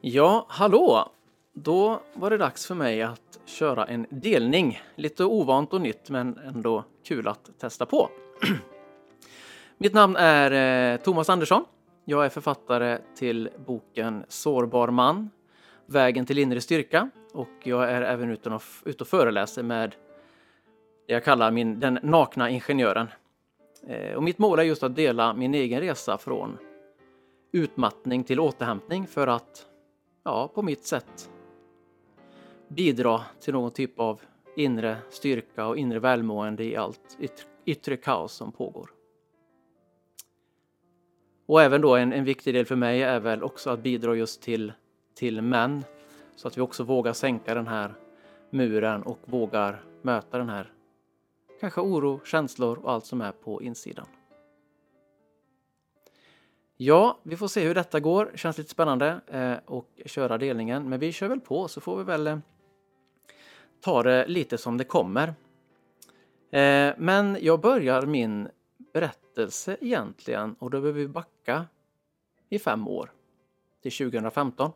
Ja, 0.00 0.46
hallå! 0.48 1.12
Då 1.52 2.00
var 2.14 2.30
det 2.30 2.36
dags 2.36 2.66
för 2.66 2.74
mig 2.74 3.02
att 3.02 3.40
köra 3.44 3.84
en 3.84 4.06
delning. 4.10 4.80
Lite 4.94 5.24
ovant 5.24 5.72
och 5.72 5.80
nytt 5.80 6.10
men 6.10 6.38
ändå 6.38 6.84
kul 7.04 7.28
att 7.28 7.50
testa 7.58 7.86
på. 7.86 8.10
Mitt 9.78 9.94
namn 9.94 10.16
är 10.16 10.92
eh, 10.92 11.00
Thomas 11.00 11.30
Andersson. 11.30 11.64
Jag 12.04 12.24
är 12.24 12.28
författare 12.28 12.98
till 13.16 13.50
boken 13.66 14.24
Sårbar 14.28 14.88
man, 14.88 15.30
Vägen 15.86 16.26
till 16.26 16.38
inre 16.38 16.60
styrka 16.60 17.10
och 17.32 17.48
jag 17.62 17.90
är 17.90 18.02
även 18.02 18.30
ute 18.30 18.50
och, 18.50 18.62
ute 18.84 19.04
och 19.04 19.08
föreläser 19.08 19.62
med 19.62 19.94
det 21.06 21.12
jag 21.12 21.24
kallar 21.24 21.50
min, 21.50 21.80
den 21.80 21.98
nakna 22.02 22.50
ingenjören. 22.50 23.08
Eh, 23.86 24.14
och 24.14 24.22
mitt 24.22 24.38
mål 24.38 24.58
är 24.58 24.62
just 24.62 24.82
att 24.82 24.96
dela 24.96 25.34
min 25.34 25.54
egen 25.54 25.80
resa 25.80 26.18
från 26.18 26.58
utmattning 27.52 28.24
till 28.24 28.40
återhämtning 28.40 29.06
för 29.06 29.26
att 29.26 29.64
ja, 30.28 30.48
på 30.54 30.62
mitt 30.62 30.84
sätt 30.84 31.30
bidra 32.68 33.22
till 33.40 33.52
någon 33.52 33.70
typ 33.70 34.00
av 34.00 34.20
inre 34.56 34.96
styrka 35.10 35.66
och 35.66 35.76
inre 35.76 35.98
välmående 35.98 36.64
i 36.64 36.76
allt 36.76 37.18
yttre 37.64 37.96
kaos 37.96 38.32
som 38.32 38.52
pågår. 38.52 38.90
Och 41.46 41.62
även 41.62 41.80
då 41.80 41.96
en, 41.96 42.12
en 42.12 42.24
viktig 42.24 42.54
del 42.54 42.66
för 42.66 42.76
mig 42.76 43.02
är 43.02 43.20
väl 43.20 43.42
också 43.42 43.70
att 43.70 43.80
bidra 43.80 44.14
just 44.14 44.42
till, 44.42 44.72
till 45.14 45.42
män 45.42 45.84
så 46.36 46.48
att 46.48 46.56
vi 46.56 46.60
också 46.60 46.84
vågar 46.84 47.12
sänka 47.12 47.54
den 47.54 47.66
här 47.66 47.94
muren 48.50 49.02
och 49.02 49.18
vågar 49.24 49.82
möta 50.02 50.38
den 50.38 50.48
här 50.48 50.72
kanske 51.60 51.80
oro, 51.80 52.20
känslor 52.24 52.78
och 52.78 52.92
allt 52.92 53.06
som 53.06 53.20
är 53.20 53.32
på 53.32 53.62
insidan. 53.62 54.06
Ja, 56.80 57.18
vi 57.22 57.36
får 57.36 57.48
se 57.48 57.66
hur 57.66 57.74
detta 57.74 58.00
går. 58.00 58.32
Känns 58.34 58.58
lite 58.58 58.70
spännande 58.70 59.20
eh, 59.26 59.56
och 59.64 60.00
köra 60.06 60.38
delningen, 60.38 60.88
men 60.88 61.00
vi 61.00 61.12
kör 61.12 61.28
väl 61.28 61.40
på 61.40 61.68
så 61.68 61.80
får 61.80 61.96
vi 61.96 62.04
väl 62.04 62.26
eh, 62.26 62.38
ta 63.80 64.02
det 64.02 64.26
lite 64.26 64.58
som 64.58 64.76
det 64.76 64.84
kommer. 64.84 65.28
Eh, 66.50 66.94
men 66.98 67.38
jag 67.40 67.60
börjar 67.60 68.06
min 68.06 68.48
berättelse 68.92 69.76
egentligen 69.80 70.56
och 70.58 70.70
då 70.70 70.80
behöver 70.80 71.00
vi 71.00 71.08
backa 71.08 71.66
i 72.48 72.58
fem 72.58 72.88
år 72.88 73.12
till 73.82 73.92
2015. 73.92 74.70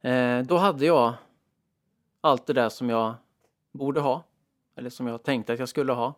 Eh, 0.00 0.40
då 0.40 0.56
hade 0.56 0.86
jag 0.86 1.14
allt 2.20 2.46
det 2.46 2.52
där 2.52 2.68
som 2.68 2.90
jag 2.90 3.14
borde 3.72 4.00
ha 4.00 4.24
eller 4.76 4.90
som 4.90 5.06
jag 5.06 5.22
tänkte 5.22 5.52
att 5.52 5.58
jag 5.58 5.68
skulle 5.68 5.92
ha. 5.92 6.14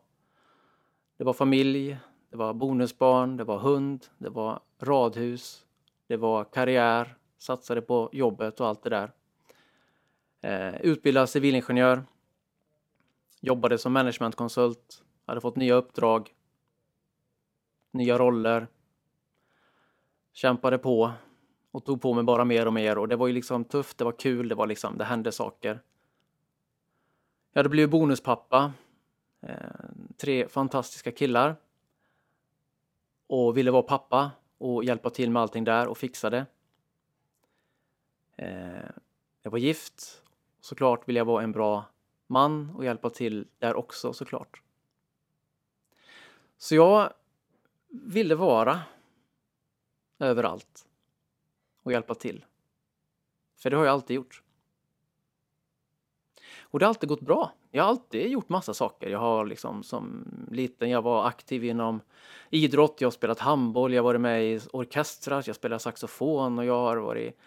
Det 1.16 1.24
var 1.24 1.32
familj, 1.32 1.98
det 2.36 2.44
var 2.44 2.54
bonusbarn, 2.54 3.36
det 3.36 3.44
var 3.44 3.58
hund, 3.58 4.06
det 4.18 4.28
var 4.28 4.60
radhus, 4.80 5.66
det 6.06 6.16
var 6.16 6.44
karriär, 6.44 7.16
satsade 7.38 7.82
på 7.82 8.10
jobbet 8.12 8.60
och 8.60 8.66
allt 8.66 8.82
det 8.82 8.90
där. 8.90 9.12
Eh, 10.40 10.80
utbildad 10.80 11.28
civilingenjör, 11.28 12.04
jobbade 13.40 13.78
som 13.78 13.92
managementkonsult, 13.92 15.04
hade 15.26 15.40
fått 15.40 15.56
nya 15.56 15.74
uppdrag, 15.74 16.34
nya 17.92 18.18
roller, 18.18 18.66
kämpade 20.32 20.78
på 20.78 21.12
och 21.70 21.84
tog 21.84 22.02
på 22.02 22.14
mig 22.14 22.24
bara 22.24 22.44
mer 22.44 22.66
och 22.66 22.72
mer 22.72 22.98
och 22.98 23.08
det 23.08 23.16
var 23.16 23.26
ju 23.26 23.32
liksom 23.32 23.64
tufft, 23.64 23.98
det 23.98 24.04
var 24.04 24.18
kul, 24.18 24.48
det 24.48 24.54
var 24.54 24.66
liksom, 24.66 24.98
det 24.98 25.04
hände 25.04 25.32
saker. 25.32 25.82
Jag 27.52 27.58
hade 27.58 27.68
blivit 27.68 27.90
bonuspappa, 27.90 28.72
eh, 29.40 29.56
tre 30.16 30.48
fantastiska 30.48 31.12
killar 31.12 31.56
och 33.26 33.56
ville 33.56 33.70
vara 33.70 33.82
pappa 33.82 34.30
och 34.58 34.84
hjälpa 34.84 35.10
till 35.10 35.30
med 35.30 35.42
allting 35.42 35.64
där 35.64 35.86
och 35.86 35.98
fixa 35.98 36.30
det. 36.30 36.46
Eh, 38.36 38.90
jag 39.42 39.50
var 39.50 39.58
gift. 39.58 40.22
Såklart 40.60 41.08
ville 41.08 41.20
jag 41.20 41.24
vara 41.24 41.42
en 41.42 41.52
bra 41.52 41.84
man 42.26 42.70
och 42.76 42.84
hjälpa 42.84 43.10
till 43.10 43.48
där 43.58 43.74
också 43.74 44.12
såklart. 44.12 44.62
Så 46.58 46.74
jag 46.74 47.12
ville 47.88 48.34
vara 48.34 48.80
överallt 50.18 50.86
och 51.82 51.92
hjälpa 51.92 52.14
till. 52.14 52.44
För 53.56 53.70
det 53.70 53.76
har 53.76 53.84
jag 53.84 53.92
alltid 53.92 54.16
gjort. 54.16 54.42
Och 56.76 56.80
det 56.80 56.86
har 56.86 56.88
alltid 56.88 57.08
gått 57.08 57.20
bra. 57.20 57.52
Jag 57.70 57.82
har 57.82 57.90
alltid 57.90 58.30
gjort 58.30 58.48
massa 58.48 58.74
saker. 58.74 59.08
Jag 59.08 59.18
har 59.18 59.46
liksom 59.46 59.82
som 59.82 60.24
liten, 60.50 60.90
jag 60.90 61.02
var 61.02 61.26
aktiv 61.26 61.64
inom 61.64 62.00
idrott, 62.50 62.96
jag 62.98 63.06
har 63.06 63.12
spelat 63.12 63.38
handboll, 63.38 63.94
jag 63.94 64.02
har 64.02 64.04
varit 64.04 64.20
med 64.20 64.44
i 64.44 64.60
orkestrar, 64.72 65.42
jag 65.46 65.56
spelar 65.56 65.78
saxofon 65.78 66.58
och 66.58 66.64
jag 66.64 66.80
har 66.80 66.96
varit 66.96 67.38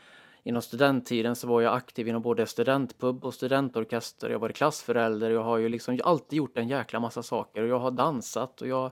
Inom 0.44 0.62
studenttiden 0.62 1.36
så 1.36 1.48
var 1.48 1.62
jag 1.62 1.74
aktiv 1.74 2.08
inom 2.08 2.22
både 2.22 2.46
studentpub 2.46 3.26
och 3.26 3.34
studentorkester. 3.34 4.28
Jag 4.28 4.36
har 4.36 4.42
varit 4.42 4.56
klassförälder. 4.56 5.30
Jag 5.30 5.44
har 5.44 5.58
ju 5.58 5.70
liksom 5.70 6.00
alltid 6.04 6.38
gjort 6.38 6.58
en 6.58 6.68
jäkla 6.68 7.00
massa 7.00 7.24
saker. 7.24 7.62
Och 7.62 7.68
jag 7.68 7.80
har 7.80 7.92
dansat 7.92 8.62
och 8.62 8.68
jag, 8.68 8.92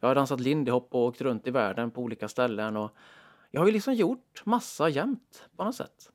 jag 0.00 0.08
har 0.08 0.14
dansat 0.14 0.40
lindy 0.40 0.70
hop 0.70 0.88
och 0.90 1.00
åkt 1.00 1.20
runt 1.20 1.46
i 1.46 1.50
världen 1.50 1.90
på 1.90 2.00
olika 2.02 2.28
ställen. 2.28 2.76
Och 2.76 2.90
jag 3.50 3.60
har 3.60 3.66
ju 3.66 3.72
liksom 3.72 3.94
gjort 3.94 4.42
massa 4.44 4.88
jämt 4.88 5.48
på 5.56 5.64
något 5.64 5.76
sätt. 5.76 6.10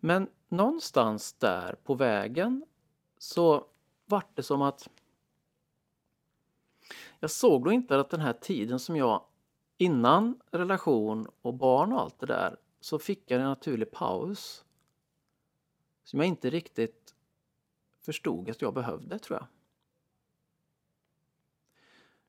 Men 0.00 0.30
någonstans 0.48 1.32
där 1.32 1.74
på 1.84 1.94
vägen 1.94 2.64
så 3.18 3.66
vart 4.04 4.36
det 4.36 4.42
som 4.42 4.62
att 4.62 4.88
jag 7.20 7.30
såg 7.30 7.64
då 7.64 7.72
inte 7.72 8.00
att 8.00 8.10
den 8.10 8.20
här 8.20 8.32
tiden 8.32 8.78
som 8.78 8.96
jag 8.96 9.24
innan 9.76 10.40
relation 10.50 11.28
och 11.42 11.54
barn 11.54 11.92
och 11.92 12.00
allt 12.00 12.18
det 12.18 12.26
där 12.26 12.56
så 12.80 12.98
fick 12.98 13.30
jag 13.30 13.40
en 13.40 13.46
naturlig 13.46 13.90
paus 13.90 14.64
som 16.02 16.18
jag 16.20 16.28
inte 16.28 16.50
riktigt 16.50 17.14
förstod 18.00 18.50
att 18.50 18.62
jag 18.62 18.74
behövde 18.74 19.18
tror 19.18 19.38
jag. 19.38 19.46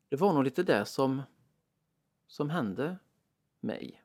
Det 0.10 0.16
var 0.16 0.34
nog 0.34 0.44
lite 0.44 0.64
det 0.64 0.86
som, 0.86 1.22
som 2.28 2.50
hände 2.50 2.98
mig. 3.60 4.04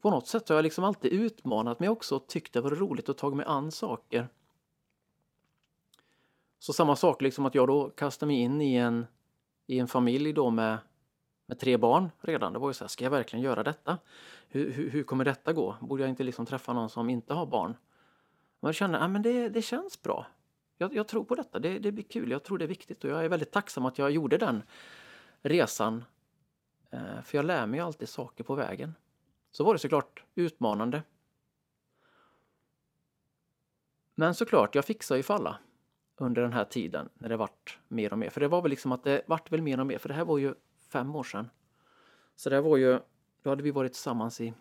På 0.00 0.10
något 0.10 0.26
sätt 0.26 0.48
har 0.48 0.56
jag 0.56 0.62
liksom 0.62 0.84
alltid 0.84 1.12
utmanat 1.12 1.80
mig 1.80 1.88
också 1.88 2.16
och 2.16 2.26
tyckt 2.26 2.52
det 2.52 2.60
var 2.60 2.70
roligt 2.70 3.08
att 3.08 3.18
ta 3.18 3.30
mig 3.30 3.46
an 3.46 3.70
saker. 3.70 4.28
Så 6.58 6.72
samma 6.72 6.96
sak 6.96 7.22
liksom 7.22 7.46
att 7.46 7.54
jag 7.54 7.68
då 7.68 7.90
kastade 7.90 8.26
mig 8.26 8.40
in 8.40 8.60
i 8.60 8.74
en, 8.74 9.06
i 9.66 9.78
en 9.78 9.88
familj 9.88 10.32
då 10.32 10.50
med, 10.50 10.78
med 11.46 11.58
tre 11.58 11.76
barn 11.76 12.10
redan. 12.20 12.52
Det 12.52 12.58
var 12.58 12.70
ju 12.70 12.74
så 12.74 12.84
här, 12.84 12.88
ska 12.88 13.04
jag 13.04 13.10
verkligen 13.10 13.44
göra 13.44 13.62
detta? 13.62 13.98
Hur, 14.48 14.70
hur, 14.72 14.90
hur 14.90 15.02
kommer 15.02 15.24
detta 15.24 15.52
gå? 15.52 15.76
Borde 15.80 16.02
jag 16.02 16.10
inte 16.10 16.24
liksom 16.24 16.46
träffa 16.46 16.72
någon 16.72 16.90
som 16.90 17.10
inte 17.10 17.34
har 17.34 17.46
barn? 17.46 17.76
Men 18.60 18.68
jag 18.68 18.74
känner, 18.74 19.08
men 19.08 19.22
det, 19.22 19.48
det 19.48 19.62
känns 19.62 20.02
bra. 20.02 20.26
Jag, 20.78 20.94
jag, 20.94 21.08
tror 21.08 21.24
på 21.24 21.34
detta, 21.34 21.58
det, 21.58 21.78
det 21.78 21.92
blir 21.92 22.04
kul, 22.04 22.30
jag 22.30 22.42
tror 22.42 22.58
det 22.58 22.64
är 22.64 22.68
viktigt 22.68 23.04
och 23.04 23.10
jag 23.10 23.24
är 23.24 23.28
väldigt 23.28 23.52
tacksam 23.52 23.86
att 23.86 23.98
jag 23.98 24.10
gjorde 24.10 24.38
den 24.38 24.62
resan. 25.42 26.04
Eh, 26.90 27.22
för 27.24 27.38
jag 27.38 27.44
lär 27.44 27.66
mig 27.66 27.80
alltid 27.80 28.08
saker 28.08 28.44
på 28.44 28.54
vägen 28.54 28.94
så 29.50 29.64
var 29.64 29.72
det 29.72 29.78
såklart 29.78 30.24
utmanande. 30.34 31.02
Men 34.14 34.34
såklart, 34.34 34.74
jag 34.74 34.84
fixade 34.84 35.18
ju 35.18 35.22
falla 35.22 35.58
under 36.16 36.42
den 36.42 36.52
här 36.52 36.64
tiden 36.64 37.08
när 37.14 37.28
det 37.28 37.36
vart 37.36 37.78
mer 37.88 38.12
och 38.12 38.18
mer. 38.18 38.30
För 38.30 38.40
det 38.40 38.48
var 38.48 38.62
väl 38.62 38.70
liksom 38.70 38.92
att 38.92 39.04
det 39.04 39.22
vart 39.26 39.52
väl 39.52 39.62
mer 39.62 39.80
och 39.80 39.86
mer, 39.86 39.98
för 39.98 40.08
det 40.08 40.14
här 40.14 40.24
var 40.24 40.38
ju 40.38 40.54
fem 40.88 41.16
år 41.16 41.22
sedan. 41.22 41.50
Så 42.36 42.50
det 42.50 42.60
var 42.60 42.76
ju, 42.76 42.98
då 43.42 43.50
hade 43.50 43.62
vi 43.62 43.70
varit 43.70 43.92
tillsammans 43.92 44.40
i 44.40 44.54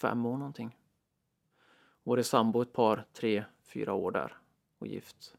fem 0.00 0.26
år 0.26 0.36
någonting. 0.36 0.78
Varit 2.02 2.26
sambo 2.26 2.62
ett 2.62 2.72
par, 2.72 3.06
tre, 3.12 3.44
fyra 3.62 3.92
år 3.92 4.10
där 4.10 4.38
och 4.78 4.86
gift. 4.86 5.36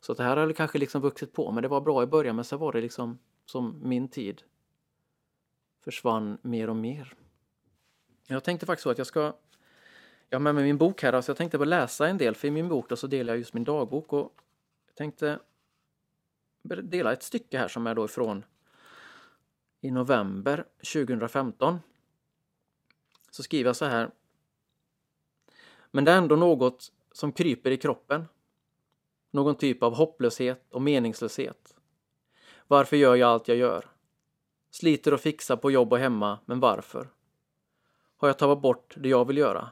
Så 0.00 0.14
det 0.14 0.22
här 0.22 0.36
hade 0.36 0.54
kanske 0.54 0.78
liksom 0.78 1.02
vuxit 1.02 1.32
på, 1.32 1.52
men 1.52 1.62
det 1.62 1.68
var 1.68 1.80
bra 1.80 2.02
i 2.02 2.06
början, 2.06 2.36
men 2.36 2.44
sen 2.44 2.58
var 2.58 2.72
det 2.72 2.80
liksom 2.80 3.18
som 3.44 3.80
min 3.82 4.08
tid 4.08 4.42
försvann 5.80 6.38
mer 6.42 6.70
och 6.70 6.76
mer. 6.76 7.14
Jag 8.26 8.44
tänkte 8.44 8.66
faktiskt 8.66 8.82
så 8.82 8.90
att 8.90 8.98
jag 8.98 9.06
ska 9.06 9.32
jag 10.28 10.38
har 10.38 10.42
med 10.42 10.54
mig 10.54 10.64
min 10.64 10.78
bok 10.78 11.02
här, 11.02 11.20
så 11.20 11.30
jag 11.30 11.36
tänkte 11.36 11.58
bara 11.58 11.64
läsa 11.64 12.08
en 12.08 12.18
del, 12.18 12.34
för 12.34 12.48
i 12.48 12.50
min 12.50 12.68
bok 12.68 12.88
då 12.88 12.96
så 12.96 13.06
delar 13.06 13.32
jag 13.32 13.38
just 13.38 13.54
min 13.54 13.64
dagbok 13.64 14.12
och 14.12 14.32
jag 14.86 14.94
tänkte 14.94 15.38
dela 16.62 17.12
ett 17.12 17.22
stycke 17.22 17.58
här 17.58 17.68
som 17.68 17.86
är 17.86 17.94
då 17.94 18.04
ifrån 18.04 18.44
i 19.80 19.90
november 19.90 20.64
2015 20.92 21.78
så 23.30 23.42
skriver 23.42 23.68
jag 23.68 23.76
så 23.76 23.84
här. 23.84 24.10
Men 25.90 26.04
det 26.04 26.12
är 26.12 26.18
ändå 26.18 26.36
något 26.36 26.92
som 27.12 27.32
kryper 27.32 27.70
i 27.70 27.76
kroppen. 27.76 28.24
Någon 29.30 29.54
typ 29.54 29.82
av 29.82 29.94
hopplöshet 29.94 30.66
och 30.70 30.82
meningslöshet. 30.82 31.76
Varför 32.66 32.96
gör 32.96 33.16
jag 33.16 33.30
allt 33.30 33.48
jag 33.48 33.56
gör? 33.56 33.90
Sliter 34.70 35.14
och 35.14 35.20
fixar 35.20 35.56
på 35.56 35.70
jobb 35.70 35.92
och 35.92 35.98
hemma, 35.98 36.38
men 36.44 36.60
varför? 36.60 37.08
Har 38.16 38.28
jag 38.28 38.38
tagit 38.38 38.62
bort 38.62 38.94
det 38.96 39.08
jag 39.08 39.24
vill 39.24 39.38
göra? 39.38 39.68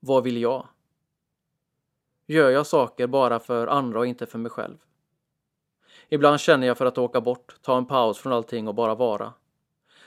Vad 0.00 0.24
vill 0.24 0.36
jag? 0.36 0.68
Gör 2.26 2.50
jag 2.50 2.66
saker 2.66 3.06
bara 3.06 3.38
för 3.38 3.66
andra 3.66 3.98
och 3.98 4.06
inte 4.06 4.26
för 4.26 4.38
mig 4.38 4.50
själv? 4.50 4.76
Ibland 6.08 6.40
känner 6.40 6.66
jag 6.66 6.78
för 6.78 6.86
att 6.86 6.98
åka 6.98 7.20
bort, 7.20 7.56
ta 7.62 7.78
en 7.78 7.86
paus 7.86 8.18
från 8.18 8.32
allting 8.32 8.68
och 8.68 8.74
bara 8.74 8.94
vara. 8.94 9.32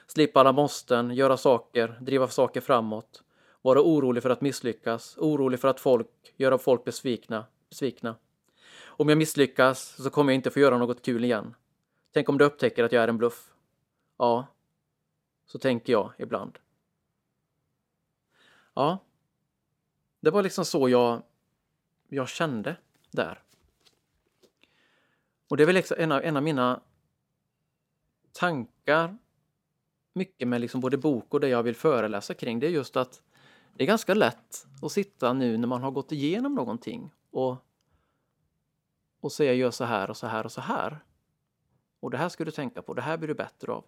Slippa 0.08 0.40
alla 0.40 0.52
måsten, 0.52 1.12
göra 1.12 1.38
saker, 1.38 1.98
driva 2.02 2.28
saker 2.28 2.62
framåt. 2.62 3.24
Vara 3.62 3.82
orolig 3.82 4.24
för 4.24 4.30
att 4.30 4.42
misslyckas, 4.42 5.18
orolig 5.18 5.60
för 5.60 5.68
att 5.68 5.80
folk, 5.80 6.34
göra 6.36 6.58
folk 6.58 6.84
besvikna, 6.84 7.46
besvikna. 7.70 8.16
Om 8.86 9.10
jag 9.10 9.18
misslyckas 9.18 10.04
så 10.04 10.10
kommer 10.10 10.34
jag 10.34 10.36
inte 10.36 10.52
få 10.52 10.60
göra 10.60 10.78
något 10.78 11.02
kul 11.02 11.24
igen. 11.24 11.56
Tänk 12.16 12.30
om 12.30 12.38
du 12.38 12.46
upptäcker 12.46 12.84
att 12.84 12.92
jag 12.92 13.04
är 13.04 13.08
en 13.08 13.18
bluff. 13.18 13.54
Ja, 14.18 14.48
så 15.46 15.60
tänker 15.60 15.94
jag 15.94 16.14
ibland. 16.18 16.60
Ja, 18.74 19.00
det 20.20 20.32
var 20.32 20.44
liksom 20.44 20.66
så 20.66 20.90
jag, 20.90 21.24
jag 22.08 22.30
kände 22.30 22.78
där. 23.12 23.44
Och 25.48 25.58
det 25.58 25.64
är 25.64 25.66
väl 25.66 25.76
liksom 25.76 25.98
en 26.00 26.12
av, 26.12 26.22
en 26.24 26.38
av 26.38 26.44
mina 26.44 26.82
tankar 28.32 29.18
mycket 30.14 30.48
med 30.48 30.62
liksom 30.62 30.82
både 30.82 30.98
bok 30.98 31.34
och 31.34 31.40
det 31.40 31.48
jag 31.48 31.64
vill 31.64 31.76
föreläsa 31.76 32.34
kring. 32.34 32.60
Det 32.60 32.68
är 32.68 32.72
just 32.72 32.98
att 32.98 33.22
det 33.74 33.84
är 33.84 33.88
ganska 33.88 34.14
lätt 34.14 34.68
att 34.82 34.92
sitta 34.92 35.34
nu 35.34 35.58
när 35.58 35.68
man 35.68 35.82
har 35.82 35.92
gått 35.92 36.12
igenom 36.12 36.56
någonting 36.56 37.14
och, 37.32 37.58
och 39.20 39.32
säga 39.32 39.54
gör 39.54 39.72
så 39.72 39.84
här 39.84 40.10
och 40.10 40.18
så 40.18 40.28
här 40.28 40.46
och 40.46 40.52
så 40.52 40.62
här. 40.62 41.04
Och 42.06 42.12
det 42.12 42.18
här 42.18 42.30
ska 42.30 42.46
du 42.46 42.52
tänka 42.52 42.82
på, 42.82 42.94
det 42.94 43.02
här 43.02 43.18
blir 43.18 43.28
du 43.28 43.34
bättre 43.34 43.72
av. 43.72 43.86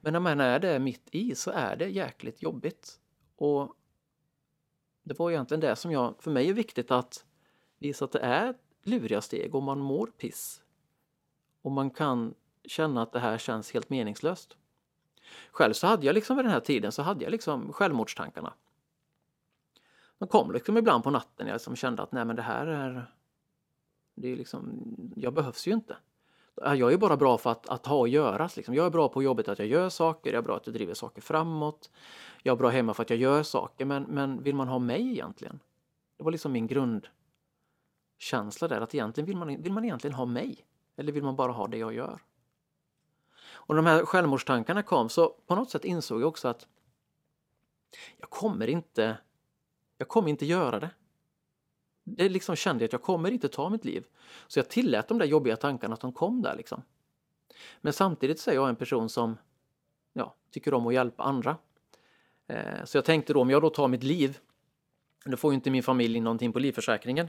Men 0.00 0.12
när 0.12 0.20
man 0.20 0.40
är 0.40 0.58
det 0.58 0.78
mitt 0.78 1.08
i 1.10 1.34
så 1.34 1.50
är 1.50 1.76
det 1.76 1.88
jäkligt 1.88 2.42
jobbigt. 2.42 3.00
Och 3.36 3.76
det 5.02 5.18
var 5.18 5.30
egentligen 5.30 5.60
det 5.60 5.76
som 5.76 5.92
jag, 5.92 6.14
för 6.18 6.30
mig 6.30 6.48
är 6.48 6.54
viktigt 6.54 6.90
att 6.90 7.24
visa 7.78 8.04
att 8.04 8.12
det 8.12 8.18
är 8.18 8.54
luriga 8.82 9.20
steg 9.20 9.54
och 9.54 9.62
man 9.62 9.78
mår 9.78 10.06
piss. 10.06 10.62
Och 11.62 11.72
man 11.72 11.90
kan 11.90 12.34
känna 12.64 13.02
att 13.02 13.12
det 13.12 13.20
här 13.20 13.38
känns 13.38 13.72
helt 13.72 13.90
meningslöst. 13.90 14.56
Själv 15.50 15.72
så 15.72 15.86
hade 15.86 16.06
jag 16.06 16.14
liksom 16.14 16.36
vid 16.36 16.44
den 16.44 16.52
här 16.52 16.60
tiden 16.60 16.92
så 16.92 17.02
hade 17.02 17.24
jag 17.24 17.30
liksom 17.30 17.72
självmordstankarna. 17.72 18.54
De 20.18 20.28
kom 20.28 20.52
liksom 20.52 20.76
ibland 20.76 21.04
på 21.04 21.10
natten. 21.10 21.46
Jag 21.46 21.54
liksom 21.54 21.76
kände 21.76 22.02
att 22.02 22.12
nej 22.12 22.24
men 22.24 22.36
det 22.36 22.42
här 22.42 22.66
är... 22.66 23.14
Det 24.14 24.28
är 24.28 24.36
liksom, 24.36 24.82
jag 25.16 25.34
behövs 25.34 25.66
ju 25.66 25.72
inte. 25.72 25.96
Jag 26.56 26.92
är 26.92 26.96
bara 26.96 27.16
bra 27.16 27.38
för 27.38 27.50
att, 27.50 27.68
att 27.68 27.86
ha 27.86 27.96
och 27.96 28.08
göras. 28.08 28.56
Liksom. 28.56 28.74
Jag 28.74 28.86
är 28.86 28.90
bra 28.90 29.08
på 29.08 29.22
jobbet 29.22 29.48
att 29.48 29.58
jag 29.58 29.68
gör 29.68 29.88
saker, 29.88 30.32
jag 30.32 30.38
är 30.38 30.42
bra 30.42 30.56
att 30.56 30.66
jag 30.66 30.74
driver 30.74 30.94
saker 30.94 31.22
framåt. 31.22 31.90
Jag 32.42 32.52
är 32.52 32.56
bra 32.56 32.68
hemma 32.68 32.94
för 32.94 33.02
att 33.02 33.10
jag 33.10 33.18
gör 33.18 33.42
saker, 33.42 33.84
men, 33.84 34.02
men 34.02 34.42
vill 34.42 34.54
man 34.54 34.68
ha 34.68 34.78
mig 34.78 35.10
egentligen? 35.10 35.60
Det 36.16 36.24
var 36.24 36.32
liksom 36.32 36.52
min 36.52 36.66
grundkänsla 36.66 38.68
där, 38.68 38.80
att 38.80 38.94
egentligen 38.94 39.26
vill 39.26 39.36
man, 39.36 39.62
vill 39.62 39.72
man 39.72 39.84
egentligen 39.84 40.14
ha 40.14 40.24
mig? 40.24 40.66
Eller 40.96 41.12
vill 41.12 41.22
man 41.22 41.36
bara 41.36 41.52
ha 41.52 41.66
det 41.66 41.78
jag 41.78 41.94
gör? 41.94 42.20
Och 43.46 43.74
när 43.74 43.82
de 43.82 43.88
här 43.88 44.04
självmordstankarna 44.04 44.82
kom 44.82 45.08
så 45.08 45.28
på 45.28 45.54
något 45.54 45.70
sätt 45.70 45.84
insåg 45.84 46.20
jag 46.20 46.28
också 46.28 46.48
att 46.48 46.66
jag 48.16 48.30
kommer 48.30 48.66
inte, 48.66 49.18
jag 49.98 50.08
kommer 50.08 50.28
inte 50.28 50.46
göra 50.46 50.80
det. 50.80 50.90
Det 52.04 52.28
liksom 52.28 52.56
kände 52.56 52.84
jag 52.84 52.88
att 52.88 52.92
jag 52.92 53.02
kommer 53.02 53.30
inte 53.30 53.48
ta 53.48 53.68
mitt 53.68 53.84
liv. 53.84 54.06
Så 54.46 54.58
jag 54.58 54.68
tillät 54.68 55.08
de 55.08 55.18
där 55.18 55.26
jobbiga 55.26 55.56
tankarna 55.56 55.94
att 55.94 56.00
de 56.00 56.12
kom 56.12 56.42
där 56.42 56.56
liksom. 56.56 56.82
Men 57.80 57.92
samtidigt 57.92 58.40
så 58.40 58.50
är 58.50 58.54
jag 58.54 58.68
en 58.68 58.76
person 58.76 59.08
som 59.08 59.36
ja, 60.12 60.34
tycker 60.50 60.74
om 60.74 60.86
att 60.86 60.94
hjälpa 60.94 61.22
andra. 61.22 61.56
Eh, 62.46 62.84
så 62.84 62.96
jag 62.96 63.04
tänkte 63.04 63.32
då 63.32 63.40
om 63.40 63.50
jag 63.50 63.62
då 63.62 63.70
tar 63.70 63.88
mitt 63.88 64.02
liv, 64.02 64.38
då 65.24 65.36
får 65.36 65.52
ju 65.52 65.54
inte 65.54 65.70
min 65.70 65.82
familj 65.82 66.20
någonting 66.20 66.52
på 66.52 66.58
livförsäkringen. 66.58 67.28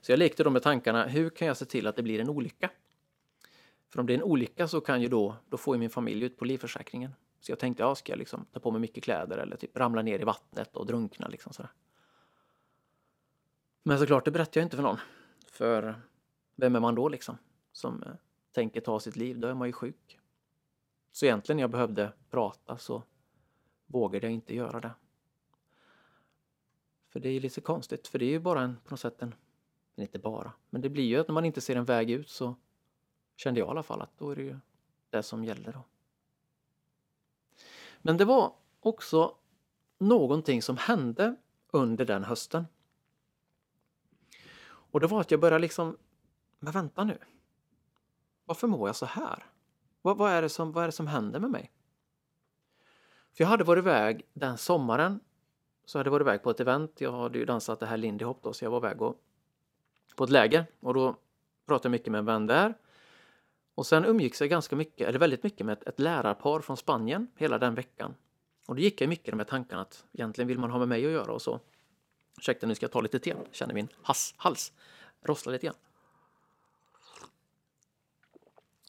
Så 0.00 0.12
jag 0.12 0.18
lekte 0.18 0.44
då 0.44 0.50
med 0.50 0.62
tankarna, 0.62 1.06
hur 1.06 1.30
kan 1.30 1.48
jag 1.48 1.56
se 1.56 1.64
till 1.64 1.86
att 1.86 1.96
det 1.96 2.02
blir 2.02 2.20
en 2.20 2.28
olycka? 2.28 2.70
För 3.88 4.00
om 4.00 4.06
det 4.06 4.12
är 4.12 4.18
en 4.18 4.22
olycka 4.22 4.68
så 4.68 4.80
kan 4.80 5.02
ju 5.02 5.08
då, 5.08 5.36
då 5.48 5.56
får 5.56 5.74
ju 5.74 5.78
min 5.78 5.90
familj 5.90 6.24
ut 6.24 6.36
på 6.38 6.44
livförsäkringen. 6.44 7.14
Så 7.40 7.52
jag 7.52 7.58
tänkte, 7.58 7.82
ja, 7.82 7.94
ska 7.94 8.12
jag 8.12 8.18
liksom 8.18 8.44
ta 8.52 8.60
på 8.60 8.70
mig 8.70 8.80
mycket 8.80 9.04
kläder 9.04 9.38
eller 9.38 9.56
typ 9.56 9.76
ramla 9.76 10.02
ner 10.02 10.18
i 10.18 10.24
vattnet 10.24 10.76
och 10.76 10.86
drunkna 10.86 11.28
liksom 11.28 11.52
sådär. 11.52 11.70
Men 13.82 13.98
såklart, 13.98 14.24
det 14.24 14.30
berättar 14.30 14.60
jag 14.60 14.66
inte 14.66 14.76
för 14.76 14.82
någon. 14.82 14.98
För 15.46 16.00
vem 16.56 16.76
är 16.76 16.80
man 16.80 16.94
då 16.94 17.08
liksom? 17.08 17.38
Som 17.72 18.02
eh, 18.02 18.12
tänker 18.52 18.80
ta 18.80 19.00
sitt 19.00 19.16
liv, 19.16 19.38
då 19.38 19.48
är 19.48 19.54
man 19.54 19.68
ju 19.68 19.72
sjuk. 19.72 20.18
Så 21.12 21.24
egentligen 21.24 21.56
när 21.56 21.62
jag 21.62 21.70
behövde 21.70 22.12
prata 22.30 22.78
så 22.78 23.02
vågade 23.86 24.26
jag 24.26 24.34
inte 24.34 24.54
göra 24.54 24.80
det. 24.80 24.90
För 27.08 27.20
det 27.20 27.28
är 27.28 27.40
lite 27.40 27.60
konstigt, 27.60 28.08
för 28.08 28.18
det 28.18 28.24
är 28.24 28.30
ju 28.30 28.38
bara 28.38 28.60
en, 28.60 28.76
på 28.84 28.90
något 28.90 29.00
sätt 29.00 29.22
en, 29.22 29.34
inte 29.96 30.18
bara, 30.18 30.52
men 30.70 30.80
det 30.80 30.88
blir 30.88 31.04
ju 31.04 31.20
att 31.20 31.28
när 31.28 31.34
man 31.34 31.44
inte 31.44 31.60
ser 31.60 31.76
en 31.76 31.84
väg 31.84 32.10
ut 32.10 32.30
så 32.30 32.56
kände 33.36 33.60
jag 33.60 33.66
i 33.66 33.70
alla 33.70 33.82
fall 33.82 34.02
att 34.02 34.18
då 34.18 34.30
är 34.30 34.36
det 34.36 34.42
ju 34.42 34.58
det 35.10 35.22
som 35.22 35.44
gäller 35.44 35.72
då. 35.72 35.84
Men 37.98 38.16
det 38.16 38.24
var 38.24 38.54
också 38.80 39.36
någonting 39.98 40.62
som 40.62 40.76
hände 40.76 41.36
under 41.70 42.04
den 42.04 42.24
hösten. 42.24 42.66
Och 44.92 45.00
det 45.00 45.06
var 45.06 45.20
att 45.20 45.30
jag 45.30 45.40
började 45.40 45.62
liksom, 45.62 45.96
men 46.58 46.72
vänta 46.72 47.04
nu. 47.04 47.18
Varför 48.44 48.68
mår 48.68 48.88
jag 48.88 48.96
så 48.96 49.06
här? 49.06 49.46
Vad, 50.02 50.16
vad, 50.16 50.32
är 50.32 50.42
det 50.42 50.48
som, 50.48 50.72
vad 50.72 50.84
är 50.84 50.88
det 50.88 50.92
som 50.92 51.06
händer 51.06 51.40
med 51.40 51.50
mig? 51.50 51.70
För 53.32 53.44
jag 53.44 53.48
hade 53.48 53.64
varit 53.64 53.82
iväg 53.82 54.26
den 54.32 54.58
sommaren. 54.58 55.20
Så 55.84 55.98
hade 55.98 56.08
jag 56.08 56.12
varit 56.12 56.24
iväg 56.24 56.42
på 56.42 56.50
ett 56.50 56.60
event. 56.60 57.00
Jag 57.00 57.12
hade 57.12 57.38
ju 57.38 57.44
dansat 57.44 57.80
det 57.80 57.86
här 57.86 57.96
Lindy 57.96 58.24
Hop 58.24 58.42
då, 58.42 58.52
så 58.52 58.64
jag 58.64 58.70
var 58.70 58.78
iväg 58.78 59.02
och, 59.02 59.16
på 60.16 60.24
ett 60.24 60.30
läger. 60.30 60.66
Och 60.80 60.94
då 60.94 61.16
pratade 61.66 61.86
jag 61.86 61.90
mycket 61.90 62.12
med 62.12 62.18
en 62.18 62.24
vän 62.24 62.46
där. 62.46 62.74
Och 63.74 63.86
sen 63.86 64.04
umgicks 64.04 64.40
jag 64.40 64.50
ganska 64.50 64.76
mycket, 64.76 65.08
eller 65.08 65.18
väldigt 65.18 65.42
mycket 65.42 65.66
med 65.66 65.72
ett, 65.72 65.88
ett 65.88 66.00
lärarpar 66.00 66.60
från 66.60 66.76
Spanien 66.76 67.26
hela 67.36 67.58
den 67.58 67.74
veckan. 67.74 68.14
Och 68.66 68.74
då 68.74 68.82
gick 68.82 69.00
jag 69.00 69.08
mycket 69.08 69.34
med 69.34 69.48
tanken 69.48 69.78
att 69.78 70.04
egentligen 70.12 70.48
vill 70.48 70.58
man 70.58 70.70
ha 70.70 70.78
med 70.78 70.88
mig 70.88 71.06
att 71.06 71.12
göra 71.12 71.32
och 71.32 71.42
så. 71.42 71.60
Ursäkta, 72.38 72.66
nu 72.66 72.74
ska 72.74 72.84
jag 72.84 72.92
ta 72.92 73.00
lite 73.00 73.18
te. 73.18 73.30
Jag 73.30 73.38
känner 73.52 73.74
min 73.74 73.88
has, 74.02 74.34
hals 74.36 74.72
rossla 75.22 75.52
lite 75.52 75.66
grann. 75.66 75.76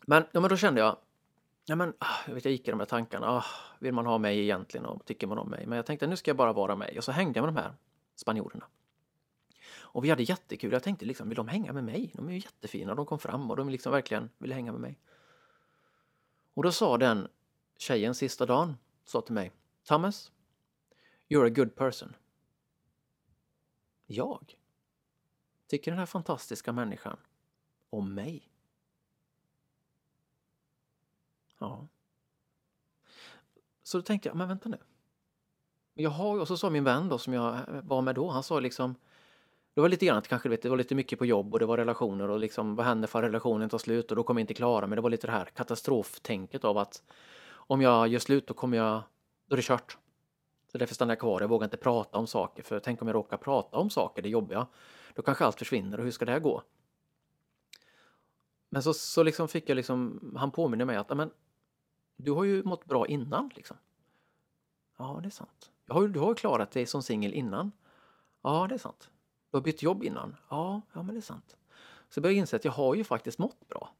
Men, 0.05 0.23
ja, 0.31 0.39
men 0.39 0.49
då 0.49 0.57
kände 0.57 0.81
jag, 0.81 0.97
ja, 1.65 1.75
men, 1.75 1.93
ah, 1.99 2.17
jag, 2.27 2.33
vet, 2.33 2.45
jag 2.45 2.51
gick 2.51 2.67
i 2.67 2.71
de 2.71 2.79
här 2.79 2.87
tankarna. 2.87 3.27
Ah, 3.27 3.45
vill 3.79 3.93
man 3.93 4.05
ha 4.05 4.17
mig 4.17 4.39
egentligen 4.39 4.85
och 4.85 5.05
tycker 5.05 5.27
man 5.27 5.37
om 5.37 5.49
mig? 5.49 5.65
Men 5.67 5.75
jag 5.75 5.85
tänkte 5.85 6.07
nu 6.07 6.15
ska 6.15 6.29
jag 6.29 6.37
bara 6.37 6.53
vara 6.53 6.75
mig. 6.75 6.97
Och 6.97 7.03
så 7.03 7.11
hängde 7.11 7.39
jag 7.39 7.45
med 7.45 7.53
de 7.53 7.61
här 7.61 7.73
spanjorerna. 8.15 8.65
Och 9.75 10.05
vi 10.05 10.09
hade 10.09 10.23
jättekul. 10.23 10.71
Jag 10.71 10.83
tänkte 10.83 11.05
liksom, 11.05 11.29
vill 11.29 11.35
de 11.35 11.47
hänga 11.47 11.73
med 11.73 11.83
mig? 11.83 12.11
De 12.13 12.27
är 12.27 12.33
ju 12.33 12.39
jättefina. 12.39 12.95
De 12.95 13.05
kom 13.05 13.19
fram 13.19 13.51
och 13.51 13.57
de 13.57 13.69
liksom 13.69 13.91
verkligen 13.91 14.29
ville 14.37 14.53
hänga 14.53 14.71
med 14.71 14.81
mig. 14.81 14.99
Och 16.53 16.63
då 16.63 16.71
sa 16.71 16.97
den 16.97 17.27
tjejen 17.77 18.15
sista 18.15 18.45
dagen, 18.45 18.77
sa 19.05 19.21
till 19.21 19.33
mig, 19.33 19.51
Thomas, 19.83 20.31
you're 21.29 21.45
a 21.45 21.49
good 21.49 21.75
person. 21.75 22.13
Jag? 24.13 24.55
Tycker 25.67 25.91
den 25.91 25.99
här 25.99 26.05
fantastiska 26.05 26.71
människan 26.71 27.17
om 27.89 28.13
mig? 28.13 28.49
Ja. 31.59 31.87
Så 33.83 33.97
då 33.97 34.01
tänkte 34.01 34.29
jag, 34.29 34.35
men 34.35 34.47
vänta 34.47 34.69
nu. 34.69 34.77
Jag 35.93 36.09
har, 36.09 36.39
och 36.39 36.47
så 36.47 36.57
sa 36.57 36.69
min 36.69 36.83
vän 36.83 37.09
då 37.09 37.17
som 37.17 37.33
jag 37.33 37.59
var 37.83 38.01
med 38.01 38.15
då, 38.15 38.29
han 38.29 38.43
sa 38.43 38.59
liksom 38.59 38.95
det 39.73 39.81
var 39.81 39.89
lite 39.89 40.05
grann 40.05 40.17
att 40.17 40.27
kanske 40.27 40.49
vet, 40.49 40.61
det 40.61 40.69
var 40.69 40.77
lite 40.77 40.95
mycket 40.95 41.19
på 41.19 41.25
jobb 41.25 41.53
och 41.53 41.59
det 41.59 41.65
var 41.65 41.77
relationer 41.77 42.29
och 42.29 42.39
liksom 42.39 42.75
vad 42.75 42.85
händer 42.85 43.07
för 43.07 43.21
relationen 43.21 43.69
tar 43.69 43.77
slut 43.77 44.09
och 44.11 44.15
då 44.15 44.23
kommer 44.23 44.41
jag 44.41 44.43
inte 44.43 44.53
klara 44.53 44.87
mig. 44.87 44.95
det 44.95 45.01
var 45.01 45.09
lite 45.09 45.27
det 45.27 45.33
här 45.33 45.45
katastroftänket 45.45 46.63
av 46.63 46.77
att 46.77 47.03
om 47.49 47.81
jag 47.81 48.07
gör 48.07 48.19
slut 48.19 48.47
då 48.47 48.53
kommer 48.53 48.77
jag, 48.77 49.01
då 49.47 49.55
är 49.55 49.57
det 49.57 49.63
kört. 49.63 49.97
Så 50.73 50.79
därför 50.79 50.95
stannar 50.95 51.11
jag 51.11 51.19
kvar, 51.19 51.41
jag 51.41 51.47
vågar 51.47 51.65
inte 51.65 51.77
prata 51.77 52.17
om 52.17 52.27
saker 52.27 52.63
för 52.63 52.79
tänk 52.79 53.01
om 53.01 53.07
jag 53.07 53.15
råkar 53.15 53.37
prata 53.37 53.77
om 53.77 53.89
saker, 53.89 54.21
det 54.21 54.29
jobbiga, 54.29 54.67
då 55.13 55.21
kanske 55.21 55.45
allt 55.45 55.59
försvinner 55.59 55.97
och 55.97 56.03
hur 56.03 56.11
ska 56.11 56.25
det 56.25 56.31
här 56.31 56.39
gå? 56.39 56.63
Men 58.69 58.83
så, 58.83 58.93
så 58.93 59.23
liksom 59.23 59.47
fick 59.47 59.69
jag 59.69 59.75
liksom, 59.75 60.33
han 60.37 60.51
påminner 60.51 60.85
mig 60.85 60.95
att 60.95 61.17
men, 61.17 61.31
du 62.15 62.31
har 62.31 62.43
ju 62.43 62.63
mått 62.63 62.85
bra 62.85 63.07
innan 63.07 63.51
liksom. 63.55 63.77
Ja, 64.97 65.19
det 65.21 65.27
är 65.27 65.31
sant. 65.31 65.71
Jag 65.85 65.93
har, 65.93 66.07
du 66.07 66.19
har 66.19 66.29
ju 66.29 66.35
klarat 66.35 66.71
dig 66.71 66.85
som 66.85 67.03
singel 67.03 67.33
innan. 67.33 67.71
Ja, 68.41 68.67
det 68.69 68.75
är 68.75 68.79
sant. 68.79 69.09
Du 69.51 69.57
har 69.57 69.61
bytt 69.61 69.83
jobb 69.83 70.03
innan. 70.03 70.35
Ja, 70.49 70.81
ja 70.93 71.03
men 71.03 71.15
det 71.15 71.19
är 71.19 71.21
sant. 71.21 71.57
Så 72.09 72.21
började 72.21 72.35
jag 72.35 72.41
inse 72.41 72.55
att 72.55 72.65
jag 72.65 72.71
har 72.71 72.95
ju 72.95 73.03
faktiskt 73.03 73.37
mått 73.37 73.67
bra. 73.67 73.93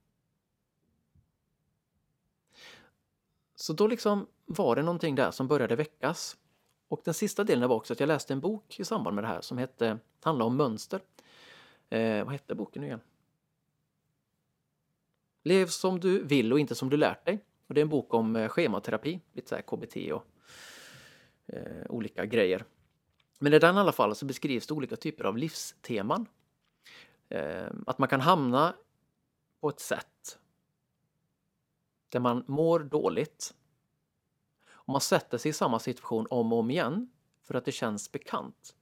Så 3.56 3.74
då 3.74 3.88
liksom 3.88 4.28
var 4.46 4.76
det 4.76 4.82
någonting 4.84 5.16
där 5.16 5.32
som 5.32 5.48
började 5.48 5.76
väckas. 5.76 6.38
Och 6.94 7.02
den 7.04 7.14
sista 7.14 7.44
delen 7.44 7.70
var 7.70 7.76
också 7.76 7.94
att 7.94 8.00
jag 8.00 8.08
läste 8.08 8.34
en 8.34 8.40
bok 8.40 8.80
i 8.80 8.86
samband 8.86 9.16
med 9.16 9.24
det 9.24 9.28
här 9.28 9.42
som 9.42 9.58
hette, 9.58 10.00
handlade 10.24 10.48
om 10.48 10.58
mönster. 10.58 11.02
Eh, 11.90 12.24
vad 12.24 12.32
hette 12.32 12.56
boken 12.56 12.82
nu 12.82 12.88
igen? 12.88 13.00
Lev 15.44 15.68
som 15.68 16.00
du 16.00 16.24
vill 16.24 16.54
och 16.54 16.60
inte 16.60 16.76
som 16.76 16.90
du 16.90 16.98
lärt 16.98 17.26
dig. 17.26 17.40
Och 17.68 17.74
det 17.74 17.80
är 17.80 17.82
en 17.82 17.90
bok 17.90 18.14
om 18.14 18.36
eh, 18.36 18.50
schematerapi, 18.50 19.20
lite 19.32 19.50
så 19.50 19.56
här 19.56 19.62
KBT 19.62 20.12
och 20.14 20.26
eh, 21.48 21.86
olika 21.90 22.26
grejer. 22.26 22.66
Men 23.40 23.54
i 23.54 23.60
den 23.60 23.76
i 23.76 23.80
alla 23.80 23.92
fall 23.92 24.16
så 24.16 24.26
beskrivs 24.26 24.68
det 24.68 24.74
olika 24.74 24.96
typer 24.96 25.24
av 25.24 25.38
livsteman. 25.38 26.26
Eh, 27.30 27.72
att 27.88 27.98
man 27.98 28.10
kan 28.10 28.22
hamna 28.22 28.76
på 29.62 29.70
ett 29.70 29.80
sätt 29.80 30.40
där 32.10 32.20
man 32.20 32.44
mår 32.48 32.80
dåligt. 32.80 33.54
Och 34.86 34.92
man 34.92 35.02
sätter 35.02 35.38
sig 35.38 35.50
i 35.50 35.54
samma 35.54 35.80
situation 35.80 36.28
om 36.30 36.54
och 36.54 36.60
om 36.60 36.72
igen 36.72 37.10
för 37.44 37.56
att 37.56 37.66
det 37.66 37.72
känns 37.72 38.12
bekant. 38.12 38.76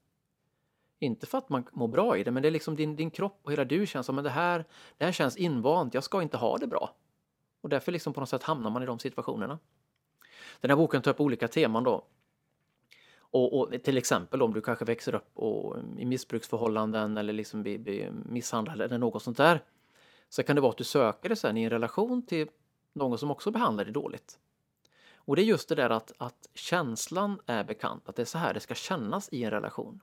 Inte 1.00 1.26
för 1.26 1.38
att 1.38 1.50
man 1.50 1.68
mår 1.72 1.88
bra 1.88 2.18
i 2.18 2.24
det, 2.24 2.32
men 2.32 2.44
det 2.44 2.50
är 2.50 2.52
liksom 2.52 2.76
din, 2.76 2.96
din 2.96 3.12
kropp 3.12 3.40
och 3.44 3.52
hela 3.52 3.66
du 3.66 3.88
känns 3.88 4.06
som 4.06 4.18
att 4.18 4.24
det 4.24 4.30
här, 4.30 4.66
det 4.98 5.06
här 5.06 5.12
känns 5.12 5.38
invant, 5.38 5.94
jag 5.94 6.04
ska 6.04 6.22
inte 6.22 6.38
ha 6.38 6.58
det 6.58 6.68
bra. 6.68 6.96
Och 7.62 7.70
därför 7.70 7.92
liksom 7.92 8.14
på 8.14 8.20
något 8.20 8.30
sätt 8.30 8.44
hamnar 8.44 8.70
man 8.70 8.84
i 8.84 8.86
de 8.86 9.00
situationerna. 9.00 9.60
Den 10.62 10.72
här 10.72 10.78
boken 10.78 11.02
tar 11.02 11.12
upp 11.12 11.22
olika 11.22 11.48
teman 11.48 11.84
då. 11.84 12.06
Och, 13.20 13.60
och 13.60 13.84
till 13.84 13.98
exempel 13.98 14.42
om 14.42 14.54
du 14.54 14.62
kanske 14.62 14.86
växer 14.86 15.16
upp 15.16 15.32
och, 15.34 15.78
mm, 15.78 16.00
i 16.00 16.06
missbruksförhållanden 16.06 17.18
eller 17.18 17.34
liksom 17.34 17.62
blir, 17.62 17.78
blir 17.78 18.12
misshandlad 18.12 18.82
eller 18.82 18.98
något 18.98 19.24
sånt 19.24 19.38
där. 19.38 19.64
Så 20.30 20.44
kan 20.44 20.56
det 20.56 20.62
vara 20.62 20.72
att 20.72 20.78
du 20.78 20.84
söker 20.84 21.30
det 21.30 21.36
sen 21.36 21.58
i 21.58 21.64
en 21.64 21.70
relation 21.70 22.26
till 22.26 22.50
någon 22.94 23.18
som 23.18 23.32
också 23.32 23.52
behandlar 23.52 23.84
dig 23.84 23.94
dåligt. 23.94 24.40
Och 25.26 25.36
det 25.36 25.42
är 25.42 25.46
just 25.46 25.70
det 25.70 25.76
där 25.76 25.90
att, 25.90 26.12
att 26.18 26.50
känslan 26.54 27.40
är 27.46 27.64
bekant, 27.64 28.10
att 28.10 28.16
det 28.16 28.22
är 28.22 28.26
så 28.26 28.38
här 28.38 28.54
det 28.54 28.60
ska 28.60 28.76
kännas 28.76 29.30
i 29.32 29.44
en 29.44 29.52
relation. 29.52 30.02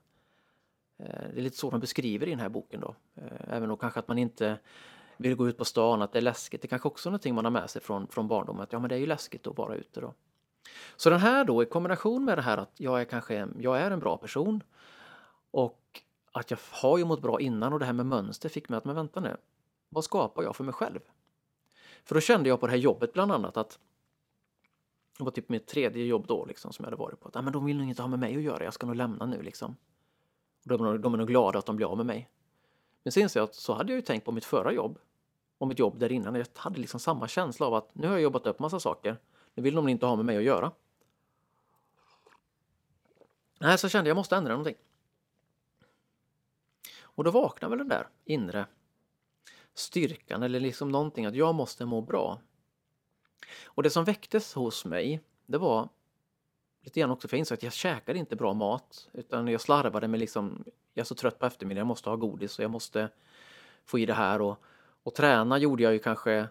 Eh, 0.99 1.07
det 1.07 1.39
är 1.39 1.43
lite 1.43 1.57
så 1.57 1.71
de 1.71 1.81
beskriver 1.81 2.27
i 2.27 2.31
den 2.31 2.41
här 2.41 2.49
boken 2.49 2.81
då. 2.81 2.95
Eh, 3.15 3.55
även 3.57 3.69
då 3.69 3.77
kanske 3.77 4.01
att 4.01 4.09
man 4.09 4.19
inte 4.19 4.59
vill 5.17 5.35
gå 5.35 5.49
ut 5.49 5.59
på 5.59 5.65
stan, 5.65 6.03
att 6.03 6.13
det 6.13 6.19
är 6.19 6.23
läskigt. 6.23 6.63
Det 6.63 6.69
kanske 6.69 6.89
också 6.89 7.09
är 7.09 7.11
någonting 7.11 7.35
man 7.35 7.45
har 7.45 7.53
med 7.53 7.71
sig 7.71 7.83
från, 7.83 8.07
från 8.07 8.29
barndomen, 8.29 8.63
att 8.63 8.73
ja 8.73 8.79
men 8.79 8.89
det 8.89 8.95
är 8.95 8.99
ju 8.99 9.07
läskigt 9.07 9.47
att 9.47 9.59
vara 9.59 9.75
ute 9.75 10.01
då. 10.01 10.15
Så 10.97 11.11
den 11.11 11.21
här 11.21 11.45
då 11.45 11.63
i 11.63 11.67
kombination 11.67 12.25
med 12.25 12.39
det 12.39 12.43
här 12.43 12.59
att 12.59 12.73
jag 12.77 13.01
är 13.01 13.05
kanske 13.05 13.49
jag 13.59 13.81
är 13.81 13.91
en 13.91 14.01
bra 14.01 14.17
person 14.17 14.63
och 15.51 16.03
att 16.33 16.51
jag 16.51 16.59
har 16.71 16.99
ju 16.99 17.05
mått 17.05 17.23
bra 17.23 17.41
innan 17.41 17.73
och 17.73 17.79
det 17.79 17.85
här 17.85 17.93
med 17.93 18.07
mönster 18.07 18.49
fick 18.49 18.69
mig 18.69 18.77
att, 18.77 18.85
men 18.85 18.95
vänta 18.95 19.21
nu, 19.21 19.37
vad 19.89 20.05
skapar 20.05 20.43
jag 20.43 20.57
för 20.57 20.65
mig 20.65 20.75
själv? 20.75 21.01
För 22.05 22.15
då 22.15 22.21
kände 22.21 22.49
jag 22.49 22.61
på 22.61 22.67
det 22.67 22.71
här 22.73 22.79
jobbet 22.79 23.13
bland 23.13 23.33
annat 23.33 23.57
att 23.57 23.79
det 25.19 25.25
var 25.25 25.31
typ 25.31 25.49
mitt 25.49 25.67
tredje 25.67 26.05
jobb 26.05 26.27
då 26.27 26.45
liksom 26.45 26.73
som 26.73 26.83
jag 26.83 26.87
hade 26.87 27.03
varit 27.03 27.21
på. 27.21 27.29
Att, 27.29 27.37
ah, 27.37 27.43
men 27.43 27.53
de 27.53 27.65
vill 27.65 27.77
nog 27.77 27.89
inte 27.89 28.03
ha 28.03 28.09
med 28.09 28.19
mig 28.19 28.37
att 28.37 28.43
göra, 28.43 28.65
jag 28.65 28.75
ska 28.75 28.87
nog 28.87 28.97
lämna 28.97 29.27
nu 29.27 29.43
liksom. 29.43 29.77
Och 30.63 30.69
de, 30.79 30.87
är, 30.87 30.99
de 30.99 31.15
är 31.15 31.19
nog 31.19 31.29
glada 31.29 31.59
att 31.59 31.67
de 31.67 31.77
blir 31.77 31.87
av 31.87 31.97
med 31.97 32.07
mig. 32.07 32.31
Men 33.03 33.13
sen 33.13 33.23
inser 33.23 33.41
jag 33.41 33.45
att 33.49 33.55
så 33.55 33.75
hade 33.75 33.93
jag 33.93 33.97
ju 33.97 34.03
tänkt 34.03 34.25
på 34.25 34.33
mitt 34.33 34.45
förra 34.45 34.73
jobb 34.73 34.99
och 35.59 35.69
mitt 35.69 35.79
jobb 35.79 35.99
där 35.99 36.13
innan. 36.13 36.35
Jag 36.35 36.47
hade 36.55 36.81
liksom 36.81 37.01
samma 37.01 37.29
känsla 37.29 37.67
av 37.67 37.75
att 37.75 37.95
nu 37.95 38.07
har 38.07 38.15
jag 38.15 38.23
jobbat 38.23 38.47
upp 38.47 38.59
massa 38.59 38.81
saker. 38.81 39.17
Nu 39.55 39.63
vill 39.63 39.75
de 39.75 39.89
inte 39.89 40.07
ha 40.07 40.17
med 40.17 40.25
mig 40.25 40.37
att 40.37 40.43
göra. 40.43 40.73
Nej, 43.61 43.79
så 43.79 43.89
kände 43.89 44.11
jag 44.11 44.17
måste 44.17 44.37
ändra 44.37 44.53
någonting. 44.53 44.77
Och 47.01 47.25
då 47.25 47.31
vaknade 47.31 47.71
väl 47.71 47.79
den 47.79 47.89
där 47.89 48.09
inre 48.25 48.67
styrkan 49.75 50.43
eller 50.43 50.61
liksom 50.61 50.89
någonting 50.89 51.27
att 51.27 51.35
jag 51.35 51.55
måste 51.55 51.85
må 51.85 52.01
bra. 52.01 52.41
Och 53.65 53.83
det 53.83 53.91
som 53.91 54.05
väcktes 54.05 54.55
hos 54.55 54.85
mig, 54.85 55.21
det 55.47 55.59
var 55.59 55.89
lite 56.81 57.01
grann 57.01 57.11
också 57.11 57.29
för 57.29 57.37
jag 57.37 57.39
insåg 57.39 57.57
att 57.57 57.63
jag 57.63 57.73
käkade 57.73 58.19
inte 58.19 58.37
bra 58.37 58.55
mat 58.55 59.09
utan 59.13 59.49
jag 59.49 59.61
slarvade 59.61 60.09
med 60.09 60.21
liksom, 60.21 60.65
jag 60.95 61.03
är 61.03 61.07
så 61.07 61.15
trött 61.15 61.39
på 61.39 61.47
eftermiddagen, 61.47 61.81
jag 61.81 61.87
måste 61.87 62.11
ha 62.11 62.17
godis 62.17 62.59
och 62.59 62.65
jag 62.65 62.71
måste 62.71 63.09
få 63.85 63.99
i 63.99 64.07
det 64.07 64.15
här 64.15 64.41
och, 64.41 64.63
och 65.03 65.15
träna 65.15 65.59
gjorde 65.59 65.83
jag 65.83 65.93
ju 65.93 65.99
kanske 65.99 66.49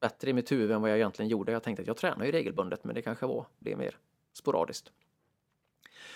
bättre 0.00 0.30
i 0.30 0.32
mitt 0.32 0.52
huvud 0.52 0.70
än 0.70 0.80
vad 0.80 0.90
jag 0.90 0.96
egentligen 0.96 1.28
gjorde. 1.28 1.52
Jag 1.52 1.62
tänkte 1.62 1.80
att 1.80 1.86
jag 1.86 1.96
tränar 1.96 2.24
ju 2.24 2.32
regelbundet 2.32 2.84
men 2.84 2.94
det 2.94 3.02
kanske 3.02 3.26
var 3.26 3.46
det 3.58 3.76
mer 3.76 3.98
sporadiskt. 4.32 4.92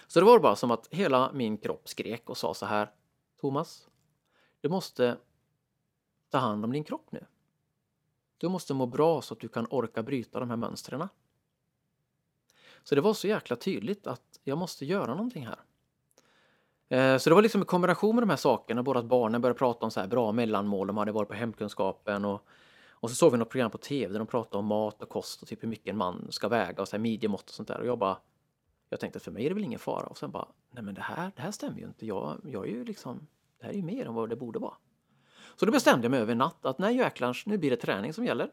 Så 0.06 0.20
det 0.20 0.26
var 0.26 0.38
bara 0.38 0.56
som 0.56 0.70
att 0.70 0.88
hela 0.90 1.32
min 1.32 1.58
kropp 1.58 1.88
skrek 1.88 2.30
och 2.30 2.36
sa 2.36 2.54
så 2.54 2.66
här 2.66 2.90
Thomas, 3.40 3.88
du 4.60 4.68
måste 4.68 5.16
ta 6.30 6.38
hand 6.38 6.64
om 6.64 6.72
din 6.72 6.84
kropp 6.84 7.12
nu. 7.12 7.26
Du 8.42 8.48
måste 8.48 8.74
må 8.74 8.86
bra 8.86 9.22
så 9.22 9.34
att 9.34 9.40
du 9.40 9.48
kan 9.48 9.66
orka 9.70 10.02
bryta 10.02 10.40
de 10.40 10.50
här 10.50 10.56
mönstren. 10.56 11.08
Så 12.82 12.94
det 12.94 13.00
var 13.00 13.14
så 13.14 13.26
jäkla 13.26 13.56
tydligt 13.56 14.06
att 14.06 14.40
jag 14.44 14.58
måste 14.58 14.84
göra 14.84 15.14
någonting 15.14 15.46
här. 15.46 15.58
Eh, 16.88 17.18
så 17.18 17.30
det 17.30 17.34
var 17.34 17.42
liksom 17.42 17.60
en 17.60 17.66
kombination 17.66 18.14
med 18.14 18.22
de 18.22 18.30
här 18.30 18.36
sakerna, 18.36 18.82
både 18.82 18.98
att 18.98 19.04
barnen 19.04 19.40
började 19.40 19.58
prata 19.58 19.84
om 19.84 19.90
så 19.90 20.00
här 20.00 20.06
bra 20.06 20.32
mellanmål, 20.32 20.86
de 20.86 20.96
hade 20.96 21.12
varit 21.12 21.28
på 21.28 21.34
hemkunskapen 21.34 22.24
och, 22.24 22.46
och 22.90 23.10
så 23.10 23.16
såg 23.16 23.32
vi 23.32 23.38
något 23.38 23.50
program 23.50 23.70
på 23.70 23.78
tv 23.78 24.12
där 24.12 24.18
de 24.18 24.26
pratade 24.26 24.58
om 24.58 24.66
mat 24.66 25.02
och 25.02 25.08
kost 25.08 25.42
och 25.42 25.48
typ 25.48 25.62
hur 25.62 25.68
mycket 25.68 25.88
en 25.88 25.96
man 25.96 26.26
ska 26.30 26.48
väga 26.48 26.82
och 26.82 26.88
så 26.88 26.96
här 26.96 27.02
midjemått 27.02 27.48
och 27.48 27.54
sånt 27.54 27.68
där 27.68 27.80
och 27.80 27.86
jag 27.86 27.98
bara 27.98 28.16
jag 28.88 29.00
tänkte 29.00 29.16
att 29.16 29.22
för 29.22 29.30
mig 29.30 29.44
är 29.44 29.48
det 29.48 29.54
väl 29.54 29.64
ingen 29.64 29.78
fara 29.78 30.06
och 30.06 30.18
sen 30.18 30.30
bara 30.30 30.48
nej 30.70 30.82
men 30.82 30.94
det 30.94 31.00
här, 31.00 31.32
det 31.36 31.42
här 31.42 31.50
stämmer 31.50 31.78
ju 31.78 31.84
inte. 31.84 32.06
Jag, 32.06 32.40
jag 32.44 32.68
är 32.68 32.70
ju 32.70 32.84
liksom, 32.84 33.26
det 33.58 33.66
här 33.66 33.72
är 33.72 33.76
ju 33.76 33.82
mer 33.82 34.06
än 34.06 34.14
vad 34.14 34.28
det 34.28 34.36
borde 34.36 34.58
vara. 34.58 34.74
Så 35.56 35.66
då 35.66 35.72
bestämde 35.72 36.04
jag 36.04 36.10
mig 36.10 36.20
över 36.20 36.32
en 36.32 36.38
natt 36.38 36.66
att 36.66 36.78
nej 36.78 36.96
jäklars, 36.96 37.46
nu 37.46 37.58
blir 37.58 37.70
det 37.70 37.76
träning 37.76 38.12
som 38.12 38.24
gäller. 38.24 38.50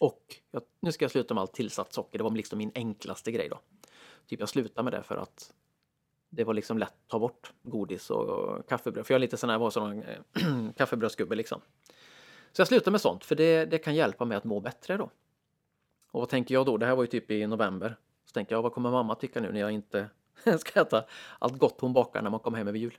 Och 0.00 0.36
jag, 0.50 0.62
nu 0.80 0.92
ska 0.92 1.04
jag 1.04 1.12
sluta 1.12 1.34
med 1.34 1.40
allt 1.40 1.52
tillsatt 1.52 1.92
socker. 1.92 2.18
Det 2.18 2.24
var 2.24 2.30
liksom 2.30 2.58
min 2.58 2.72
enklaste 2.74 3.32
grej 3.32 3.48
då. 3.48 3.60
Typ 4.26 4.40
jag 4.40 4.48
slutade 4.48 4.84
med 4.84 4.92
det 4.92 5.02
för 5.02 5.16
att 5.16 5.52
det 6.28 6.44
var 6.44 6.54
liksom 6.54 6.78
lätt 6.78 6.88
att 6.88 7.08
ta 7.08 7.18
bort 7.18 7.52
godis 7.62 8.10
och 8.10 8.68
kaffebröd. 8.68 9.06
För 9.06 9.14
jag 9.14 9.18
är 9.18 9.20
lite 9.20 9.36
sån 9.36 9.50
här, 9.50 9.58
var 9.58 9.70
sån 9.70 10.04
kaffebrödsgubbe 10.76 11.34
liksom. 11.34 11.60
Så 12.52 12.60
jag 12.60 12.68
slutade 12.68 12.90
med 12.90 13.00
sånt 13.00 13.24
för 13.24 13.34
det, 13.34 13.64
det 13.64 13.78
kan 13.78 13.94
hjälpa 13.94 14.24
mig 14.24 14.36
att 14.36 14.44
må 14.44 14.60
bättre 14.60 14.96
då. 14.96 15.10
Och 16.10 16.20
vad 16.20 16.28
tänker 16.28 16.54
jag 16.54 16.66
då? 16.66 16.76
Det 16.76 16.86
här 16.86 16.96
var 16.96 17.02
ju 17.02 17.06
typ 17.06 17.30
i 17.30 17.46
november. 17.46 17.96
Så 18.24 18.32
tänker 18.32 18.54
jag, 18.54 18.62
vad 18.62 18.72
kommer 18.72 18.90
mamma 18.90 19.14
tycka 19.14 19.40
nu 19.40 19.52
när 19.52 19.60
jag 19.60 19.70
inte 19.70 20.10
ska 20.58 20.80
äta 20.80 21.04
allt 21.38 21.58
gott 21.58 21.80
hon 21.80 21.92
bakar 21.92 22.22
när 22.22 22.30
man 22.30 22.40
kommer 22.40 22.58
hem 22.58 22.68
över 22.68 22.78
jul? 22.78 22.98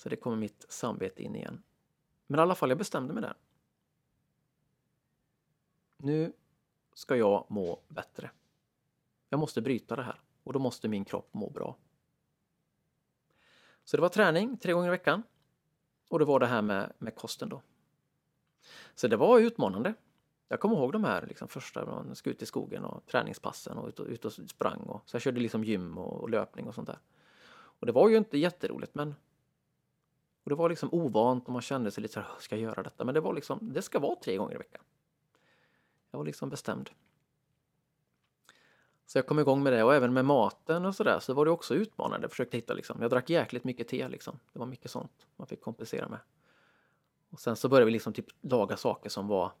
Så 0.00 0.08
det 0.08 0.16
kommer 0.16 0.36
mitt 0.36 0.66
samvete 0.68 1.22
in 1.22 1.34
igen. 1.34 1.62
Men 2.26 2.40
i 2.40 2.42
alla 2.42 2.54
fall, 2.54 2.68
jag 2.68 2.78
bestämde 2.78 3.14
mig 3.14 3.22
där. 3.22 3.34
Nu 5.96 6.32
ska 6.94 7.16
jag 7.16 7.46
må 7.48 7.80
bättre. 7.88 8.30
Jag 9.28 9.40
måste 9.40 9.62
bryta 9.62 9.96
det 9.96 10.02
här 10.02 10.20
och 10.44 10.52
då 10.52 10.58
måste 10.58 10.88
min 10.88 11.04
kropp 11.04 11.34
må 11.34 11.50
bra. 11.50 11.76
Så 13.84 13.96
det 13.96 14.00
var 14.00 14.08
träning 14.08 14.56
tre 14.56 14.72
gånger 14.72 14.88
i 14.88 14.90
veckan 14.90 15.22
och 16.08 16.18
det 16.18 16.24
var 16.24 16.40
det 16.40 16.46
här 16.46 16.62
med, 16.62 16.92
med 16.98 17.14
kosten 17.14 17.48
då. 17.48 17.62
Så 18.94 19.08
det 19.08 19.16
var 19.16 19.38
utmanande. 19.38 19.94
Jag 20.48 20.60
kommer 20.60 20.76
ihåg 20.76 20.92
de 20.92 21.04
här 21.04 21.26
liksom, 21.26 21.48
första, 21.48 21.86
man 21.86 22.14
ska 22.14 22.30
ut 22.30 22.42
i 22.42 22.46
skogen 22.46 22.84
och 22.84 23.06
träningspassen 23.06 23.78
och 23.78 23.88
ut 23.88 24.00
och, 24.00 24.06
ut 24.06 24.24
och 24.24 24.32
sprang. 24.32 24.80
Och, 24.80 25.02
så 25.06 25.14
jag 25.14 25.22
körde 25.22 25.40
liksom 25.40 25.64
gym 25.64 25.98
och, 25.98 26.20
och 26.20 26.30
löpning 26.30 26.68
och 26.68 26.74
sånt 26.74 26.86
där. 26.86 26.98
Och 27.52 27.86
det 27.86 27.92
var 27.92 28.08
ju 28.08 28.16
inte 28.16 28.38
jätteroligt 28.38 28.94
men 28.94 29.14
och 30.44 30.50
det 30.50 30.54
var 30.54 30.68
liksom 30.68 30.88
ovant 30.92 31.46
och 31.46 31.52
man 31.52 31.62
kände 31.62 31.90
sig 31.90 32.02
lite 32.02 32.14
så 32.14 32.20
här, 32.20 32.28
ska 32.38 32.56
jag 32.56 32.62
göra 32.62 32.82
detta? 32.82 33.04
Men 33.04 33.14
det 33.14 33.20
var 33.20 33.34
liksom, 33.34 33.58
det 33.72 33.82
ska 33.82 33.98
vara 33.98 34.16
tre 34.16 34.36
gånger 34.36 34.54
i 34.54 34.58
veckan. 34.58 34.82
Jag 36.10 36.18
var 36.18 36.26
liksom 36.26 36.50
bestämd. 36.50 36.90
Så 39.06 39.18
jag 39.18 39.26
kom 39.26 39.38
igång 39.38 39.62
med 39.62 39.72
det 39.72 39.82
och 39.82 39.94
även 39.94 40.12
med 40.12 40.24
maten 40.24 40.84
och 40.84 40.94
sådär 40.94 41.20
så 41.20 41.34
var 41.34 41.44
det 41.44 41.50
också 41.50 41.74
utmanande. 41.74 42.24
Jag 42.24 42.30
försökte 42.30 42.56
hitta 42.56 42.74
liksom, 42.74 43.02
jag 43.02 43.10
drack 43.10 43.30
jäkligt 43.30 43.64
mycket 43.64 43.88
te 43.88 44.08
liksom. 44.08 44.38
Det 44.52 44.58
var 44.58 44.66
mycket 44.66 44.90
sånt 44.90 45.26
man 45.36 45.46
fick 45.46 45.60
kompensera 45.60 46.08
med. 46.08 46.18
Och 47.30 47.40
sen 47.40 47.56
så 47.56 47.68
började 47.68 47.86
vi 47.86 47.92
liksom 47.92 48.12
typ 48.12 48.26
laga 48.40 48.76
saker 48.76 49.10
som 49.10 49.28
var, 49.28 49.52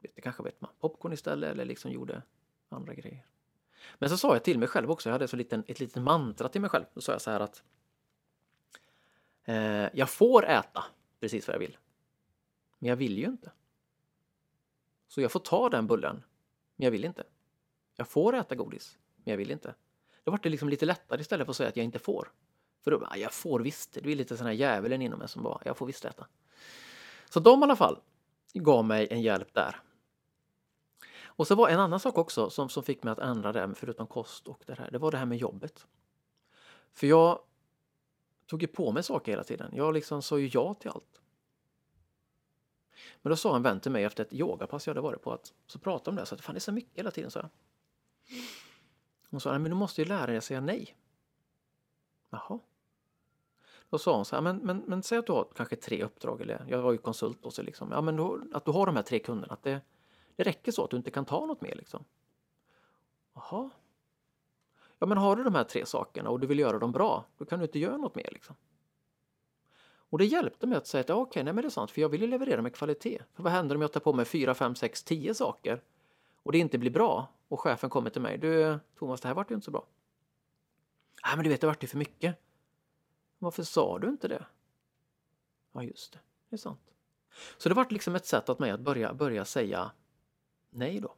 vet 0.00 0.16
du, 0.16 0.22
kanske 0.22 0.42
vet 0.42 0.60
man, 0.60 0.70
popcorn 0.80 1.12
istället 1.12 1.50
eller 1.50 1.64
liksom 1.64 1.90
gjorde 1.90 2.22
andra 2.68 2.94
grejer. 2.94 3.26
Men 3.98 4.10
så 4.10 4.16
sa 4.16 4.32
jag 4.32 4.44
till 4.44 4.58
mig 4.58 4.68
själv 4.68 4.90
också, 4.90 5.08
jag 5.08 5.12
hade 5.12 5.28
så 5.28 5.36
liten, 5.36 5.64
ett 5.66 5.80
litet 5.80 6.02
mantra 6.02 6.48
till 6.48 6.60
mig 6.60 6.70
själv. 6.70 6.84
Då 6.94 7.00
sa 7.00 7.12
jag 7.12 7.20
så 7.20 7.30
här 7.30 7.40
att 7.40 7.62
eh, 9.48 9.88
jag 9.92 10.10
får 10.10 10.46
äta 10.46 10.84
precis 11.20 11.46
vad 11.46 11.54
jag 11.54 11.60
vill. 11.60 11.76
Men 12.78 12.88
jag 12.88 12.96
vill 12.96 13.18
ju 13.18 13.24
inte. 13.24 13.52
Så 15.08 15.20
jag 15.20 15.32
får 15.32 15.40
ta 15.40 15.68
den 15.68 15.86
bullen, 15.86 16.22
men 16.76 16.84
jag 16.84 16.90
vill 16.90 17.04
inte. 17.04 17.24
Jag 17.96 18.08
får 18.08 18.36
äta 18.36 18.54
godis, 18.54 18.98
men 19.16 19.32
jag 19.32 19.38
vill 19.38 19.50
inte. 19.50 19.74
Då 20.24 20.30
vart 20.30 20.42
det 20.42 20.48
liksom 20.48 20.68
lite 20.68 20.86
lättare 20.86 21.20
istället 21.20 21.46
för 21.46 21.50
att 21.50 21.56
säga 21.56 21.68
att 21.68 21.76
jag 21.76 21.84
inte 21.84 21.98
får. 21.98 22.32
För 22.84 22.90
då 22.90 22.98
bara, 22.98 23.10
ah, 23.10 23.16
jag 23.16 23.32
får 23.32 23.60
visst. 23.60 23.92
Det 23.92 24.12
är 24.12 24.16
lite 24.16 24.36
sån 24.36 24.46
här 24.46 24.54
djävulen 24.54 25.02
inom 25.02 25.18
mig 25.18 25.28
som 25.28 25.42
bara, 25.42 25.60
jag 25.64 25.76
får 25.76 25.86
visst 25.86 26.04
äta. 26.04 26.26
Så 27.30 27.40
de 27.40 27.60
i 27.60 27.62
alla 27.62 27.76
fall 27.76 27.98
gav 28.54 28.84
mig 28.84 29.08
en 29.10 29.22
hjälp 29.22 29.54
där. 29.54 29.80
Och 31.24 31.46
så 31.46 31.54
var 31.54 31.68
en 31.68 31.80
annan 31.80 32.00
sak 32.00 32.18
också 32.18 32.50
som, 32.50 32.68
som 32.68 32.82
fick 32.82 33.02
mig 33.02 33.12
att 33.12 33.18
ändra 33.18 33.52
det, 33.52 33.74
förutom 33.76 34.06
kost 34.06 34.48
och 34.48 34.62
det 34.66 34.78
här, 34.78 34.90
det 34.90 34.98
var 34.98 35.10
det 35.10 35.18
här 35.18 35.26
med 35.26 35.38
jobbet. 35.38 35.86
För 36.92 37.06
jag 37.06 37.40
tog 38.48 38.62
ju 38.62 38.68
på 38.68 38.92
mig 38.92 39.02
saker 39.02 39.32
hela 39.32 39.44
tiden. 39.44 39.72
Jag 39.74 39.94
liksom 39.94 40.22
sa 40.22 40.38
ju 40.38 40.50
ja 40.52 40.74
till 40.74 40.90
allt. 40.90 41.20
Men 43.22 43.30
då 43.30 43.36
sa 43.36 43.56
en 43.56 43.62
vän 43.62 43.80
till 43.80 43.92
mig 43.92 44.04
efter 44.04 44.24
ett 44.24 44.32
yogapass 44.32 44.86
jag 44.86 44.90
hade 44.90 45.00
varit 45.00 45.22
på 45.22 45.32
att 45.32 45.52
så 45.66 45.78
pratade 45.78 46.10
om 46.10 46.16
det 46.16 46.26
så 46.26 46.34
att 46.34 46.40
fan 46.40 46.54
det 46.54 46.58
är 46.58 46.60
så 46.60 46.72
mycket 46.72 46.98
hela 46.98 47.10
tiden 47.10 47.30
så 47.30 47.38
jag. 47.38 47.48
Hon 49.30 49.40
sa, 49.40 49.50
nej 49.50 49.58
men 49.58 49.70
du 49.70 49.76
måste 49.76 50.02
ju 50.02 50.08
lära 50.08 50.26
dig 50.26 50.36
att 50.36 50.44
säga 50.44 50.60
nej. 50.60 50.96
Jaha. 52.30 52.58
Då 53.90 53.98
sa 53.98 54.16
hon 54.16 54.24
så 54.24 54.36
här, 54.36 54.42
men, 54.42 54.56
men, 54.56 54.78
men 54.86 55.02
säg 55.02 55.18
att 55.18 55.26
du 55.26 55.32
har 55.32 55.48
kanske 55.56 55.76
tre 55.76 56.04
uppdrag, 56.04 56.40
eller 56.40 56.64
jag 56.68 56.82
var 56.82 56.92
ju 56.92 56.98
konsult 56.98 57.42
då, 57.42 57.50
så 57.50 57.62
liksom, 57.62 57.92
ja 57.92 58.00
men 58.00 58.16
då, 58.16 58.40
att 58.52 58.64
du 58.64 58.70
har 58.70 58.86
de 58.86 58.96
här 58.96 59.02
tre 59.02 59.18
kunderna, 59.18 59.52
att 59.52 59.62
det, 59.62 59.80
det 60.36 60.42
räcker 60.42 60.72
så 60.72 60.84
att 60.84 60.90
du 60.90 60.96
inte 60.96 61.10
kan 61.10 61.24
ta 61.24 61.46
något 61.46 61.60
mer 61.60 61.74
liksom. 61.74 62.04
Jaha. 63.34 63.70
Ja 64.98 65.06
men 65.06 65.18
har 65.18 65.36
du 65.36 65.44
de 65.44 65.54
här 65.54 65.64
tre 65.64 65.86
sakerna 65.86 66.30
och 66.30 66.40
du 66.40 66.46
vill 66.46 66.58
göra 66.58 66.78
dem 66.78 66.92
bra, 66.92 67.24
då 67.38 67.44
kan 67.44 67.58
du 67.58 67.64
inte 67.64 67.78
göra 67.78 67.96
något 67.96 68.14
mer 68.14 68.28
liksom. 68.32 68.56
Och 70.10 70.18
det 70.18 70.24
hjälpte 70.24 70.66
mig 70.66 70.78
att 70.78 70.86
säga 70.86 71.00
att 71.00 71.08
ja, 71.08 71.14
okej, 71.14 71.44
nej 71.44 71.52
men 71.52 71.62
det 71.62 71.68
är 71.68 71.70
sant, 71.70 71.90
för 71.90 72.00
jag 72.00 72.08
vill 72.08 72.20
ju 72.20 72.26
leverera 72.26 72.62
med 72.62 72.74
kvalitet. 72.74 73.22
För 73.34 73.42
vad 73.42 73.52
händer 73.52 73.74
om 73.74 73.82
jag 73.82 73.92
tar 73.92 74.00
på 74.00 74.12
mig 74.12 74.24
fyra, 74.24 74.54
fem, 74.54 74.74
sex, 74.74 75.02
tio 75.02 75.34
saker 75.34 75.82
och 76.42 76.52
det 76.52 76.58
inte 76.58 76.78
blir 76.78 76.90
bra 76.90 77.28
och 77.48 77.60
chefen 77.60 77.90
kommer 77.90 78.10
till 78.10 78.22
mig, 78.22 78.38
du 78.38 78.78
Thomas, 78.98 79.20
det 79.20 79.28
här 79.28 79.34
vart 79.34 79.50
ju 79.50 79.54
inte 79.54 79.64
så 79.64 79.70
bra. 79.70 79.86
Nej, 81.24 81.36
men 81.36 81.44
du 81.44 81.50
vet, 81.50 81.60
det 81.60 81.66
vart 81.66 81.82
ju 81.82 81.86
för 81.86 81.98
mycket. 81.98 82.36
Varför 83.38 83.62
sa 83.62 83.98
du 83.98 84.08
inte 84.08 84.28
det? 84.28 84.46
Ja, 85.72 85.82
just 85.82 86.12
det, 86.12 86.18
det 86.48 86.56
är 86.56 86.58
sant. 86.58 86.94
Så 87.58 87.68
det 87.68 87.74
vart 87.74 87.92
liksom 87.92 88.14
ett 88.14 88.26
sätt 88.26 88.48
att 88.48 88.58
mig 88.58 88.70
att 88.70 88.80
börja, 88.80 89.14
börja 89.14 89.44
säga 89.44 89.90
nej 90.70 91.00
då. 91.00 91.14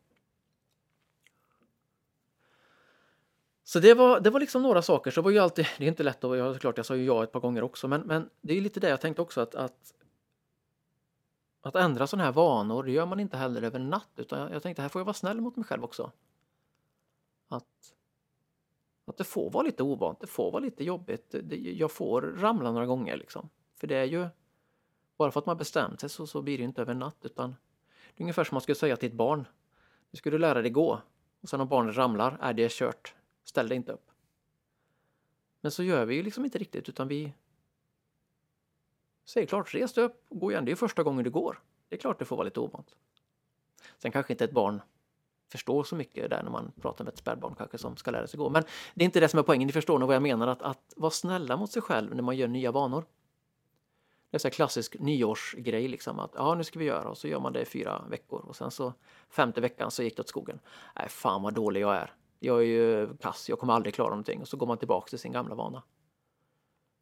Så 3.70 3.80
det 3.80 3.94
var, 3.94 4.20
det 4.20 4.30
var 4.30 4.40
liksom 4.40 4.62
några 4.62 4.82
saker, 4.82 5.10
så 5.10 5.20
det 5.20 5.24
var 5.24 5.30
ju 5.30 5.38
alltid, 5.38 5.66
det 5.78 5.84
är 5.84 5.88
inte 5.88 6.02
lätt 6.02 6.24
att, 6.24 6.38
jag, 6.38 6.54
såklart 6.54 6.76
jag 6.76 6.86
sa 6.86 6.96
ju 6.96 7.04
ja 7.04 7.24
ett 7.24 7.32
par 7.32 7.40
gånger 7.40 7.62
också, 7.62 7.88
men, 7.88 8.00
men 8.00 8.30
det 8.40 8.56
är 8.56 8.60
lite 8.60 8.80
det 8.80 8.88
jag 8.88 9.00
tänkte 9.00 9.22
också 9.22 9.40
att, 9.40 9.54
att 9.54 9.94
att 11.60 11.74
ändra 11.74 12.06
sådana 12.06 12.24
här 12.24 12.32
vanor, 12.32 12.82
det 12.82 12.92
gör 12.92 13.06
man 13.06 13.20
inte 13.20 13.36
heller 13.36 13.62
över 13.62 13.80
en 13.80 13.90
natt, 13.90 14.10
utan 14.16 14.40
jag, 14.40 14.52
jag 14.52 14.62
tänkte 14.62 14.82
här 14.82 14.88
får 14.88 15.00
jag 15.00 15.04
vara 15.04 15.14
snäll 15.14 15.40
mot 15.40 15.56
mig 15.56 15.64
själv 15.64 15.84
också. 15.84 16.12
Att, 17.48 17.94
att 19.04 19.16
det 19.16 19.24
får 19.24 19.50
vara 19.50 19.62
lite 19.62 19.82
ovant, 19.82 20.20
det 20.20 20.26
får 20.26 20.50
vara 20.50 20.62
lite 20.62 20.84
jobbigt, 20.84 21.34
det, 21.42 21.56
jag 21.56 21.92
får 21.92 22.22
ramla 22.22 22.72
några 22.72 22.86
gånger 22.86 23.16
liksom. 23.16 23.48
För 23.76 23.86
det 23.86 23.96
är 23.96 24.04
ju, 24.04 24.28
bara 25.16 25.30
för 25.30 25.40
att 25.40 25.46
man 25.46 25.56
bestämt 25.56 26.00
sig 26.00 26.08
så, 26.08 26.26
så 26.26 26.42
blir 26.42 26.58
det 26.58 26.64
inte 26.64 26.82
över 26.82 26.92
en 26.92 26.98
natt, 26.98 27.18
utan 27.22 27.50
det 28.16 28.22
är 28.22 28.24
ungefär 28.24 28.44
som 28.44 28.54
man 28.54 28.62
skulle 28.62 28.76
säga 28.76 28.96
till 28.96 29.08
ett 29.08 29.14
barn. 29.14 29.46
Nu 30.10 30.16
ska 30.16 30.30
du 30.30 30.38
lära 30.38 30.62
dig 30.62 30.70
gå, 30.70 31.00
och 31.40 31.48
sen 31.48 31.60
om 31.60 31.68
barnet 31.68 31.96
ramlar, 31.96 32.38
är 32.40 32.52
det 32.52 32.72
kört. 32.72 33.14
Ställ 33.50 33.68
dig 33.68 33.76
inte 33.76 33.92
upp. 33.92 34.10
Men 35.60 35.70
så 35.72 35.82
gör 35.82 36.06
vi 36.06 36.14
ju 36.14 36.22
liksom 36.22 36.44
inte 36.44 36.58
riktigt 36.58 36.88
utan 36.88 37.08
vi 37.08 37.32
säger 39.24 39.46
klart, 39.46 39.74
res 39.74 39.92
dig 39.92 40.04
upp 40.04 40.24
och 40.28 40.40
gå 40.40 40.50
igen. 40.50 40.64
Det 40.64 40.72
är 40.72 40.76
första 40.76 41.02
gången 41.02 41.24
du 41.24 41.30
går. 41.30 41.62
Det 41.88 41.96
är 41.96 42.00
klart 42.00 42.18
det 42.18 42.24
får 42.24 42.36
vara 42.36 42.44
lite 42.44 42.60
ovant. 42.60 42.96
Sen 43.98 44.12
kanske 44.12 44.32
inte 44.32 44.44
ett 44.44 44.52
barn 44.52 44.82
förstår 45.48 45.84
så 45.84 45.96
mycket 45.96 46.30
där 46.30 46.42
när 46.42 46.50
man 46.50 46.72
pratar 46.80 47.04
med 47.04 47.12
ett 47.12 47.18
spädbarn 47.18 47.54
kanske 47.54 47.78
som 47.78 47.96
ska 47.96 48.10
lära 48.10 48.26
sig 48.26 48.38
gå. 48.38 48.50
Men 48.50 48.62
det 48.94 49.04
är 49.04 49.06
inte 49.06 49.20
det 49.20 49.28
som 49.28 49.38
är 49.38 49.42
poängen. 49.42 49.66
Ni 49.66 49.72
förstår 49.72 49.98
nog 49.98 50.06
vad 50.06 50.16
jag 50.16 50.22
menar. 50.22 50.48
Att, 50.48 50.62
att 50.62 50.94
vara 50.96 51.10
snälla 51.10 51.56
mot 51.56 51.72
sig 51.72 51.82
själv 51.82 52.14
när 52.14 52.22
man 52.22 52.36
gör 52.36 52.48
nya 52.48 52.72
vanor. 52.72 53.04
Det 54.30 54.44
är 54.44 54.46
en 54.46 54.50
klassisk 54.50 54.98
nyårsgrej 54.98 55.88
liksom 55.88 56.18
att 56.18 56.30
ja 56.34 56.54
nu 56.54 56.64
ska 56.64 56.78
vi 56.78 56.84
göra 56.84 57.08
och 57.08 57.18
så 57.18 57.28
gör 57.28 57.40
man 57.40 57.52
det 57.52 57.60
i 57.60 57.64
fyra 57.64 58.04
veckor 58.10 58.40
och 58.40 58.56
sen 58.56 58.70
så 58.70 58.92
femte 59.28 59.60
veckan 59.60 59.90
så 59.90 60.02
gick 60.02 60.16
det 60.16 60.22
åt 60.22 60.28
skogen. 60.28 60.60
Nej 60.96 61.08
fan 61.08 61.42
vad 61.42 61.54
dålig 61.54 61.80
jag 61.80 61.96
är. 61.96 62.14
Jag 62.42 62.58
är 62.58 62.66
ju 62.66 63.16
kass, 63.16 63.48
jag 63.48 63.58
kommer 63.58 63.72
aldrig 63.72 63.94
klara 63.94 64.08
någonting. 64.08 64.40
Och 64.40 64.48
så 64.48 64.56
går 64.56 64.66
man 64.66 64.78
tillbaka 64.78 65.08
till 65.08 65.18
sin 65.18 65.32
gamla 65.32 65.54
vana. 65.54 65.82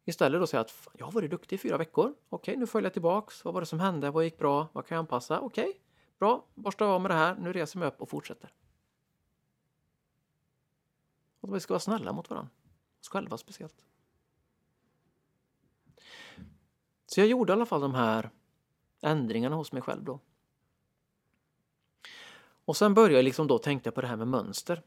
Istället 0.05 0.41
då 0.41 0.47
säga 0.47 0.61
att 0.61 0.87
jag 0.93 1.05
har 1.05 1.11
varit 1.11 1.31
duktig 1.31 1.55
i 1.55 1.59
fyra 1.59 1.77
veckor. 1.77 2.15
Okej, 2.29 2.57
nu 2.57 2.67
följer 2.67 2.85
jag 2.85 2.93
tillbaks. 2.93 3.45
Vad 3.45 3.53
var 3.53 3.61
det 3.61 3.67
som 3.67 3.79
hände? 3.79 4.11
Vad 4.11 4.23
gick 4.23 4.37
bra? 4.37 4.67
Vad 4.73 4.85
kan 4.85 4.95
jag 4.95 4.99
anpassa? 4.99 5.39
Okej, 5.39 5.81
bra. 6.19 6.45
Borstar 6.55 6.85
av 6.85 7.01
med 7.01 7.11
det 7.11 7.15
här. 7.15 7.35
Nu 7.35 7.53
reser 7.53 7.77
jag 7.77 7.79
mig 7.79 7.87
upp 7.87 8.01
och 8.01 8.09
fortsätter. 8.09 8.53
Och 11.39 11.55
vi 11.55 11.59
ska 11.59 11.73
vara 11.73 11.79
snälla 11.79 12.13
mot 12.13 12.29
varandra. 12.29 12.51
Oss 12.99 13.09
själva 13.09 13.37
speciellt. 13.37 13.85
Så 17.05 17.19
jag 17.19 17.27
gjorde 17.27 17.51
i 17.51 17.53
alla 17.53 17.65
fall 17.65 17.81
de 17.81 17.95
här 17.95 18.29
ändringarna 19.01 19.55
hos 19.55 19.71
mig 19.71 19.81
själv 19.81 20.03
då. 20.03 20.19
Och 22.65 22.77
sen 22.77 22.93
började 22.93 23.15
jag 23.15 23.23
liksom 23.23 23.47
då 23.47 23.57
tänka 23.57 23.91
på 23.91 24.01
det 24.01 24.07
här 24.07 24.15
med 24.15 24.27
mönster. 24.27 24.83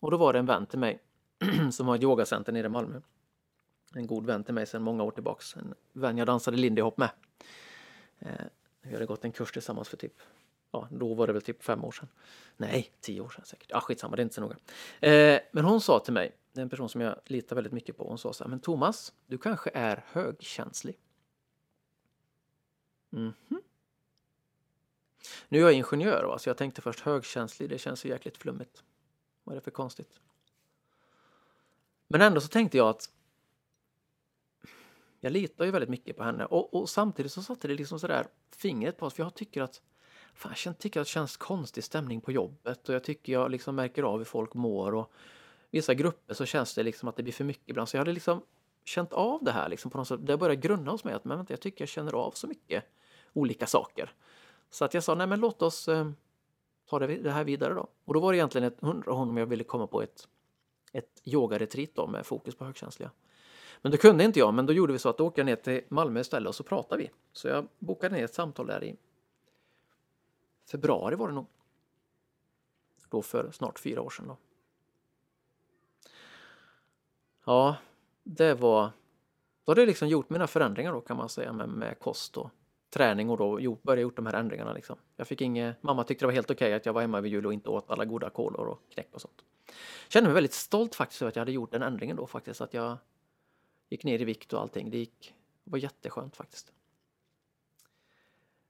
Och 0.00 0.10
då 0.10 0.16
var 0.16 0.32
det 0.32 0.38
en 0.38 0.46
vän 0.46 0.66
till 0.66 0.78
mig 0.78 1.02
som 1.72 1.88
har 1.88 1.96
ett 1.96 2.02
yogacenter 2.02 2.52
nere 2.52 2.66
i 2.66 2.68
Malmö. 2.68 3.00
En 3.94 4.06
god 4.06 4.26
vän 4.26 4.44
till 4.44 4.54
mig 4.54 4.66
sedan 4.66 4.82
många 4.82 5.02
år 5.02 5.10
tillbaks. 5.10 5.56
En 5.56 5.74
vän 5.92 6.18
jag 6.18 6.26
dansade 6.26 6.56
lindy 6.56 6.82
hop 6.82 6.98
med. 6.98 7.10
Eh, 8.18 8.30
vi 8.82 8.92
hade 8.92 9.06
gått 9.06 9.24
en 9.24 9.32
kurs 9.32 9.52
tillsammans 9.52 9.88
för 9.88 9.96
typ, 9.96 10.20
ja 10.70 10.88
då 10.90 11.14
var 11.14 11.26
det 11.26 11.32
väl 11.32 11.42
typ 11.42 11.62
fem 11.62 11.84
år 11.84 11.92
sedan. 11.92 12.08
Nej, 12.56 12.92
tio 13.00 13.20
år 13.20 13.28
sedan 13.28 13.44
säkert. 13.44 13.70
Ja 13.70 13.80
skitsamma, 13.80 14.16
det 14.16 14.20
är 14.20 14.24
inte 14.24 14.34
så 14.34 14.40
noga. 14.40 14.56
Eh, 15.00 15.40
men 15.52 15.64
hon 15.64 15.80
sa 15.80 16.00
till 16.00 16.12
mig, 16.12 16.36
det 16.52 16.60
är 16.60 16.62
en 16.62 16.68
person 16.68 16.88
som 16.88 17.00
jag 17.00 17.16
litar 17.24 17.56
väldigt 17.56 17.72
mycket 17.72 17.96
på, 17.96 18.08
hon 18.08 18.18
sa 18.18 18.32
så 18.32 18.44
här, 18.44 18.48
men 18.48 18.60
Thomas, 18.60 19.12
du 19.26 19.38
kanske 19.38 19.70
är 19.74 20.04
högkänslig. 20.08 20.98
Mm 23.12 23.32
-hmm. 23.48 23.60
Nu 25.48 25.58
är 25.58 25.62
jag 25.62 25.72
ingenjör, 25.72 26.24
va? 26.24 26.38
så 26.38 26.48
jag 26.48 26.56
tänkte 26.56 26.82
först 26.82 27.00
högkänslig, 27.00 27.68
det 27.68 27.78
känns 27.78 28.04
ju 28.04 28.08
jäkligt 28.08 28.36
flummigt. 28.36 28.82
Vad 29.46 29.52
är 29.52 29.56
det 29.56 29.64
för 29.64 29.70
konstigt? 29.70 30.20
Men 32.08 32.20
ändå 32.20 32.40
så 32.40 32.48
tänkte 32.48 32.76
jag 32.76 32.88
att 32.88 33.10
jag 35.20 35.32
litar 35.32 35.64
ju 35.64 35.70
väldigt 35.70 35.90
mycket 35.90 36.16
på 36.16 36.24
henne 36.24 36.44
och, 36.44 36.74
och 36.74 36.88
samtidigt 36.88 37.32
så 37.32 37.42
satte 37.42 37.68
det 37.68 37.74
liksom 37.74 37.98
sådär 37.98 38.26
fingret 38.56 38.98
på 38.98 39.06
oss 39.06 39.14
för 39.14 39.22
jag 39.22 39.34
tycker 39.34 39.62
att 39.62 39.82
fan, 40.34 40.54
jag 40.64 40.78
tycker 40.78 41.00
att 41.00 41.06
det 41.06 41.10
känns 41.10 41.36
konstig 41.36 41.84
stämning 41.84 42.20
på 42.20 42.32
jobbet 42.32 42.88
och 42.88 42.94
jag 42.94 43.04
tycker 43.04 43.32
jag 43.32 43.50
liksom 43.50 43.74
märker 43.74 44.02
av 44.02 44.18
hur 44.18 44.24
folk 44.24 44.54
mår 44.54 44.94
och 44.94 45.12
vissa 45.70 45.94
grupper 45.94 46.34
så 46.34 46.46
känns 46.46 46.74
det 46.74 46.82
liksom 46.82 47.08
att 47.08 47.16
det 47.16 47.22
blir 47.22 47.32
för 47.32 47.44
mycket 47.44 47.68
ibland 47.68 47.88
så 47.88 47.96
jag 47.96 48.00
hade 48.00 48.12
liksom 48.12 48.42
känt 48.84 49.12
av 49.12 49.44
det 49.44 49.52
här 49.52 49.68
liksom 49.68 49.90
på 49.90 49.98
något 49.98 50.08
sätt. 50.08 50.26
Det 50.26 50.36
började 50.36 50.60
grunna 50.60 50.90
hos 50.90 51.04
mig 51.04 51.14
att 51.14 51.24
men 51.24 51.36
vänta, 51.36 51.52
jag 51.52 51.60
tycker 51.60 51.82
jag 51.82 51.88
känner 51.88 52.12
av 52.12 52.30
så 52.30 52.46
mycket 52.46 52.84
olika 53.32 53.66
saker. 53.66 54.12
Så 54.70 54.84
att 54.84 54.94
jag 54.94 55.04
sa 55.04 55.14
nej 55.14 55.26
men 55.26 55.40
låt 55.40 55.62
oss 55.62 55.88
eh, 55.88 56.10
ta 56.86 56.98
det, 56.98 57.06
det, 57.06 57.30
här 57.30 57.44
vidare 57.44 57.74
då. 57.74 57.86
Och 58.04 58.14
då 58.14 58.20
var 58.20 58.32
det 58.32 58.38
egentligen 58.38 58.66
ett 58.66 58.80
hundra 58.80 59.12
honom 59.12 59.36
jag 59.36 59.46
ville 59.46 59.64
komma 59.64 59.86
på 59.86 60.02
ett, 60.02 60.28
ett 60.92 61.22
yogaretreat 61.24 61.90
då 61.94 62.06
med 62.06 62.26
fokus 62.26 62.54
på 62.54 62.64
högkänsliga. 62.64 63.10
Men 63.82 63.92
det 63.92 63.98
kunde 63.98 64.24
inte 64.24 64.38
jag, 64.38 64.54
men 64.54 64.66
då 64.66 64.72
gjorde 64.72 64.92
vi 64.92 64.98
så 64.98 65.08
att 65.08 65.18
då 65.18 65.26
åkte 65.26 65.40
jag 65.40 65.46
ner 65.46 65.56
till 65.56 65.80
Malmö 65.88 66.20
istället 66.20 66.48
och 66.48 66.54
så 66.54 66.62
pratade 66.62 67.02
vi. 67.02 67.10
Så 67.32 67.48
jag 67.48 67.68
bokade 67.78 68.14
ner 68.14 68.24
ett 68.24 68.34
samtal 68.34 68.66
där 68.66 68.84
i 68.84 68.96
februari 70.70 71.14
var 71.14 71.28
det 71.28 71.34
nog. 71.34 71.46
Då 73.08 73.22
för 73.22 73.50
snart 73.50 73.78
fyra 73.78 74.02
år 74.02 74.10
sedan 74.10 74.28
då. 74.28 74.36
Ja, 77.44 77.76
det 78.22 78.54
var... 78.54 78.90
Då 79.64 79.70
hade 79.70 79.80
jag 79.80 79.88
liksom 79.88 80.08
gjort 80.08 80.30
mina 80.30 80.46
förändringar 80.46 80.92
då 80.92 81.00
kan 81.00 81.16
man 81.16 81.28
säga 81.28 81.52
med, 81.52 81.68
med 81.68 81.98
kost 81.98 82.36
och 82.36 82.50
träning 82.96 83.30
och 83.30 83.36
då 83.36 83.60
gjort, 83.60 83.82
började 83.82 84.02
gjort 84.02 84.16
de 84.16 84.26
här 84.26 84.34
ändringarna 84.34 84.72
liksom. 84.72 84.96
Jag 85.16 85.26
fick 85.26 85.40
inget, 85.40 85.82
mamma 85.82 86.04
tyckte 86.04 86.22
det 86.22 86.26
var 86.26 86.32
helt 86.32 86.50
okej 86.50 86.66
okay 86.66 86.72
att 86.72 86.86
jag 86.86 86.92
var 86.92 87.00
hemma 87.00 87.20
vid 87.20 87.32
jul 87.32 87.46
och 87.46 87.52
inte 87.52 87.70
åt 87.70 87.90
alla 87.90 88.04
goda 88.04 88.30
kolor 88.30 88.66
och 88.66 88.80
knäck 88.90 89.08
och 89.12 89.20
sånt. 89.20 89.44
Kände 90.08 90.28
mig 90.28 90.34
väldigt 90.34 90.52
stolt 90.52 90.94
faktiskt 90.94 91.22
över 91.22 91.28
att 91.28 91.36
jag 91.36 91.40
hade 91.40 91.52
gjort 91.52 91.72
den 91.72 91.82
ändringen 91.82 92.16
då 92.16 92.26
faktiskt, 92.26 92.60
att 92.60 92.74
jag 92.74 92.96
gick 93.88 94.04
ner 94.04 94.20
i 94.20 94.24
vikt 94.24 94.52
och 94.52 94.60
allting. 94.60 94.90
Det 94.90 94.98
gick, 94.98 95.34
det 95.64 95.70
var 95.70 95.78
jätteskönt 95.78 96.36
faktiskt. 96.36 96.72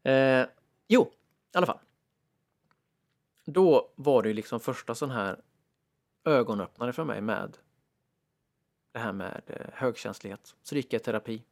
Eh, 0.03 0.47
jo, 0.89 1.11
i 1.55 1.57
alla 1.57 1.67
fall. 1.67 1.79
Då 3.45 3.91
var 3.95 4.23
det 4.23 4.29
ju 4.29 4.35
liksom 4.35 4.61
första 4.61 4.95
sån 4.95 5.11
här 5.11 5.41
ögonöppnare 6.25 6.93
för 6.93 7.05
mig 7.05 7.21
med 7.21 7.59
det 8.93 8.99
här 8.99 9.13
med 9.13 9.43
eh, 9.47 9.67
högkänslighet. 9.73 10.55
Så 10.63 10.75
det 10.75 10.79
gick 10.79 10.93
jag 10.93 11.01
i 11.01 11.05
terapi 11.05 11.43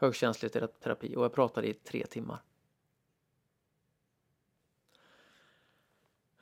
högkänslig 0.00 0.52
terapi 0.52 1.16
och 1.16 1.24
jag 1.24 1.32
pratade 1.32 1.68
i 1.68 1.74
tre 1.74 2.06
timmar. 2.06 2.42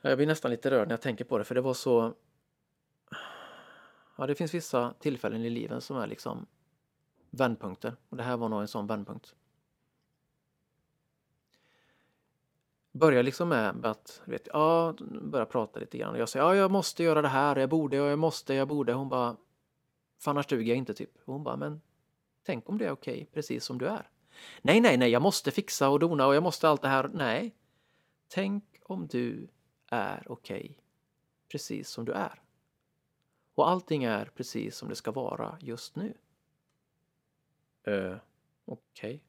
Jag 0.01 0.17
blir 0.17 0.27
nästan 0.27 0.51
lite 0.51 0.71
rörd 0.71 0.87
när 0.87 0.93
jag 0.93 1.01
tänker 1.01 1.25
på 1.25 1.37
det 1.37 1.43
för 1.43 1.55
det 1.55 1.61
var 1.61 1.73
så... 1.73 2.13
Ja, 4.17 4.27
det 4.27 4.35
finns 4.35 4.53
vissa 4.53 4.93
tillfällen 4.99 5.41
i 5.41 5.49
livet 5.49 5.83
som 5.83 5.97
är 5.97 6.07
liksom 6.07 6.45
vändpunkter 7.29 7.95
och 8.09 8.17
det 8.17 8.23
här 8.23 8.37
var 8.37 8.49
nog 8.49 8.61
en 8.61 8.67
sån 8.67 8.87
vändpunkt. 8.87 9.35
Börjar 12.91 13.23
liksom 13.23 13.49
med 13.49 13.85
att, 13.85 14.21
vet, 14.25 14.47
ja, 14.53 14.95
börja 15.21 15.45
prata 15.45 15.79
lite 15.79 15.97
grann. 15.97 16.15
Jag 16.15 16.29
säger, 16.29 16.45
ja, 16.45 16.55
jag 16.55 16.71
måste 16.71 17.03
göra 17.03 17.21
det 17.21 17.27
här, 17.27 17.55
jag 17.55 17.69
borde, 17.69 17.97
jag 17.97 18.19
måste, 18.19 18.53
jag 18.53 18.67
borde. 18.67 18.93
Hon 18.93 19.09
bara, 19.09 19.35
för 20.19 20.31
annars 20.31 20.47
duger 20.47 20.69
jag 20.69 20.77
inte 20.77 20.93
typ. 20.93 21.11
Och 21.25 21.33
hon 21.33 21.43
bara, 21.43 21.57
men 21.57 21.81
Tänk 22.49 22.69
om 22.69 22.77
det 22.77 22.85
är 22.85 22.91
okej 22.91 23.13
okay, 23.13 23.25
precis 23.25 23.65
som 23.65 23.77
du 23.77 23.87
är. 23.87 24.09
Nej, 24.61 24.81
nej, 24.81 24.97
nej, 24.97 25.09
jag 25.09 25.21
måste 25.21 25.51
fixa 25.51 25.89
och 25.89 25.99
dona 25.99 26.27
och 26.27 26.35
jag 26.35 26.43
måste 26.43 26.69
allt 26.69 26.81
det 26.81 26.87
här. 26.87 27.09
Nej. 27.13 27.55
Tänk 28.27 28.63
om 28.83 29.07
du 29.07 29.47
är 29.87 30.23
okej 30.27 30.61
okay, 30.61 30.75
precis 31.51 31.89
som 31.89 32.05
du 32.05 32.11
är. 32.11 32.41
Och 33.55 33.69
allting 33.69 34.03
är 34.03 34.25
precis 34.25 34.75
som 34.75 34.89
det 34.89 34.95
ska 34.95 35.11
vara 35.11 35.57
just 35.61 35.95
nu. 35.95 36.13
Uh, 37.87 38.17
okej. 38.65 39.23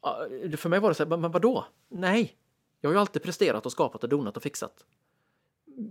Okay. 0.00 0.56
för 0.56 0.68
mig 0.68 0.80
var 0.80 0.88
det 0.88 0.94
så 0.94 1.04
här, 1.04 1.16
men 1.16 1.30
vadå? 1.30 1.64
Nej, 1.88 2.36
jag 2.80 2.90
har 2.90 2.94
ju 2.94 3.00
alltid 3.00 3.22
presterat 3.22 3.66
och 3.66 3.72
skapat 3.72 4.02
och 4.02 4.08
donat 4.08 4.36
och 4.36 4.42
fixat. 4.42 4.84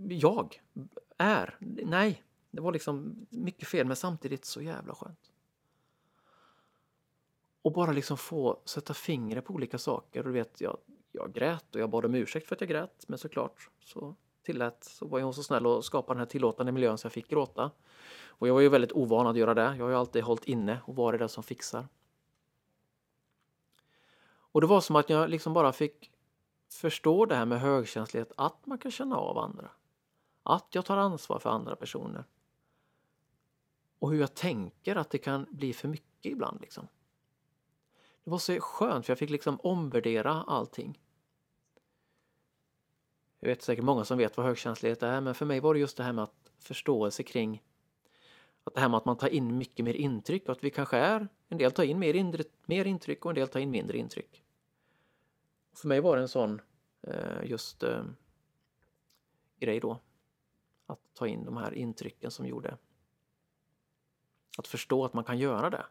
Jag 0.08 0.60
är, 1.18 1.56
nej, 1.84 2.22
det 2.50 2.60
var 2.60 2.72
liksom 2.72 3.26
mycket 3.30 3.68
fel 3.68 3.86
men 3.86 3.96
samtidigt 3.96 4.44
så 4.44 4.62
jävla 4.62 4.94
skönt. 4.94 5.29
Och 7.62 7.72
bara 7.72 7.92
liksom 7.92 8.16
få 8.16 8.60
sätta 8.64 8.94
fingret 8.94 9.44
på 9.44 9.54
olika 9.54 9.78
saker. 9.78 10.20
Och 10.20 10.26
du 10.26 10.32
vet, 10.32 10.60
jag, 10.60 10.76
jag 11.12 11.32
grät 11.32 11.74
och 11.74 11.80
jag 11.80 11.90
bad 11.90 12.04
om 12.04 12.14
ursäkt 12.14 12.48
för 12.48 12.56
att 12.56 12.60
jag 12.60 12.70
grät. 12.70 13.04
Men 13.08 13.18
såklart 13.18 13.70
så 13.84 14.16
tillät, 14.42 14.84
så 14.84 15.06
var 15.06 15.20
hon 15.20 15.34
så 15.34 15.42
snäll 15.42 15.66
och 15.66 15.84
skapade 15.84 16.14
den 16.14 16.20
här 16.20 16.30
tillåtande 16.30 16.72
miljön 16.72 16.98
så 16.98 17.06
jag 17.06 17.12
fick 17.12 17.28
gråta. 17.28 17.70
Och 18.26 18.48
jag 18.48 18.54
var 18.54 18.60
ju 18.60 18.68
väldigt 18.68 18.92
ovan 18.92 19.26
att 19.26 19.36
göra 19.36 19.54
det. 19.54 19.74
Jag 19.78 19.84
har 19.84 19.90
ju 19.90 19.96
alltid 19.96 20.22
hållit 20.22 20.44
inne 20.44 20.80
och 20.84 20.96
varit 20.96 21.20
den 21.20 21.28
som 21.28 21.42
fixar. 21.42 21.88
Och 24.52 24.60
det 24.60 24.66
var 24.66 24.80
som 24.80 24.96
att 24.96 25.10
jag 25.10 25.30
liksom 25.30 25.52
bara 25.52 25.72
fick 25.72 26.10
förstå 26.72 27.26
det 27.26 27.34
här 27.34 27.46
med 27.46 27.60
högkänslighet, 27.60 28.32
att 28.36 28.66
man 28.66 28.78
kan 28.78 28.90
känna 28.90 29.16
av 29.16 29.38
andra. 29.38 29.70
Att 30.42 30.66
jag 30.70 30.84
tar 30.84 30.96
ansvar 30.96 31.38
för 31.38 31.50
andra 31.50 31.76
personer. 31.76 32.24
Och 33.98 34.10
hur 34.10 34.20
jag 34.20 34.34
tänker 34.34 34.96
att 34.96 35.10
det 35.10 35.18
kan 35.18 35.46
bli 35.50 35.72
för 35.72 35.88
mycket 35.88 36.32
ibland. 36.32 36.60
Liksom. 36.60 36.88
Det 38.24 38.30
var 38.30 38.38
så 38.38 38.60
skönt 38.60 39.06
för 39.06 39.10
jag 39.10 39.18
fick 39.18 39.30
liksom 39.30 39.60
omvärdera 39.60 40.32
allting. 40.32 41.00
Jag 43.40 43.48
vet 43.48 43.62
säkert 43.62 43.84
många 43.84 44.04
som 44.04 44.18
vet 44.18 44.36
vad 44.36 44.46
högkänslighet 44.46 45.02
är 45.02 45.20
men 45.20 45.34
för 45.34 45.46
mig 45.46 45.60
var 45.60 45.74
det 45.74 45.80
just 45.80 45.96
det 45.96 46.02
här 46.02 46.12
med 46.12 46.24
att 46.24 46.50
förståelse 46.58 47.22
kring 47.22 47.62
att 48.64 48.74
det 48.74 48.80
här 48.80 48.88
med 48.88 48.96
att 48.96 49.04
man 49.04 49.16
tar 49.16 49.28
in 49.28 49.58
mycket 49.58 49.84
mer 49.84 49.94
intryck 49.94 50.44
och 50.46 50.52
att 50.52 50.64
vi 50.64 50.70
kanske 50.70 50.96
är, 50.96 51.28
en 51.48 51.58
del 51.58 51.72
tar 51.72 51.84
in 51.84 51.98
mer, 51.98 52.14
indre, 52.14 52.44
mer 52.66 52.84
intryck 52.84 53.24
och 53.24 53.30
en 53.30 53.34
del 53.34 53.48
tar 53.48 53.60
in 53.60 53.70
mindre 53.70 53.98
intryck. 53.98 54.44
För 55.72 55.88
mig 55.88 56.00
var 56.00 56.16
det 56.16 56.22
en 56.22 56.28
sån 56.28 56.60
eh, 57.02 57.44
just 57.44 57.82
eh, 57.82 58.04
grej 59.58 59.80
då. 59.80 59.98
Att 60.86 61.00
ta 61.14 61.26
in 61.26 61.44
de 61.44 61.56
här 61.56 61.74
intrycken 61.74 62.30
som 62.30 62.46
gjorde 62.46 62.76
att 64.58 64.66
förstå 64.66 65.04
att 65.04 65.14
man 65.14 65.24
kan 65.24 65.38
göra 65.38 65.70
det. 65.70 65.86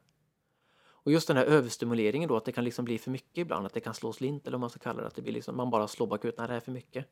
Och 1.03 1.11
just 1.11 1.27
den 1.27 1.37
här 1.37 1.45
överstimuleringen 1.45 2.29
då, 2.29 2.37
att 2.37 2.45
det 2.45 2.51
kan 2.51 2.63
liksom 2.63 2.85
bli 2.85 2.97
för 2.97 3.11
mycket 3.11 3.37
ibland, 3.37 3.65
att 3.65 3.73
det 3.73 3.79
kan 3.79 3.93
slå 3.93 4.13
slint 4.13 4.47
eller 4.47 4.55
vad 4.55 4.61
man 4.61 4.69
ska 4.69 4.79
kalla 4.79 5.01
det, 5.01 5.07
att 5.07 5.15
det 5.15 5.21
blir 5.21 5.33
liksom, 5.33 5.57
man 5.57 5.69
bara 5.69 5.87
slår 5.87 6.07
bakut, 6.07 6.37
när 6.37 6.47
det 6.47 6.53
är 6.53 6.59
för 6.59 6.71
mycket. 6.71 7.05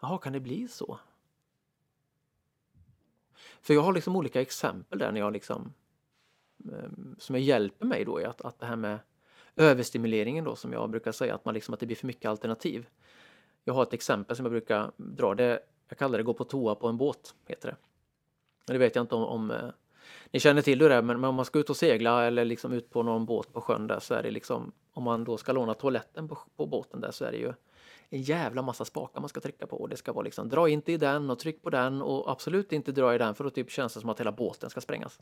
Jaha, 0.00 0.18
kan 0.18 0.32
det 0.32 0.40
bli 0.40 0.68
så? 0.68 0.98
För 3.60 3.74
jag 3.74 3.82
har 3.82 3.92
liksom 3.92 4.16
olika 4.16 4.40
exempel 4.40 4.98
där 4.98 5.12
när 5.12 5.20
jag 5.20 5.32
liksom 5.32 5.72
ehm, 6.64 7.16
som 7.18 7.34
jag 7.34 7.42
hjälper 7.42 7.86
mig 7.86 8.04
då 8.04 8.20
i 8.20 8.24
att, 8.24 8.40
att 8.40 8.58
det 8.58 8.66
här 8.66 8.76
med 8.76 8.98
överstimuleringen 9.56 10.44
då 10.44 10.56
som 10.56 10.72
jag 10.72 10.90
brukar 10.90 11.12
säga 11.12 11.34
att 11.34 11.44
man 11.44 11.54
liksom 11.54 11.74
att 11.74 11.80
det 11.80 11.86
blir 11.86 11.96
för 11.96 12.06
mycket 12.06 12.28
alternativ. 12.28 12.86
Jag 13.64 13.74
har 13.74 13.82
ett 13.82 13.92
exempel 13.92 14.36
som 14.36 14.44
jag 14.44 14.52
brukar 14.52 14.92
dra. 14.96 15.34
Det, 15.34 15.60
jag 15.88 15.98
kallar 15.98 16.18
det 16.18 16.24
gå 16.24 16.34
på 16.34 16.44
toa 16.44 16.74
på 16.74 16.88
en 16.88 16.96
båt. 16.96 17.34
heter 17.46 17.68
det. 17.68 17.76
Men 18.66 18.74
det 18.74 18.78
vet 18.78 18.96
jag 18.96 19.02
inte 19.02 19.14
om, 19.14 19.24
om 19.24 19.50
eh, 19.50 19.70
ni 20.30 20.40
känner 20.40 20.62
till 20.62 20.78
det, 20.78 21.02
men 21.02 21.24
om 21.24 21.34
man 21.34 21.44
ska 21.44 21.58
ut 21.58 21.70
och 21.70 21.76
segla 21.76 22.26
eller 22.26 22.44
liksom 22.44 22.72
ut 22.72 22.90
på 22.90 23.02
någon 23.02 23.26
båt 23.26 23.52
på 23.52 23.60
sjön 23.60 23.86
där 23.86 24.00
så 24.00 24.14
är 24.14 24.22
det 24.22 24.30
liksom 24.30 24.72
om 24.92 25.02
man 25.02 25.24
då 25.24 25.36
ska 25.36 25.52
låna 25.52 25.74
toaletten 25.74 26.28
på, 26.28 26.38
på 26.56 26.66
båten 26.66 27.00
där 27.00 27.10
så 27.10 27.24
är 27.24 27.32
det 27.32 27.38
ju 27.38 27.52
en 28.10 28.22
jävla 28.22 28.62
massa 28.62 28.84
spakar 28.84 29.20
man 29.20 29.28
ska 29.28 29.40
trycka 29.40 29.66
på. 29.66 29.76
Och 29.76 29.88
det 29.88 29.96
ska 29.96 30.12
vara 30.12 30.24
liksom 30.24 30.48
dra 30.48 30.68
inte 30.68 30.92
i 30.92 30.96
den 30.96 31.30
och 31.30 31.38
tryck 31.38 31.62
på 31.62 31.70
den 31.70 32.02
och 32.02 32.30
absolut 32.30 32.72
inte 32.72 32.92
dra 32.92 33.14
i 33.14 33.18
den 33.18 33.34
för 33.34 33.44
då 33.44 33.50
typ 33.50 33.70
känns 33.70 33.94
det 33.94 34.00
som 34.00 34.10
att 34.10 34.20
hela 34.20 34.32
båten 34.32 34.70
ska 34.70 34.80
sprängas. 34.80 35.18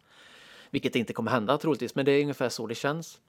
Vilket 0.71 0.97
inte 0.97 1.13
kommer 1.13 1.31
hända 1.31 1.59
troligtvis, 1.59 1.95
men 1.95 2.05
det 2.05 2.13
är 2.13 2.23
ungefär 2.23 2.49
så 2.49 2.67
det 2.67 2.75
känns. 2.75 3.21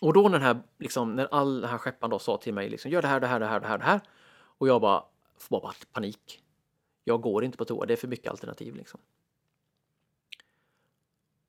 Och 0.00 0.12
då 0.12 0.22
när 0.22 0.38
den 0.38 0.42
här, 0.42 0.62
liksom, 0.78 1.16
när 1.16 1.28
all 1.30 1.60
den 1.60 1.70
här 1.70 1.78
skepparen 1.78 2.10
då 2.10 2.18
sa 2.18 2.36
till 2.36 2.54
mig 2.54 2.68
liksom, 2.68 2.90
gör 2.90 3.02
det 3.02 3.08
här, 3.08 3.20
det 3.20 3.26
här, 3.26 3.40
det 3.40 3.46
här, 3.46 3.60
det 3.60 3.66
här, 3.66 3.78
det 3.78 3.84
här. 3.84 4.00
Och 4.58 4.68
jag 4.68 4.80
bara, 4.80 5.04
får 5.38 5.60
bara 5.60 5.72
panik. 5.92 6.40
Jag 7.04 7.20
går 7.20 7.44
inte 7.44 7.58
på 7.58 7.64
toa, 7.64 7.86
det 7.86 7.94
är 7.94 7.96
för 7.96 8.08
mycket 8.08 8.30
alternativ 8.30 8.76
liksom. 8.76 9.00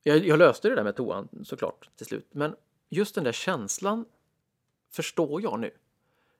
Jag, 0.06 0.18
jag 0.18 0.38
löste 0.38 0.68
det 0.68 0.74
där 0.74 0.84
med 0.84 0.96
toan 0.96 1.28
såklart 1.44 1.90
till 1.96 2.06
slut, 2.06 2.26
men 2.30 2.56
just 2.88 3.14
den 3.14 3.24
där 3.24 3.32
känslan 3.32 4.04
förstår 4.90 5.42
jag 5.42 5.60
nu. 5.60 5.70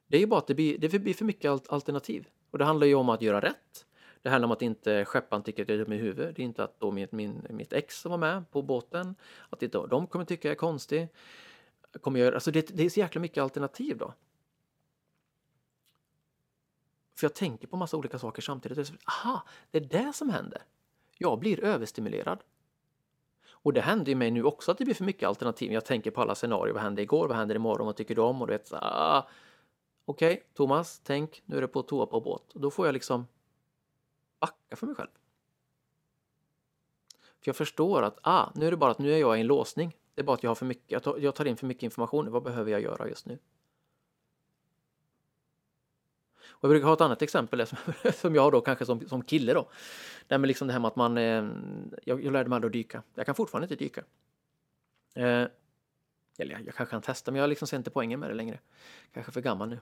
Det 0.06 0.16
är 0.16 0.20
ju 0.20 0.26
bara 0.26 0.38
att 0.38 0.46
det 0.46 0.54
blir, 0.54 0.78
det 0.78 0.98
blir 0.98 1.14
för 1.14 1.24
mycket 1.24 1.70
alternativ. 1.72 2.28
Och 2.50 2.58
det 2.58 2.64
handlar 2.64 2.86
ju 2.86 2.94
om 2.94 3.08
att 3.08 3.22
göra 3.22 3.40
rätt. 3.40 3.86
Det 4.22 4.30
handlar 4.30 4.46
om 4.46 4.52
att 4.52 4.62
inte 4.62 5.04
skepparen 5.04 5.42
tycker 5.42 5.62
att 5.62 5.68
jag 5.68 5.80
är 5.80 5.84
dum 5.84 5.92
i 5.92 5.96
huvudet. 5.96 6.36
Det 6.36 6.42
är 6.42 6.44
inte 6.44 6.64
att 6.64 6.80
då 6.80 6.90
min, 6.90 7.08
min, 7.10 7.46
mitt 7.50 7.72
ex 7.72 8.00
som 8.00 8.10
var 8.10 8.18
med 8.18 8.50
på 8.50 8.62
båten, 8.62 9.14
att 9.50 9.62
inte 9.62 9.78
de 9.78 10.06
kommer 10.06 10.24
tycka 10.24 10.48
jag 10.48 10.52
är 10.52 10.58
konstig. 10.58 11.08
Kommer 12.00 12.20
jag, 12.20 12.34
alltså 12.34 12.50
det, 12.50 12.76
det 12.76 12.84
är 12.84 12.90
så 12.90 13.00
jäkla 13.00 13.20
mycket 13.20 13.42
alternativ 13.42 13.98
då. 13.98 14.14
För 17.14 17.24
jag 17.24 17.34
tänker 17.34 17.66
på 17.66 17.76
massa 17.76 17.96
olika 17.96 18.18
saker 18.18 18.42
samtidigt. 18.42 18.92
Aha, 19.04 19.42
det 19.70 19.78
är 19.78 20.04
det 20.04 20.12
som 20.12 20.30
händer. 20.30 20.62
Jag 21.18 21.38
blir 21.38 21.64
överstimulerad. 21.64 22.38
Och 23.66 23.72
det 23.72 23.80
händer 23.80 24.08
ju 24.08 24.16
mig 24.16 24.30
nu 24.30 24.44
också 24.44 24.70
att 24.70 24.78
det 24.78 24.84
blir 24.84 24.94
för 24.94 25.04
mycket 25.04 25.28
alternativ. 25.28 25.72
Jag 25.72 25.84
tänker 25.84 26.10
på 26.10 26.20
alla 26.20 26.34
scenarier. 26.34 26.74
Vad 26.74 26.82
hände 26.82 27.02
igår? 27.02 27.28
Vad 27.28 27.36
händer 27.36 27.54
imorgon? 27.54 27.86
Vad 27.86 27.96
tycker 27.96 28.14
du 28.14 28.20
om? 28.20 28.42
Och 28.42 28.46
du 28.46 28.52
vet, 28.52 28.72
ah, 28.72 29.28
Okej, 30.04 30.32
okay, 30.32 30.42
Thomas, 30.54 31.00
tänk, 31.04 31.42
nu 31.46 31.56
är 31.56 31.60
det 31.60 31.68
på 31.68 31.82
toa 31.82 32.06
på 32.06 32.20
båt. 32.20 32.52
Och 32.52 32.60
då 32.60 32.70
får 32.70 32.86
jag 32.86 32.92
liksom 32.92 33.26
backa 34.40 34.76
för 34.76 34.86
mig 34.86 34.94
själv. 34.96 35.08
För 37.18 37.48
jag 37.48 37.56
förstår 37.56 38.02
att, 38.02 38.18
ah, 38.22 38.50
nu 38.54 38.66
är 38.66 38.70
det 38.70 38.76
bara 38.76 38.90
att 38.90 38.98
nu 38.98 39.12
är 39.12 39.18
jag 39.18 39.36
i 39.36 39.40
en 39.40 39.46
låsning. 39.46 39.96
Det 40.14 40.20
är 40.20 40.24
bara 40.24 40.34
att 40.34 40.42
jag 40.42 40.50
har 40.50 40.54
för 40.54 40.66
mycket, 40.66 41.06
jag 41.18 41.34
tar 41.34 41.44
in 41.44 41.56
för 41.56 41.66
mycket 41.66 41.82
information. 41.82 42.30
Vad 42.30 42.42
behöver 42.42 42.70
jag 42.70 42.80
göra 42.80 43.08
just 43.08 43.26
nu? 43.26 43.38
Och 46.58 46.64
jag 46.64 46.70
brukar 46.70 46.86
ha 46.86 46.94
ett 46.94 47.00
annat 47.00 47.22
exempel 47.22 47.66
som 48.14 48.34
jag 48.34 48.42
har 48.42 48.50
då 48.50 48.60
kanske 48.60 48.86
som, 48.86 49.08
som 49.08 49.22
kille 49.22 49.54
då. 49.54 49.68
Det 50.26 50.38
med 50.38 50.48
liksom 50.48 50.66
det 50.66 50.72
här 50.72 50.80
med 50.80 50.88
att 50.88 50.96
man, 50.96 51.18
eh, 51.18 51.44
jag, 52.04 52.24
jag 52.24 52.32
lärde 52.32 52.48
mig 52.48 52.56
aldrig 52.56 52.68
att 52.68 52.72
dyka. 52.72 53.02
Jag 53.14 53.26
kan 53.26 53.34
fortfarande 53.34 53.64
inte 53.64 53.84
dyka. 53.84 54.00
Eh, 55.14 55.48
eller 56.38 56.52
jag, 56.52 56.66
jag 56.66 56.74
kanske 56.74 56.90
kan 56.90 57.02
testa 57.02 57.30
men 57.30 57.40
jag 57.40 57.48
liksom 57.48 57.68
ser 57.68 57.76
inte 57.76 57.90
poängen 57.90 58.20
med 58.20 58.30
det 58.30 58.34
längre. 58.34 58.58
Kanske 59.12 59.32
för 59.32 59.40
gammal 59.40 59.68
nu. 59.68 59.80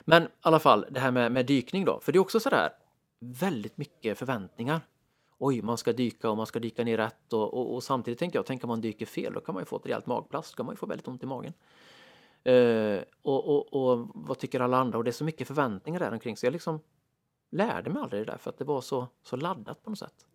Men 0.00 0.22
i 0.22 0.28
alla 0.40 0.58
fall 0.58 0.86
det 0.90 1.00
här 1.00 1.10
med, 1.10 1.32
med 1.32 1.46
dykning 1.46 1.84
då. 1.84 2.00
För 2.00 2.12
det 2.12 2.18
är 2.18 2.20
också 2.20 2.40
sådär 2.40 2.70
väldigt 3.18 3.76
mycket 3.76 4.18
förväntningar. 4.18 4.80
Oj, 5.38 5.62
man 5.62 5.78
ska 5.78 5.92
dyka 5.92 6.30
och 6.30 6.36
man 6.36 6.46
ska 6.46 6.58
dyka 6.58 6.84
ner 6.84 6.96
rätt 6.96 7.32
och, 7.32 7.54
och, 7.54 7.74
och 7.74 7.82
samtidigt 7.82 8.18
tänker 8.18 8.38
jag, 8.38 8.46
tänk 8.46 8.64
om 8.64 8.68
man 8.68 8.80
dyker 8.80 9.06
fel, 9.06 9.32
då 9.32 9.40
kan 9.40 9.54
man 9.54 9.62
ju 9.62 9.66
få 9.66 9.76
ett 9.76 9.86
rejält 9.86 10.06
magplast, 10.06 10.52
då 10.52 10.56
kan 10.56 10.66
man 10.66 10.72
ju 10.72 10.76
få 10.76 10.86
väldigt 10.86 11.08
ont 11.08 11.22
i 11.22 11.26
magen. 11.26 11.52
Eh, 12.44 13.02
och, 13.22 13.48
och, 13.48 13.74
och, 13.74 14.08
vad 14.14 14.38
tycker 14.38 14.60
alla 14.60 14.76
andra? 14.76 14.98
Och 14.98 15.04
det 15.04 15.10
är 15.10 15.12
så 15.12 15.24
mycket 15.24 15.46
förväntningar 15.46 16.00
där 16.00 16.12
omkring 16.12 16.36
så 16.36 16.46
jag 16.46 16.52
liksom 16.52 16.80
lärde 17.50 17.90
mig 17.90 18.02
aldrig 18.02 18.26
det 18.26 18.32
där 18.32 18.38
för 18.38 18.50
att 18.50 18.58
det 18.58 18.64
var 18.64 18.80
så, 18.80 19.08
så 19.22 19.36
laddat 19.36 19.82
på 19.82 19.90
något 19.90 19.98
sätt. 19.98 20.26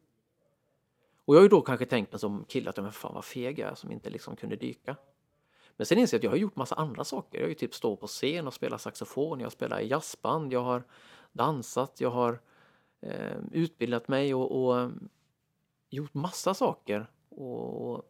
Och 1.26 1.36
jag 1.36 1.40
har 1.40 1.44
ju 1.44 1.50
då 1.50 1.62
kanske 1.62 1.86
tänkt 1.86 2.12
mig 2.12 2.20
som 2.20 2.46
kille 2.48 2.70
att 2.70 2.78
men 2.78 2.92
fan 2.92 3.14
vad 3.14 3.26
feg 3.26 3.60
jag 3.60 3.72
är 3.72 3.76
som 3.76 3.92
inte 3.92 4.10
liksom 4.10 4.36
kunde 4.36 4.56
dyka. 4.56 4.96
Men 5.78 5.86
sen 5.86 5.98
inser 5.98 6.18
jag 6.18 6.20
att 6.20 6.24
jag 6.24 6.32
har 6.32 6.38
gjort 6.38 6.56
massa 6.56 6.76
andra 6.76 7.04
saker. 7.04 7.38
Jag 7.38 7.46
har 7.46 7.50
ju 7.50 7.56
typ 7.56 7.74
stått 7.74 8.00
på 8.00 8.08
scen 8.08 8.48
och 8.48 8.54
spelat 8.54 8.82
saxofon, 8.82 9.40
jag 9.40 9.46
har 9.46 9.52
spelat 9.52 9.82
i 9.82 9.88
jazzband, 9.88 10.54
jag 10.54 10.64
har 10.64 10.84
dansat, 11.32 12.02
jag 12.02 12.10
har 12.10 12.42
eh, 13.02 13.38
utbildat 13.52 14.08
mig 14.08 14.34
och, 14.34 14.64
och 14.64 14.80
eh, 14.80 14.90
gjort 15.90 16.14
massa 16.14 16.54
saker. 16.54 17.12
Och, 17.30 18.06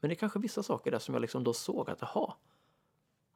men 0.00 0.08
det 0.08 0.14
är 0.14 0.18
kanske 0.18 0.38
vissa 0.38 0.62
saker 0.62 0.90
där 0.90 0.98
som 0.98 1.14
jag 1.14 1.20
liksom 1.20 1.44
då 1.44 1.52
såg 1.52 1.90
att, 1.90 1.98
jaha, 2.00 2.34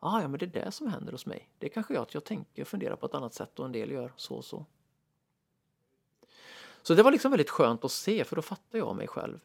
ah, 0.02 0.20
ja 0.20 0.28
men 0.28 0.38
det 0.38 0.46
är 0.46 0.64
det 0.64 0.72
som 0.72 0.86
händer 0.86 1.12
hos 1.12 1.26
mig. 1.26 1.48
Det 1.58 1.66
är 1.66 1.70
kanske 1.70 1.94
gör 1.94 2.02
att 2.02 2.14
jag 2.14 2.24
tänker 2.24 2.62
och 2.62 2.68
funderar 2.68 2.96
på 2.96 3.06
ett 3.06 3.14
annat 3.14 3.34
sätt 3.34 3.58
och 3.58 3.64
en 3.64 3.72
del 3.72 3.90
gör 3.90 4.12
så 4.16 4.34
och 4.34 4.44
så. 4.44 4.66
Så 6.82 6.94
det 6.94 7.02
var 7.02 7.12
liksom 7.12 7.30
väldigt 7.30 7.50
skönt 7.50 7.84
att 7.84 7.92
se 7.92 8.24
för 8.24 8.36
då 8.36 8.42
fattar 8.42 8.78
jag 8.78 8.96
mig 8.96 9.08
själv. 9.08 9.40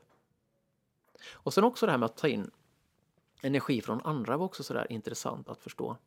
Och 1.32 1.54
sen 1.54 1.64
också 1.64 1.86
det 1.86 1.92
här 1.92 2.00
med 2.00 2.06
att 2.06 2.18
ta 2.18 2.28
in 2.28 2.52
energi 3.42 3.82
från 3.82 4.02
andra 4.02 4.38
var 4.38 4.46
också 4.46 4.64
sådär 4.64 4.88
intressant 4.90 5.50
att 5.50 5.62
förstå. 5.62 5.98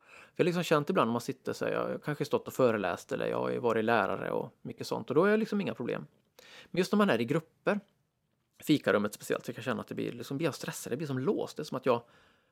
För 0.00 0.32
jag 0.36 0.44
har 0.44 0.44
liksom 0.44 0.62
känt 0.62 0.90
ibland 0.90 1.08
när 1.08 1.12
man 1.12 1.20
sitter 1.20 1.52
så 1.52 1.64
här, 1.64 1.72
jag 1.72 1.80
har 1.80 1.98
kanske 1.98 2.24
stått 2.24 2.46
och 2.46 2.54
föreläst 2.54 3.12
eller 3.12 3.26
jag 3.26 3.38
har 3.38 3.56
varit 3.56 3.84
lärare 3.84 4.30
och 4.30 4.54
mycket 4.62 4.86
sånt 4.86 5.08
och 5.10 5.14
då 5.14 5.24
är 5.24 5.30
jag 5.30 5.38
liksom 5.38 5.60
inga 5.60 5.74
problem. 5.74 6.06
Men 6.70 6.78
just 6.78 6.92
när 6.92 6.96
man 6.96 7.10
är 7.10 7.20
i 7.20 7.24
grupper, 7.24 7.80
fikarummet 8.58 9.14
speciellt, 9.14 9.44
så 9.44 9.48
jag 9.48 9.56
kan 9.56 9.64
känna 9.64 9.80
att 9.80 9.88
det 9.88 9.94
blir, 9.94 10.12
liksom, 10.12 10.36
blir 10.36 10.46
jag 10.46 10.54
stressad, 10.54 10.92
det 10.92 10.96
blir 10.96 11.06
som 11.06 11.18
låst. 11.18 11.56
Det 11.56 11.62
är 11.62 11.64
som 11.64 11.76
att 11.76 11.86
jag 11.86 12.02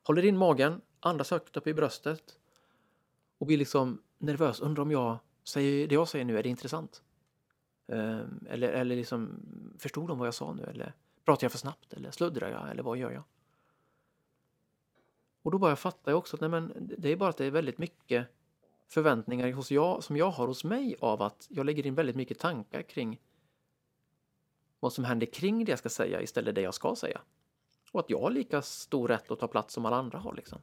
håller 0.02 0.24
in 0.24 0.36
magen, 0.36 0.80
andas 1.00 1.30
högt 1.30 1.56
upp 1.56 1.66
i 1.66 1.74
bröstet 1.74 2.38
och 3.38 3.46
blir 3.46 3.58
liksom 3.58 4.02
nervös. 4.18 4.60
Undrar 4.60 4.82
om 4.82 4.90
jag 4.90 5.18
säger, 5.44 5.88
det 5.88 5.94
jag 5.94 6.08
säger 6.08 6.24
nu, 6.24 6.38
är 6.38 6.42
det 6.42 6.48
intressant? 6.48 7.02
Ehm, 7.88 8.46
eller 8.50 8.68
eller 8.68 8.96
liksom, 8.96 9.42
förstod 9.78 10.08
de 10.08 10.18
vad 10.18 10.26
jag 10.26 10.34
sa 10.34 10.52
nu? 10.52 10.62
Eller 10.62 10.94
Pratar 11.24 11.44
jag 11.44 11.52
för 11.52 11.58
snabbt 11.58 11.92
eller 11.92 12.10
sluddrar 12.10 12.50
jag 12.50 12.70
eller 12.70 12.82
vad 12.82 12.98
gör 12.98 13.10
jag? 13.10 13.22
Och 15.42 15.50
då 15.50 15.58
börjar 15.58 15.76
fattar 15.76 16.12
jag 16.12 16.18
också 16.18 16.36
att 16.36 16.40
nej 16.40 16.50
men, 16.50 16.72
det 16.98 17.12
är 17.12 17.16
bara 17.16 17.30
att 17.30 17.36
det 17.36 17.44
är 17.44 17.50
väldigt 17.50 17.78
mycket 17.78 18.26
förväntningar 18.88 19.52
hos 19.52 19.70
jag, 19.70 20.04
som 20.04 20.16
jag 20.16 20.30
har 20.30 20.46
hos 20.46 20.64
mig 20.64 20.96
av 21.00 21.22
att 21.22 21.46
jag 21.50 21.66
lägger 21.66 21.86
in 21.86 21.94
väldigt 21.94 22.16
mycket 22.16 22.38
tankar 22.38 22.82
kring 22.82 23.20
vad 24.80 24.92
som 24.92 25.04
händer 25.04 25.26
kring 25.26 25.64
det 25.64 25.72
jag 25.72 25.78
ska 25.78 25.88
säga 25.88 26.22
istället 26.22 26.54
det 26.54 26.60
jag 26.60 26.74
ska 26.74 26.96
säga. 26.96 27.20
Och 27.92 28.00
att 28.00 28.10
jag 28.10 28.20
har 28.20 28.30
lika 28.30 28.62
stor 28.62 29.08
rätt 29.08 29.30
att 29.30 29.40
ta 29.40 29.48
plats 29.48 29.74
som 29.74 29.86
alla 29.86 29.96
andra 29.96 30.18
har 30.18 30.34
liksom. 30.34 30.58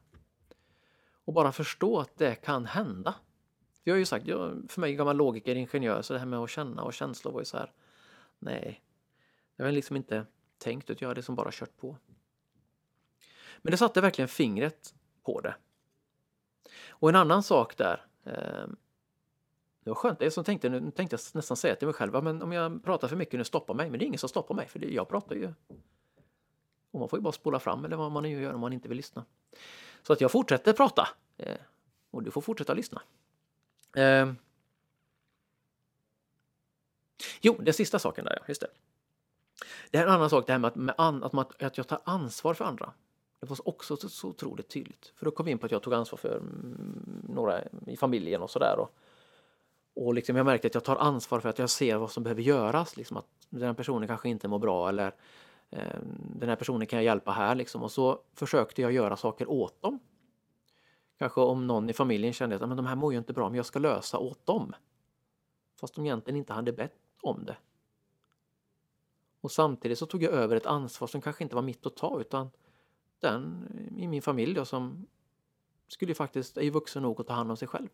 Och 1.24 1.32
bara 1.32 1.52
förstå 1.52 2.00
att 2.00 2.16
det 2.16 2.34
kan 2.34 2.66
hända. 2.66 3.14
Jag 3.84 3.94
har 3.94 3.98
ju 3.98 4.04
sagt, 4.04 4.26
jag, 4.26 4.66
för 4.68 4.80
mig 4.80 4.94
gammal 4.94 5.16
logiker, 5.16 5.54
ingenjör, 5.54 6.02
så 6.02 6.12
det 6.12 6.18
här 6.18 6.26
med 6.26 6.38
att 6.38 6.50
känna 6.50 6.82
och 6.82 6.94
känslor 6.94 7.32
var 7.32 7.40
ju 7.40 7.44
så 7.44 7.56
här. 7.56 7.72
Nej, 8.38 8.82
jag 9.56 9.64
har 9.64 9.72
liksom 9.72 9.96
inte 9.96 10.26
tänkt 10.58 10.90
utan 10.90 10.98
jag 11.00 11.08
hade 11.08 11.18
liksom 11.18 11.34
bara 11.34 11.50
kört 11.52 11.76
på. 11.76 11.96
Men 13.58 13.70
det 13.70 13.76
satte 13.76 14.00
verkligen 14.00 14.28
fingret 14.28 14.94
på 15.22 15.40
det. 15.40 15.54
Och 16.88 17.08
en 17.08 17.16
annan 17.16 17.42
sak 17.42 17.76
där. 17.76 18.06
Eh, 18.24 18.66
det 19.84 19.90
var 19.90 19.94
skönt. 19.94 20.20
Jag 20.20 20.32
som 20.32 20.44
tänkte, 20.44 20.68
nu 20.68 20.90
tänkte 20.90 21.14
jag 21.14 21.20
nästan 21.34 21.56
säga 21.56 21.74
till 21.74 21.88
mig 21.88 21.94
själv, 21.94 22.24
men 22.24 22.42
om 22.42 22.52
jag 22.52 22.84
pratar 22.84 23.08
för 23.08 23.16
mycket 23.16 23.38
nu 23.38 23.44
stoppa 23.44 23.74
mig. 23.74 23.90
Men 23.90 23.98
det 23.98 24.04
är 24.04 24.06
ingen 24.06 24.18
som 24.18 24.28
stoppar 24.28 24.54
mig, 24.54 24.68
för 24.68 24.78
det, 24.78 24.86
jag 24.86 25.08
pratar 25.08 25.36
ju. 25.36 25.52
Och 26.90 27.00
man 27.00 27.08
får 27.08 27.18
ju 27.18 27.22
bara 27.22 27.32
spola 27.32 27.58
fram 27.58 27.84
eller 27.84 27.96
vad 27.96 28.12
man 28.12 28.22
nu 28.22 28.42
gör 28.42 28.52
om 28.52 28.60
man 28.60 28.72
inte 28.72 28.88
vill 28.88 28.96
lyssna. 28.96 29.24
Så 30.02 30.12
att 30.12 30.20
jag 30.20 30.32
fortsätter 30.32 30.72
prata. 30.72 31.08
Eh, 31.36 31.56
och 32.10 32.22
du 32.22 32.30
får 32.30 32.40
fortsätta 32.40 32.74
lyssna. 32.74 33.02
Eh, 33.96 34.32
jo, 37.40 37.56
den 37.60 37.74
sista 37.74 37.98
saken 37.98 38.24
där, 38.24 38.38
just 38.48 38.60
det. 38.60 38.68
Det 39.90 39.98
är 39.98 40.02
en 40.02 40.12
annan 40.12 40.30
sak, 40.30 40.46
det 40.46 40.52
här 40.52 40.58
med 40.58 40.68
att, 40.68 40.74
med 40.74 40.94
an, 40.98 41.24
att, 41.24 41.32
man, 41.32 41.44
att 41.58 41.78
jag 41.78 41.88
tar 41.88 42.00
ansvar 42.04 42.54
för 42.54 42.64
andra. 42.64 42.92
Det 43.40 43.46
var 43.46 43.68
också 43.68 43.96
så, 43.96 44.08
så 44.08 44.28
otroligt 44.28 44.68
tydligt. 44.68 45.12
För 45.16 45.24
då 45.24 45.30
kom 45.30 45.46
vi 45.46 45.52
in 45.52 45.58
på 45.58 45.66
att 45.66 45.72
jag 45.72 45.82
tog 45.82 45.94
ansvar 45.94 46.16
för 46.16 46.36
mm, 46.36 47.24
några 47.28 47.62
i 47.86 47.96
familjen 47.96 48.42
och 48.42 48.50
sådär. 48.50 48.78
Och, 48.78 48.94
och 49.94 50.14
liksom 50.14 50.36
jag 50.36 50.46
märkte 50.46 50.66
att 50.66 50.74
jag 50.74 50.84
tar 50.84 50.96
ansvar 50.96 51.40
för 51.40 51.48
att 51.48 51.58
jag 51.58 51.70
ser 51.70 51.96
vad 51.96 52.10
som 52.10 52.22
behöver 52.22 52.42
göras. 52.42 52.96
Liksom 52.96 53.16
att 53.16 53.26
den 53.48 53.74
personen 53.74 54.08
kanske 54.08 54.28
inte 54.28 54.48
mår 54.48 54.58
bra 54.58 54.88
eller 54.88 55.14
Ehm, 55.70 56.32
den 56.36 56.48
här 56.48 56.56
personen 56.56 56.86
kan 56.86 56.96
jag 56.96 57.04
hjälpa 57.04 57.30
här. 57.30 57.54
Liksom. 57.54 57.82
Och 57.82 57.92
så 57.92 58.20
försökte 58.34 58.82
jag 58.82 58.92
göra 58.92 59.16
saker 59.16 59.50
åt 59.50 59.82
dem. 59.82 59.98
Kanske 61.18 61.40
om 61.40 61.66
någon 61.66 61.90
i 61.90 61.92
familjen 61.92 62.32
kände 62.32 62.56
att 62.56 62.68
men 62.68 62.76
de 62.76 62.86
här 62.86 62.96
mår 62.96 63.12
ju 63.12 63.18
inte 63.18 63.32
bra, 63.32 63.48
men 63.48 63.56
jag 63.56 63.66
ska 63.66 63.78
lösa 63.78 64.18
åt 64.18 64.46
dem. 64.46 64.72
Fast 65.80 65.94
de 65.94 66.06
egentligen 66.06 66.36
inte 66.36 66.52
hade 66.52 66.72
bett 66.72 66.98
om 67.22 67.44
det. 67.44 67.56
Och 69.40 69.52
samtidigt 69.52 69.98
så 69.98 70.06
tog 70.06 70.22
jag 70.22 70.32
över 70.32 70.56
ett 70.56 70.66
ansvar 70.66 71.08
som 71.08 71.20
kanske 71.20 71.44
inte 71.44 71.54
var 71.54 71.62
mitt 71.62 71.86
att 71.86 71.96
ta 71.96 72.20
utan 72.20 72.50
den 73.20 73.68
i 73.96 74.08
min 74.08 74.22
familj 74.22 74.54
då, 74.54 74.64
som 74.64 75.06
skulle 75.88 76.14
faktiskt, 76.14 76.56
är 76.56 76.62
ju 76.62 76.70
vuxen 76.70 77.02
nog 77.02 77.20
att 77.20 77.26
ta 77.26 77.32
hand 77.32 77.50
om 77.50 77.56
sig 77.56 77.68
själv. 77.68 77.88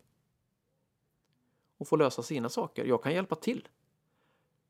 Och 1.77 1.87
få 1.87 1.95
lösa 1.95 2.23
sina 2.23 2.49
saker. 2.49 2.85
Jag 2.85 3.03
kan 3.03 3.13
hjälpa 3.13 3.35
till. 3.35 3.67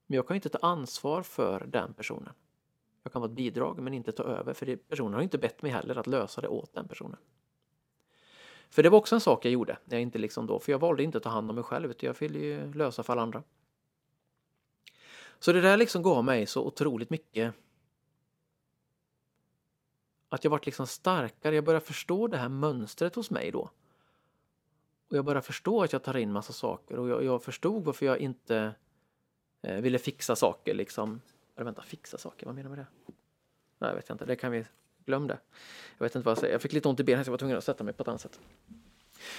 Men 0.08 0.16
jag 0.16 0.28
kan 0.28 0.36
inte 0.36 0.50
ta 0.50 0.58
ansvar 0.58 1.22
för 1.24 1.66
den 1.66 1.94
personen. 1.94 2.34
Jag 3.08 3.12
kan 3.12 3.22
vara 3.22 3.32
ett 3.32 3.38
bidrag 3.38 3.80
men 3.80 3.94
inte 3.94 4.12
ta 4.12 4.24
över 4.24 4.54
för 4.54 4.76
personen 4.76 5.14
har 5.14 5.22
inte 5.22 5.38
bett 5.38 5.62
mig 5.62 5.72
heller 5.72 5.98
att 5.98 6.08
lösa 6.08 6.42
det 6.42 6.48
åt 6.48 6.74
den 6.74 6.88
personen. 6.88 7.18
För 8.70 8.84
det 8.84 8.90
var 8.90 8.98
också 8.98 9.16
en 9.16 9.22
sak 9.22 9.46
jag 9.46 9.52
gjorde. 9.52 9.78
Jag 9.86 10.02
inte 10.02 10.18
liksom 10.18 10.48
då, 10.48 10.60
för 10.60 10.72
jag 10.72 10.80
valde 10.80 11.04
inte 11.04 11.18
att 11.18 11.24
ta 11.24 11.30
hand 11.30 11.50
om 11.50 11.56
mig 11.56 11.64
själv 11.64 11.90
utan 11.90 12.08
jag 12.08 12.20
ville 12.20 12.40
ju 12.40 12.74
lösa 12.74 13.04
för 13.04 13.14
alla 13.14 13.22
andra. 13.22 13.44
Så 15.40 15.54
det 15.54 15.62
där 15.62 15.78
liksom 15.78 16.04
gav 16.04 16.24
mig 16.24 16.46
så 16.46 16.66
otroligt 16.66 17.10
mycket 17.10 17.54
att 20.30 20.44
jag 20.44 20.52
vart 20.52 20.66
liksom 20.66 20.88
starkare. 20.88 21.56
Jag 21.56 21.64
började 21.64 21.86
förstå 21.86 22.28
det 22.28 22.38
här 22.38 22.50
mönstret 22.50 23.16
hos 23.16 23.32
mig 23.32 23.52
då. 23.52 23.70
Och 25.10 25.18
jag 25.18 25.26
började 25.26 25.46
förstå 25.46 25.84
att 25.84 25.94
jag 25.94 26.04
tar 26.04 26.18
in 26.18 26.32
massa 26.32 26.54
saker 26.54 27.00
och 27.00 27.10
jag, 27.10 27.24
jag 27.24 27.44
förstod 27.44 27.86
varför 27.86 28.06
jag 28.06 28.18
inte 28.18 28.76
eh, 29.62 29.82
ville 29.82 30.00
fixa 30.00 30.36
saker 30.36 30.74
liksom. 30.74 31.22
Eller 31.56 31.66
vänta, 31.66 31.82
fixa 31.82 32.18
saker, 32.18 32.46
vad 32.46 32.56
menar 32.56 32.70
du 32.70 32.76
med 32.76 32.86
det? 32.86 32.97
Nej, 33.78 33.90
jag 33.90 33.96
vet 33.96 34.10
inte, 34.10 34.26
det 34.26 34.36
kan 34.36 34.52
vi 34.52 34.66
glömma 35.06 35.28
det. 35.28 35.40
Jag 35.98 36.06
vet 36.06 36.16
inte 36.16 36.26
vad 36.26 36.32
jag 36.32 36.38
säger, 36.38 36.54
jag 36.54 36.62
fick 36.62 36.74
lite 36.74 36.90
ont 36.90 37.00
i 37.00 37.04
benen 37.04 37.26
så 37.26 37.30
jag 37.30 37.34
var 37.34 37.38
tvungen 37.38 37.58
att 37.58 37.64
sätta 37.64 37.84
mig 37.84 37.94
på 37.94 38.04
ett 38.04 38.08
annat 38.08 38.22
sätt. 38.22 38.40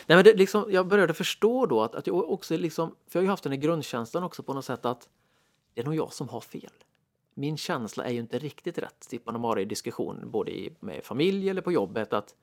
Nej, 0.06 0.16
men 0.16 0.24
det, 0.24 0.34
liksom, 0.34 0.66
jag 0.68 0.86
började 0.86 1.14
förstå 1.14 1.66
då 1.66 1.82
att, 1.82 1.94
att 1.94 2.06
jag 2.06 2.30
också 2.30 2.56
liksom, 2.56 2.88
för 2.88 3.18
jag 3.18 3.20
har 3.20 3.24
ju 3.24 3.30
haft 3.30 3.42
den 3.42 3.52
här 3.52 3.60
grundkänslan 3.60 4.24
också 4.24 4.42
på 4.42 4.54
något 4.54 4.64
sätt 4.64 4.84
att 4.84 5.08
det 5.74 5.80
är 5.80 5.84
nog 5.84 5.94
jag 5.94 6.12
som 6.12 6.28
har 6.28 6.40
fel 6.40 6.72
min 7.38 7.56
känsla 7.56 8.04
är 8.04 8.12
ju 8.12 8.18
inte 8.18 8.38
riktigt 8.38 8.78
rätt. 8.78 9.08
Typ 9.08 9.26
man 9.26 9.44
har 9.44 9.58
i 9.58 9.64
diskussion 9.64 10.30
både 10.30 10.50
i, 10.50 10.76
med 10.80 11.04
familj 11.04 11.50
eller 11.50 11.62
på 11.62 11.72
jobbet 11.72 12.12
att 12.12 12.34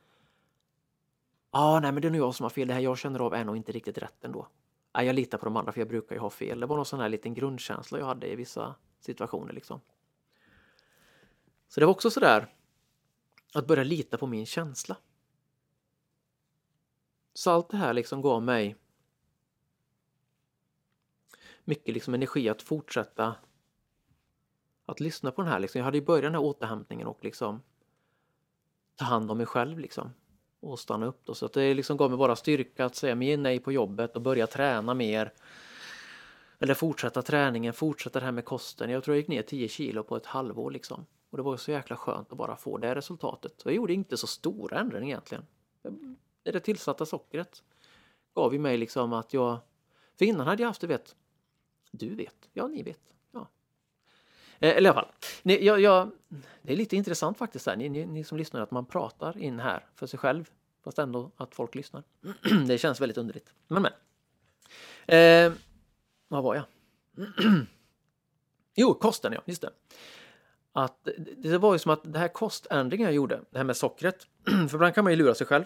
Ja, 1.51 1.59
ah, 1.59 1.79
nej 1.79 1.91
men 1.91 2.01
det 2.01 2.07
är 2.07 2.11
nog 2.11 2.21
jag 2.21 2.35
som 2.35 2.43
har 2.43 2.49
fel. 2.49 2.67
Det 2.67 2.73
här 2.73 2.81
jag 2.81 2.97
känner 2.97 3.19
av 3.19 3.33
är 3.33 3.43
nog 3.43 3.57
inte 3.57 3.71
riktigt 3.71 3.97
rätt 3.97 4.25
ändå. 4.25 4.47
Ah, 4.91 5.01
jag 5.01 5.15
litar 5.15 5.37
på 5.37 5.45
de 5.45 5.57
andra 5.57 5.71
för 5.71 5.81
jag 5.81 5.87
brukar 5.87 6.15
ju 6.15 6.21
ha 6.21 6.29
fel. 6.29 6.59
Det 6.59 6.65
var 6.65 6.75
någon 6.75 6.85
sån 6.85 6.99
här 6.99 7.09
liten 7.09 7.33
grundkänsla 7.33 7.99
jag 7.99 8.05
hade 8.05 8.27
i 8.27 8.35
vissa 8.35 8.75
situationer 8.99 9.53
liksom. 9.53 9.79
Så 11.67 11.79
det 11.79 11.85
var 11.85 11.93
också 11.93 12.09
sådär 12.09 12.53
att 13.53 13.67
börja 13.67 13.83
lita 13.83 14.17
på 14.17 14.27
min 14.27 14.45
känsla. 14.45 14.97
Så 17.33 17.51
allt 17.51 17.69
det 17.69 17.77
här 17.77 17.93
liksom 17.93 18.21
gav 18.21 18.43
mig 18.43 18.75
mycket 21.63 21.93
liksom 21.93 22.13
energi 22.13 22.49
att 22.49 22.61
fortsätta 22.61 23.35
att 24.85 24.99
lyssna 24.99 25.31
på 25.31 25.41
den 25.41 25.51
här. 25.51 25.59
Liksom. 25.59 25.79
Jag 25.79 25.85
hade 25.85 25.97
ju 25.97 26.05
börjat 26.05 26.23
den 26.23 26.33
här 26.33 26.41
återhämtningen 26.41 27.07
och 27.07 27.23
liksom 27.23 27.61
ta 28.95 29.05
hand 29.05 29.31
om 29.31 29.37
mig 29.37 29.45
själv 29.45 29.79
liksom. 29.79 30.13
Och 30.59 30.79
stanna 30.79 31.05
upp 31.05 31.21
då. 31.25 31.33
Så 31.33 31.45
att 31.45 31.53
det 31.53 31.73
liksom 31.73 31.97
gav 31.97 32.09
mig 32.09 32.17
bara 32.17 32.35
styrka 32.35 32.85
att 32.85 32.95
säga 32.95 33.15
mer 33.15 33.37
nej 33.37 33.59
på 33.59 33.71
jobbet 33.71 34.15
och 34.15 34.21
börja 34.21 34.47
träna 34.47 34.93
mer. 34.93 35.33
Eller 36.59 36.73
fortsätta 36.73 37.21
träningen, 37.21 37.73
fortsätta 37.73 38.19
det 38.19 38.25
här 38.25 38.31
med 38.31 38.45
kosten. 38.45 38.89
Jag 38.89 39.03
tror 39.03 39.15
jag 39.15 39.19
gick 39.19 39.27
ner 39.27 39.41
10 39.41 39.67
kilo 39.67 40.03
på 40.03 40.17
ett 40.17 40.25
halvår 40.25 40.71
liksom. 40.71 41.05
Och 41.29 41.37
det 41.37 41.43
var 41.43 41.57
så 41.57 41.71
jäkla 41.71 41.95
skönt 41.95 42.31
att 42.31 42.37
bara 42.37 42.55
få 42.55 42.77
det 42.77 42.95
resultatet. 42.95 43.61
Och 43.61 43.71
jag 43.71 43.75
gjorde 43.75 43.93
inte 43.93 44.17
så 44.17 44.27
stora 44.27 44.79
ändringar 44.79 45.07
egentligen. 45.07 45.45
Det, 46.43 46.51
det 46.51 46.59
tillsatta 46.59 47.05
sockret 47.05 47.63
gav 48.33 48.53
ju 48.53 48.59
mig 48.59 48.77
liksom 48.77 49.13
att 49.13 49.33
jag... 49.33 49.57
För 50.17 50.25
innan 50.25 50.47
hade 50.47 50.63
jag 50.63 50.67
haft, 50.67 50.81
du 50.81 50.87
vet, 50.87 51.15
du 51.91 52.15
vet, 52.15 52.49
ja 52.53 52.67
ni 52.67 52.83
vet, 52.83 53.15
Eh, 54.59 54.77
eller 54.77 54.89
i 54.89 54.93
alla 54.93 54.93
fall, 54.93 55.11
ni, 55.43 55.65
jag, 55.65 55.79
jag, 55.79 56.11
det 56.61 56.73
är 56.73 56.77
lite 56.77 56.95
intressant 56.95 57.37
faktiskt, 57.37 57.65
här. 57.65 57.75
Ni, 57.75 57.89
ni, 57.89 58.05
ni, 58.05 58.23
som 58.23 58.37
lyssnar, 58.37 58.61
att 58.61 58.71
man 58.71 58.85
pratar 58.85 59.37
in 59.37 59.59
här 59.59 59.85
för 59.95 60.07
sig 60.07 60.19
själv, 60.19 60.49
fast 60.83 60.99
ändå 60.99 61.31
att 61.37 61.55
folk 61.55 61.75
lyssnar. 61.75 62.03
det 62.67 62.77
känns 62.77 63.01
väldigt 63.01 63.17
underligt. 63.17 63.53
Men 63.67 63.81
men. 63.81 63.91
Eh, 65.07 65.53
vad 66.27 66.43
var 66.43 66.55
jag? 66.55 66.65
jo, 68.75 68.93
kosten 68.93 69.33
ja, 69.33 69.41
just 69.45 69.61
det. 69.61 69.69
Att, 70.77 71.07
det 71.37 71.57
var 71.57 71.73
ju 71.73 71.79
som 71.79 71.91
att 71.91 72.13
det 72.13 72.19
här 72.19 72.27
koständringen 72.27 73.05
jag 73.05 73.13
gjorde, 73.13 73.41
det 73.49 73.57
här 73.57 73.65
med 73.65 73.77
sockret, 73.77 74.27
för 74.45 74.75
ibland 74.75 74.95
kan 74.95 75.03
man 75.03 75.13
ju 75.13 75.17
lura 75.17 75.35
sig 75.35 75.47
själv. 75.47 75.63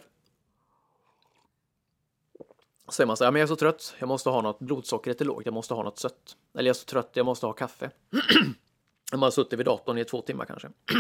Så 2.85 2.91
säger 2.91 3.07
man 3.07 3.17
så 3.17 3.23
här, 3.23 3.31
men 3.31 3.39
jag 3.39 3.45
är 3.45 3.47
så 3.47 3.55
trött, 3.55 3.95
jag 3.99 4.07
måste 4.07 4.29
ha 4.29 4.41
något, 4.41 4.59
blodsockret 4.59 5.21
är 5.21 5.25
lågt, 5.25 5.45
jag 5.45 5.53
måste 5.53 5.73
ha 5.73 5.83
något 5.83 5.99
sött. 5.99 6.37
Eller 6.53 6.69
jag 6.69 6.75
är 6.75 6.79
så 6.79 6.85
trött, 6.85 7.09
jag 7.13 7.25
måste 7.25 7.45
ha 7.45 7.53
kaffe. 7.53 7.91
Man 9.11 9.21
har 9.21 9.31
suttit 9.31 9.59
vid 9.59 9.65
datorn 9.65 9.97
i 9.97 10.05
två 10.05 10.21
timmar 10.21 10.45
kanske. 10.45 10.69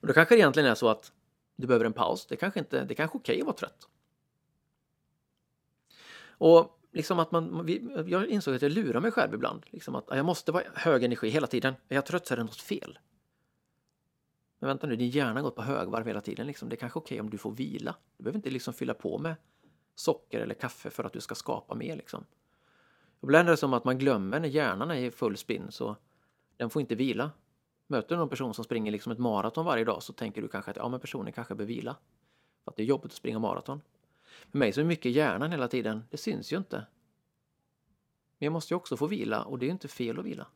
Men 0.00 0.08
då 0.08 0.12
kanske 0.12 0.34
det 0.34 0.38
egentligen 0.38 0.70
är 0.70 0.74
så 0.74 0.88
att 0.88 1.12
du 1.56 1.66
behöver 1.66 1.84
en 1.84 1.92
paus. 1.92 2.26
Det 2.26 2.36
kanske 2.36 2.60
inte, 2.60 2.84
det 2.84 2.94
kanske 2.94 3.16
är 3.16 3.20
okej 3.20 3.40
att 3.40 3.46
vara 3.46 3.56
trött. 3.56 3.88
Och 6.28 6.77
liksom 6.92 7.18
att 7.18 7.30
man, 7.30 7.66
jag 8.06 8.26
insåg 8.26 8.54
att 8.54 8.62
jag 8.62 8.72
lurar 8.72 9.00
mig 9.00 9.10
själv 9.10 9.34
ibland. 9.34 9.62
Liksom 9.66 9.94
att 9.94 10.04
jag 10.08 10.26
måste 10.26 10.52
vara 10.52 10.64
hög 10.74 11.04
energi 11.04 11.28
hela 11.28 11.46
tiden. 11.46 11.74
Är 11.88 11.94
jag 11.94 12.06
trött 12.06 12.26
så 12.26 12.34
är 12.34 12.38
det 12.38 12.44
något 12.44 12.60
fel. 12.60 12.98
Men 14.58 14.68
vänta 14.68 14.86
nu, 14.86 14.96
din 14.96 15.10
hjärna 15.10 15.34
har 15.34 15.42
gått 15.42 15.56
på 15.56 15.62
högvarv 15.62 16.06
hela 16.06 16.20
tiden. 16.20 16.46
Liksom. 16.46 16.68
Det 16.68 16.74
är 16.74 16.78
kanske 16.78 16.98
okej 16.98 17.20
om 17.20 17.30
du 17.30 17.38
får 17.38 17.52
vila. 17.52 17.94
Du 18.16 18.24
behöver 18.24 18.38
inte 18.38 18.50
liksom 18.50 18.74
fylla 18.74 18.94
på 18.94 19.18
med 19.18 19.34
socker 19.94 20.40
eller 20.40 20.54
kaffe 20.54 20.90
för 20.90 21.04
att 21.04 21.12
du 21.12 21.20
ska 21.20 21.34
skapa 21.34 21.74
mer. 21.74 21.96
Liksom. 21.96 22.24
Ibland 23.22 23.48
är 23.48 23.50
det 23.50 23.56
som 23.56 23.74
att 23.74 23.84
man 23.84 23.98
glömmer 23.98 24.40
när 24.40 24.48
hjärnan 24.48 24.90
är 24.90 24.96
i 24.96 25.10
full 25.10 25.36
spinn 25.36 25.66
så 25.70 25.96
den 26.56 26.70
får 26.70 26.80
inte 26.80 26.94
vila. 26.94 27.30
Möter 27.86 28.08
du 28.08 28.16
någon 28.16 28.28
person 28.28 28.54
som 28.54 28.64
springer 28.64 28.92
liksom 28.92 29.12
ett 29.12 29.18
maraton 29.18 29.64
varje 29.64 29.84
dag 29.84 30.02
så 30.02 30.12
tänker 30.12 30.42
du 30.42 30.48
kanske 30.48 30.70
att 30.70 30.76
ja, 30.76 30.88
men 30.88 31.00
personen 31.00 31.32
kanske 31.32 31.54
bör 31.54 31.64
vila. 31.64 31.96
För 32.64 32.70
att 32.70 32.76
det 32.76 32.82
är 32.82 32.86
jobbigt 32.86 33.12
att 33.12 33.16
springa 33.16 33.38
maraton. 33.38 33.80
För 34.50 34.58
mig 34.58 34.72
så 34.72 34.80
är 34.80 34.84
mycket 34.84 35.12
hjärnan 35.12 35.50
hela 35.50 35.68
tiden, 35.68 36.04
det 36.10 36.16
syns 36.16 36.52
ju 36.52 36.56
inte. 36.56 36.76
Men 38.38 38.46
jag 38.46 38.52
måste 38.52 38.74
ju 38.74 38.76
också 38.76 38.96
få 38.96 39.06
vila 39.06 39.42
och 39.42 39.58
det 39.58 39.64
är 39.64 39.68
ju 39.68 39.72
inte 39.72 39.88
fel 39.88 40.18
att 40.18 40.24
vila. 40.24 40.46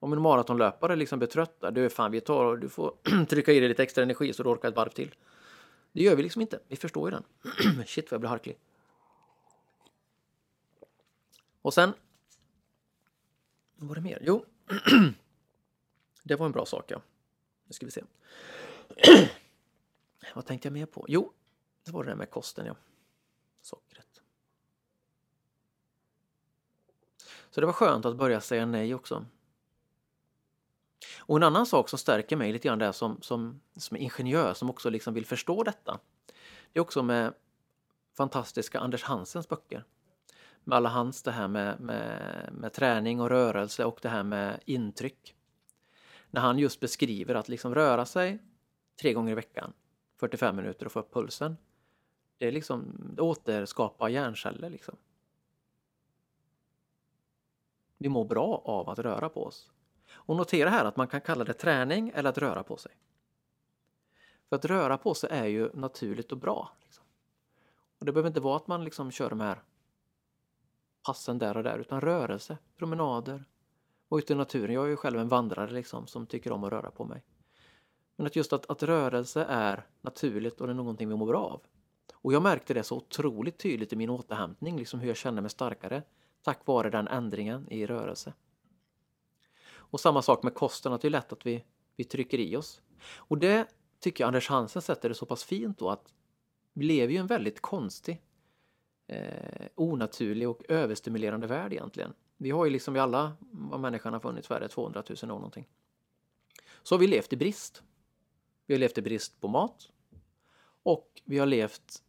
Om 0.00 0.12
en 0.12 0.22
maratonlöpare 0.22 0.96
liksom 0.96 1.18
blir 1.18 1.28
trött, 1.28 1.64
du 1.72 1.84
är 1.84 1.88
fan 1.88 2.10
vi 2.10 2.20
tar 2.20 2.44
och 2.44 2.58
du 2.58 2.68
får 2.68 2.94
trycka 3.28 3.52
i 3.52 3.60
dig 3.60 3.68
lite 3.68 3.82
extra 3.82 4.02
energi 4.02 4.32
så 4.32 4.42
du 4.42 4.48
orkar 4.48 4.68
ett 4.68 4.76
varv 4.76 4.90
till. 4.90 5.14
Det 5.92 6.02
gör 6.02 6.16
vi 6.16 6.22
liksom 6.22 6.42
inte, 6.42 6.60
vi 6.68 6.76
förstår 6.76 7.10
ju 7.10 7.16
den. 7.16 7.24
Shit 7.86 8.10
vad 8.10 8.14
jag 8.14 8.20
blir 8.20 8.30
harklig. 8.30 8.58
Och 11.62 11.74
sen... 11.74 11.92
Vad 13.76 13.88
var 13.88 13.94
det 13.94 14.00
mer? 14.00 14.22
Jo, 14.22 14.44
det 16.22 16.36
var 16.36 16.46
en 16.46 16.52
bra 16.52 16.66
sak, 16.66 16.84
ja. 16.90 17.02
Nu 17.64 17.72
ska 17.72 17.86
vi 17.86 17.92
se. 17.92 18.02
Vad 20.34 20.46
tänkte 20.46 20.68
jag 20.68 20.72
mer 20.72 20.86
på? 20.86 21.06
Jo, 21.08 21.32
det 21.88 21.94
var 21.94 22.04
det 22.04 22.10
där 22.10 22.16
med 22.16 22.30
kosten, 22.30 22.66
ja. 22.66 22.76
Sockret. 23.62 24.22
Så 27.50 27.60
det 27.60 27.66
var 27.66 27.72
skönt 27.72 28.04
att 28.04 28.16
börja 28.16 28.40
säga 28.40 28.66
nej 28.66 28.94
också. 28.94 29.24
Och 31.18 31.36
en 31.36 31.42
annan 31.42 31.66
sak 31.66 31.88
som 31.88 31.98
stärker 31.98 32.36
mig 32.36 32.52
lite 32.52 32.68
grann 32.68 32.78
där 32.78 32.92
som, 32.92 33.22
som, 33.22 33.60
som 33.76 33.96
ingenjör 33.96 34.54
som 34.54 34.70
också 34.70 34.90
liksom 34.90 35.14
vill 35.14 35.26
förstå 35.26 35.62
detta. 35.62 36.00
Det 36.72 36.78
är 36.78 36.80
också 36.80 37.02
med 37.02 37.34
fantastiska 38.16 38.80
Anders 38.80 39.02
Hansens 39.02 39.48
böcker. 39.48 39.84
Med 40.64 40.76
alla 40.76 40.88
hans 40.88 41.22
det 41.22 41.30
här 41.30 41.48
med, 41.48 41.80
med, 41.80 42.48
med 42.52 42.72
träning 42.72 43.20
och 43.20 43.28
rörelse 43.28 43.84
och 43.84 43.98
det 44.02 44.08
här 44.08 44.22
med 44.22 44.60
intryck. 44.64 45.34
När 46.30 46.40
han 46.40 46.58
just 46.58 46.80
beskriver 46.80 47.34
att 47.34 47.48
liksom 47.48 47.74
röra 47.74 48.06
sig 48.06 48.38
tre 49.00 49.12
gånger 49.12 49.32
i 49.32 49.34
veckan, 49.34 49.72
45 50.20 50.56
minuter 50.56 50.86
och 50.86 50.92
få 50.92 51.00
upp 51.00 51.12
pulsen. 51.14 51.56
Det 52.38 52.46
är 52.46 52.52
liksom 52.52 52.94
återskapa 53.18 54.08
hjärnceller 54.08 54.70
liksom. 54.70 54.96
Vi 57.98 58.08
mår 58.08 58.24
bra 58.24 58.62
av 58.64 58.88
att 58.88 58.98
röra 58.98 59.28
på 59.28 59.44
oss. 59.44 59.70
Och 60.10 60.36
notera 60.36 60.70
här 60.70 60.84
att 60.84 60.96
man 60.96 61.08
kan 61.08 61.20
kalla 61.20 61.44
det 61.44 61.52
träning 61.52 62.12
eller 62.14 62.30
att 62.30 62.38
röra 62.38 62.62
på 62.62 62.76
sig. 62.76 62.92
För 64.48 64.56
att 64.56 64.64
röra 64.64 64.98
på 64.98 65.14
sig 65.14 65.30
är 65.32 65.46
ju 65.46 65.70
naturligt 65.74 66.32
och 66.32 66.38
bra. 66.38 66.72
Liksom. 66.80 67.04
Och 67.98 68.06
Det 68.06 68.12
behöver 68.12 68.28
inte 68.28 68.40
vara 68.40 68.56
att 68.56 68.66
man 68.66 68.84
liksom 68.84 69.10
kör 69.10 69.30
de 69.30 69.40
här 69.40 69.62
passen 71.02 71.38
där 71.38 71.56
och 71.56 71.62
där, 71.62 71.78
utan 71.78 72.00
rörelse, 72.00 72.58
promenader, 72.76 73.44
och 74.08 74.16
ute 74.16 74.32
i 74.32 74.36
naturen. 74.36 74.74
Jag 74.74 74.84
är 74.84 74.88
ju 74.88 74.96
själv 74.96 75.18
en 75.18 75.28
vandrare 75.28 75.70
liksom, 75.70 76.06
som 76.06 76.26
tycker 76.26 76.52
om 76.52 76.64
att 76.64 76.72
röra 76.72 76.90
på 76.90 77.04
mig. 77.04 77.22
Men 78.16 78.26
att 78.26 78.36
just 78.36 78.52
att, 78.52 78.70
att 78.70 78.82
rörelse 78.82 79.46
är 79.48 79.86
naturligt 80.00 80.60
och 80.60 80.66
det 80.66 80.72
är 80.72 80.74
någonting 80.74 81.08
vi 81.08 81.16
mår 81.16 81.26
bra 81.26 81.44
av. 81.44 81.60
Och 82.22 82.32
jag 82.32 82.42
märkte 82.42 82.74
det 82.74 82.82
så 82.82 82.96
otroligt 82.96 83.58
tydligt 83.58 83.92
i 83.92 83.96
min 83.96 84.10
återhämtning, 84.10 84.78
liksom 84.78 85.00
hur 85.00 85.08
jag 85.08 85.16
kände 85.16 85.42
mig 85.42 85.50
starkare 85.50 86.02
tack 86.42 86.66
vare 86.66 86.90
den 86.90 87.08
ändringen 87.08 87.68
i 87.72 87.86
rörelse. 87.86 88.32
Och 89.70 90.00
samma 90.00 90.22
sak 90.22 90.42
med 90.42 90.54
kosten, 90.54 90.92
att 90.92 91.00
det 91.00 91.08
är 91.08 91.10
lätt 91.10 91.32
att 91.32 91.46
vi, 91.46 91.64
vi 91.96 92.04
trycker 92.04 92.38
i 92.38 92.56
oss. 92.56 92.82
Och 93.16 93.38
det 93.38 93.68
tycker 94.00 94.24
jag 94.24 94.28
Anders 94.28 94.48
Hansen 94.48 94.82
sätter 94.82 95.08
det 95.08 95.14
så 95.14 95.26
pass 95.26 95.44
fint 95.44 95.78
då 95.78 95.90
att 95.90 96.12
vi 96.72 96.84
lever 96.84 97.12
ju 97.12 97.18
en 97.18 97.26
väldigt 97.26 97.60
konstig, 97.60 98.22
eh, 99.06 99.66
onaturlig 99.74 100.48
och 100.48 100.62
överstimulerande 100.68 101.46
värld 101.46 101.72
egentligen. 101.72 102.12
Vi 102.36 102.50
har 102.50 102.64
ju 102.64 102.70
liksom 102.70 102.96
i 102.96 102.98
alla 102.98 103.36
vad 103.40 103.80
människan 103.80 104.12
har 104.12 104.20
funnits 104.20 104.50
värde 104.50 104.68
200 104.68 105.02
000 105.08 105.16
år 105.22 105.26
någonting. 105.26 105.68
Så 106.82 106.94
har 106.94 107.00
vi 107.00 107.06
levt 107.06 107.32
i 107.32 107.36
brist. 107.36 107.82
Vi 108.66 108.74
har 108.74 108.78
levt 108.78 108.98
i 108.98 109.02
brist 109.02 109.40
på 109.40 109.48
mat 109.48 109.90
och 110.82 111.22
vi 111.24 111.38
har 111.38 111.46
levt 111.46 112.02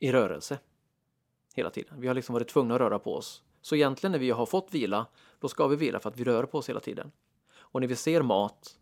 i 0.00 0.12
rörelse 0.12 0.58
hela 1.54 1.70
tiden. 1.70 2.00
Vi 2.00 2.06
har 2.06 2.14
liksom 2.14 2.32
varit 2.32 2.48
tvungna 2.48 2.74
att 2.74 2.80
röra 2.80 2.98
på 2.98 3.14
oss. 3.14 3.42
Så 3.60 3.76
egentligen 3.76 4.12
när 4.12 4.18
vi 4.18 4.30
har 4.30 4.46
fått 4.46 4.74
vila, 4.74 5.06
då 5.38 5.48
ska 5.48 5.66
vi 5.66 5.76
vila 5.76 6.00
för 6.00 6.08
att 6.08 6.16
vi 6.16 6.24
rör 6.24 6.44
på 6.44 6.58
oss 6.58 6.68
hela 6.68 6.80
tiden. 6.80 7.12
Och 7.52 7.80
när 7.80 7.88
vi 7.88 7.96
ser 7.96 8.22
mat, 8.22 8.78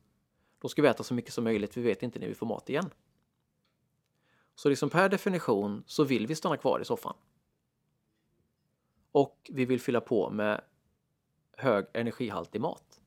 då 0.58 0.68
ska 0.68 0.82
vi 0.82 0.88
äta 0.88 1.02
så 1.02 1.14
mycket 1.14 1.32
som 1.32 1.44
möjligt. 1.44 1.76
Vi 1.76 1.82
vet 1.82 2.02
inte 2.02 2.18
när 2.18 2.28
vi 2.28 2.34
får 2.34 2.46
mat 2.46 2.70
igen. 2.70 2.90
Så 4.54 4.68
liksom 4.68 4.90
per 4.90 5.08
definition 5.08 5.82
så 5.86 6.04
vill 6.04 6.26
vi 6.26 6.34
stanna 6.34 6.56
kvar 6.56 6.80
i 6.80 6.84
soffan. 6.84 7.14
Och 9.12 9.50
vi 9.52 9.64
vill 9.64 9.80
fylla 9.80 10.00
på 10.00 10.30
med 10.30 10.60
hög 11.52 11.86
energihaltig 11.92 12.60
mat. 12.60 13.00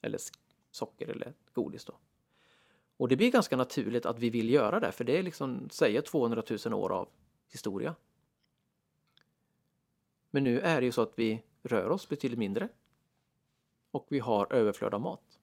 Eller 0.00 0.20
socker 0.70 1.08
eller 1.08 1.34
godis 1.52 1.84
då. 1.84 1.98
Och 2.98 3.08
det 3.08 3.16
blir 3.16 3.30
ganska 3.30 3.56
naturligt 3.56 4.06
att 4.06 4.18
vi 4.18 4.30
vill 4.30 4.50
göra 4.50 4.80
det, 4.80 4.92
för 4.92 5.04
det 5.04 5.18
är 5.18 5.22
liksom, 5.22 5.70
säger 5.70 6.00
200 6.00 6.42
000 6.66 6.74
år 6.74 6.92
av 6.92 7.08
historia. 7.48 7.94
Men 10.30 10.44
nu 10.44 10.60
är 10.60 10.80
det 10.80 10.86
ju 10.86 10.92
så 10.92 11.02
att 11.02 11.12
vi 11.18 11.42
rör 11.62 11.90
oss 11.90 12.08
betydligt 12.08 12.38
mindre 12.38 12.68
och 13.90 14.06
vi 14.08 14.18
har 14.18 14.52
överflöd 14.52 14.94
av 14.94 15.00
mat. 15.00 15.38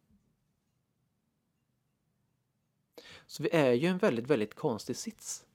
Så 3.26 3.44
vi 3.44 3.50
är 3.52 3.74
ju 3.74 3.88
en 3.88 3.98
väldigt, 3.98 4.28
väldigt 4.28 4.56
konstig 4.56 4.96
sits. 4.96 5.46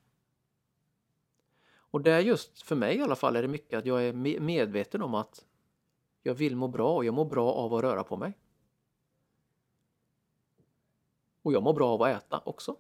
Och 1.73 2.01
det 2.01 2.13
är 2.13 2.21
just 2.21 2.63
för 2.63 2.77
mig 2.77 2.97
i 2.97 3.03
alla 3.03 3.17
fall 3.17 3.37
är 3.37 3.43
det 3.43 3.49
mycket 3.49 3.79
att 3.79 3.87
jag 3.87 4.05
är 4.05 4.13
medveten 4.41 5.03
om 5.03 5.15
att 5.15 5.47
jag 6.23 6.35
vill 6.35 6.57
må 6.57 6.69
bra 6.69 6.97
och 6.97 7.05
jag 7.05 7.15
mår 7.15 7.25
bra 7.25 7.53
av 7.53 7.75
att 7.75 7.83
röra 7.83 8.05
på 8.05 8.17
mig. 8.17 8.39
Och 11.43 11.53
jag 11.53 11.63
mår 11.63 11.73
bra 11.73 11.89
av 11.89 12.03
att 12.03 12.17
äta 12.17 12.43
också. 12.45 12.77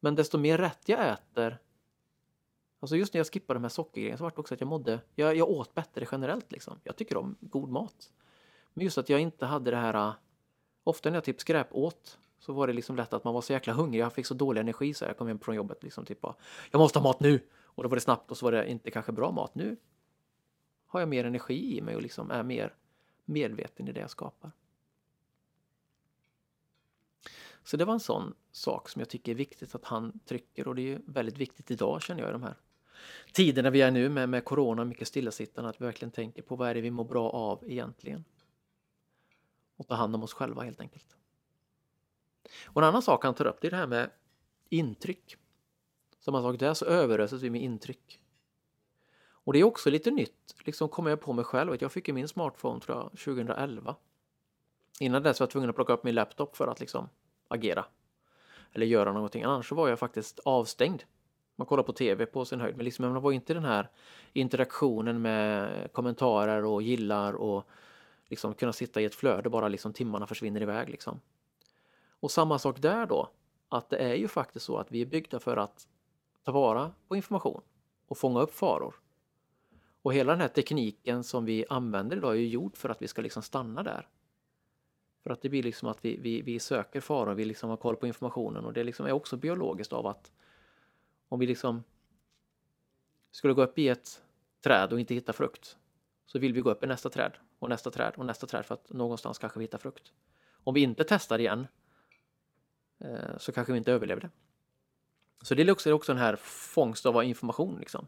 Men 0.00 0.14
desto 0.14 0.38
mer 0.38 0.58
rätt 0.58 0.88
jag 0.88 1.08
äter 1.08 1.58
Alltså 2.80 2.96
just 2.96 3.14
när 3.14 3.18
jag 3.18 3.26
skippade 3.26 3.56
de 3.56 3.64
här 3.64 3.68
sockergrejerna 3.68 4.18
så 4.18 4.24
var 4.24 4.30
det 4.30 4.38
också 4.38 4.54
att 4.54 4.60
jag 4.60 4.68
mådde, 4.68 5.00
jag, 5.14 5.36
jag 5.36 5.48
åt 5.48 5.74
bättre 5.74 6.06
generellt 6.12 6.52
liksom. 6.52 6.80
Jag 6.82 6.96
tycker 6.96 7.16
om 7.16 7.36
god 7.40 7.68
mat. 7.68 8.12
Men 8.74 8.84
just 8.84 8.98
att 8.98 9.08
jag 9.08 9.20
inte 9.20 9.46
hade 9.46 9.70
det 9.70 9.76
här, 9.76 10.12
ofta 10.84 11.10
när 11.10 11.16
jag 11.16 11.24
typ 11.24 11.40
skräp 11.40 11.66
åt 11.70 12.18
så 12.38 12.52
var 12.52 12.66
det 12.66 12.72
liksom 12.72 12.96
lätt 12.96 13.12
att 13.12 13.24
man 13.24 13.34
var 13.34 13.40
så 13.40 13.52
jäkla 13.52 13.72
hungrig, 13.72 14.00
jag 14.00 14.12
fick 14.12 14.26
så 14.26 14.34
dålig 14.34 14.60
energi 14.60 14.94
så 14.94 15.04
jag 15.04 15.18
kom 15.18 15.28
hem 15.28 15.38
från 15.38 15.54
jobbet 15.54 15.82
liksom 15.82 16.04
typ 16.04 16.20
bara, 16.20 16.34
jag 16.70 16.78
måste 16.78 16.98
ha 16.98 17.04
mat 17.04 17.20
nu! 17.20 17.40
Och 17.62 17.82
då 17.82 17.88
var 17.88 17.96
det 17.96 18.00
snabbt 18.00 18.30
och 18.30 18.36
så 18.36 18.46
var 18.46 18.52
det 18.52 18.70
inte 18.70 18.90
kanske 18.90 19.12
bra 19.12 19.30
mat. 19.30 19.54
Nu 19.54 19.76
har 20.86 21.00
jag 21.00 21.08
mer 21.08 21.24
energi 21.24 21.78
i 21.78 21.80
mig 21.80 21.96
och 21.96 22.02
liksom 22.02 22.30
är 22.30 22.42
mer 22.42 22.74
medveten 23.24 23.88
i 23.88 23.92
det 23.92 24.00
jag 24.00 24.10
skapar. 24.10 24.50
Så 27.66 27.76
det 27.76 27.84
var 27.84 27.94
en 27.94 28.00
sån 28.00 28.34
sak 28.52 28.88
som 28.88 29.00
jag 29.00 29.08
tycker 29.08 29.32
är 29.32 29.36
viktigt 29.36 29.74
att 29.74 29.84
han 29.84 30.20
trycker 30.24 30.68
och 30.68 30.74
det 30.74 30.92
är 30.92 31.00
väldigt 31.06 31.38
viktigt 31.38 31.70
idag 31.70 32.02
känner 32.02 32.20
jag 32.20 32.30
i 32.30 32.32
de 32.32 32.42
här 32.42 32.54
tiderna 33.32 33.70
vi 33.70 33.82
är 33.82 33.90
nu 33.90 34.08
med, 34.08 34.28
med 34.28 34.44
corona 34.44 34.82
och 34.82 34.88
mycket 34.88 35.08
stillasittande 35.08 35.70
att 35.70 35.80
vi 35.80 35.84
verkligen 35.84 36.12
tänker 36.12 36.42
på 36.42 36.56
vad 36.56 36.68
är 36.68 36.74
det 36.74 36.80
vi 36.80 36.90
mår 36.90 37.04
bra 37.04 37.30
av 37.30 37.64
egentligen. 37.66 38.24
Och 39.76 39.88
ta 39.88 39.94
hand 39.94 40.14
om 40.14 40.22
oss 40.22 40.32
själva 40.32 40.62
helt 40.62 40.80
enkelt. 40.80 41.16
Och 42.64 42.82
en 42.82 42.88
annan 42.88 43.02
sak 43.02 43.24
han 43.24 43.34
tar 43.34 43.46
upp 43.46 43.60
det 43.60 43.66
är 43.66 43.70
det 43.70 43.76
här 43.76 43.86
med 43.86 44.10
intryck. 44.68 45.36
Som 46.18 46.34
han 46.34 46.42
sa, 46.42 46.52
där 46.52 46.74
så 46.74 46.84
överöses 46.84 47.42
vi 47.42 47.50
med 47.50 47.62
intryck. 47.62 48.20
Och 49.28 49.52
det 49.52 49.58
är 49.58 49.64
också 49.64 49.90
lite 49.90 50.10
nytt, 50.10 50.54
liksom 50.64 50.88
kommer 50.88 51.10
jag 51.10 51.20
på 51.20 51.32
mig 51.32 51.44
själv. 51.44 51.76
Jag 51.80 51.92
fick 51.92 52.08
ju 52.08 52.14
min 52.14 52.28
smartphone 52.28 52.80
tror 52.80 52.96
jag 52.96 53.10
2011. 53.10 53.96
Innan 55.00 55.22
dess 55.22 55.40
var 55.40 55.44
jag 55.44 55.50
tvungen 55.50 55.70
att 55.70 55.76
plocka 55.76 55.92
upp 55.92 56.04
min 56.04 56.14
laptop 56.14 56.56
för 56.56 56.66
att 56.66 56.80
liksom 56.80 57.08
agera. 57.48 57.84
Eller 58.72 58.86
göra 58.86 59.12
någonting. 59.12 59.42
Annars 59.42 59.72
var 59.72 59.88
jag 59.88 59.98
faktiskt 59.98 60.40
avstängd. 60.44 61.02
Man 61.56 61.66
kollar 61.66 61.82
på 61.82 61.92
TV 61.92 62.26
på 62.26 62.44
sin 62.44 62.60
höjd. 62.60 62.76
Men 62.76 62.84
liksom, 62.84 63.12
man 63.12 63.22
var 63.22 63.32
inte 63.32 63.54
den 63.54 63.64
här 63.64 63.90
interaktionen 64.32 65.22
med 65.22 65.92
kommentarer 65.92 66.64
och 66.64 66.82
gillar 66.82 67.32
och 67.32 67.68
liksom 68.28 68.54
kunna 68.54 68.72
sitta 68.72 69.00
i 69.00 69.04
ett 69.04 69.14
flöde 69.14 69.50
bara 69.50 69.68
liksom 69.68 69.92
timmarna 69.92 70.26
försvinner 70.26 70.62
iväg 70.62 70.88
liksom. 70.88 71.20
Och 72.20 72.30
samma 72.30 72.58
sak 72.58 72.82
där 72.82 73.06
då. 73.06 73.30
Att 73.68 73.90
det 73.90 73.96
är 73.96 74.14
ju 74.14 74.28
faktiskt 74.28 74.66
så 74.66 74.78
att 74.78 74.92
vi 74.92 75.02
är 75.02 75.06
byggda 75.06 75.38
för 75.38 75.56
att 75.56 75.88
ta 76.44 76.52
vara 76.52 76.92
på 77.08 77.16
information 77.16 77.62
och 78.06 78.18
fånga 78.18 78.40
upp 78.40 78.54
faror. 78.54 78.94
Och 80.02 80.14
hela 80.14 80.32
den 80.32 80.40
här 80.40 80.48
tekniken 80.48 81.24
som 81.24 81.44
vi 81.44 81.64
använder 81.68 82.16
idag 82.16 82.32
är 82.32 82.38
ju 82.38 82.48
gjord 82.48 82.76
för 82.76 82.88
att 82.88 83.02
vi 83.02 83.08
ska 83.08 83.22
liksom 83.22 83.42
stanna 83.42 83.82
där. 83.82 84.08
För 85.26 85.32
att 85.32 85.42
det 85.42 85.48
blir 85.48 85.62
liksom 85.62 85.88
att 85.88 86.04
vi, 86.04 86.16
vi, 86.16 86.42
vi 86.42 86.58
söker 86.58 87.00
faror, 87.00 87.34
vi 87.34 87.44
liksom 87.44 87.70
har 87.70 87.76
koll 87.76 87.96
på 87.96 88.06
informationen 88.06 88.64
och 88.64 88.72
det 88.72 88.84
liksom 88.84 89.06
är 89.06 89.12
också 89.12 89.36
biologiskt 89.36 89.92
av 89.92 90.06
att 90.06 90.32
om 91.28 91.40
vi 91.40 91.46
liksom 91.46 91.84
skulle 93.30 93.54
gå 93.54 93.62
upp 93.62 93.78
i 93.78 93.88
ett 93.88 94.22
träd 94.60 94.92
och 94.92 95.00
inte 95.00 95.14
hitta 95.14 95.32
frukt 95.32 95.76
så 96.26 96.38
vill 96.38 96.52
vi 96.52 96.60
gå 96.60 96.70
upp 96.70 96.84
i 96.84 96.86
nästa 96.86 97.10
träd 97.10 97.32
och 97.58 97.68
nästa 97.68 97.90
träd 97.90 98.14
och 98.16 98.26
nästa 98.26 98.46
träd 98.46 98.66
för 98.66 98.74
att 98.74 98.92
någonstans 98.92 99.38
kanske 99.38 99.58
vi 99.58 99.64
hittar 99.64 99.78
frukt. 99.78 100.12
Om 100.64 100.74
vi 100.74 100.80
inte 100.80 101.04
testar 101.04 101.38
igen 101.38 101.66
eh, 102.98 103.38
så 103.38 103.52
kanske 103.52 103.72
vi 103.72 103.78
inte 103.78 103.92
överlever 103.92 104.20
det. 104.20 104.30
Så 105.42 105.54
det 105.54 105.62
är 105.62 105.70
också, 105.70 105.92
också 105.92 106.12
den 106.12 106.22
här 106.22 106.36
fångst 106.36 107.06
av 107.06 107.24
information. 107.24 107.78
Liksom. 107.78 108.06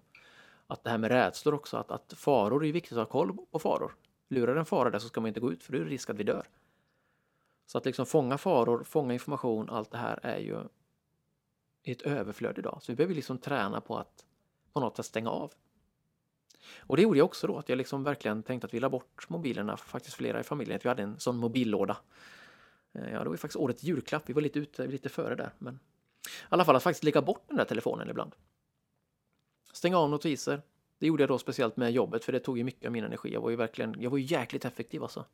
Att 0.66 0.84
det 0.84 0.90
här 0.90 0.98
med 0.98 1.10
rädslor 1.10 1.54
också, 1.54 1.76
att, 1.76 1.90
att 1.90 2.14
faror 2.16 2.66
är 2.66 2.72
viktigt 2.72 2.92
att 2.92 2.98
ha 2.98 3.12
koll 3.12 3.36
på 3.50 3.58
faror. 3.58 3.94
Lurar 4.28 4.56
en 4.56 4.66
fara 4.66 4.90
där 4.90 4.98
så 4.98 5.08
ska 5.08 5.20
man 5.20 5.28
inte 5.28 5.40
gå 5.40 5.52
ut 5.52 5.62
för 5.62 5.72
då 5.72 5.78
är 5.78 5.82
det 5.82 5.90
risk 5.90 6.10
att 6.10 6.16
vi 6.16 6.24
dör. 6.24 6.46
Så 7.68 7.78
att 7.78 7.84
liksom 7.84 8.06
fånga 8.06 8.38
faror, 8.38 8.84
fånga 8.84 9.14
information, 9.14 9.70
allt 9.70 9.90
det 9.90 9.98
här 9.98 10.20
är 10.22 10.38
ju 10.38 10.58
ett 11.82 12.02
överflöd 12.02 12.58
idag. 12.58 12.78
Så 12.82 12.92
vi 12.92 12.96
behöver 12.96 13.14
liksom 13.14 13.38
träna 13.38 13.80
på 13.80 13.96
att 13.96 14.24
på 14.72 14.80
något 14.80 14.96
sätt 14.96 15.06
stänga 15.06 15.30
av. 15.30 15.52
Och 16.76 16.96
det 16.96 17.02
gjorde 17.02 17.18
jag 17.18 17.24
också 17.24 17.46
då, 17.46 17.58
att 17.58 17.68
jag 17.68 17.76
liksom 17.76 18.04
verkligen 18.04 18.42
tänkte 18.42 18.66
att 18.66 18.74
vi 18.74 18.80
la 18.80 18.88
bort 18.88 19.28
mobilerna, 19.28 19.76
faktiskt 19.76 20.16
flera 20.16 20.40
i 20.40 20.42
familjen, 20.42 20.76
att 20.76 20.84
vi 20.84 20.88
hade 20.88 21.02
en 21.02 21.20
sån 21.20 21.36
mobillåda. 21.36 21.96
Eh, 22.92 23.12
ja, 23.12 23.18
det 23.18 23.24
var 23.24 23.34
ju 23.34 23.38
faktiskt 23.38 23.56
årets 23.56 23.82
julklapp, 23.82 24.22
vi 24.26 24.32
var 24.32 24.42
lite 24.42 24.58
ute, 24.58 24.86
lite 24.86 25.08
före 25.08 25.34
där. 25.34 25.52
Men 25.58 25.74
i 25.74 26.28
alla 26.48 26.64
fall 26.64 26.76
att 26.76 26.82
faktiskt 26.82 27.04
lägga 27.04 27.22
bort 27.22 27.44
den 27.48 27.56
där 27.56 27.64
telefonen 27.64 28.10
ibland. 28.10 28.34
Stänga 29.72 29.98
av 29.98 30.10
notiser. 30.10 30.62
Det 30.98 31.06
gjorde 31.06 31.22
jag 31.22 31.28
då 31.28 31.38
speciellt 31.38 31.76
med 31.76 31.92
jobbet, 31.92 32.24
för 32.24 32.32
det 32.32 32.40
tog 32.40 32.58
ju 32.58 32.64
mycket 32.64 32.86
av 32.86 32.92
min 32.92 33.04
energi. 33.04 33.32
Jag 33.32 33.40
var 33.40 33.50
ju 33.50 33.56
verkligen, 33.56 33.96
jag 34.00 34.10
var 34.10 34.18
ju 34.18 34.24
jäkligt 34.24 34.64
effektiv 34.64 35.02
alltså 35.02 35.24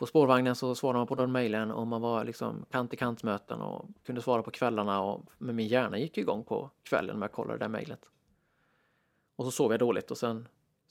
på 0.00 0.06
spårvagnen 0.06 0.56
så 0.56 0.74
svarade 0.74 0.98
man 0.98 1.06
på 1.06 1.14
de 1.14 1.32
mejlen 1.32 1.70
och 1.70 1.86
man 1.86 2.00
var 2.00 2.24
liksom 2.24 2.64
kant 2.70 2.94
i 2.94 2.96
kant-möten 2.96 3.60
och 3.60 3.88
kunde 4.04 4.22
svara 4.22 4.42
på 4.42 4.50
kvällarna 4.50 5.02
och 5.02 5.24
men 5.38 5.56
min 5.56 5.66
hjärna 5.66 5.98
gick 5.98 6.18
igång 6.18 6.44
på 6.44 6.70
kvällen 6.82 7.18
när 7.18 7.24
jag 7.24 7.32
kollade 7.32 7.58
det 7.58 7.64
där 7.64 7.68
mejlet. 7.68 8.10
Och 9.36 9.44
så 9.44 9.50
sov 9.50 9.70
jag 9.70 9.80
dåligt 9.80 10.10
och 10.10 10.18
sen 10.18 10.48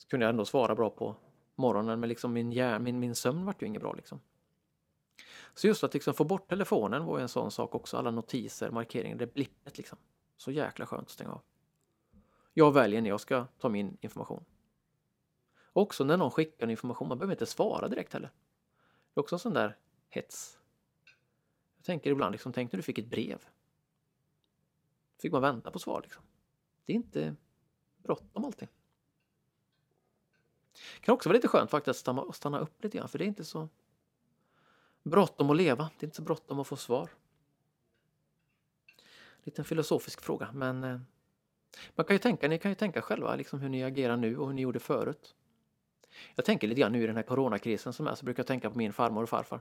kunde 0.08 0.26
jag 0.26 0.30
ändå 0.30 0.44
svara 0.44 0.74
bra 0.74 0.90
på 0.90 1.16
morgonen 1.54 2.00
men 2.00 2.08
liksom 2.08 2.32
min, 2.32 2.52
hjär, 2.52 2.78
min, 2.78 3.00
min 3.00 3.14
sömn 3.14 3.44
vart 3.44 3.62
ju 3.62 3.66
inget 3.66 3.82
bra 3.82 3.92
liksom. 3.92 4.20
Så 5.54 5.66
just 5.66 5.84
att 5.84 5.94
liksom 5.94 6.14
få 6.14 6.24
bort 6.24 6.48
telefonen 6.48 7.04
var 7.04 7.18
ju 7.18 7.22
en 7.22 7.28
sån 7.28 7.50
sak 7.50 7.74
också. 7.74 7.96
Alla 7.96 8.10
notiser, 8.10 8.70
markeringar, 8.70 9.16
det 9.16 9.34
blippet 9.34 9.78
liksom. 9.78 9.98
Så 10.36 10.50
jäkla 10.50 10.86
skönt 10.86 11.02
att 11.02 11.10
stänga 11.10 11.32
av. 11.32 11.40
Jag 12.54 12.72
väljer 12.72 13.02
när 13.02 13.10
jag 13.10 13.20
ska 13.20 13.46
ta 13.58 13.68
min 13.68 13.96
information. 14.00 14.44
Också 15.72 16.04
när 16.04 16.16
någon 16.16 16.30
skickar 16.30 16.70
information, 16.70 17.08
man 17.08 17.18
behöver 17.18 17.34
inte 17.34 17.46
svara 17.46 17.88
direkt 17.88 18.12
heller. 18.12 18.30
Det 19.14 19.18
är 19.18 19.22
också 19.22 19.34
en 19.34 19.40
sån 19.40 19.54
där 19.54 19.76
hets. 20.08 20.58
Jag 21.76 21.84
tänker 21.84 22.10
ibland, 22.10 22.32
liksom, 22.32 22.52
tänk 22.52 22.72
när 22.72 22.76
du 22.76 22.82
fick 22.82 22.98
ett 22.98 23.10
brev. 23.10 23.44
Fick 25.18 25.32
man 25.32 25.42
vänta 25.42 25.70
på 25.70 25.78
svar 25.78 26.00
liksom. 26.02 26.22
Det 26.84 26.92
är 26.92 26.96
inte 26.96 27.36
bråttom 28.02 28.44
allting. 28.44 28.68
Det 30.72 31.00
kan 31.00 31.12
också 31.12 31.28
vara 31.28 31.36
lite 31.36 31.48
skönt 31.48 31.70
faktiskt 31.70 32.08
att 32.08 32.36
stanna 32.36 32.58
upp 32.58 32.84
lite 32.84 32.98
grann, 32.98 33.08
för 33.08 33.18
det 33.18 33.24
är 33.24 33.28
inte 33.28 33.44
så 33.44 33.68
bråttom 35.02 35.50
att 35.50 35.56
leva. 35.56 35.90
Det 35.98 36.04
är 36.04 36.06
inte 36.06 36.16
så 36.16 36.22
bråttom 36.22 36.60
att 36.60 36.66
få 36.66 36.76
svar. 36.76 37.10
Liten 39.42 39.64
filosofisk 39.64 40.20
fråga, 40.20 40.52
men 40.52 40.84
eh, 40.84 41.00
man 41.94 42.06
kan 42.06 42.14
ju 42.14 42.18
tänka, 42.18 42.48
ni 42.48 42.58
kan 42.58 42.70
ju 42.70 42.74
tänka 42.74 43.02
själva 43.02 43.36
liksom 43.36 43.60
hur 43.60 43.68
ni 43.68 43.84
agerar 43.84 44.16
nu 44.16 44.36
och 44.38 44.46
hur 44.46 44.54
ni 44.54 44.62
gjorde 44.62 44.80
förut. 44.80 45.34
Jag 46.34 46.44
tänker 46.44 46.68
lite 46.68 46.80
grann 46.80 46.92
nu 46.92 47.02
i 47.02 47.06
den 47.06 47.16
här 47.16 47.22
coronakrisen 47.22 47.92
som 47.92 48.06
är, 48.06 48.14
så 48.14 48.24
brukar 48.24 48.40
jag 48.40 48.46
tänka 48.46 48.70
på 48.70 48.78
min 48.78 48.92
farmor 48.92 49.22
och 49.22 49.28
farfar. 49.28 49.60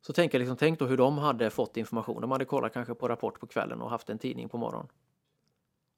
Så 0.00 0.12
tänker 0.12 0.38
jag 0.38 0.40
liksom, 0.40 0.56
tänk 0.56 0.78
då 0.78 0.86
hur 0.86 0.96
de 0.96 1.18
hade 1.18 1.50
fått 1.50 1.76
information. 1.76 2.20
De 2.20 2.30
hade 2.30 2.44
kollat 2.44 2.72
kanske 2.72 2.94
på 2.94 3.08
Rapport 3.08 3.40
på 3.40 3.46
kvällen 3.46 3.80
och 3.82 3.90
haft 3.90 4.10
en 4.10 4.18
tidning 4.18 4.48
på 4.48 4.58
morgonen. 4.58 4.88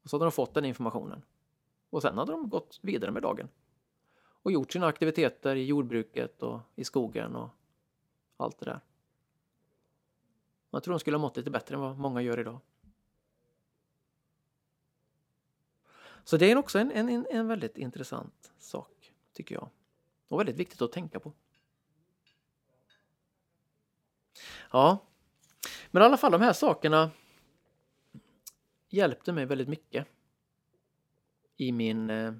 Och 0.03 0.09
så 0.09 0.15
hade 0.15 0.25
de 0.25 0.31
fått 0.31 0.53
den 0.53 0.65
informationen. 0.65 1.21
Och 1.89 2.01
sen 2.01 2.17
hade 2.17 2.31
de 2.31 2.49
gått 2.49 2.79
vidare 2.81 3.11
med 3.11 3.21
dagen. 3.21 3.49
Och 4.43 4.51
gjort 4.51 4.71
sina 4.71 4.87
aktiviteter 4.87 5.55
i 5.55 5.65
jordbruket 5.65 6.43
och 6.43 6.59
i 6.75 6.83
skogen 6.83 7.35
och 7.35 7.49
allt 8.37 8.59
det 8.59 8.65
där. 8.65 8.79
Jag 10.69 10.83
tror 10.83 10.93
de 10.93 10.99
skulle 10.99 11.17
ha 11.17 11.21
mått 11.21 11.37
lite 11.37 11.51
bättre 11.51 11.75
än 11.75 11.81
vad 11.81 11.97
många 11.97 12.21
gör 12.21 12.39
idag. 12.39 12.59
Så 16.23 16.37
det 16.37 16.51
är 16.51 16.57
också 16.57 16.79
en, 16.79 16.91
en, 16.91 17.27
en 17.29 17.47
väldigt 17.47 17.77
intressant 17.77 18.53
sak, 18.57 19.13
tycker 19.33 19.55
jag. 19.55 19.69
Och 20.27 20.39
väldigt 20.39 20.55
viktigt 20.55 20.81
att 20.81 20.91
tänka 20.91 21.19
på. 21.19 21.33
Ja, 24.71 24.97
men 25.91 26.03
i 26.03 26.05
alla 26.05 26.17
fall 26.17 26.31
de 26.31 26.41
här 26.41 26.53
sakerna 26.53 27.11
hjälpte 28.89 29.33
mig 29.33 29.45
väldigt 29.45 29.67
mycket 29.67 30.07
i 31.57 31.71
min 31.71 32.09
eh, 32.09 32.33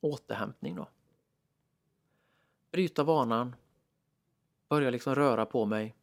återhämtning 0.00 0.76
då. 0.76 0.88
Bryta 2.70 3.04
vanan, 3.04 3.56
börja 4.68 4.90
liksom 4.90 5.14
röra 5.14 5.46
på 5.46 5.64
mig, 5.64 5.96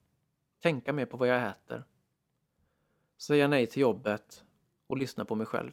tänka 0.60 0.93
mer 0.93 1.06
på 1.06 1.18
vad 1.18 1.28
jag 1.28 1.47
äter, 1.47 1.84
säga 3.18 3.47
nej 3.47 3.68
till 3.68 3.82
jobbet 3.82 4.43
och 4.88 4.97
lyssna 4.97 5.26
på 5.26 5.36
mig 5.36 5.47
själv. 5.47 5.72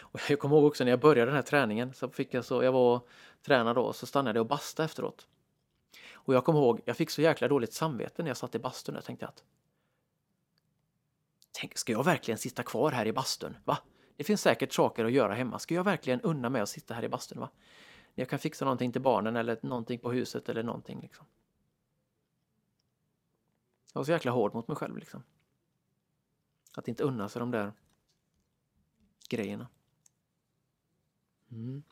Och 0.00 0.20
jag 0.28 0.38
kommer 0.38 0.56
ihåg 0.56 0.64
också 0.64 0.84
när 0.84 0.90
jag 0.90 1.00
började 1.00 1.30
den 1.30 1.36
här 1.36 1.42
träningen 1.42 1.94
så 1.94 2.08
fick 2.08 2.34
jag 2.34 2.44
så, 2.44 2.62
jag 2.62 2.72
var 2.72 2.96
och 2.96 3.08
tränade 3.42 3.80
då 3.80 3.86
och 3.86 3.96
så 3.96 4.06
stannade 4.06 4.38
jag 4.38 4.44
och 4.44 4.48
bastade 4.48 4.84
efteråt. 4.84 5.26
Och 6.12 6.34
jag 6.34 6.44
kommer 6.44 6.58
ihåg, 6.58 6.80
jag 6.84 6.96
fick 6.96 7.10
så 7.10 7.22
jäkla 7.22 7.48
dåligt 7.48 7.72
samvete 7.72 8.22
när 8.22 8.30
jag 8.30 8.36
satt 8.36 8.54
i 8.54 8.58
bastun. 8.58 8.96
och 8.96 9.04
tänkte 9.04 9.26
att 9.26 9.44
Tänk, 11.52 11.78
ska 11.78 11.92
jag 11.92 12.04
verkligen 12.04 12.38
sitta 12.38 12.62
kvar 12.62 12.92
här 12.92 13.06
i 13.06 13.12
bastun? 13.12 13.56
Va? 13.64 13.78
Det 14.16 14.24
finns 14.24 14.42
säkert 14.42 14.72
saker 14.72 15.04
att 15.04 15.12
göra 15.12 15.34
hemma. 15.34 15.58
Ska 15.58 15.74
jag 15.74 15.84
verkligen 15.84 16.20
unna 16.20 16.48
mig 16.48 16.60
att 16.60 16.68
sitta 16.68 16.94
här 16.94 17.04
i 17.04 17.08
bastun? 17.08 17.40
Va? 17.40 17.50
Jag 18.14 18.28
kan 18.28 18.38
fixa 18.38 18.64
någonting 18.64 18.92
till 18.92 19.02
barnen 19.02 19.36
eller 19.36 19.58
någonting 19.62 19.98
på 19.98 20.12
huset 20.12 20.48
eller 20.48 20.62
någonting 20.62 21.00
liksom. 21.00 21.26
Jag 23.92 24.00
var 24.00 24.04
så 24.04 24.12
jäkla 24.12 24.30
hård 24.30 24.54
mot 24.54 24.68
mig 24.68 24.76
själv 24.76 24.96
liksom. 24.96 25.22
Att 26.76 26.88
inte 26.88 27.04
unna 27.04 27.28
sig 27.28 27.40
de 27.40 27.50
där 27.50 27.72
grejerna. 29.28 29.68
Mm. 31.50 31.82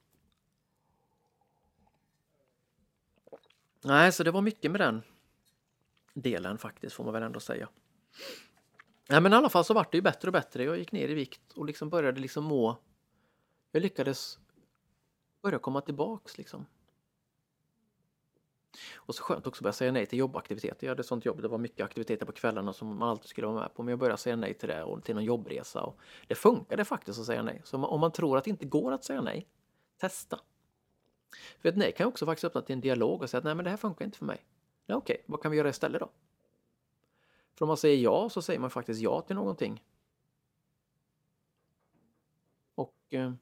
Nej, 3.84 4.12
så 4.12 4.22
det 4.22 4.30
var 4.30 4.42
mycket 4.42 4.70
med 4.70 4.80
den 4.80 5.02
delen 6.14 6.58
faktiskt, 6.58 6.96
får 6.96 7.04
man 7.04 7.12
väl 7.12 7.22
ändå 7.22 7.40
säga. 7.40 7.68
Nej, 9.08 9.20
men 9.20 9.32
i 9.32 9.36
alla 9.36 9.48
fall 9.48 9.64
så 9.64 9.74
vart 9.74 9.92
det 9.92 9.98
ju 9.98 10.02
bättre 10.02 10.28
och 10.28 10.32
bättre. 10.32 10.64
Jag 10.64 10.78
gick 10.78 10.92
ner 10.92 11.08
i 11.08 11.14
vikt 11.14 11.52
och 11.52 11.64
liksom 11.64 11.90
började 11.90 12.20
liksom 12.20 12.44
må... 12.44 12.78
Jag 13.72 13.82
lyckades 13.82 14.38
börja 15.42 15.58
komma 15.58 15.80
tillbaks 15.80 16.38
liksom. 16.38 16.66
Och 18.96 19.14
så 19.14 19.22
skönt 19.22 19.46
också 19.46 19.58
att 19.58 19.62
börja 19.62 19.72
säga 19.72 19.92
nej 19.92 20.06
till 20.06 20.18
jobbaktiviteter. 20.18 20.86
Jag 20.86 20.90
hade 20.90 21.00
ett 21.00 21.06
sånt 21.06 21.24
jobb, 21.24 21.42
det 21.42 21.48
var 21.48 21.58
mycket 21.58 21.84
aktiviteter 21.84 22.26
på 22.26 22.32
kvällarna 22.32 22.72
som 22.72 22.98
man 22.98 23.08
alltid 23.08 23.28
skulle 23.28 23.46
vara 23.46 23.60
med 23.60 23.74
på. 23.74 23.82
Men 23.82 23.92
jag 23.92 23.98
började 23.98 24.18
säga 24.18 24.36
nej 24.36 24.54
till 24.54 24.68
det 24.68 24.82
och 24.82 25.04
till 25.04 25.14
någon 25.14 25.24
jobbresa. 25.24 25.82
Och 25.82 25.98
det 26.26 26.34
funkade 26.34 26.84
faktiskt 26.84 27.20
att 27.20 27.26
säga 27.26 27.42
nej. 27.42 27.60
Så 27.64 27.84
om 27.84 28.00
man 28.00 28.12
tror 28.12 28.38
att 28.38 28.44
det 28.44 28.50
inte 28.50 28.66
går 28.66 28.92
att 28.92 29.04
säga 29.04 29.20
nej, 29.20 29.46
testa. 29.96 30.40
För 31.60 31.68
ett 31.68 31.76
nej 31.76 31.92
kan 31.92 32.06
också 32.06 32.26
faktiskt 32.26 32.44
öppna 32.44 32.62
till 32.62 32.72
en 32.72 32.80
dialog 32.80 33.22
och 33.22 33.30
säga 33.30 33.38
att 33.38 33.44
nej 33.44 33.54
men 33.54 33.64
det 33.64 33.70
här 33.70 33.76
funkar 33.76 34.04
inte 34.04 34.18
för 34.18 34.24
mig. 34.24 34.44
Nej, 34.86 34.96
okej, 34.96 35.24
vad 35.26 35.42
kan 35.42 35.50
vi 35.50 35.56
göra 35.56 35.68
istället 35.68 36.00
då? 36.00 36.10
För 37.54 37.64
om 37.64 37.68
man 37.68 37.76
säger 37.76 37.96
ja 37.96 38.28
så 38.28 38.42
säger 38.42 38.60
man 38.60 38.70
faktiskt 38.70 39.00
ja 39.00 39.20
till 39.20 39.36
någonting. 39.36 39.82
Och 42.74 42.94
eh, 43.10 43.32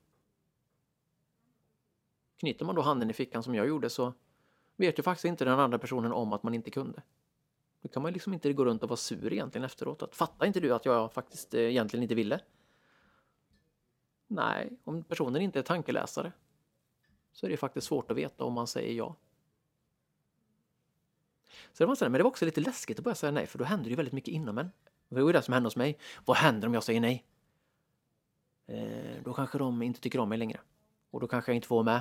knyter 2.36 2.64
man 2.64 2.74
då 2.74 2.82
handen 2.82 3.10
i 3.10 3.12
fickan 3.12 3.42
som 3.42 3.54
jag 3.54 3.66
gjorde 3.66 3.90
så 3.90 4.12
vet 4.76 4.98
ju 4.98 5.02
faktiskt 5.02 5.24
inte 5.24 5.44
den 5.44 5.60
andra 5.60 5.78
personen 5.78 6.12
om 6.12 6.32
att 6.32 6.42
man 6.42 6.54
inte 6.54 6.70
kunde. 6.70 7.02
Då 7.82 7.88
kan 7.88 8.02
man 8.02 8.12
liksom 8.12 8.32
inte 8.32 8.52
gå 8.52 8.64
runt 8.64 8.82
och 8.82 8.88
vara 8.88 8.96
sur 8.96 9.32
egentligen 9.32 9.64
efteråt. 9.64 10.02
Att, 10.02 10.14
Fattar 10.14 10.46
inte 10.46 10.60
du 10.60 10.74
att 10.74 10.84
jag 10.84 11.12
faktiskt 11.12 11.54
eh, 11.54 11.60
egentligen 11.60 12.02
inte 12.02 12.14
ville? 12.14 12.40
Nej, 14.26 14.78
om 14.84 15.04
personen 15.04 15.42
inte 15.42 15.58
är 15.58 15.62
tankeläsare 15.62 16.32
så 17.32 17.46
är 17.46 17.50
det 17.50 17.56
faktiskt 17.56 17.86
svårt 17.86 18.10
att 18.10 18.16
veta 18.16 18.44
om 18.44 18.52
man 18.52 18.66
säger 18.66 18.94
ja. 18.94 19.16
Så 21.72 21.84
det 21.84 21.86
var 21.86 21.94
så, 21.94 22.04
men 22.04 22.12
det 22.12 22.22
var 22.22 22.30
också 22.30 22.44
lite 22.44 22.60
läskigt 22.60 22.98
att 22.98 23.04
börja 23.04 23.14
säga 23.14 23.32
nej 23.32 23.46
för 23.46 23.58
då 23.58 23.64
händer 23.64 23.90
det 23.90 23.96
väldigt 23.96 24.14
mycket 24.14 24.34
inom 24.34 24.58
en. 24.58 24.70
Det 25.08 25.14
var 25.14 25.26
ju 25.26 25.32
det 25.32 25.42
som 25.42 25.54
hände 25.54 25.66
hos 25.66 25.76
mig. 25.76 25.98
Vad 26.24 26.36
händer 26.36 26.68
om 26.68 26.74
jag 26.74 26.82
säger 26.82 27.00
nej? 27.00 27.24
Eh, 28.66 29.22
då 29.24 29.32
kanske 29.32 29.58
de 29.58 29.82
inte 29.82 30.00
tycker 30.00 30.18
om 30.18 30.28
mig 30.28 30.38
längre. 30.38 30.60
Och 31.10 31.20
då 31.20 31.26
kanske 31.26 31.52
jag 31.52 31.56
inte 31.56 31.68
får 31.68 31.76
vara 31.76 31.84
med. 31.84 32.00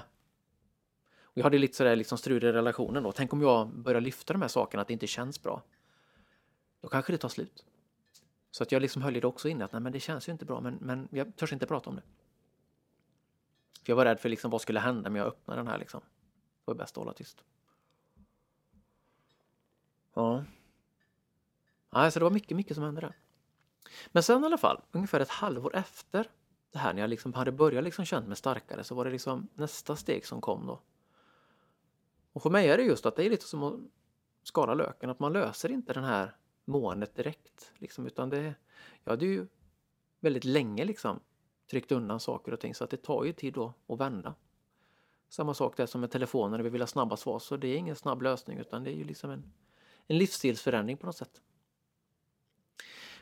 Och 1.34 1.38
jag 1.38 1.43
hade 1.43 1.57
lite 1.57 1.77
sådär 1.77 1.95
liksom 1.95 2.17
strul 2.17 2.43
i 2.43 2.51
relationen 2.51 3.03
då. 3.03 3.11
Tänk 3.11 3.34
om 3.34 3.41
jag 3.41 3.67
börjar 3.69 4.01
lyfta 4.01 4.34
de 4.34 4.41
här 4.41 4.49
sakerna, 4.49 4.81
att 4.81 4.88
det 4.88 4.93
inte 4.93 5.07
känns 5.07 5.43
bra. 5.43 5.61
Då 6.81 6.88
kanske 6.88 7.13
det 7.13 7.17
tar 7.17 7.29
slut. 7.29 7.65
Så 8.51 8.63
att 8.63 8.71
jag 8.71 8.81
liksom 8.81 9.01
höll 9.01 9.13
det 9.13 9.27
också 9.27 9.49
inne 9.49 9.65
att 9.65 9.71
nej 9.71 9.81
men 9.81 9.91
det 9.91 9.99
känns 9.99 10.27
ju 10.27 10.31
inte 10.31 10.45
bra 10.45 10.61
men, 10.61 10.77
men 10.81 11.07
jag 11.11 11.36
törs 11.36 11.53
inte 11.53 11.65
prata 11.65 11.89
om 11.89 11.95
det. 11.95 12.01
För 13.84 13.91
jag 13.91 13.95
var 13.95 14.05
rädd 14.05 14.19
för 14.19 14.29
liksom 14.29 14.51
vad 14.51 14.61
skulle 14.61 14.79
hända 14.79 15.09
om 15.09 15.15
jag 15.15 15.27
öppnade 15.27 15.59
den 15.59 15.67
här 15.67 15.77
liksom. 15.77 15.99
Det 15.99 16.71
var 16.71 16.75
bäst 16.75 16.97
att 16.97 17.03
hålla 17.03 17.13
tyst. 17.13 17.43
Ja. 20.13 20.43
Ja, 21.91 22.11
så 22.11 22.19
det 22.19 22.23
var 22.23 22.31
mycket, 22.31 22.57
mycket 22.57 22.75
som 22.75 22.84
hände 22.84 23.01
där. 23.01 23.15
Men 24.07 24.23
sen 24.23 24.43
i 24.43 24.45
alla 24.45 24.57
fall, 24.57 24.81
ungefär 24.91 25.19
ett 25.19 25.29
halvår 25.29 25.75
efter 25.75 26.29
det 26.71 26.79
här, 26.79 26.93
när 26.93 27.01
jag 27.01 27.09
liksom 27.09 27.34
hade 27.34 27.51
börjat 27.51 27.84
liksom 27.84 28.05
känna 28.05 28.27
mig 28.27 28.38
starkare, 28.38 28.84
så 28.84 28.95
var 28.95 29.05
det 29.05 29.11
liksom 29.11 29.47
nästa 29.53 29.95
steg 29.95 30.25
som 30.25 30.41
kom 30.41 30.67
då. 30.67 30.79
Och 32.34 32.41
för 32.41 32.49
mig 32.49 32.69
är 32.69 32.77
det 32.77 32.84
just 32.84 33.05
att 33.05 33.15
det 33.15 33.25
är 33.25 33.29
lite 33.29 33.45
som 33.45 33.63
att 33.63 33.79
skala 34.43 34.73
löken, 34.73 35.09
att 35.09 35.19
man 35.19 35.34
löser 35.34 35.71
inte 35.71 35.93
den 35.93 36.03
här 36.03 36.36
måendet 36.65 37.15
direkt. 37.15 37.71
Liksom, 37.75 38.07
utan 38.07 38.29
det, 38.29 38.55
jag 39.03 39.11
hade 39.11 39.25
ju 39.25 39.47
väldigt 40.19 40.43
länge 40.43 40.86
liksom 40.86 41.19
tryckt 41.69 41.91
undan 41.91 42.19
saker 42.19 42.51
och 42.51 42.59
ting 42.59 42.75
så 42.75 42.84
att 42.84 42.89
det 42.89 42.97
tar 42.97 43.23
ju 43.23 43.34
tid 43.34 43.53
då 43.53 43.73
att 43.88 43.99
vända. 43.99 44.36
Samma 45.29 45.53
sak 45.53 45.77
där 45.77 45.86
som 45.86 46.01
med 46.01 46.11
telefonen, 46.11 46.63
vi 46.63 46.69
vill 46.69 46.81
ha 46.81 46.88
snabba 46.88 47.17
svar, 47.17 47.39
så 47.39 47.57
det 47.57 47.67
är 47.67 47.77
ingen 47.77 47.95
snabb 47.95 48.21
lösning 48.21 48.57
utan 48.57 48.84
det 48.84 48.91
är 48.91 48.95
ju 48.95 49.03
liksom 49.03 49.29
en 49.29 49.53
en 50.07 50.17
livsstilsförändring 50.17 50.97
på 50.97 51.05
något 51.05 51.17
sätt. 51.17 51.41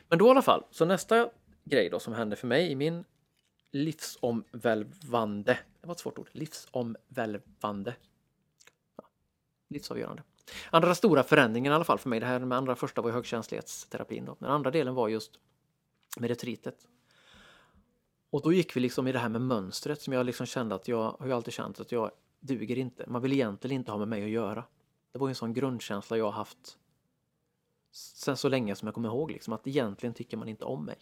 Men 0.08 0.18
då 0.18 0.26
i 0.26 0.30
alla 0.30 0.42
fall, 0.42 0.64
så 0.70 0.84
nästa 0.84 1.30
grej 1.64 1.90
då 1.90 2.00
som 2.00 2.12
hände 2.12 2.36
för 2.36 2.46
mig 2.46 2.70
i 2.70 2.74
min 2.74 3.04
livsomvälvande, 3.70 5.58
det 5.80 5.86
var 5.86 5.92
ett 5.92 6.00
svårt 6.00 6.18
ord, 6.18 6.28
livsomvälvande, 6.32 7.94
livsavgörande. 9.72 10.22
Andra 10.70 10.94
stora 10.94 11.22
förändringen 11.22 11.72
i 11.72 11.74
alla 11.74 11.84
fall 11.84 11.98
för 11.98 12.08
mig, 12.08 12.20
det 12.20 12.26
här 12.26 12.38
med 12.38 12.58
andra 12.58 12.76
första 12.76 13.02
var 13.02 13.08
ju 13.08 13.14
högkänslighetsterapin 13.14 14.24
då. 14.24 14.36
Den 14.38 14.50
andra 14.50 14.70
delen 14.70 14.94
var 14.94 15.08
just 15.08 15.38
med 16.18 16.28
retritet. 16.30 16.88
Och 18.30 18.42
då 18.42 18.52
gick 18.52 18.76
vi 18.76 18.80
liksom 18.80 19.06
i 19.06 19.12
det 19.12 19.18
här 19.18 19.28
med 19.28 19.40
mönstret 19.40 20.02
som 20.02 20.12
jag 20.12 20.26
liksom 20.26 20.46
kände 20.46 20.74
att 20.74 20.88
jag 20.88 21.16
har 21.18 21.26
ju 21.26 21.32
alltid 21.32 21.54
känt 21.54 21.80
att 21.80 21.92
jag 21.92 22.10
duger 22.40 22.78
inte. 22.78 23.04
Man 23.06 23.22
vill 23.22 23.32
egentligen 23.32 23.74
inte 23.74 23.90
ha 23.90 23.98
med 23.98 24.08
mig 24.08 24.24
att 24.24 24.30
göra. 24.30 24.64
Det 25.12 25.18
var 25.18 25.28
en 25.28 25.34
sån 25.34 25.52
grundkänsla 25.52 26.16
jag 26.16 26.30
haft 26.30 26.78
sen 27.92 28.36
så 28.36 28.48
länge 28.48 28.74
som 28.74 28.86
jag 28.86 28.94
kommer 28.94 29.08
ihåg, 29.08 29.30
liksom, 29.30 29.52
att 29.52 29.66
egentligen 29.66 30.14
tycker 30.14 30.36
man 30.36 30.48
inte 30.48 30.64
om 30.64 30.84
mig. 30.84 30.98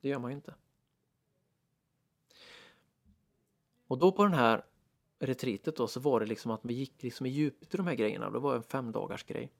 Det 0.00 0.08
gör 0.08 0.18
man 0.18 0.30
ju 0.30 0.36
inte. 0.36 0.54
Och 3.86 3.98
då 3.98 4.12
på 4.12 4.24
den 4.24 4.34
här 4.34 4.64
retreatet 5.18 5.76
då 5.76 5.86
så 5.86 6.00
var 6.00 6.20
det 6.20 6.26
liksom 6.26 6.50
att 6.50 6.60
vi 6.62 6.74
gick 6.74 7.02
liksom 7.02 7.26
i 7.26 7.28
djupet 7.28 7.74
i 7.74 7.76
de 7.76 7.86
här 7.86 7.94
grejerna. 7.94 8.30
Det 8.30 8.38
var 8.38 8.56
en 8.56 8.62
fem 8.62 8.92
dagars 8.92 9.24
grej. 9.24 9.52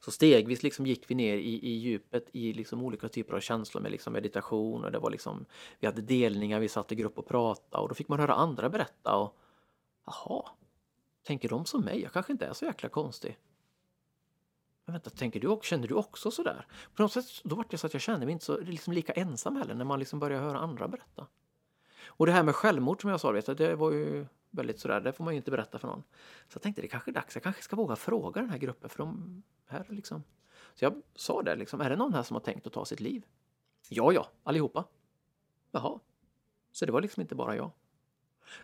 Så 0.00 0.10
stegvis 0.10 0.62
liksom 0.62 0.86
gick 0.86 1.10
vi 1.10 1.14
ner 1.14 1.36
i, 1.36 1.68
i 1.68 1.70
djupet 1.70 2.28
i 2.32 2.52
liksom 2.52 2.82
olika 2.82 3.08
typer 3.08 3.34
av 3.34 3.40
känslor 3.40 3.82
med 3.82 3.92
liksom 3.92 4.12
meditation 4.12 4.84
och 4.84 4.92
det 4.92 4.98
var 4.98 5.10
liksom, 5.10 5.44
vi 5.80 5.86
hade 5.86 6.02
delningar, 6.02 6.60
vi 6.60 6.68
satt 6.68 6.92
i 6.92 6.94
grupp 6.94 7.18
och 7.18 7.26
pratade 7.26 7.82
och 7.82 7.88
då 7.88 7.94
fick 7.94 8.08
man 8.08 8.20
höra 8.20 8.34
andra 8.34 8.68
berätta 8.68 9.16
och 9.16 9.38
jaha, 10.06 10.42
tänker 11.22 11.48
de 11.48 11.64
som 11.64 11.80
mig? 11.80 12.02
Jag 12.02 12.12
kanske 12.12 12.32
inte 12.32 12.46
är 12.46 12.52
så 12.52 12.64
jäkla 12.64 12.88
konstig. 12.88 13.38
Men 14.84 14.92
vänta, 14.92 15.10
tänker 15.10 15.40
du 15.40 15.48
också, 15.48 15.68
känner 15.68 15.88
du 15.88 15.94
också 15.94 16.30
sådär? 16.30 16.66
På 16.94 17.02
något 17.02 17.12
sätt 17.12 17.26
då 17.44 17.56
var 17.56 17.66
det 17.70 17.78
så 17.78 17.86
att 17.86 17.92
jag 17.92 18.02
kände 18.02 18.26
mig 18.26 18.32
inte 18.32 18.44
så 18.44 18.60
liksom 18.60 18.92
lika 18.92 19.12
ensam 19.12 19.56
heller 19.56 19.74
när 19.74 19.84
man 19.84 19.98
liksom 19.98 20.18
började 20.18 20.44
höra 20.44 20.58
andra 20.58 20.88
berätta. 20.88 21.26
Och 22.06 22.26
det 22.26 22.32
här 22.32 22.42
med 22.42 22.54
självmord 22.54 23.00
som 23.00 23.10
jag 23.10 23.20
sa, 23.20 23.30
vet, 23.30 23.58
det 23.58 23.74
var 23.74 23.90
ju 23.90 24.26
väldigt 24.50 24.80
sådär, 24.80 25.00
det 25.00 25.12
får 25.12 25.24
man 25.24 25.34
ju 25.34 25.36
inte 25.36 25.50
berätta 25.50 25.78
för 25.78 25.88
någon. 25.88 26.02
Så 26.48 26.56
jag 26.56 26.62
tänkte 26.62 26.82
det 26.82 26.88
kanske 26.88 27.10
är 27.10 27.12
dags, 27.12 27.36
jag 27.36 27.42
kanske 27.42 27.62
ska 27.62 27.76
våga 27.76 27.96
fråga 27.96 28.40
den 28.40 28.50
här 28.50 28.58
gruppen 28.58 28.90
för 28.90 28.98
de 28.98 29.42
här 29.66 29.86
liksom. 29.88 30.22
Så 30.74 30.84
jag 30.84 31.02
sa 31.14 31.42
det 31.42 31.56
liksom, 31.56 31.80
är 31.80 31.90
det 31.90 31.96
någon 31.96 32.14
här 32.14 32.22
som 32.22 32.34
har 32.34 32.40
tänkt 32.40 32.66
att 32.66 32.72
ta 32.72 32.84
sitt 32.84 33.00
liv? 33.00 33.26
Ja, 33.88 34.12
ja, 34.12 34.28
allihopa. 34.42 34.84
Jaha. 35.70 35.98
Så 36.72 36.86
det 36.86 36.92
var 36.92 37.00
liksom 37.00 37.20
inte 37.20 37.34
bara 37.34 37.56
jag. 37.56 37.70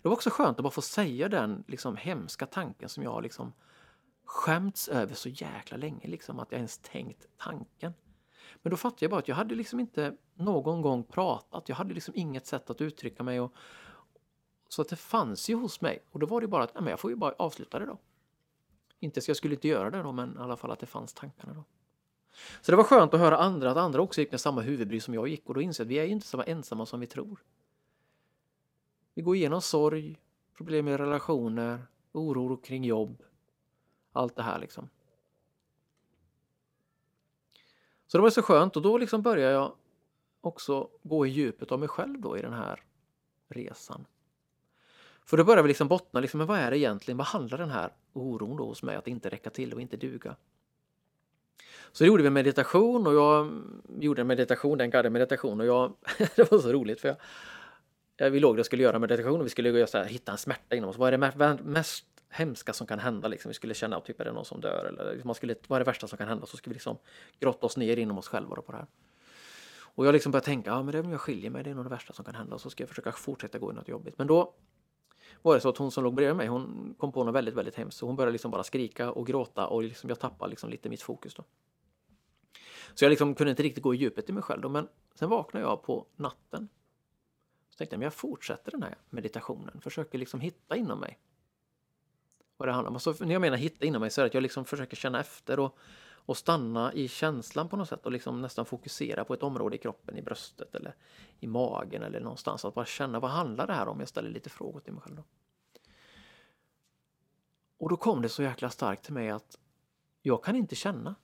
Det 0.02 0.08
var 0.08 0.12
också 0.12 0.30
skönt 0.30 0.58
att 0.58 0.62
bara 0.62 0.70
få 0.70 0.82
säga 0.82 1.28
den 1.28 1.64
liksom 1.66 1.96
hemska 1.96 2.46
tanken 2.46 2.88
som 2.88 3.02
jag 3.02 3.22
liksom 3.22 3.52
skämts 4.24 4.88
över 4.88 5.14
så 5.14 5.28
jäkla 5.28 5.76
länge, 5.76 6.08
liksom 6.08 6.40
att 6.40 6.52
jag 6.52 6.58
ens 6.58 6.78
tänkt 6.78 7.26
tanken. 7.36 7.92
Men 8.62 8.70
då 8.70 8.76
fattade 8.76 9.04
jag 9.04 9.10
bara 9.10 9.18
att 9.18 9.28
jag 9.28 9.36
hade 9.36 9.54
liksom 9.54 9.80
inte 9.80 10.16
någon 10.34 10.82
gång 10.82 11.04
pratat, 11.04 11.68
jag 11.68 11.76
hade 11.76 11.94
liksom 11.94 12.14
inget 12.16 12.46
sätt 12.46 12.70
att 12.70 12.80
uttrycka 12.80 13.22
mig 13.22 13.40
och, 13.40 13.52
så 14.68 14.82
att 14.82 14.88
det 14.88 14.96
fanns 14.96 15.50
ju 15.50 15.54
hos 15.54 15.80
mig 15.80 16.02
och 16.10 16.20
då 16.20 16.26
var 16.26 16.40
det 16.40 16.46
bara 16.46 16.64
att 16.64 16.74
nej, 16.74 16.82
men 16.82 16.90
jag 16.90 17.00
får 17.00 17.10
ju 17.10 17.16
bara 17.16 17.34
avsluta 17.38 17.78
det 17.78 17.86
då. 17.86 17.98
Inte 19.00 19.20
så 19.20 19.30
jag 19.30 19.36
skulle 19.36 19.54
inte 19.54 19.68
göra 19.68 19.90
det 19.90 20.02
då, 20.02 20.12
men 20.12 20.36
i 20.36 20.38
alla 20.38 20.56
fall 20.56 20.70
att 20.70 20.78
det 20.78 20.86
fanns 20.86 21.14
tankarna 21.14 21.52
då. 21.52 21.64
Så 22.60 22.72
det 22.72 22.76
var 22.76 22.84
skönt 22.84 23.14
att 23.14 23.20
höra 23.20 23.38
andra, 23.38 23.70
att 23.70 23.76
andra 23.76 24.02
också 24.02 24.20
gick 24.20 24.30
med 24.30 24.40
samma 24.40 24.60
huvudbry 24.60 25.00
som 25.00 25.14
jag 25.14 25.28
gick 25.28 25.48
och 25.48 25.54
då 25.54 25.60
insåg 25.60 25.84
jag 25.84 25.86
att 25.86 25.90
vi 25.90 25.98
är 25.98 26.04
ju 26.04 26.10
inte 26.10 26.26
så 26.26 26.42
ensamma 26.42 26.86
som 26.86 27.00
vi 27.00 27.06
tror. 27.06 27.42
Vi 29.14 29.22
går 29.22 29.36
igenom 29.36 29.60
sorg, 29.60 30.18
problem 30.56 30.84
med 30.84 31.00
relationer, 31.00 31.82
oro 32.12 32.56
kring 32.56 32.84
jobb, 32.84 33.22
allt 34.12 34.36
det 34.36 34.42
här 34.42 34.58
liksom. 34.58 34.88
Så 38.08 38.18
det 38.18 38.22
var 38.22 38.30
så 38.30 38.42
skönt 38.42 38.76
och 38.76 38.82
då 38.82 38.98
liksom 38.98 39.22
började 39.22 39.52
jag 39.52 39.72
också 40.40 40.88
gå 41.02 41.26
i 41.26 41.30
djupet 41.30 41.72
av 41.72 41.78
mig 41.78 41.88
själv 41.88 42.20
då 42.20 42.38
i 42.38 42.42
den 42.42 42.52
här 42.52 42.82
resan. 43.48 44.06
För 45.24 45.36
då 45.36 45.44
börjar 45.44 45.62
vi 45.62 45.68
liksom 45.68 45.88
bottna, 45.88 46.20
liksom, 46.20 46.38
men 46.38 46.46
vad 46.46 46.58
är 46.58 46.70
det 46.70 46.78
egentligen? 46.78 47.18
Vad 47.18 47.26
handlar 47.26 47.58
den 47.58 47.70
här 47.70 47.92
oron 48.12 48.56
då 48.56 48.64
hos 48.64 48.82
mig 48.82 48.96
att 48.96 49.08
inte 49.08 49.28
räcka 49.28 49.50
till 49.50 49.74
och 49.74 49.80
inte 49.80 49.96
duga? 49.96 50.36
Så 51.92 52.04
gjorde 52.04 52.22
vi 52.22 52.30
meditation 52.30 53.06
och 53.06 53.14
jag 53.14 53.62
gjorde 53.98 54.20
en 54.20 54.26
meditation, 54.26 54.80
en 54.80 54.90
guided 54.90 55.12
meditation 55.12 55.60
och 55.60 55.66
jag, 55.66 55.92
det 56.36 56.52
var 56.52 56.58
så 56.58 56.72
roligt 56.72 57.00
för 57.00 57.16
jag, 58.16 58.30
vi 58.30 58.40
låg 58.40 58.56
där 58.56 58.60
och 58.60 58.66
skulle 58.66 58.82
göra 58.82 58.98
meditation 58.98 59.40
och 59.40 59.46
vi 59.46 59.50
skulle 59.50 59.86
så 59.86 59.98
här, 59.98 60.04
hitta 60.04 60.32
en 60.32 60.38
smärta 60.38 60.76
inom 60.76 60.90
oss. 60.90 60.96
Vad 60.96 61.14
är 61.14 61.18
det 61.18 61.58
mest 61.64 62.06
hemska 62.28 62.72
som 62.72 62.86
kan 62.86 62.98
hända? 62.98 63.28
Liksom? 63.28 63.48
Vi 63.48 63.54
skulle 63.54 63.74
känna 63.74 63.96
att 63.96 64.04
typ 64.04 64.20
är 64.20 64.24
det 64.24 64.32
någon 64.32 64.44
som 64.44 64.60
dör 64.60 64.84
eller 64.84 65.12
liksom, 65.12 65.28
man 65.28 65.34
skulle, 65.34 65.54
vad 65.66 65.76
är 65.76 65.84
det 65.84 65.90
värsta 65.90 66.08
som 66.08 66.18
kan 66.18 66.28
hända? 66.28 66.46
Så 66.46 66.56
skulle 66.56 66.72
vi 66.72 66.74
liksom 66.74 66.98
grotta 67.40 67.66
oss 67.66 67.76
ner 67.76 67.96
inom 67.96 68.18
oss 68.18 68.28
själva 68.28 68.56
på 68.56 68.72
det 68.72 68.78
här. 68.78 68.86
Och 69.98 70.06
jag 70.06 70.12
liksom 70.12 70.32
började 70.32 70.44
tänka, 70.44 70.70
ja 70.70 70.82
men 70.82 70.92
det 70.92 70.98
är 70.98 71.04
om 71.04 71.10
jag 71.10 71.20
skiljer 71.20 71.50
mig, 71.50 71.64
det 71.64 71.70
är 71.70 71.74
nog 71.74 71.84
det 71.84 71.90
värsta 71.90 72.12
som 72.12 72.24
kan 72.24 72.34
hända. 72.34 72.54
Och 72.54 72.60
så 72.60 72.70
ska 72.70 72.82
jag 72.82 72.88
försöka 72.88 73.12
fortsätta 73.12 73.58
gå 73.58 73.70
i 73.70 73.74
något 73.74 73.88
jobbigt. 73.88 74.18
Men 74.18 74.26
då 74.26 74.54
var 75.42 75.54
det 75.54 75.60
så 75.60 75.68
att 75.68 75.76
hon 75.76 75.90
som 75.90 76.04
låg 76.04 76.14
bredvid 76.14 76.36
mig, 76.36 76.46
hon 76.46 76.94
kom 76.98 77.12
på 77.12 77.24
något 77.24 77.34
väldigt, 77.34 77.54
väldigt 77.54 77.74
hemskt. 77.74 77.98
Så 77.98 78.06
hon 78.06 78.16
började 78.16 78.32
liksom 78.32 78.50
bara 78.50 78.62
skrika 78.62 79.12
och 79.12 79.26
gråta 79.26 79.66
och 79.66 79.82
liksom 79.82 80.08
jag 80.08 80.20
tappade 80.20 80.50
liksom 80.50 80.70
lite 80.70 80.88
mitt 80.88 81.02
fokus 81.02 81.34
då. 81.34 81.44
Så 82.94 83.04
jag 83.04 83.10
liksom 83.10 83.34
kunde 83.34 83.50
inte 83.50 83.62
riktigt 83.62 83.82
gå 83.82 83.94
i 83.94 83.96
djupet 83.96 84.30
i 84.30 84.32
mig 84.32 84.42
själv 84.42 84.62
då, 84.62 84.68
men 84.68 84.88
sen 85.14 85.28
vaknade 85.28 85.66
jag 85.66 85.82
på 85.82 86.06
natten. 86.16 86.68
Så 87.70 87.78
tänkte 87.78 87.94
jag, 87.94 87.98
men 87.98 88.06
jag 88.06 88.14
fortsätter 88.14 88.70
den 88.70 88.82
här 88.82 88.94
meditationen, 89.10 89.80
försöker 89.80 90.18
liksom 90.18 90.40
hitta 90.40 90.76
inom 90.76 91.00
mig 91.00 91.18
vad 92.58 92.68
det 92.68 92.72
handlar 92.72 92.90
om. 92.90 93.00
Så 93.00 93.24
när 93.24 93.32
jag 93.32 93.40
menar 93.40 93.56
hitta 93.56 93.84
inom 93.84 94.00
mig 94.00 94.10
så 94.10 94.20
är 94.20 94.22
det 94.22 94.26
att 94.26 94.34
jag 94.34 94.42
liksom 94.42 94.64
försöker 94.64 94.96
känna 94.96 95.20
efter 95.20 95.58
och, 95.58 95.78
och 96.10 96.36
stanna 96.36 96.92
i 96.92 97.08
känslan 97.08 97.68
på 97.68 97.76
något 97.76 97.88
sätt 97.88 98.06
och 98.06 98.12
liksom 98.12 98.42
nästan 98.42 98.66
fokusera 98.66 99.24
på 99.24 99.34
ett 99.34 99.42
område 99.42 99.76
i 99.76 99.78
kroppen, 99.78 100.18
i 100.18 100.22
bröstet 100.22 100.74
eller 100.74 100.94
i 101.40 101.46
magen 101.46 102.02
eller 102.02 102.20
någonstans. 102.20 102.64
Att 102.64 102.74
bara 102.74 102.84
känna 102.84 103.20
vad 103.20 103.30
handlar 103.30 103.66
det 103.66 103.72
här 103.72 103.88
om? 103.88 104.00
Jag 104.00 104.08
ställer 104.08 104.30
lite 104.30 104.50
frågor 104.50 104.80
till 104.80 104.92
mig 104.92 105.02
själv. 105.02 105.16
Då. 105.16 105.24
Och 107.78 107.88
då 107.88 107.96
kom 107.96 108.22
det 108.22 108.28
så 108.28 108.42
jäkla 108.42 108.70
starkt 108.70 109.04
till 109.04 109.14
mig 109.14 109.30
att 109.30 109.58
jag 110.22 110.44
kan 110.44 110.56
inte 110.56 110.74
känna. 110.74 111.14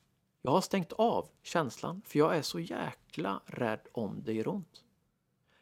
Jag 0.43 0.51
har 0.51 0.61
stängt 0.61 0.93
av 0.93 1.28
känslan 1.43 2.03
för 2.07 2.18
jag 2.18 2.37
är 2.37 2.43
så 2.43 2.61
jäkla 2.61 3.41
rädd 3.47 3.89
om 3.93 4.22
det 4.24 4.32
gör 4.32 4.49
ont. 4.49 4.85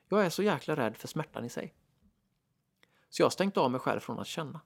Jag 0.08 0.26
är 0.26 0.30
så 0.30 0.42
jäkla 0.42 0.76
rädd 0.76 0.96
för 0.96 1.08
smärtan 1.08 1.44
i 1.44 1.48
sig. 1.48 1.74
Så 3.08 3.22
jag 3.22 3.26
har 3.26 3.30
stängt 3.30 3.56
av 3.56 3.70
mig 3.70 3.80
själv 3.80 4.00
från 4.00 4.18
att 4.18 4.26
känna. 4.26 4.60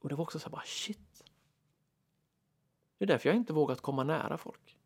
Och 0.00 0.08
det 0.08 0.14
var 0.14 0.22
också 0.22 0.38
så 0.38 0.44
här 0.44 0.52
bara 0.52 0.64
shit. 0.64 1.24
Det 2.98 3.04
är 3.04 3.06
därför 3.06 3.28
jag 3.28 3.36
inte 3.36 3.52
vågat 3.52 3.80
komma 3.80 4.04
nära 4.04 4.38
folk. 4.38 4.76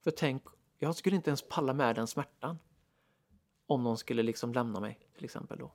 För 0.00 0.10
tänk, 0.10 0.42
jag 0.78 0.94
skulle 0.94 1.16
inte 1.16 1.30
ens 1.30 1.42
palla 1.42 1.72
med 1.72 1.96
den 1.96 2.06
smärtan. 2.06 2.58
Om 3.66 3.84
någon 3.84 3.98
skulle 3.98 4.22
liksom 4.22 4.52
lämna 4.52 4.80
mig 4.80 4.98
till 5.14 5.24
exempel 5.24 5.58
då. 5.58 5.72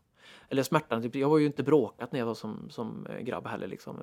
Eller 0.49 0.63
smärtan, 0.63 1.01
typ, 1.01 1.15
jag 1.15 1.29
var 1.29 1.37
ju 1.37 1.45
inte 1.45 1.63
bråkat 1.63 2.11
när 2.11 2.19
jag 2.19 2.25
var 2.25 2.33
som, 2.33 2.69
som 2.69 3.05
eh, 3.05 3.19
grabb 3.19 3.47
heller. 3.47 3.67
Liksom. 3.67 3.97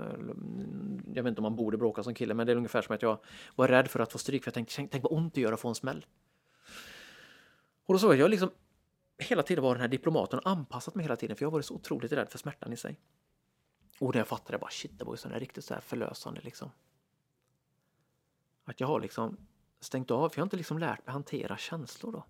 Jag 1.15 1.23
vet 1.23 1.31
inte 1.31 1.41
om 1.41 1.43
man 1.43 1.57
borde 1.57 1.77
bråka 1.77 2.03
som 2.03 2.15
kille, 2.15 2.35
men 2.35 2.47
det 2.47 2.53
är 2.53 2.57
ungefär 2.57 2.83
som 2.83 2.95
att 2.95 3.03
jag 3.03 3.19
var 3.55 3.69
rädd 3.69 3.89
för 3.89 4.01
att 4.01 4.13
få 4.13 4.19
stryk. 4.19 4.45
För 4.45 4.49
jag 4.49 4.55
tänkte, 4.55 4.75
tänk, 4.77 4.91
tänk 4.91 5.03
vad 5.03 5.13
ont 5.13 5.35
det 5.35 5.41
gör 5.41 5.53
att 5.53 5.61
få 5.61 5.69
en 5.69 5.75
smäll. 5.75 6.07
Och 7.87 7.95
då 7.95 7.99
såg 7.99 8.11
jag, 8.11 8.19
jag 8.19 8.31
liksom 8.31 8.51
hela 9.19 9.43
tiden 9.43 9.65
var 9.65 9.75
den 9.75 9.81
här 9.81 9.89
diplomaten 9.89 10.39
och 10.39 10.51
anpassat 10.51 10.95
mig 10.95 11.05
hela 11.05 11.17
tiden, 11.17 11.37
för 11.37 11.45
jag 11.45 11.51
var 11.51 11.63
så 11.63 11.75
otroligt 11.75 12.13
rädd 12.13 12.29
för 12.31 12.39
smärtan 12.39 12.73
i 12.73 12.77
sig. 12.77 12.97
Och 13.99 14.15
när 14.15 14.21
jag 14.21 14.29
fattade 14.29 14.59
bara 14.59 14.71
shit, 14.71 14.99
det 14.99 15.05
var 15.05 15.13
ju 15.13 15.17
sån 15.17 15.33
riktigt 15.33 15.65
så 15.65 15.75
här 15.75 15.81
förlösande 15.81 16.41
liksom. 16.41 16.71
Att 18.65 18.81
jag 18.81 18.87
har 18.87 19.01
liksom 19.01 19.37
stängt 19.81 20.11
av, 20.11 20.29
för 20.29 20.39
jag 20.39 20.43
har 20.43 20.47
inte 20.47 20.57
liksom 20.57 20.79
lärt 20.79 21.07
mig 21.07 21.13
hantera 21.13 21.57
känslor 21.57 22.13
då. 22.13 22.25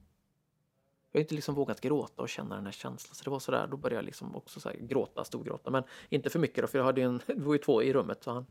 Jag 1.11 1.19
har 1.19 1.23
inte 1.23 1.35
liksom 1.35 1.55
vågat 1.55 1.81
gråta 1.81 2.23
och 2.23 2.29
känna 2.29 2.55
den 2.55 2.65
här 2.65 2.73
känslan. 2.73 3.15
Så 3.15 3.25
det 3.25 3.31
var 3.31 3.39
sådär, 3.39 3.67
då 3.67 3.77
började 3.77 3.97
jag 3.97 4.05
liksom 4.05 4.37
också 4.37 4.61
så 4.61 4.71
gråta, 4.81 5.25
storgråta. 5.25 5.71
Men 5.71 5.85
inte 6.09 6.31
för 6.31 6.39
mycket 6.39 6.63
då, 6.65 6.69
för 6.69 6.79
jag 6.79 6.85
hade 6.85 7.03
en, 7.03 7.21
det 7.27 7.35
var 7.35 7.55
ju 7.55 7.59
två 7.59 7.83
i 7.83 7.93
rummet. 7.93 8.23
Så 8.25 8.31
han, 8.31 8.47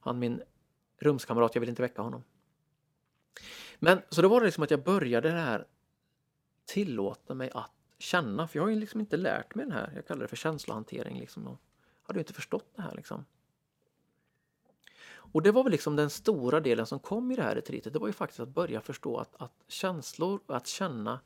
han 0.00 0.18
min 0.18 0.42
rumskamrat, 0.98 1.54
jag 1.54 1.60
ville 1.60 1.70
inte 1.70 1.82
väcka 1.82 2.02
honom. 2.02 2.24
Men 3.78 4.02
så 4.08 4.22
då 4.22 4.28
var 4.28 4.40
det 4.40 4.46
liksom 4.46 4.64
att 4.64 4.70
jag 4.70 4.82
började 4.82 5.30
det 5.30 5.40
här 5.40 5.66
tillåta 6.64 7.34
mig 7.34 7.50
att 7.54 7.72
känna, 7.98 8.48
för 8.48 8.58
jag 8.58 8.64
har 8.64 8.70
ju 8.70 8.76
liksom 8.76 9.00
inte 9.00 9.16
lärt 9.16 9.54
mig 9.54 9.64
den 9.64 9.74
här, 9.74 9.92
jag 9.94 10.06
kallar 10.06 10.22
det 10.22 10.28
för 10.28 10.36
känslohantering 10.36 11.20
liksom 11.20 11.58
hade 12.08 12.18
inte 12.18 12.32
förstått 12.32 12.66
det 12.76 12.82
här 12.82 12.94
liksom. 12.94 13.24
Och 15.32 15.42
det 15.42 15.52
var 15.52 15.62
väl 15.62 15.72
liksom 15.72 15.96
den 15.96 16.10
stora 16.10 16.60
delen 16.60 16.86
som 16.86 16.98
kom 16.98 17.30
i 17.30 17.36
det 17.36 17.42
här 17.42 17.54
retreatet. 17.54 17.92
Det 17.92 17.98
var 17.98 18.06
ju 18.06 18.12
faktiskt 18.12 18.40
att 18.40 18.48
börja 18.48 18.80
förstå 18.80 19.16
att, 19.16 19.42
att 19.42 19.64
känslor 19.68 20.40
och 20.46 20.56
att 20.56 20.66
känna, 20.66 21.20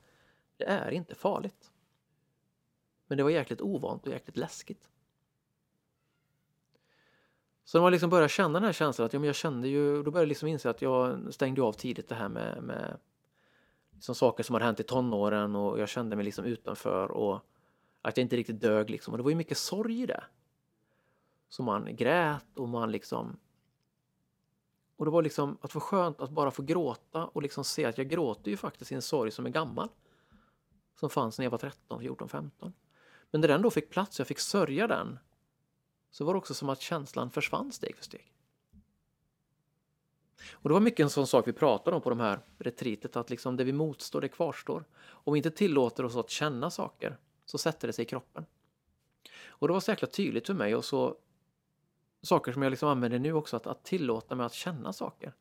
det 0.56 0.64
är 0.64 0.90
inte 0.90 1.14
farligt. 1.14 1.72
Men 3.06 3.16
det 3.16 3.22
var 3.24 3.30
jäkligt 3.30 3.60
ovant 3.60 4.06
och 4.06 4.12
jäkligt 4.12 4.36
läskigt. 4.36 4.88
Så 7.64 7.78
när 7.78 7.82
man 7.82 7.92
liksom 7.92 8.10
började 8.10 8.28
känna 8.28 8.60
den 8.60 8.64
här 8.64 8.72
känslan, 8.72 9.06
att 9.06 9.12
ja, 9.12 9.18
men 9.18 9.26
jag 9.26 9.36
kände 9.36 9.68
ju, 9.68 10.02
då 10.02 10.10
började 10.10 10.20
jag 10.20 10.28
liksom 10.28 10.48
inse 10.48 10.70
att 10.70 10.82
jag 10.82 11.34
stängde 11.34 11.62
av 11.62 11.72
tidigt 11.72 12.08
det 12.08 12.14
här 12.14 12.28
med, 12.28 12.62
med 12.62 12.98
liksom 13.94 14.14
saker 14.14 14.42
som 14.42 14.54
hade 14.54 14.64
hänt 14.64 14.80
i 14.80 14.82
tonåren 14.82 15.56
och 15.56 15.80
jag 15.80 15.88
kände 15.88 16.16
mig 16.16 16.24
liksom 16.24 16.44
utanför 16.44 17.10
och 17.10 17.40
att 18.02 18.16
jag 18.16 18.24
inte 18.24 18.36
riktigt 18.36 18.60
dög 18.60 18.90
liksom. 18.90 19.14
Och 19.14 19.18
det 19.18 19.24
var 19.24 19.30
ju 19.30 19.36
mycket 19.36 19.58
sorg 19.58 20.02
i 20.02 20.06
det. 20.06 20.24
Så 21.53 21.62
man 21.62 21.96
grät 21.96 22.59
och 22.59 22.68
man 22.68 22.92
liksom... 22.92 23.36
Och 24.96 25.05
det 25.05 25.11
var 25.11 25.22
liksom 25.22 25.59
att 25.61 25.72
få 25.72 25.80
skönt 25.80 26.20
att 26.20 26.30
bara 26.30 26.50
få 26.50 26.62
gråta 26.62 27.26
och 27.26 27.42
liksom 27.42 27.64
se 27.64 27.84
att 27.84 27.98
jag 27.98 28.09
gråter 28.09 28.50
ju 28.50 28.57
faktiskt 28.57 28.92
i 28.92 28.94
en 28.94 29.03
sorg 29.03 29.30
som 29.30 29.46
är 29.46 29.50
gammal. 29.50 29.88
Som 30.94 31.11
fanns 31.11 31.38
när 31.38 31.46
jag 31.46 31.50
var 31.50 31.59
13, 31.59 32.00
14, 32.00 32.28
15. 32.28 32.72
Men 33.30 33.40
när 33.40 33.48
den 33.48 33.62
då 33.62 33.70
fick 33.70 33.90
plats 33.90 34.16
och 34.16 34.20
jag 34.20 34.28
fick 34.28 34.38
sörja 34.38 34.86
den 34.86 35.18
så 36.11 36.24
var 36.24 36.34
det 36.34 36.38
också 36.38 36.55
som 36.55 36.68
att 36.68 36.80
känslan 36.80 37.30
försvann 37.30 37.72
steg 37.72 37.96
för 37.96 38.05
steg. 38.05 38.32
Och 40.53 40.68
det 40.68 40.72
var 40.72 40.80
mycket 40.80 41.05
en 41.05 41.11
sån 41.11 41.26
sak 41.26 41.48
vi 41.48 41.53
pratade 41.53 41.96
om 41.96 42.03
på 42.03 42.11
de 42.11 42.20
här 42.20 42.40
retreatet, 42.59 43.16
att 43.16 43.30
liksom 43.30 43.57
det 43.57 43.64
vi 43.64 43.72
motstår, 43.72 44.20
det 44.20 44.28
kvarstår. 44.28 44.84
Om 45.03 45.32
vi 45.32 45.38
inte 45.38 45.50
tillåter 45.50 46.05
oss 46.05 46.16
att 46.16 46.30
känna 46.30 46.70
saker 46.70 47.16
så 47.44 47.59
sätter 47.59 47.86
det 47.86 47.92
sig 47.92 48.03
i 48.03 48.09
kroppen. 48.09 48.46
Och 49.46 49.68
det 49.68 49.72
var 49.72 49.80
så 49.80 49.90
jäkla 49.90 50.09
tydligt 50.09 50.46
för 50.46 50.55
mig 50.55 50.74
och 50.74 50.84
så 50.84 51.16
saker 52.22 52.52
som 52.52 52.62
jag 52.62 52.70
liksom 52.70 52.88
använder 52.88 53.18
nu 53.18 53.32
också, 53.32 53.56
att, 53.56 53.66
att 53.66 53.84
tillåta 53.84 54.34
mig 54.34 54.46
att 54.46 54.54
känna 54.54 54.92
saker. 54.92 55.32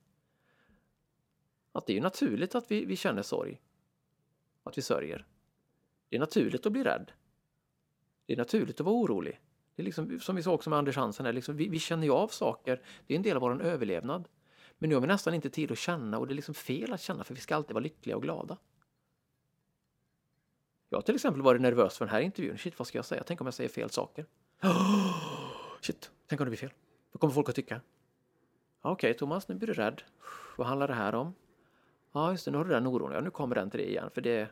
Att 1.72 1.86
det 1.86 1.98
är 1.98 2.02
naturligt 2.02 2.56
att 2.56 2.72
vi, 2.72 2.86
vi 2.86 2.96
känner 2.96 3.22
sorg. 3.22 3.62
Att 4.64 4.78
vi 4.78 4.82
sörjer. 4.82 5.26
Det 6.10 6.16
är 6.16 6.20
naturligt 6.20 6.66
att 6.66 6.72
bli 6.72 6.84
rädd. 6.84 7.12
Det 8.26 8.34
är 8.34 8.38
naturligt 8.38 8.80
att 8.80 8.86
vara 8.86 8.96
orolig. 8.96 9.40
Det 9.76 9.82
är 9.82 9.86
liksom, 9.86 10.20
som 10.20 10.36
vi 10.36 10.44
sa 10.44 10.52
också 10.52 10.70
med 10.70 10.80
Anders 10.80 10.96
Hansen, 10.96 11.26
här, 11.26 11.34
liksom, 11.34 11.58
vi, 11.58 11.68
vi 11.70 11.80
känner 11.80 12.04
ju 12.04 12.12
av 12.12 12.28
saker. 12.28 12.82
Det 13.08 13.14
är 13.14 13.16
en 13.16 13.24
del 13.24 13.36
av 13.36 13.42
vår 13.42 13.62
överlevnad. 13.62 14.28
Men 14.78 14.90
nu 14.90 14.96
har 14.96 15.02
vi 15.02 15.08
nästan 15.08 15.34
inte 15.34 15.50
tid 15.50 15.72
att 15.72 15.78
känna 15.78 16.20
och 16.20 16.28
det 16.28 16.34
är 16.34 16.36
liksom 16.36 16.56
fel 16.56 16.94
att 16.94 17.02
känna 17.02 17.24
för 17.24 17.36
vi 17.36 17.42
ska 17.42 17.56
alltid 17.56 17.74
vara 17.74 17.84
lyckliga 17.84 18.16
och 18.16 18.24
glada. 18.24 18.58
Jag 20.90 20.98
har 20.98 21.02
till 21.02 21.16
exempel 21.16 21.42
varit 21.42 21.62
nervös 21.62 21.98
för 21.98 22.06
den 22.06 22.12
här 22.14 22.22
intervjun. 22.22 22.58
Shit, 22.58 22.80
vad 22.80 22.88
ska 22.88 22.98
jag 22.98 23.06
säga? 23.06 23.24
Tänk 23.24 23.42
om 23.42 23.48
jag 23.48 23.54
säger 23.54 23.70
fel 23.70 23.90
saker? 23.90 24.26
Shit, 25.82 26.12
tänk 26.32 26.42
om 26.42 26.46
det 26.46 26.50
blir 26.50 26.58
fel? 26.58 26.74
Vad 27.12 27.22
kommer 27.22 27.34
folk 27.34 27.50
att 27.50 27.56
tycka? 27.56 27.82
Okej, 28.82 28.92
okay, 28.92 29.14
Thomas, 29.14 29.48
nu 29.48 29.56
blir 29.56 29.68
du 29.68 29.74
rädd. 29.74 30.02
Vad 30.58 30.68
handlar 30.68 30.88
det 30.88 30.94
här 30.94 31.16
om? 31.16 31.34
Ja, 32.12 32.32
just 32.32 32.46
det, 32.46 32.52
nu 32.52 32.58
har 32.58 32.66
du 32.66 32.72
den 32.72 32.88
oron. 32.88 33.12
Ja, 33.12 33.22
nu 33.22 33.30
kommer 33.30 33.56
den 33.56 33.70
till 33.70 33.80
dig 33.80 33.90
igen, 33.90 34.10
för 34.14 34.22
det, 34.22 34.50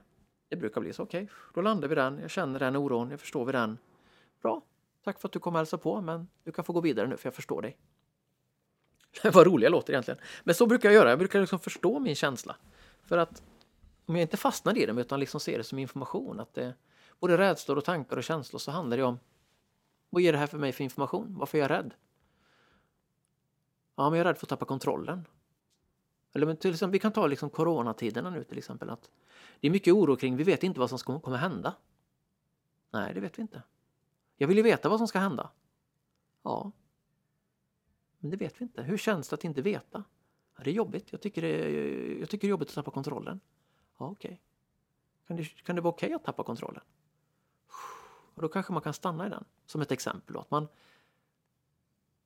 det 0.49 0.55
brukar 0.55 0.81
bli 0.81 0.93
så. 0.93 1.03
Okej, 1.03 1.23
okay, 1.23 1.35
då 1.53 1.61
landar 1.61 1.87
vi 1.87 1.95
den. 1.95 2.19
Jag 2.19 2.29
känner 2.29 2.59
den 2.59 2.75
oron, 2.75 3.11
jag 3.11 3.19
förstår 3.19 3.45
vi 3.45 3.51
den. 3.51 3.77
Bra, 4.41 4.61
tack 5.03 5.19
för 5.19 5.27
att 5.27 5.31
du 5.31 5.39
kom 5.39 5.53
och 5.53 5.59
hälsade 5.59 5.83
på, 5.83 6.01
men 6.01 6.27
du 6.43 6.51
kan 6.51 6.65
få 6.65 6.73
gå 6.73 6.81
vidare 6.81 7.07
nu, 7.07 7.17
för 7.17 7.27
jag 7.27 7.33
förstår 7.33 7.61
dig. 7.61 7.77
Vad 9.33 9.47
roliga 9.47 9.69
låter 9.69 9.93
egentligen. 9.93 10.19
Men 10.43 10.55
så 10.55 10.65
brukar 10.65 10.89
jag 10.89 10.95
göra, 10.95 11.09
jag 11.09 11.19
brukar 11.19 11.39
liksom 11.39 11.59
förstå 11.59 11.99
min 11.99 12.15
känsla. 12.15 12.55
För 13.03 13.17
att 13.17 13.43
om 14.05 14.15
jag 14.15 14.21
inte 14.21 14.37
fastnar 14.37 14.77
i 14.77 14.85
den 14.85 14.97
utan 14.97 15.19
liksom 15.19 15.39
ser 15.39 15.57
det 15.57 15.63
som 15.63 15.79
information, 15.79 16.39
att 16.39 16.53
det 16.53 16.73
både 17.19 17.37
rädslor 17.37 17.77
och 17.77 17.85
tankar 17.85 18.17
och 18.17 18.23
känslor 18.23 18.59
så 18.59 18.71
handlar 18.71 18.97
det 18.97 19.03
om 19.03 19.19
vad 20.09 20.21
ger 20.21 20.31
det 20.31 20.37
här 20.37 20.47
för 20.47 20.57
mig 20.57 20.71
för 20.71 20.83
information? 20.83 21.37
Varför 21.37 21.57
är 21.57 21.61
jag 21.61 21.71
rädd? 21.71 21.93
Ja, 23.95 24.09
men 24.09 24.19
jag 24.19 24.27
är 24.27 24.29
rädd 24.29 24.37
för 24.37 24.45
att 24.45 24.49
tappa 24.49 24.65
kontrollen. 24.65 25.27
Eller 26.33 26.45
men 26.45 26.57
till 26.57 26.71
exempel, 26.71 26.91
vi 26.91 26.99
kan 26.99 27.11
ta 27.11 27.27
liksom 27.27 27.49
coronatiderna 27.49 28.29
nu 28.29 28.43
till 28.43 28.57
exempel. 28.57 28.89
Att 28.89 29.11
det 29.59 29.67
är 29.67 29.71
mycket 29.71 29.93
oro 29.93 30.15
kring, 30.15 30.37
vi 30.37 30.43
vet 30.43 30.63
inte 30.63 30.79
vad 30.79 30.89
som 30.89 31.21
kommer 31.21 31.37
hända. 31.37 31.75
Nej, 32.91 33.13
det 33.13 33.19
vet 33.19 33.37
vi 33.37 33.41
inte. 33.41 33.63
Jag 34.37 34.47
vill 34.47 34.57
ju 34.57 34.63
veta 34.63 34.89
vad 34.89 34.99
som 34.99 35.07
ska 35.07 35.19
hända. 35.19 35.51
Ja. 36.43 36.71
Men 38.17 38.31
det 38.31 38.37
vet 38.37 38.61
vi 38.61 38.63
inte. 38.63 38.83
Hur 38.83 38.97
känns 38.97 39.29
det 39.29 39.33
att 39.33 39.43
inte 39.43 39.61
veta? 39.61 40.03
Ja, 40.55 40.63
det 40.63 40.69
är 40.69 40.73
jobbigt. 40.73 41.11
Jag 41.11 41.21
tycker 41.21 41.41
det 41.41 41.47
är, 41.47 42.19
jag 42.19 42.29
tycker 42.29 42.47
det 42.47 42.47
är 42.47 42.51
jobbigt 42.51 42.69
att 42.69 42.75
tappa 42.75 42.91
kontrollen. 42.91 43.39
Ja, 43.97 44.05
okej. 44.05 44.29
Okay. 44.29 44.37
Kan, 45.27 45.37
det, 45.37 45.43
kan 45.43 45.75
det 45.75 45.81
vara 45.81 45.93
okej 45.93 46.07
okay 46.07 46.15
att 46.15 46.23
tappa 46.23 46.43
kontrollen? 46.43 46.83
Och 48.39 48.43
då 48.43 48.49
kanske 48.49 48.73
man 48.73 48.81
kan 48.81 48.93
stanna 48.93 49.27
i 49.27 49.29
den 49.29 49.45
som 49.65 49.81
ett 49.81 49.91
exempel. 49.91 50.33
Då, 50.33 50.39
att 50.39 50.51
man 50.51 50.67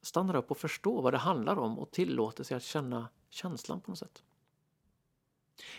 stannar 0.01 0.36
upp 0.36 0.51
och 0.51 0.57
förstår 0.57 1.01
vad 1.01 1.14
det 1.14 1.18
handlar 1.18 1.55
om 1.55 1.80
och 1.80 1.91
tillåter 1.91 2.43
sig 2.43 2.57
att 2.57 2.64
känna 2.64 3.09
känslan 3.30 3.82
på 3.82 3.91
något 3.91 3.99
sätt. 3.99 4.24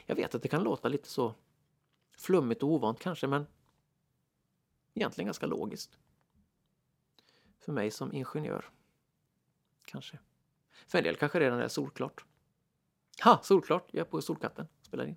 Jag 0.06 0.16
vet 0.16 0.34
att 0.34 0.42
det 0.42 0.48
kan 0.48 0.62
låta 0.62 0.88
lite 0.88 1.08
så 1.08 1.34
flummigt 2.16 2.62
och 2.62 2.68
ovant 2.68 3.00
kanske, 3.00 3.26
men 3.26 3.46
egentligen 4.94 5.26
ganska 5.26 5.46
logiskt. 5.46 5.98
För 7.60 7.72
mig 7.72 7.90
som 7.90 8.12
ingenjör. 8.12 8.70
Kanske. 9.84 10.18
För 10.86 10.98
en 10.98 11.04
del 11.04 11.16
kanske 11.16 11.40
redan 11.40 11.60
är 11.60 11.68
solklart. 11.68 12.24
Ha, 13.24 13.42
solklart! 13.42 13.88
Jag 13.90 14.00
är 14.00 14.10
på 14.10 14.22
Solkatten, 14.22 14.68
spelar 14.82 15.06
in. 15.06 15.16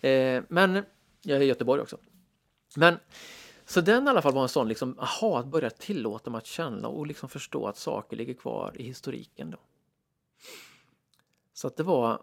Eh, 0.00 0.44
men 0.48 0.84
jag 1.22 1.36
är 1.36 1.40
i 1.40 1.44
Göteborg 1.44 1.82
också. 1.82 1.98
Men 2.76 2.98
så 3.70 3.80
den 3.80 4.06
i 4.06 4.10
alla 4.10 4.22
fall 4.22 4.34
var 4.34 4.42
en 4.42 4.48
sån 4.48 4.68
liksom, 4.68 4.98
aha, 4.98 5.38
att 5.38 5.46
börja 5.46 5.70
tillåta 5.70 6.30
mig 6.30 6.38
att 6.38 6.46
känna 6.46 6.88
och 6.88 7.06
liksom 7.06 7.28
förstå 7.28 7.66
att 7.66 7.76
saker 7.76 8.16
ligger 8.16 8.34
kvar 8.34 8.72
i 8.74 8.82
historiken 8.82 9.50
då. 9.50 9.58
Så 11.52 11.66
att 11.66 11.76
det 11.76 11.82
var 11.82 12.22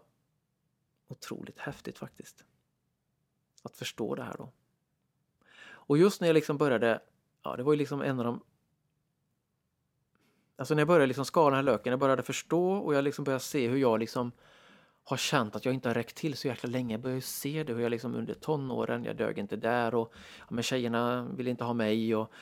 otroligt 1.08 1.58
häftigt 1.58 1.98
faktiskt. 1.98 2.44
Att 3.62 3.76
förstå 3.76 4.14
det 4.14 4.22
här 4.22 4.36
då. 4.38 4.52
Och 5.70 5.98
just 5.98 6.20
när 6.20 6.28
jag 6.28 6.34
liksom 6.34 6.58
började, 6.58 7.00
ja 7.42 7.56
det 7.56 7.62
var 7.62 7.72
ju 7.72 7.78
liksom 7.78 8.02
en 8.02 8.18
av 8.18 8.24
de 8.24 8.40
Alltså 10.56 10.74
när 10.74 10.80
jag 10.80 10.88
började 10.88 11.06
liksom 11.06 11.24
skala 11.24 11.56
den 11.56 11.66
här 11.66 11.72
löken, 11.72 11.90
jag 11.90 12.00
började 12.00 12.22
förstå 12.22 12.72
och 12.72 12.94
jag 12.94 13.04
liksom 13.04 13.24
började 13.24 13.44
se 13.44 13.68
hur 13.68 13.78
jag 13.78 14.00
liksom 14.00 14.32
har 15.08 15.16
känt 15.16 15.56
att 15.56 15.64
jag 15.64 15.74
inte 15.74 15.88
har 15.88 15.94
räckt 15.94 16.16
till 16.16 16.36
så 16.36 16.48
jäkla 16.48 16.70
länge. 16.70 16.94
Jag 16.94 17.00
börjar 17.00 17.20
se 17.20 17.64
det 17.64 17.72
hur 17.72 17.80
jag 17.80 17.90
liksom 17.90 18.14
under 18.14 18.34
tonåren, 18.34 19.04
jag 19.04 19.16
dög 19.16 19.38
inte 19.38 19.56
där 19.56 19.94
och 19.94 20.12
ja, 20.38 20.46
men 20.48 20.62
tjejerna 20.62 21.28
ville 21.36 21.50
inte 21.50 21.64
ha 21.64 21.72
mig 21.72 22.14
och 22.16 22.32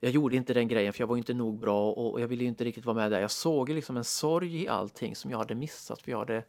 jag 0.00 0.12
gjorde 0.12 0.36
inte 0.36 0.54
den 0.54 0.68
grejen 0.68 0.92
för 0.92 1.00
jag 1.00 1.06
var 1.06 1.16
inte 1.16 1.34
nog 1.34 1.60
bra 1.60 1.92
och 1.92 2.20
jag 2.20 2.28
ville 2.28 2.44
inte 2.44 2.64
riktigt 2.64 2.84
vara 2.84 2.96
med 2.96 3.10
där. 3.10 3.20
Jag 3.20 3.30
såg 3.30 3.68
liksom 3.68 3.96
en 3.96 4.04
sorg 4.04 4.62
i 4.62 4.68
allting 4.68 5.16
som 5.16 5.30
jag 5.30 5.38
hade 5.38 5.54
missat 5.54 6.02
för 6.02 6.10
jag 6.10 6.18
hade 6.18 6.44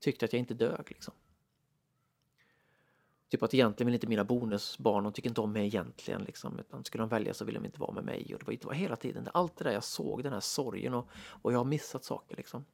tyckt 0.00 0.22
att 0.22 0.32
jag 0.32 0.40
inte 0.40 0.54
dög 0.54 0.84
liksom. 0.88 1.14
Typ 3.28 3.42
att 3.42 3.54
egentligen 3.54 3.86
vill 3.86 3.94
inte 3.94 4.06
mina 4.06 4.24
bonusbarn, 4.24 5.04
de 5.04 5.12
tycker 5.12 5.28
inte 5.28 5.40
om 5.40 5.52
mig 5.52 5.66
egentligen 5.66 6.22
liksom, 6.22 6.58
utan 6.58 6.84
skulle 6.84 7.02
de 7.02 7.08
välja 7.08 7.34
så 7.34 7.44
vill 7.44 7.54
de 7.54 7.64
inte 7.64 7.80
vara 7.80 7.92
med 7.92 8.04
mig 8.04 8.34
och 8.34 8.38
det 8.38 8.46
var, 8.46 8.52
det 8.52 8.64
var 8.64 8.74
hela 8.74 8.96
tiden 8.96 9.28
allt 9.34 9.56
det 9.56 9.64
där 9.64 9.72
jag 9.72 9.84
såg, 9.84 10.22
den 10.22 10.32
här 10.32 10.40
sorgen 10.40 10.94
och, 10.94 11.08
och 11.42 11.52
jag 11.52 11.58
har 11.58 11.64
missat 11.64 12.04
saker 12.04 12.36
liksom. 12.36 12.64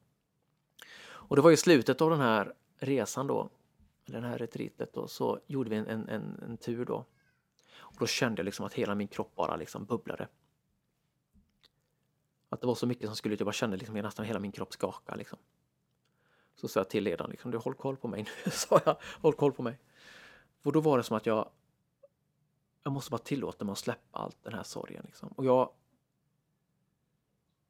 Och 1.27 1.35
det 1.35 1.41
var 1.41 1.51
i 1.51 1.57
slutet 1.57 2.01
av 2.01 2.09
den 2.09 2.19
här 2.19 2.53
resan 2.77 3.27
då, 3.27 3.49
den 4.05 4.23
här 4.23 4.37
retreatet 4.37 4.93
då, 4.93 5.07
så 5.07 5.39
gjorde 5.47 5.69
vi 5.69 5.75
en, 5.75 5.87
en, 5.87 6.09
en, 6.09 6.39
en 6.43 6.57
tur 6.57 6.85
då. 6.85 7.05
Och 7.79 7.95
då 7.99 8.07
kände 8.07 8.39
jag 8.39 8.45
liksom 8.45 8.65
att 8.65 8.73
hela 8.73 8.95
min 8.95 9.07
kropp 9.07 9.35
bara 9.35 9.55
liksom 9.55 9.85
bubblade. 9.85 10.27
Att 12.49 12.61
det 12.61 12.67
var 12.67 12.75
så 12.75 12.87
mycket 12.87 13.05
som 13.05 13.15
skulle 13.15 13.33
ut, 13.33 13.39
jag 13.39 13.45
bara 13.45 13.53
kände 13.53 13.77
liksom 13.77 13.95
nästan 13.95 14.25
hela 14.25 14.39
min 14.39 14.51
kropp 14.51 14.73
skaka 14.73 15.15
liksom. 15.15 15.39
Så 16.55 16.67
sa 16.67 16.79
jag 16.79 16.89
till 16.89 17.03
ledaren 17.03 17.31
liksom, 17.31 17.51
du 17.51 17.57
håll 17.57 17.75
koll 17.75 17.97
på 17.97 18.07
mig 18.07 18.23
nu, 18.23 18.51
sa 18.51 18.81
jag, 18.85 18.97
håll 19.21 19.33
koll 19.33 19.51
på 19.51 19.63
mig. 19.63 19.79
Och 20.63 20.71
då 20.71 20.79
var 20.79 20.97
det 20.97 21.03
som 21.03 21.17
att 21.17 21.25
jag 21.25 21.49
jag 22.87 22.93
måste 22.93 23.11
bara 23.11 23.17
tillåta 23.17 23.65
mig 23.65 23.71
att 23.71 23.77
släppa 23.77 24.19
allt 24.19 24.43
den 24.43 24.53
här 24.53 24.63
sorgen 24.63 25.03
liksom. 25.05 25.29
Och 25.29 25.45
jag 25.45 25.71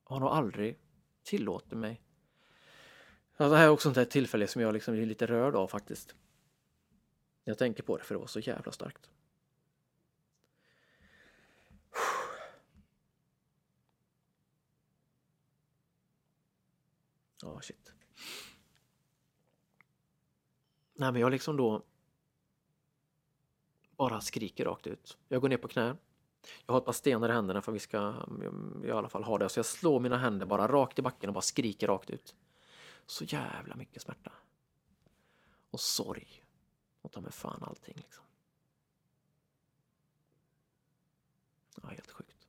har 0.03 0.19
nog 0.19 0.29
aldrig 0.29 0.79
tillåtit 1.23 1.71
mig 1.71 2.01
Ja, 3.37 3.49
det 3.49 3.57
här 3.57 3.65
är 3.65 3.69
också 3.69 4.01
ett 4.01 4.09
tillfälle 4.09 4.47
som 4.47 4.61
jag 4.61 4.73
liksom 4.73 4.93
är 4.93 5.05
lite 5.05 5.25
rörd 5.25 5.55
av 5.55 5.67
faktiskt. 5.67 6.15
Jag 7.43 7.57
tänker 7.57 7.83
på 7.83 7.97
det 7.97 8.03
för 8.03 8.15
det 8.15 8.19
var 8.19 8.27
så 8.27 8.39
jävla 8.39 8.71
starkt. 8.71 9.09
Ja, 17.41 17.47
oh, 17.47 17.59
shit. 17.59 17.93
Nej, 20.93 21.11
men 21.11 21.21
jag 21.21 21.31
liksom 21.31 21.57
då 21.57 21.83
bara 23.97 24.21
skriker 24.21 24.65
rakt 24.65 24.87
ut. 24.87 25.17
Jag 25.27 25.41
går 25.41 25.49
ner 25.49 25.57
på 25.57 25.67
knä. 25.67 25.97
Jag 26.65 26.73
har 26.73 26.77
ett 26.77 26.85
par 26.85 26.93
stenar 26.93 27.29
i 27.29 27.31
händerna 27.31 27.61
för 27.61 27.71
vi 27.71 27.79
ska 27.79 27.97
mm, 27.97 28.85
i 28.85 28.91
alla 28.91 29.09
fall 29.09 29.23
ha 29.23 29.37
det. 29.37 29.49
Så 29.49 29.59
jag 29.59 29.65
slår 29.65 29.99
mina 29.99 30.17
händer 30.17 30.45
bara 30.45 30.67
rakt 30.67 30.99
i 30.99 31.01
backen 31.01 31.29
och 31.29 31.33
bara 31.33 31.41
skriker 31.41 31.87
rakt 31.87 32.09
ut. 32.09 32.35
Så 33.07 33.23
jävla 33.23 33.75
mycket 33.75 34.01
smärta. 34.01 34.31
Och 35.71 35.79
sorg. 35.79 36.43
Och 37.01 37.11
ta 37.11 37.21
med 37.21 37.33
fan 37.33 37.63
allting 37.63 37.95
liksom. 37.95 38.23
Ja, 41.81 41.89
helt 41.89 42.11
sjukt. 42.11 42.47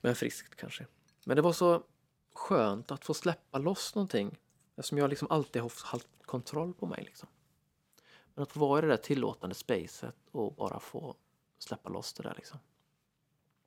Men 0.00 0.16
friskt 0.16 0.56
kanske. 0.56 0.86
Men 1.24 1.36
det 1.36 1.42
var 1.42 1.52
så 1.52 1.82
skönt 2.32 2.90
att 2.90 3.04
få 3.04 3.14
släppa 3.14 3.58
loss 3.58 3.94
någonting. 3.94 4.38
Eftersom 4.76 4.98
jag 4.98 5.10
liksom 5.10 5.28
alltid 5.30 5.62
har 5.62 5.72
haft 5.84 6.08
kontroll 6.22 6.74
på 6.74 6.86
mig. 6.86 7.04
Liksom. 7.04 7.28
Men 8.34 8.42
att 8.42 8.52
få 8.52 8.60
vara 8.60 8.78
i 8.78 8.82
det 8.82 8.88
där 8.88 8.96
tillåtande 8.96 9.54
spacet 9.54 10.16
och 10.30 10.54
bara 10.54 10.80
få 10.80 11.16
släppa 11.58 11.88
loss 11.88 12.12
det 12.12 12.22
där 12.22 12.34
liksom. 12.36 12.58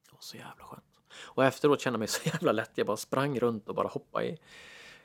Det 0.06 0.12
var 0.14 0.22
så 0.22 0.38
jävla 0.38 0.64
skönt. 0.64 1.00
Och 1.14 1.46
efteråt 1.46 1.82
kände 1.82 1.96
jag 1.96 2.00
mig 2.00 2.08
så 2.08 2.30
jävla 2.30 2.52
lätt. 2.52 2.72
Jag 2.76 2.88
bara 2.88 2.98
sprang 2.98 3.40
runt 3.40 3.70
och 3.70 3.76
bara 3.76 3.88
hoppade 3.88 4.26
i 4.26 4.38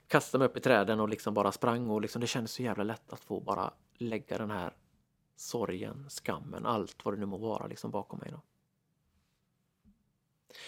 kastade 0.08 0.38
mig 0.38 0.48
upp 0.48 0.56
i 0.56 0.60
träden 0.60 1.00
och 1.00 1.08
liksom 1.08 1.34
bara 1.34 1.52
sprang 1.52 1.90
och 1.90 2.02
liksom, 2.02 2.20
det 2.20 2.26
kändes 2.26 2.52
så 2.52 2.62
jävla 2.62 2.84
lätt 2.84 3.12
att 3.12 3.24
få 3.24 3.40
bara 3.40 3.74
lägga 3.94 4.38
den 4.38 4.50
här 4.50 4.76
sorgen, 5.36 6.06
skammen, 6.10 6.66
allt 6.66 7.04
vad 7.04 7.14
det 7.14 7.20
nu 7.20 7.26
må 7.26 7.36
vara 7.36 7.66
liksom 7.66 7.90
bakom 7.90 8.18
mig. 8.18 8.30
Då. 8.30 8.40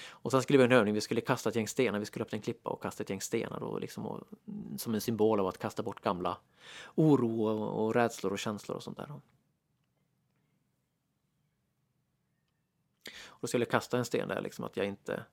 Och 0.08 0.30
sen 0.30 0.42
skulle 0.42 0.58
vi 0.58 0.64
ha 0.64 0.66
en 0.66 0.78
övning, 0.78 0.94
vi 0.94 1.00
skulle 1.00 1.20
kasta 1.20 1.48
ett 1.48 1.56
gäng 1.56 1.68
stenar, 1.68 1.98
vi 1.98 2.04
skulle 2.04 2.24
öppna 2.24 2.36
en 2.36 2.42
klippa 2.42 2.70
och 2.70 2.82
kasta 2.82 3.02
ett 3.02 3.10
gäng 3.10 3.20
stenar 3.20 3.60
då, 3.60 3.78
liksom 3.78 4.06
och, 4.06 4.20
som 4.76 4.94
en 4.94 5.00
symbol 5.00 5.40
av 5.40 5.46
att 5.46 5.58
kasta 5.58 5.82
bort 5.82 6.00
gamla 6.00 6.38
oro 6.94 7.42
och, 7.42 7.84
och 7.84 7.94
rädslor 7.94 8.32
och 8.32 8.38
känslor 8.38 8.76
och 8.76 8.82
sånt 8.82 8.96
där. 8.96 9.06
Då. 9.06 9.20
Och 13.26 13.38
då 13.40 13.46
skulle 13.46 13.64
jag 13.64 13.70
kasta 13.70 13.98
en 13.98 14.04
sten 14.04 14.28
där, 14.28 14.40
liksom 14.40 14.64
att 14.64 14.76
jag 14.76 14.86
inte 14.86 15.24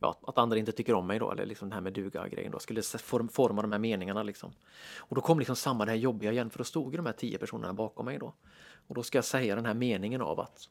ja, 0.00 0.18
att 0.22 0.38
andra 0.38 0.58
inte 0.58 0.72
tycker 0.72 0.94
om 0.94 1.06
mig 1.06 1.18
då, 1.18 1.30
eller 1.30 1.46
liksom 1.46 1.68
det 1.68 1.74
här 1.74 1.82
med 1.82 1.92
duga-grejen 1.92 2.52
då, 2.52 2.58
skulle 2.58 2.82
forma 2.82 3.62
de 3.62 3.72
här 3.72 3.78
meningarna 3.78 4.22
liksom. 4.22 4.52
Och 4.96 5.16
då 5.16 5.20
kom 5.20 5.38
liksom 5.38 5.56
samma 5.56 5.84
det 5.84 5.90
här 5.90 5.98
jobbiga 5.98 6.32
igen, 6.32 6.50
för 6.50 6.58
då 6.58 6.64
stod 6.64 6.92
ju 6.92 6.96
de 6.96 7.06
här 7.06 7.12
tio 7.12 7.38
personerna 7.38 7.72
bakom 7.72 8.06
mig 8.06 8.18
då. 8.18 8.34
Och 8.86 8.94
då 8.94 9.02
ska 9.02 9.18
jag 9.18 9.24
säga 9.24 9.56
den 9.56 9.66
här 9.66 9.74
meningen 9.74 10.20
av 10.20 10.40
att, 10.40 10.68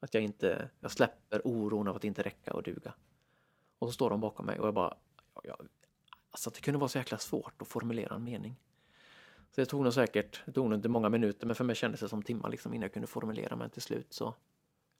att 0.00 0.14
jag 0.14 0.22
inte, 0.22 0.70
jag 0.80 0.90
släpper 0.90 1.46
oron 1.46 1.88
av 1.88 1.96
att 1.96 2.04
inte 2.04 2.22
räcka 2.22 2.52
och 2.52 2.62
duga. 2.62 2.94
Och 3.78 3.88
så 3.88 3.92
står 3.92 4.10
de 4.10 4.20
bakom 4.20 4.46
mig 4.46 4.58
och 4.58 4.66
jag 4.66 4.74
bara, 4.74 4.94
ja, 5.42 5.56
alltså 6.30 6.50
det 6.50 6.60
kunde 6.60 6.78
vara 6.78 6.88
så 6.88 6.98
jäkla 6.98 7.18
svårt 7.18 7.62
att 7.62 7.68
formulera 7.68 8.14
en 8.14 8.24
mening. 8.24 8.56
Så 9.50 9.60
det 9.60 9.66
tog 9.66 9.82
nog 9.82 9.94
säkert, 9.94 10.42
det 10.46 10.52
tog 10.52 10.70
nog 10.70 10.78
inte 10.78 10.88
många 10.88 11.08
minuter, 11.08 11.46
men 11.46 11.56
för 11.56 11.64
mig 11.64 11.76
kändes 11.76 12.00
det 12.00 12.08
som 12.08 12.22
timmar 12.22 12.50
liksom 12.50 12.74
innan 12.74 12.82
jag 12.82 12.92
kunde 12.92 13.06
formulera, 13.06 13.56
men 13.56 13.70
till 13.70 13.82
slut 13.82 14.12
så 14.12 14.34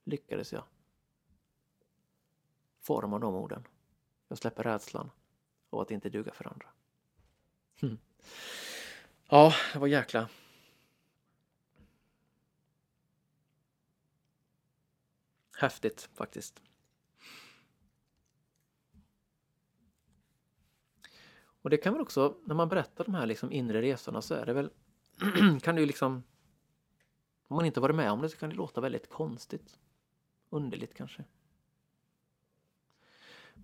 lyckades 0.03 0.53
jag 0.53 0.63
forma 2.85 3.19
de 3.19 3.35
orden. 3.35 3.67
Jag 4.27 4.37
släpper 4.37 4.63
rädslan 4.63 5.11
av 5.69 5.79
att 5.79 5.91
inte 5.91 6.09
duga 6.09 6.33
för 6.33 6.47
andra. 6.47 6.67
Mm. 7.81 7.97
Ja, 9.27 9.53
det 9.73 9.79
var 9.79 9.87
jäkla... 9.87 10.29
Häftigt 15.57 16.09
faktiskt. 16.13 16.61
Och 21.61 21.69
det 21.69 21.77
kan 21.77 21.93
väl 21.93 22.01
också, 22.01 22.37
när 22.45 22.55
man 22.55 22.69
berättar 22.69 23.03
de 23.03 23.15
här 23.15 23.25
liksom 23.25 23.51
inre 23.51 23.81
resorna 23.81 24.21
så 24.21 24.33
är 24.33 24.45
det 24.45 24.53
väl, 24.53 24.69
kan 25.61 25.75
det 25.75 25.81
ju 25.81 25.87
liksom, 25.87 26.23
om 27.47 27.55
man 27.55 27.65
inte 27.65 27.79
varit 27.79 27.95
med 27.95 28.11
om 28.11 28.21
det 28.21 28.29
så 28.29 28.37
kan 28.37 28.49
det 28.49 28.55
låta 28.55 28.81
väldigt 28.81 29.09
konstigt. 29.09 29.79
Underligt 30.49 30.93
kanske. 30.93 31.23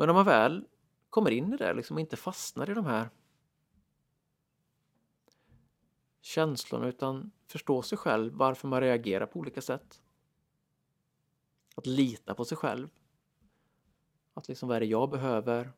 Men 0.01 0.09
om 0.09 0.15
man 0.15 0.25
väl 0.25 0.67
kommer 1.09 1.31
in 1.31 1.53
i 1.53 1.57
det 1.57 1.73
liksom 1.73 1.97
och 1.97 2.01
inte 2.01 2.17
fastnar 2.17 2.69
i 2.69 2.73
de 2.73 2.85
här 2.85 3.09
känslorna 6.21 6.87
utan 6.87 7.31
förstår 7.47 7.81
sig 7.81 7.97
själv, 7.97 8.33
varför 8.33 8.67
man 8.67 8.81
reagerar 8.81 9.25
på 9.25 9.39
olika 9.39 9.61
sätt. 9.61 10.01
Att 11.75 11.85
lita 11.85 12.35
på 12.35 12.45
sig 12.45 12.57
själv. 12.57 12.89
Att 14.33 14.47
liksom, 14.47 14.69
vad 14.69 14.75
är 14.75 14.79
det 14.79 14.85
jag 14.85 15.09
behöver? 15.09 15.71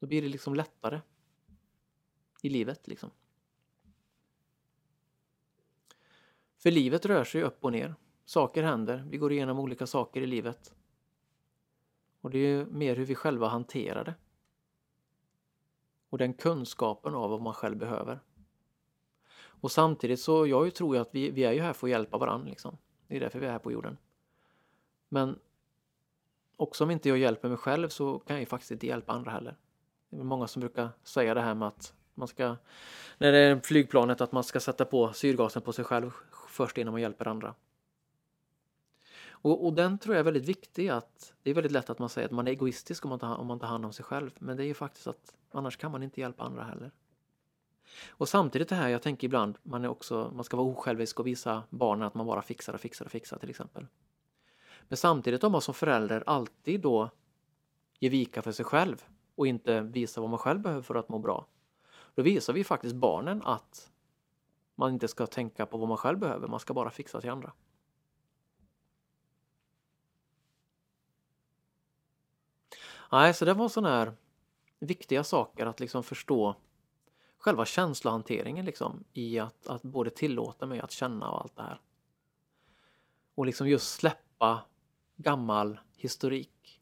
Då 0.00 0.06
blir 0.06 0.22
det 0.22 0.28
liksom 0.28 0.54
lättare 0.54 1.00
i 2.42 2.48
livet 2.48 2.88
liksom. 2.88 3.10
För 6.56 6.70
livet 6.70 7.06
rör 7.06 7.24
sig 7.24 7.42
upp 7.42 7.64
och 7.64 7.72
ner. 7.72 7.94
Saker 8.24 8.62
händer. 8.62 9.06
Vi 9.10 9.16
går 9.18 9.32
igenom 9.32 9.58
olika 9.58 9.86
saker 9.86 10.20
i 10.20 10.26
livet. 10.26 10.77
Och 12.20 12.30
det 12.30 12.38
är 12.38 12.64
mer 12.64 12.96
hur 12.96 13.04
vi 13.04 13.14
själva 13.14 13.48
hanterar 13.48 14.04
det. 14.04 14.14
Och 16.10 16.18
den 16.18 16.34
kunskapen 16.34 17.14
av 17.14 17.30
vad 17.30 17.40
man 17.40 17.54
själv 17.54 17.76
behöver. 17.76 18.20
Och 19.60 19.70
samtidigt 19.70 20.20
så, 20.20 20.46
jag 20.46 20.74
tror 20.74 20.96
ju 20.96 21.00
att 21.02 21.08
vi, 21.12 21.30
vi 21.30 21.44
är 21.44 21.52
ju 21.52 21.60
här 21.60 21.72
för 21.72 21.86
att 21.86 21.90
hjälpa 21.90 22.18
varandra 22.18 22.48
liksom. 22.48 22.78
Det 23.06 23.16
är 23.16 23.20
därför 23.20 23.38
vi 23.38 23.46
är 23.46 23.50
här 23.50 23.58
på 23.58 23.72
jorden. 23.72 23.96
Men 25.08 25.38
också 26.56 26.84
om 26.84 26.90
inte 26.90 27.08
jag 27.08 27.18
hjälper 27.18 27.48
mig 27.48 27.58
själv 27.58 27.88
så 27.88 28.18
kan 28.18 28.36
jag 28.36 28.40
ju 28.40 28.46
faktiskt 28.46 28.70
inte 28.70 28.86
hjälpa 28.86 29.12
andra 29.12 29.30
heller. 29.30 29.56
Det 30.10 30.16
är 30.16 30.24
många 30.24 30.46
som 30.46 30.60
brukar 30.60 30.88
säga 31.02 31.34
det 31.34 31.40
här 31.40 31.54
med 31.54 31.68
att 31.68 31.94
man 32.14 32.28
ska, 32.28 32.56
när 33.18 33.32
det 33.32 33.38
är 33.38 33.60
flygplanet, 33.60 34.20
att 34.20 34.32
man 34.32 34.44
ska 34.44 34.60
sätta 34.60 34.84
på 34.84 35.12
syrgasen 35.12 35.62
på 35.62 35.72
sig 35.72 35.84
själv 35.84 36.10
först 36.48 36.78
innan 36.78 36.92
man 36.92 37.00
hjälper 37.00 37.28
andra. 37.28 37.54
Och, 39.48 39.66
och, 39.66 39.72
den 39.72 39.98
tror 39.98 40.14
jag 40.14 40.20
är 40.20 40.24
väldigt 40.24 40.48
viktig. 40.48 40.88
att 40.88 41.34
Det 41.42 41.50
är 41.50 41.54
väldigt 41.54 41.72
lätt 41.72 41.90
att 41.90 41.98
man 41.98 42.08
säger 42.08 42.26
att 42.26 42.32
man 42.32 42.46
är 42.46 42.50
egoistisk 42.50 43.04
om 43.04 43.08
man, 43.08 43.18
tar, 43.18 43.36
om 43.36 43.46
man 43.46 43.58
tar 43.58 43.66
hand 43.66 43.84
om 43.84 43.92
sig 43.92 44.04
själv. 44.04 44.30
Men 44.38 44.56
det 44.56 44.64
är 44.64 44.66
ju 44.66 44.74
faktiskt 44.74 45.06
att 45.06 45.34
annars 45.50 45.76
kan 45.76 45.92
man 45.92 46.02
inte 46.02 46.20
hjälpa 46.20 46.44
andra 46.44 46.62
heller. 46.62 46.90
Och 48.08 48.28
samtidigt 48.28 48.68
det 48.68 48.74
här, 48.74 48.88
jag 48.88 49.02
tänker 49.02 49.26
ibland, 49.26 49.58
man, 49.62 49.84
är 49.84 49.88
också, 49.88 50.32
man 50.34 50.44
ska 50.44 50.56
vara 50.56 50.66
osjälvisk 50.66 51.20
och 51.20 51.26
visa 51.26 51.62
barnen 51.70 52.06
att 52.06 52.14
man 52.14 52.26
bara 52.26 52.42
fixar 52.42 52.74
och 52.74 52.80
fixar 52.80 53.04
och 53.04 53.10
fixar 53.10 53.38
till 53.38 53.50
exempel. 53.50 53.86
Men 54.88 54.96
samtidigt 54.96 55.44
om 55.44 55.52
man 55.52 55.60
som 55.60 55.74
förälder 55.74 56.24
alltid 56.26 56.80
då 56.80 57.10
ger 57.98 58.10
vika 58.10 58.42
för 58.42 58.52
sig 58.52 58.64
själv 58.64 59.04
och 59.34 59.46
inte 59.46 59.80
visar 59.80 60.22
vad 60.22 60.30
man 60.30 60.38
själv 60.38 60.60
behöver 60.60 60.82
för 60.82 60.94
att 60.94 61.08
må 61.08 61.18
bra. 61.18 61.46
Då 62.14 62.22
visar 62.22 62.52
vi 62.52 62.64
faktiskt 62.64 62.94
barnen 62.94 63.42
att 63.44 63.90
man 64.74 64.92
inte 64.92 65.08
ska 65.08 65.26
tänka 65.26 65.66
på 65.66 65.78
vad 65.78 65.88
man 65.88 65.96
själv 65.96 66.18
behöver, 66.18 66.48
man 66.48 66.60
ska 66.60 66.74
bara 66.74 66.90
fixa 66.90 67.20
till 67.20 67.30
andra. 67.30 67.52
Nej, 73.12 73.34
så 73.34 73.44
det 73.44 73.54
var 73.54 73.68
sådana 73.68 73.96
här 73.96 74.12
viktiga 74.78 75.24
saker 75.24 75.66
att 75.66 75.80
liksom 75.80 76.02
förstå 76.02 76.56
själva 77.38 77.64
känslohanteringen 77.64 78.64
liksom 78.64 79.04
i 79.12 79.38
att, 79.38 79.66
att 79.66 79.82
både 79.82 80.10
tillåta 80.10 80.66
mig 80.66 80.80
att 80.80 80.90
känna 80.90 81.30
och 81.30 81.40
allt 81.40 81.56
det 81.56 81.62
här. 81.62 81.80
Och 83.34 83.46
liksom 83.46 83.68
just 83.68 83.94
släppa 83.94 84.62
gammal 85.16 85.80
historik. 85.96 86.80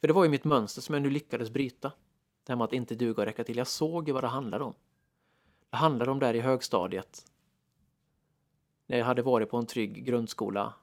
För 0.00 0.08
det 0.08 0.12
var 0.12 0.24
ju 0.24 0.30
mitt 0.30 0.44
mönster 0.44 0.82
som 0.82 0.94
jag 0.94 1.02
nu 1.02 1.10
lyckades 1.10 1.50
bryta. 1.50 1.92
Det 2.44 2.52
här 2.52 2.56
med 2.56 2.64
att 2.64 2.72
inte 2.72 2.94
duga 2.94 3.22
och 3.22 3.26
räcka 3.26 3.44
till. 3.44 3.56
Jag 3.56 3.66
såg 3.66 4.08
ju 4.08 4.14
vad 4.14 4.24
det 4.24 4.28
handlade 4.28 4.64
om. 4.64 4.74
Det 5.70 5.76
handlade 5.76 6.10
om 6.10 6.18
där 6.18 6.34
i 6.34 6.40
högstadiet. 6.40 7.26
När 8.86 8.98
jag 8.98 9.04
hade 9.04 9.22
varit 9.22 9.50
på 9.50 9.56
en 9.56 9.66
trygg 9.66 10.04
grundskola 10.04 10.74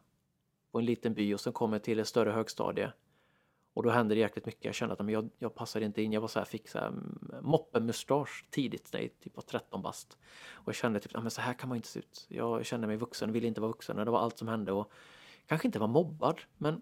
på 0.72 0.80
en 0.80 0.86
liten 0.86 1.14
by 1.14 1.34
och 1.34 1.40
sen 1.40 1.54
kom 1.54 1.74
jag 1.74 1.84
till 1.84 2.00
ett 2.00 2.08
större 2.08 2.32
högstadie 2.32 2.94
och 3.74 3.84
då 3.84 3.89
hände 3.89 4.15
det 4.15 4.19
jäkligt 4.19 4.45
mycket. 4.45 4.65
Jag 4.65 4.76
kände 4.76 4.95
att 4.95 5.11
jag, 5.11 5.30
jag 5.38 5.55
passade 5.55 5.86
inte 5.86 6.01
in. 6.01 6.13
Jag 6.13 6.21
var 6.21 6.28
så 6.28 6.39
här, 6.39 6.45
fick 6.45 6.69
så 6.69 6.80
här 6.80 6.88
mm, 6.88 7.36
moppemustasch 7.41 8.45
tidigt, 8.49 8.93
när 8.93 9.01
jag 9.01 9.19
typ 9.19 9.36
var 9.36 9.43
13 9.43 9.82
bast. 9.82 10.17
Och 10.51 10.67
jag 10.67 10.76
kände 10.76 10.99
typ, 10.99 11.15
att 11.15 11.34
så 11.34 11.41
här 11.41 11.53
kan 11.53 11.69
man 11.69 11.76
inte 11.76 11.88
se 11.88 11.99
ut. 11.99 12.26
Jag 12.30 12.65
kände 12.65 12.88
mig 12.88 12.97
vuxen, 12.97 13.32
ville 13.32 13.47
inte 13.47 13.61
vara 13.61 13.71
vuxen. 13.71 13.99
Och 13.99 14.05
det 14.05 14.11
var 14.11 14.19
allt 14.19 14.38
som 14.38 14.47
hände. 14.47 14.71
Och 14.71 14.91
kanske 15.45 15.67
inte 15.67 15.80
var 15.80 15.88
mobbad, 15.88 16.41
men 16.57 16.82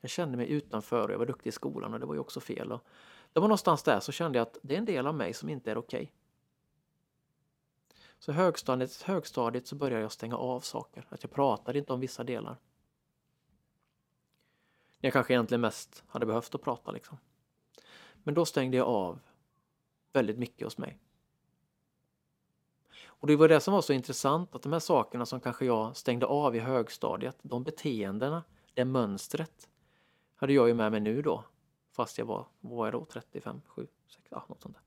jag 0.00 0.10
kände 0.10 0.36
mig 0.36 0.50
utanför 0.50 1.04
och 1.04 1.12
jag 1.12 1.18
var 1.18 1.26
duktig 1.26 1.50
i 1.50 1.52
skolan 1.52 1.94
och 1.94 2.00
det 2.00 2.06
var 2.06 2.14
ju 2.14 2.20
också 2.20 2.40
fel. 2.40 2.72
Och 2.72 2.86
det 3.32 3.40
var 3.40 3.48
någonstans 3.48 3.82
där 3.82 4.00
så 4.00 4.12
kände 4.12 4.38
jag 4.38 4.46
att 4.46 4.58
det 4.62 4.74
är 4.74 4.78
en 4.78 4.84
del 4.84 5.06
av 5.06 5.14
mig 5.14 5.34
som 5.34 5.48
inte 5.48 5.70
är 5.70 5.78
okej. 5.78 6.02
Okay. 6.02 6.12
Så 8.18 8.32
högstadiet, 8.32 9.02
högstadiet 9.02 9.66
så 9.66 9.76
började 9.76 10.02
jag 10.02 10.12
stänga 10.12 10.36
av 10.36 10.60
saker. 10.60 11.06
Att 11.08 11.22
jag 11.22 11.32
pratade 11.32 11.78
inte 11.78 11.92
om 11.92 12.00
vissa 12.00 12.24
delar 12.24 12.56
jag 15.04 15.12
kanske 15.12 15.32
egentligen 15.32 15.60
mest 15.60 16.04
hade 16.08 16.26
behövt 16.26 16.54
att 16.54 16.62
prata 16.62 16.90
liksom. 16.90 17.18
Men 18.22 18.34
då 18.34 18.44
stängde 18.44 18.76
jag 18.76 18.88
av 18.88 19.20
väldigt 20.12 20.38
mycket 20.38 20.66
hos 20.66 20.78
mig. 20.78 20.98
Och 23.04 23.26
det 23.26 23.36
var 23.36 23.48
det 23.48 23.60
som 23.60 23.74
var 23.74 23.82
så 23.82 23.92
intressant, 23.92 24.54
att 24.54 24.62
de 24.62 24.72
här 24.72 24.80
sakerna 24.80 25.26
som 25.26 25.40
kanske 25.40 25.64
jag 25.64 25.96
stängde 25.96 26.26
av 26.26 26.56
i 26.56 26.58
högstadiet, 26.58 27.36
de 27.42 27.62
beteendena, 27.62 28.44
det 28.74 28.84
mönstret, 28.84 29.68
hade 30.36 30.52
jag 30.52 30.68
ju 30.68 30.74
med 30.74 30.92
mig 30.92 31.00
nu 31.00 31.22
då. 31.22 31.44
Fast 31.92 32.18
jag 32.18 32.24
var, 32.24 32.46
vad 32.60 32.76
var 32.76 32.86
jag 32.86 32.92
då, 32.92 33.04
35, 33.04 33.60
7, 33.66 33.86
6, 34.08 34.26
ja, 34.28 34.44
något 34.48 34.62
sånt 34.62 34.74
där. 34.74 34.82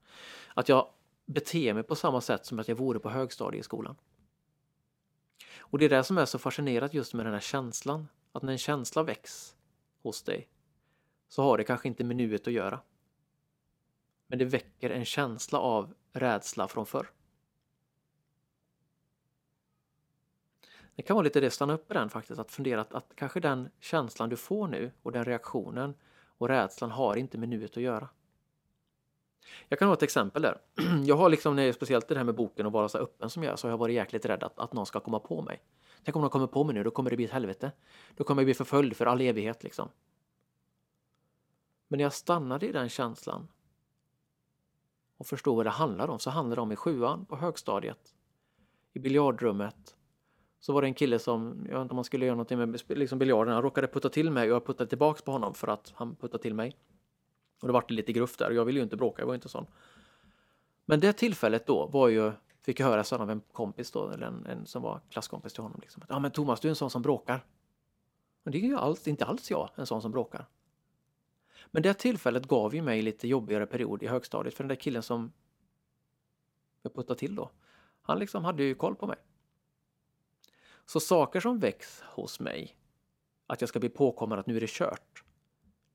Att 0.53 0.69
jag 0.69 0.89
beter 1.25 1.73
mig 1.73 1.83
på 1.83 1.95
samma 1.95 2.21
sätt 2.21 2.45
som 2.45 2.59
att 2.59 2.67
jag 2.67 2.75
vore 2.75 2.99
på 2.99 3.09
högstadieskolan. 3.09 3.95
Och 5.59 5.79
det 5.79 5.85
är 5.85 5.89
det 5.89 6.03
som 6.03 6.17
är 6.17 6.25
så 6.25 6.39
fascinerande 6.39 6.97
just 6.97 7.13
med 7.13 7.25
den 7.25 7.33
här 7.33 7.41
känslan. 7.41 8.07
Att 8.31 8.43
när 8.43 8.51
en 8.51 8.57
känsla 8.57 9.03
väcks 9.03 9.54
hos 10.05 10.23
dig 10.23 10.47
så 11.27 11.43
har 11.43 11.57
det 11.57 11.63
kanske 11.63 11.87
inte 11.87 12.03
med 12.03 12.15
nuet 12.15 12.47
att 12.47 12.53
göra. 12.53 12.79
Men 14.27 14.39
det 14.39 14.45
väcker 14.45 14.89
en 14.89 15.05
känsla 15.05 15.59
av 15.59 15.93
rädsla 16.11 16.67
från 16.67 16.85
förr. 16.85 17.11
Det 20.95 21.01
kan 21.01 21.15
vara 21.15 21.23
lite 21.23 21.39
det, 21.39 21.51
stanna 21.51 21.73
upp 21.73 21.91
i 21.91 21.93
den 21.93 22.09
faktiskt, 22.09 22.39
att 22.39 22.51
fundera 22.51 22.81
att, 22.81 22.93
att 22.93 23.15
kanske 23.15 23.39
den 23.39 23.69
känslan 23.79 24.29
du 24.29 24.35
får 24.35 24.67
nu 24.67 24.91
och 25.01 25.11
den 25.11 25.25
reaktionen 25.25 25.93
och 26.37 26.47
rädslan 26.47 26.91
har 26.91 27.15
inte 27.15 27.37
med 27.37 27.49
nuet 27.49 27.77
att 27.77 27.83
göra. 27.83 28.09
Jag 29.69 29.79
kan 29.79 29.87
ha 29.87 29.93
ett 29.93 30.03
exempel 30.03 30.41
där. 30.41 30.57
Jag 31.05 31.15
har 31.15 31.29
liksom, 31.29 31.55
när 31.55 31.71
speciellt 31.71 32.07
det 32.07 32.17
här 32.17 32.23
med 32.23 32.35
boken 32.35 32.65
och 32.65 32.71
vara 32.71 32.89
så 32.89 32.97
öppen 32.97 33.29
som 33.29 33.43
jag 33.43 33.53
är, 33.53 33.55
så 33.55 33.67
har 33.67 33.71
jag 33.71 33.77
varit 33.77 33.95
jäkligt 33.95 34.25
rädd 34.25 34.43
att, 34.43 34.59
att 34.59 34.73
någon 34.73 34.85
ska 34.85 34.99
komma 34.99 35.19
på 35.19 35.41
mig. 35.41 35.61
Tänk 36.03 36.15
om 36.15 36.21
någon 36.21 36.31
kommer 36.31 36.47
på 36.47 36.63
mig 36.63 36.75
nu, 36.75 36.83
då 36.83 36.91
kommer 36.91 37.09
det 37.09 37.15
bli 37.15 37.25
ett 37.25 37.31
helvete. 37.31 37.71
Då 38.15 38.23
kommer 38.23 38.41
jag 38.41 38.45
bli 38.45 38.53
förföljd 38.53 38.97
för 38.97 39.05
all 39.05 39.21
evighet 39.21 39.63
liksom. 39.63 39.89
Men 41.87 41.97
när 41.97 42.03
jag 42.03 42.13
stannade 42.13 42.67
i 42.67 42.71
den 42.71 42.89
känslan 42.89 43.47
och 45.17 45.27
förstod 45.27 45.55
vad 45.55 45.65
det 45.65 45.69
handlar 45.69 46.07
om, 46.07 46.19
så 46.19 46.29
handlar 46.29 46.55
det 46.55 46.61
om 46.61 46.71
i 46.71 46.75
sjuan 46.75 47.25
på 47.25 47.35
högstadiet. 47.35 48.15
I 48.93 48.99
biljardrummet. 48.99 49.95
Så 50.59 50.73
var 50.73 50.81
det 50.81 50.87
en 50.87 50.93
kille 50.93 51.19
som, 51.19 51.65
jag 51.69 51.73
vet 51.73 51.81
inte 51.81 51.91
om 51.91 51.95
man 51.95 52.03
skulle 52.03 52.25
göra 52.25 52.35
någonting 52.35 52.57
med 52.57 52.81
liksom 52.87 53.19
biljarden, 53.19 53.53
han 53.53 53.63
råkade 53.63 53.87
putta 53.87 54.09
till 54.09 54.31
mig 54.31 54.51
och 54.51 54.55
jag 54.55 54.65
puttade 54.65 54.89
tillbaks 54.89 55.21
på 55.21 55.31
honom 55.31 55.53
för 55.53 55.67
att 55.67 55.93
han 55.95 56.15
puttade 56.15 56.43
till 56.43 56.53
mig. 56.53 56.77
Och 57.61 57.67
det 57.67 57.73
vart 57.73 57.91
lite 57.91 58.13
gruff 58.13 58.37
där 58.37 58.49
och 58.49 58.55
jag 58.55 58.65
ville 58.65 58.79
ju 58.79 58.83
inte 58.83 58.97
bråka, 58.97 59.21
jag 59.21 59.27
var 59.27 59.35
inte 59.35 59.49
sån. 59.49 59.65
Men 60.85 60.99
det 60.99 61.13
tillfället 61.13 61.67
då 61.67 61.87
var 61.87 62.07
ju 62.07 62.31
Fick 62.65 62.79
jag 62.79 62.87
höra 62.87 63.03
sen 63.03 63.21
av 63.21 63.31
en 63.31 63.41
kompis 63.51 63.91
då, 63.91 64.09
eller 64.09 64.27
en, 64.27 64.45
en 64.45 64.65
som 64.65 64.81
var 64.81 65.01
klasskompis 65.09 65.53
till 65.53 65.63
honom. 65.63 65.79
Liksom, 65.81 66.03
ja 66.09 66.19
men 66.19 66.31
Thomas, 66.31 66.59
du 66.59 66.67
är 66.67 66.69
en 66.69 66.75
sån 66.75 66.89
som 66.89 67.01
bråkar. 67.01 67.45
Men 68.43 68.51
det 68.51 68.57
är 68.57 68.61
ju 68.61 68.77
alls, 68.77 69.07
inte 69.07 69.25
alls 69.25 69.51
jag, 69.51 69.69
en 69.75 69.85
sån 69.85 70.01
som 70.01 70.11
bråkar. 70.11 70.45
Men 71.65 71.83
det 71.83 71.93
tillfället 71.93 72.45
gav 72.45 72.75
ju 72.75 72.81
mig 72.81 73.01
lite 73.01 73.27
jobbigare 73.27 73.65
period 73.65 74.03
i 74.03 74.07
högstadiet 74.07 74.53
för 74.55 74.63
den 74.63 74.67
där 74.67 74.75
killen 74.75 75.03
som 75.03 75.31
jag 76.81 76.93
puttade 76.93 77.19
till 77.19 77.35
då. 77.35 77.51
Han 78.01 78.19
liksom 78.19 78.45
hade 78.45 78.63
ju 78.63 78.75
koll 78.75 78.95
på 78.95 79.07
mig. 79.07 79.17
Så 80.85 80.99
saker 80.99 81.39
som 81.39 81.59
väcks 81.59 82.01
hos 82.01 82.39
mig, 82.39 82.77
att 83.47 83.61
jag 83.61 83.69
ska 83.69 83.79
bli 83.79 83.89
påkommen 83.89 84.39
att 84.39 84.47
nu 84.47 84.57
är 84.57 84.61
det 84.61 84.69
kört. 84.69 85.23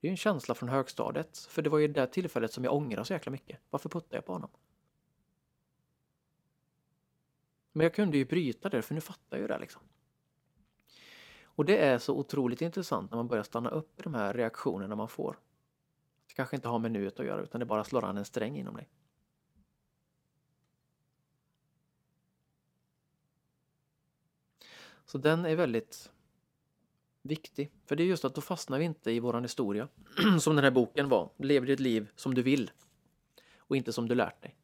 Det 0.00 0.08
är 0.08 0.10
en 0.10 0.16
känsla 0.16 0.54
från 0.54 0.68
högstadiet, 0.68 1.38
för 1.38 1.62
det 1.62 1.70
var 1.70 1.78
ju 1.78 1.88
det 1.88 2.06
tillfället 2.06 2.52
som 2.52 2.64
jag 2.64 2.74
ångrar 2.74 3.04
så 3.04 3.12
jäkla 3.12 3.32
mycket. 3.32 3.60
Varför 3.70 3.88
puttade 3.88 4.16
jag 4.16 4.24
på 4.24 4.32
honom? 4.32 4.50
Men 7.72 7.84
jag 7.84 7.94
kunde 7.94 8.18
ju 8.18 8.24
bryta 8.24 8.68
det, 8.68 8.82
för 8.82 8.94
nu 8.94 9.00
fattar 9.00 9.36
jag 9.36 9.40
ju 9.40 9.46
det 9.46 9.58
liksom. 9.58 9.82
Och 11.42 11.64
det 11.64 11.78
är 11.78 11.98
så 11.98 12.16
otroligt 12.16 12.62
intressant 12.62 13.10
när 13.10 13.16
man 13.16 13.28
börjar 13.28 13.44
stanna 13.44 13.70
upp 13.70 14.00
i 14.00 14.02
de 14.02 14.14
här 14.14 14.34
reaktionerna 14.34 14.96
man 14.96 15.08
får. 15.08 15.38
Det 16.26 16.34
kanske 16.34 16.56
inte 16.56 16.68
har 16.68 16.78
med 16.78 16.92
nuet 16.92 17.20
att 17.20 17.26
göra 17.26 17.42
utan 17.42 17.58
det 17.58 17.66
bara 17.66 17.84
slår 17.84 18.04
an 18.04 18.16
en 18.16 18.24
sträng 18.24 18.56
inom 18.56 18.76
dig. 18.76 18.88
Så 25.04 25.18
den 25.18 25.44
är 25.44 25.56
väldigt 25.56 26.12
viktig. 27.22 27.72
För 27.86 27.96
det 27.96 28.02
är 28.02 28.06
just 28.06 28.24
att 28.24 28.34
då 28.34 28.40
fastnar 28.40 28.78
vi 28.78 28.84
inte 28.84 29.10
i 29.10 29.20
våran 29.20 29.42
historia. 29.42 29.88
som 30.40 30.56
den 30.56 30.64
här 30.64 30.70
boken 30.70 31.08
var. 31.08 31.30
Lev 31.36 31.66
ditt 31.66 31.80
liv 31.80 32.10
som 32.16 32.34
du 32.34 32.42
vill. 32.42 32.70
Och 33.58 33.76
inte 33.76 33.92
som 33.92 34.08
du 34.08 34.14
lärt 34.14 34.42
dig. 34.42 34.56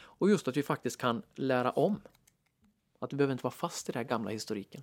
Och 0.00 0.30
just 0.30 0.48
att 0.48 0.56
vi 0.56 0.62
faktiskt 0.62 0.96
kan 0.96 1.22
lära 1.34 1.70
om. 1.70 2.00
Att 2.98 3.12
vi 3.12 3.16
behöver 3.16 3.32
inte 3.32 3.44
vara 3.44 3.54
fast 3.54 3.88
i 3.88 3.92
den 3.92 4.00
här 4.00 4.08
gamla 4.08 4.30
historiken. 4.30 4.82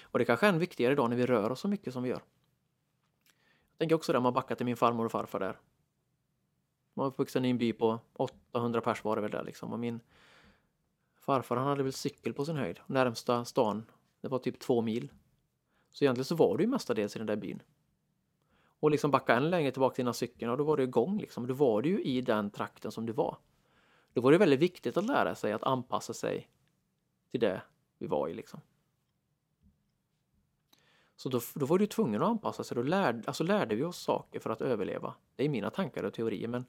Och 0.00 0.18
det 0.18 0.24
kanske 0.24 0.46
är 0.46 0.52
än 0.52 0.58
viktigare 0.58 0.92
idag 0.92 1.10
när 1.10 1.16
vi 1.16 1.26
rör 1.26 1.50
oss 1.50 1.60
så 1.60 1.68
mycket 1.68 1.92
som 1.92 2.02
vi 2.02 2.08
gör. 2.08 2.22
Jag 3.72 3.78
tänker 3.78 3.94
också 3.96 4.12
det 4.12 4.18
om 4.18 4.22
man 4.22 4.32
backar 4.32 4.54
till 4.54 4.66
min 4.66 4.76
farmor 4.76 5.04
och 5.04 5.12
farfar 5.12 5.40
där. 5.40 5.60
Man 6.94 7.04
var 7.04 7.06
uppvuxen 7.06 7.44
i 7.44 7.50
en 7.50 7.58
by 7.58 7.72
på 7.72 8.00
800 8.12 8.80
pers 8.80 9.04
var 9.04 9.16
det 9.16 9.22
väl 9.22 9.30
där 9.30 9.44
liksom. 9.44 9.72
Och 9.72 9.78
min 9.78 10.00
farfar 11.16 11.56
han 11.56 11.66
hade 11.66 11.82
väl 11.82 11.92
cykel 11.92 12.32
på 12.32 12.44
sin 12.44 12.56
höjd. 12.56 12.80
Närmsta 12.86 13.44
stan, 13.44 13.84
det 14.22 14.28
var 14.28 14.38
typ 14.38 14.58
två 14.58 14.82
mil. 14.82 15.12
Så 15.90 16.04
egentligen 16.04 16.24
så 16.24 16.34
var 16.34 16.56
du 16.56 16.64
ju 16.64 16.70
mestadels 16.70 17.16
i 17.16 17.18
den 17.18 17.26
där 17.26 17.36
byn. 17.36 17.62
Och 18.80 18.90
liksom 18.90 19.10
backa 19.10 19.34
än 19.34 19.50
längre 19.50 19.70
tillbaka 19.70 19.94
till 19.94 20.02
innan 20.02 20.14
cykeln, 20.14 20.50
och 20.50 20.58
då 20.58 20.64
var 20.64 20.76
du 20.76 20.82
igång 20.82 21.18
liksom. 21.18 21.46
Då 21.46 21.54
var 21.54 21.82
du 21.82 21.88
ju 21.88 22.02
i 22.02 22.20
den 22.20 22.50
trakten 22.50 22.92
som 22.92 23.06
du 23.06 23.12
var. 23.12 23.36
Då 24.12 24.20
var 24.20 24.32
det 24.32 24.38
väldigt 24.38 24.60
viktigt 24.60 24.96
att 24.96 25.06
lära 25.06 25.34
sig 25.34 25.52
att 25.52 25.62
anpassa 25.62 26.14
sig 26.14 26.48
till 27.30 27.40
det 27.40 27.62
vi 27.98 28.06
var 28.06 28.28
i 28.28 28.34
liksom. 28.34 28.60
Så 31.16 31.28
då, 31.28 31.40
då 31.54 31.66
var 31.66 31.78
du 31.78 31.86
tvungen 31.86 32.22
att 32.22 32.28
anpassa 32.28 32.64
sig. 32.64 32.74
Då 32.74 32.82
lärde, 32.82 33.22
alltså 33.26 33.44
lärde 33.44 33.74
vi 33.74 33.84
oss 33.84 33.98
saker 33.98 34.40
för 34.40 34.50
att 34.50 34.60
överleva. 34.60 35.14
Det 35.36 35.44
är 35.44 35.48
mina 35.48 35.70
tankar 35.70 36.04
och 36.04 36.14
teorier 36.14 36.48
men 36.48 36.64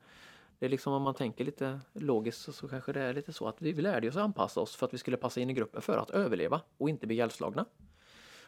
det 0.63 0.67
är 0.67 0.69
liksom 0.69 0.93
om 0.93 1.01
man 1.01 1.13
tänker 1.13 1.45
lite 1.45 1.79
logiskt 1.93 2.41
så, 2.41 2.53
så 2.53 2.67
kanske 2.67 2.93
det 2.93 3.01
är 3.01 3.13
lite 3.13 3.33
så 3.33 3.47
att 3.47 3.61
vi, 3.61 3.73
lärde 3.73 4.07
oss 4.07 4.15
att 4.15 4.21
anpassa 4.21 4.61
oss 4.61 4.75
för 4.75 4.85
att 4.85 4.93
vi 4.93 4.97
skulle 4.97 5.17
passa 5.17 5.39
in 5.39 5.49
i 5.49 5.53
gruppen 5.53 5.81
för 5.81 5.97
att 5.97 6.09
överleva 6.09 6.61
och 6.77 6.89
inte 6.89 7.07
bli 7.07 7.15
ihjälslagna. 7.15 7.65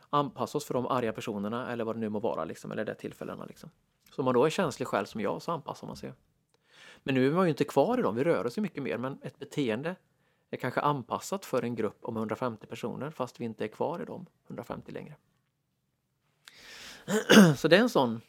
Anpassa 0.10 0.58
oss 0.58 0.66
för 0.66 0.74
de 0.74 0.88
arga 0.88 1.14
personerna 1.14 1.72
eller 1.72 1.84
vad 1.84 1.96
det 1.96 2.00
nu 2.00 2.10
må 2.10 2.20
vara 2.20 2.46
liksom, 2.46 2.72
eller 2.72 2.86
de 2.86 2.96
tillfällena 2.96 3.46
liksom. 3.46 3.70
Så 4.12 4.22
om 4.22 4.26
man 4.26 4.34
då 4.34 4.46
är 4.46 4.50
känslig 4.50 4.88
själv 4.88 5.06
som 5.06 5.22
jag 5.22 5.42
så 5.42 5.52
anpassar 5.52 5.88
man 5.88 5.96
sig. 5.96 6.14
Men 7.04 7.16
nu 7.16 7.28
är 7.28 7.32
man 7.32 7.46
ju 7.46 7.50
inte 7.50 7.64
kvar 7.64 8.00
i 8.00 8.02
dem, 8.02 8.16
vi 8.16 8.24
rör 8.24 8.46
oss 8.46 8.58
ju 8.58 8.62
mycket 8.62 8.84
mer 8.84 8.98
men 8.98 9.20
ett 9.22 9.40
beteende 9.40 9.96
är 10.50 10.58
kanske 10.58 10.82
anpassat 10.82 11.46
för 11.46 11.64
en 11.64 11.76
grupp 11.76 11.98
om 12.02 12.18
150 12.18 12.68
personer 12.68 13.12
fast 13.12 13.40
vi 13.40 13.46
inte 13.46 13.64
är 13.64 13.68
kvar 13.68 14.02
i 14.02 14.06
dem 14.06 14.26
150 14.48 14.92
längre. 14.92 15.16
Så 17.58 17.68
det 17.68 17.76
är 17.76 17.82
en 17.82 17.90
sån 17.90 18.22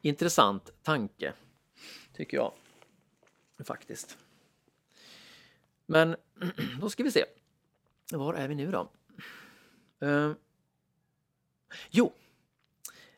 intressant 0.00 0.70
tanke, 0.82 1.34
tycker 2.18 2.36
jag 2.36 2.52
faktiskt. 3.64 4.18
Men 5.86 6.16
då 6.80 6.90
ska 6.90 7.02
vi 7.02 7.10
se. 7.10 7.24
Var 8.12 8.34
är 8.34 8.48
vi 8.48 8.54
nu 8.54 8.70
då? 8.70 8.90
Uh, 10.06 10.32
jo, 11.90 12.12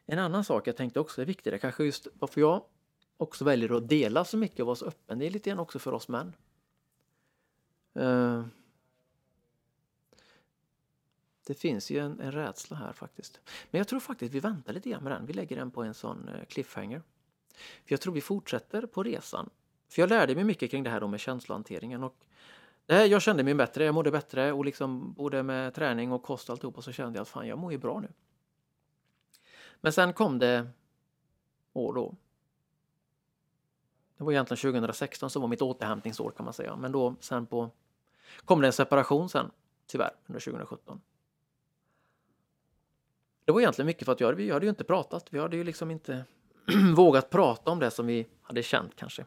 en 0.06 0.18
annan 0.18 0.44
sak 0.44 0.66
jag 0.66 0.76
tänkte 0.76 1.00
också 1.00 1.22
är 1.22 1.26
viktig, 1.26 1.52
det 1.52 1.58
kanske 1.58 1.84
just 1.84 2.06
varför 2.14 2.40
jag 2.40 2.64
också 3.16 3.44
väljer 3.44 3.76
att 3.76 3.88
dela 3.88 4.24
så 4.24 4.36
mycket 4.36 4.60
och 4.60 4.66
vara 4.66 4.76
så 4.76 4.86
öppen, 4.86 5.18
det 5.18 5.26
är 5.26 5.30
lite 5.30 5.50
grann 5.50 5.58
också 5.58 5.78
för 5.78 5.92
oss 5.92 6.08
män. 6.08 6.32
Uh, 7.96 8.46
det 11.46 11.54
finns 11.54 11.90
ju 11.90 11.98
en, 11.98 12.20
en 12.20 12.32
rädsla 12.32 12.76
här 12.76 12.92
faktiskt. 12.92 13.40
Men 13.70 13.78
jag 13.78 13.88
tror 13.88 14.00
faktiskt 14.00 14.34
vi 14.34 14.40
väntar 14.40 14.72
lite 14.72 14.90
grann 14.90 15.02
med 15.02 15.12
den. 15.12 15.26
Vi 15.26 15.32
lägger 15.32 15.56
den 15.56 15.70
på 15.70 15.82
en 15.82 15.94
sån 15.94 16.28
eh, 16.28 16.44
cliffhanger. 16.44 17.02
För 17.56 17.92
jag 17.92 18.00
tror 18.00 18.14
vi 18.14 18.20
fortsätter 18.20 18.86
på 18.86 19.02
resan. 19.02 19.50
För 19.88 20.02
jag 20.02 20.08
lärde 20.08 20.34
mig 20.34 20.44
mycket 20.44 20.70
kring 20.70 20.82
det 20.82 20.90
här 20.90 21.00
då 21.00 21.08
med 21.08 21.20
känslohanteringen. 21.20 22.04
Och 22.04 22.24
det 22.86 22.94
här, 22.94 23.04
jag 23.04 23.22
kände 23.22 23.42
mig 23.42 23.54
bättre, 23.54 23.84
jag 23.84 23.94
mådde 23.94 24.10
bättre 24.10 24.52
och 24.52 24.64
liksom 24.64 25.12
både 25.12 25.42
med 25.42 25.74
träning 25.74 26.12
och 26.12 26.22
kost 26.22 26.48
och 26.48 26.52
alltihopa 26.52 26.82
så 26.82 26.92
kände 26.92 27.18
jag 27.18 27.22
att 27.22 27.28
fan 27.28 27.46
jag 27.46 27.58
mår 27.58 27.72
ju 27.72 27.78
bra 27.78 28.00
nu. 28.00 28.08
Men 29.80 29.92
sen 29.92 30.12
kom 30.12 30.38
det 30.38 30.68
år 31.72 31.94
då. 31.94 32.14
Det 34.16 34.24
var 34.24 34.32
egentligen 34.32 34.72
2016 34.72 35.30
som 35.30 35.42
var 35.42 35.48
mitt 35.48 35.62
återhämtningsår 35.62 36.30
kan 36.30 36.44
man 36.44 36.54
säga. 36.54 36.76
Men 36.76 36.92
då 36.92 37.14
sen 37.20 37.46
på 37.46 37.70
kom 38.44 38.60
det 38.60 38.66
en 38.66 38.72
separation 38.72 39.28
sen 39.28 39.50
tyvärr 39.86 40.14
under 40.26 40.40
2017. 40.40 41.00
Det 43.44 43.52
var 43.52 43.60
egentligen 43.60 43.86
mycket 43.86 44.04
för 44.04 44.12
att 44.12 44.20
jag, 44.20 44.32
vi 44.32 44.50
hade 44.50 44.66
ju 44.66 44.70
inte 44.70 44.84
pratat. 44.84 45.32
Vi 45.32 45.38
hade 45.38 45.56
ju 45.56 45.64
liksom 45.64 45.90
inte 45.90 46.24
vågat 46.96 47.30
prata 47.30 47.70
om 47.70 47.78
det 47.78 47.90
som 47.90 48.06
vi 48.06 48.26
hade 48.42 48.62
känt 48.62 48.96
kanske. 48.96 49.24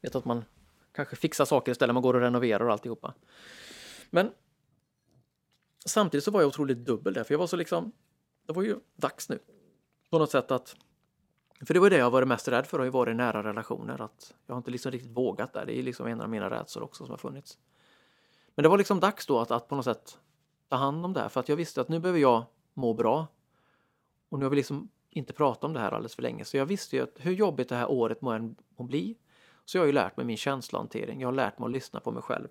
Vet 0.00 0.14
att 0.14 0.24
man 0.24 0.44
kanske 0.92 1.16
fixar 1.16 1.44
saker 1.44 1.72
istället, 1.72 1.94
man 1.94 2.02
går 2.02 2.14
och 2.14 2.20
renoverar 2.20 2.64
och 2.64 2.72
alltihopa. 2.72 3.14
Men 4.10 4.30
samtidigt 5.84 6.24
så 6.24 6.30
var 6.30 6.40
jag 6.40 6.48
otroligt 6.48 6.78
dubbel 6.78 7.14
där, 7.14 7.24
för 7.24 7.34
jag 7.34 7.38
var 7.38 7.46
så 7.46 7.56
liksom, 7.56 7.92
det 8.46 8.52
var 8.52 8.62
ju 8.62 8.76
dags 8.96 9.28
nu. 9.28 9.38
På 10.10 10.18
något 10.18 10.30
sätt 10.30 10.50
att, 10.50 10.76
för 11.66 11.74
det 11.74 11.80
var 11.80 11.90
det 11.90 11.96
jag 11.96 12.10
varit 12.10 12.28
mest 12.28 12.48
rädd 12.48 12.66
för, 12.66 12.78
har 12.78 12.84
ju 12.84 12.90
varit 12.90 13.16
nära 13.16 13.42
relationer, 13.42 14.00
att 14.00 14.34
jag 14.46 14.54
har 14.54 14.58
inte 14.58 14.70
liksom 14.70 14.92
riktigt 14.92 15.10
vågat 15.10 15.52
där. 15.52 15.66
Det 15.66 15.78
är 15.78 15.82
liksom 15.82 16.06
en 16.06 16.20
av 16.20 16.28
mina 16.28 16.50
rädslor 16.50 16.84
också 16.84 17.04
som 17.04 17.10
har 17.10 17.18
funnits. 17.18 17.58
Men 18.54 18.62
det 18.62 18.68
var 18.68 18.78
liksom 18.78 19.00
dags 19.00 19.26
då 19.26 19.40
att, 19.40 19.50
att 19.50 19.68
på 19.68 19.76
något 19.76 19.84
sätt 19.84 20.18
ta 20.68 20.76
hand 20.76 21.04
om 21.04 21.12
det 21.12 21.20
här, 21.20 21.28
för 21.28 21.40
att 21.40 21.48
jag 21.48 21.56
visste 21.56 21.80
att 21.80 21.88
nu 21.88 22.00
behöver 22.00 22.20
jag 22.20 22.44
må 22.74 22.94
bra. 22.94 23.26
Och 24.28 24.38
nu 24.38 24.44
har 24.44 24.50
vi 24.50 24.56
liksom 24.56 24.88
inte 25.14 25.32
prata 25.32 25.66
om 25.66 25.72
det 25.72 25.80
här 25.80 25.92
alldeles 25.92 26.14
för 26.14 26.22
länge, 26.22 26.44
så 26.44 26.56
jag 26.56 26.66
visste 26.66 26.96
ju 26.96 27.02
att 27.02 27.16
hur 27.18 27.32
jobbigt 27.32 27.68
det 27.68 27.76
här 27.76 27.90
året 27.90 28.22
må 28.22 28.30
än 28.30 28.56
må 28.76 28.84
bli, 28.84 29.16
så 29.64 29.76
jag 29.76 29.82
har 29.82 29.86
ju 29.86 29.92
lärt 29.92 30.16
mig 30.16 30.26
min 30.26 30.36
känslohantering. 30.36 31.20
Jag 31.20 31.28
har 31.28 31.32
lärt 31.32 31.58
mig 31.58 31.66
att 31.66 31.72
lyssna 31.72 32.00
på 32.00 32.10
mig 32.10 32.22
själv. 32.22 32.48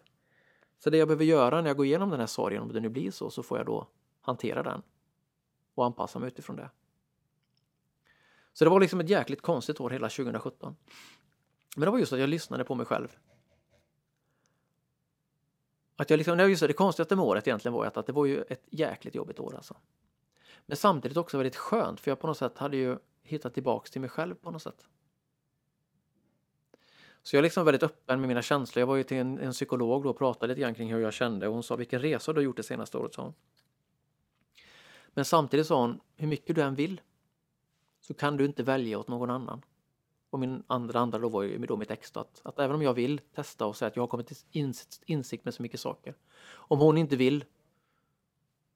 Så 0.80 0.89
det 0.89 0.97
jag 0.97 1.07
behöver 1.07 1.26
göra 1.26 1.62
när 1.62 1.70
jag 1.70 1.78
går 1.78 1.86
igenom 1.86 2.09
den 2.09 2.20
här 2.20 2.28
sorgen, 2.28 2.62
om 2.62 2.74
det 2.74 2.80
nu 2.80 2.89
blir 2.89 3.12
så, 3.12 3.30
så 3.30 3.43
får 3.43 3.57
jag 3.57 3.66
då 3.66 3.88
hantera 4.22 4.64
den 4.64 4.82
och 5.76 5.86
anpassa 5.86 6.20
mig 6.20 6.28
utifrån 6.28 6.55
det. 6.55 6.70
Så 8.53 8.64
det 8.64 8.70
var 8.70 8.80
liksom 8.80 8.99
ett 8.99 9.09
jäkligt 9.09 9.41
konstigt 9.41 9.80
år 9.80 9.89
hela 9.89 10.09
2017. 10.09 10.76
Men 11.76 11.86
det 11.86 11.91
var 11.91 11.99
just 11.99 12.14
att 12.14 12.20
jag 12.20 12.30
lyssnade 12.30 12.64
på 12.64 12.76
mig 12.76 12.86
själv. 12.86 13.18
Att 15.95 16.09
jag 16.09 16.18
liksom, 16.18 16.39
just 16.39 16.62
det, 16.62 16.68
det 16.68 16.74
konstigaste 16.74 17.16
med 17.16 17.26
året 17.26 17.47
egentligen 17.47 17.74
var 17.74 17.86
att 17.86 18.05
det 18.05 18.14
var 18.14 18.26
ju 18.26 18.41
ett 18.41 18.64
jäkligt 18.70 19.16
jobbigt 19.16 19.39
år 19.39 19.55
alltså. 19.55 19.76
Men 20.66 20.78
samtidigt 20.78 21.18
också 21.18 21.38
väldigt 21.38 21.55
skönt 21.55 21.99
för 21.99 22.12
jag 22.12 22.20
på 22.20 22.28
något 22.28 22.38
sätt 22.38 22.57
hade 22.57 22.78
ju 22.78 22.97
hittat 23.24 23.53
tillbaks 23.53 23.91
till 23.91 24.01
mig 24.01 24.09
själv 24.09 24.36
på 24.36 24.51
något 24.51 24.62
sätt. 24.62 24.88
Så 27.24 27.36
jag 27.36 27.39
är 27.39 27.43
liksom 27.43 27.66
väldigt 27.66 27.84
öppen 27.84 28.20
med 28.20 28.28
mina 28.28 28.41
känslor. 28.41 28.80
Jag 28.82 28.88
var 28.88 28.95
ju 28.95 29.03
till 29.03 29.18
en, 29.18 29.39
en 29.39 29.51
psykolog 29.51 30.03
då 30.03 30.09
och 30.09 30.18
pratade 30.18 30.47
lite 30.47 30.62
grann 30.62 30.76
kring 30.76 30.93
hur 30.93 30.99
jag 30.99 31.14
kände 31.14 31.47
och 31.47 31.53
hon 31.53 31.64
sa 31.64 31.76
vilken 31.76 32.01
resa 32.01 32.34
du 32.34 32.39
har 32.39 32.43
gjort 32.43 32.57
det 32.57 32.64
senaste 32.64 32.97
året, 32.97 33.14
sa 33.14 33.22
hon. 33.22 33.34
Men 35.14 35.26
samtidigt 35.26 35.68
sa 35.68 35.82
hon, 35.82 35.99
hur 36.16 36.28
mycket 36.28 36.55
du 36.55 36.62
än 36.62 36.76
vill 36.76 37.01
så 38.01 38.14
kan 38.14 38.38
du 38.38 38.45
inte 38.45 38.64
välja 38.64 38.99
åt 38.99 39.07
någon 39.07 39.30
annan. 39.30 39.62
Och 40.30 40.39
min 40.39 40.64
andra 40.68 40.99
andra 40.99 41.20
då 41.20 41.30
var 41.30 41.43
ju 41.43 41.57
då 41.57 41.78
mitt 41.78 41.91
ex 41.91 42.18
att, 42.18 42.41
att 42.43 42.59
även 42.59 42.76
om 42.76 42.82
jag 42.82 42.93
vill 42.93 43.22
testa 43.36 43.66
och 43.66 43.76
säga 43.76 43.88
att 43.88 43.95
jag 43.95 44.03
har 44.03 44.07
kommit 44.07 44.28
till 44.28 44.38
insikt, 44.51 45.03
insikt 45.05 45.45
med 45.45 45.53
så 45.53 45.62
mycket 45.62 45.80
saker. 45.80 46.16
Om 46.53 46.80
hon 46.80 46.97
inte 46.97 47.16
vill, 47.16 47.45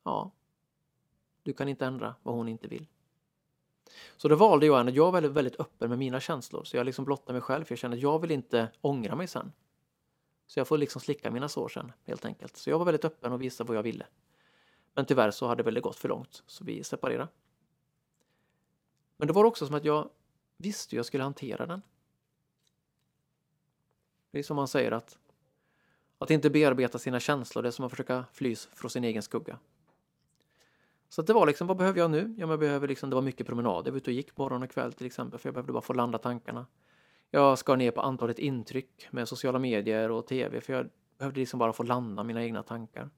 ja, 0.04 0.32
du 1.46 1.54
kan 1.54 1.68
inte 1.68 1.86
ändra 1.86 2.16
vad 2.24 2.36
hon 2.36 2.48
inte 2.48 2.68
vill. 2.68 2.88
Så 4.18 4.28
då 4.28 4.36
valde 4.36 4.66
jag 4.66 4.78
henne. 4.78 4.92
jag 4.92 5.06
var 5.06 5.12
väldigt, 5.12 5.32
väldigt 5.32 5.60
öppen 5.60 5.90
med 5.90 6.00
mina 6.00 6.20
känslor. 6.20 6.64
Så 6.64 6.78
jag 6.78 6.86
liksom 6.86 7.06
blottade 7.06 7.34
mig 7.34 7.42
själv 7.42 7.66
för 7.66 7.72
jag 7.72 7.80
kände 7.80 7.98
att 7.98 8.04
jag 8.04 8.20
vill 8.20 8.32
inte 8.32 8.72
ångra 8.82 9.16
mig 9.16 9.28
sen. 9.28 9.52
Så 10.48 10.60
jag 10.60 10.68
får 10.68 10.78
liksom 10.78 11.02
slicka 11.02 11.32
mina 11.32 11.50
sår 11.50 11.70
sen 11.70 11.92
helt 12.04 12.26
enkelt. 12.26 12.58
Så 12.58 12.70
jag 12.70 12.78
var 12.78 12.86
väldigt 12.86 13.06
öppen 13.06 13.34
och 13.34 13.42
visade 13.42 13.68
vad 13.68 13.78
jag 13.78 13.84
ville. 13.84 14.06
Men 14.94 15.06
tyvärr 15.06 15.32
så 15.32 15.48
hade 15.48 15.64
det 15.64 15.72
väl 15.72 15.82
gått 15.82 15.96
för 15.96 16.10
långt 16.10 16.44
så 16.48 16.64
vi 16.64 16.84
separerade. 16.84 17.28
Men 19.18 19.28
det 19.28 19.34
var 19.34 19.44
också 19.44 19.66
som 19.66 19.76
att 19.76 19.86
jag 19.86 20.10
visste 20.58 20.96
hur 20.96 21.00
jag 21.00 21.06
skulle 21.06 21.24
hantera 21.24 21.66
den. 21.66 21.82
Det 24.32 24.40
är 24.40 24.44
som 24.44 24.56
man 24.56 24.68
säger 24.68 24.92
att 24.92 25.18
att 26.18 26.32
inte 26.32 26.50
bearbeta 26.50 27.00
sina 27.00 27.20
känslor, 27.20 27.64
det 27.64 27.70
är 27.70 27.72
som 27.72 27.86
att 27.86 27.92
försöka 27.92 28.26
fly 28.34 28.56
från 28.56 28.92
sin 28.92 29.04
egen 29.04 29.24
skugga. 29.24 29.60
Så 31.10 31.22
det 31.22 31.34
var 31.34 31.46
liksom, 31.46 31.68
vad 31.68 31.78
behöver 31.78 32.00
jag 32.00 32.12
nu? 32.12 32.36
Ja, 32.38 32.48
jag 32.48 32.60
behöver 32.60 32.88
liksom, 32.88 33.10
det 33.10 33.16
var 33.16 33.24
mycket 33.24 33.48
promenader. 33.48 33.88
Jag 33.88 33.92
var 33.92 33.98
ute 33.98 34.10
och 34.10 34.14
gick 34.14 34.38
morgon 34.38 34.64
och 34.64 34.70
kväll 34.70 34.94
till 34.94 35.06
exempel, 35.06 35.40
för 35.40 35.48
jag 35.48 35.54
behövde 35.54 35.74
bara 35.74 35.82
få 35.82 35.94
landa 35.94 36.18
tankarna. 36.18 36.66
Jag 37.32 37.58
skar 37.58 37.78
ner 37.78 37.92
på 37.92 38.02
antalet 38.02 38.40
intryck 38.40 39.08
med 39.12 39.28
sociala 39.28 39.60
medier 39.60 40.12
och 40.12 40.28
tv, 40.28 40.62
för 40.62 40.74
jag 40.74 40.90
behövde 41.18 41.40
liksom 41.40 41.60
bara 41.60 41.74
få 41.74 41.84
landa 41.84 42.24
mina 42.24 42.44
egna 42.44 42.64
tankar. 42.64 43.10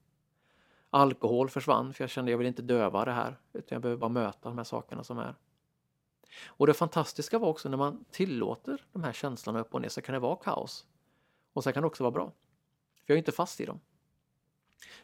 Alkohol 0.90 1.50
försvann, 1.50 1.94
för 1.94 2.04
jag 2.04 2.10
kände 2.10 2.30
att 2.30 2.32
jag 2.32 2.38
vill 2.38 2.48
inte 2.48 2.62
döva 2.62 3.06
det 3.06 3.12
här, 3.12 3.40
utan 3.54 3.76
jag 3.76 3.82
behöver 3.82 4.00
bara 4.00 4.10
möta 4.10 4.50
de 4.50 4.58
här 4.58 4.66
sakerna 4.66 5.04
som 5.04 5.18
är. 5.18 5.36
Och 6.48 6.68
det 6.68 6.74
fantastiska 6.74 7.40
var 7.40 7.48
också 7.48 7.70
när 7.70 7.78
man 7.78 8.06
tillåter 8.12 8.86
de 8.92 9.04
här 9.04 9.14
känslorna 9.14 9.60
upp 9.60 9.74
och 9.74 9.82
ner 9.82 9.90
så 9.90 10.02
kan 10.02 10.14
det 10.14 10.20
vara 10.20 10.36
kaos. 10.36 10.86
Och 11.54 11.64
så 11.64 11.72
kan 11.72 11.84
det 11.84 11.88
också 11.88 12.04
vara 12.04 12.12
bra. 12.12 12.26
För 13.06 13.14
jag 13.14 13.16
är 13.16 13.18
inte 13.18 13.32
fast 13.32 13.62
i 13.62 13.66
dem. 13.66 13.80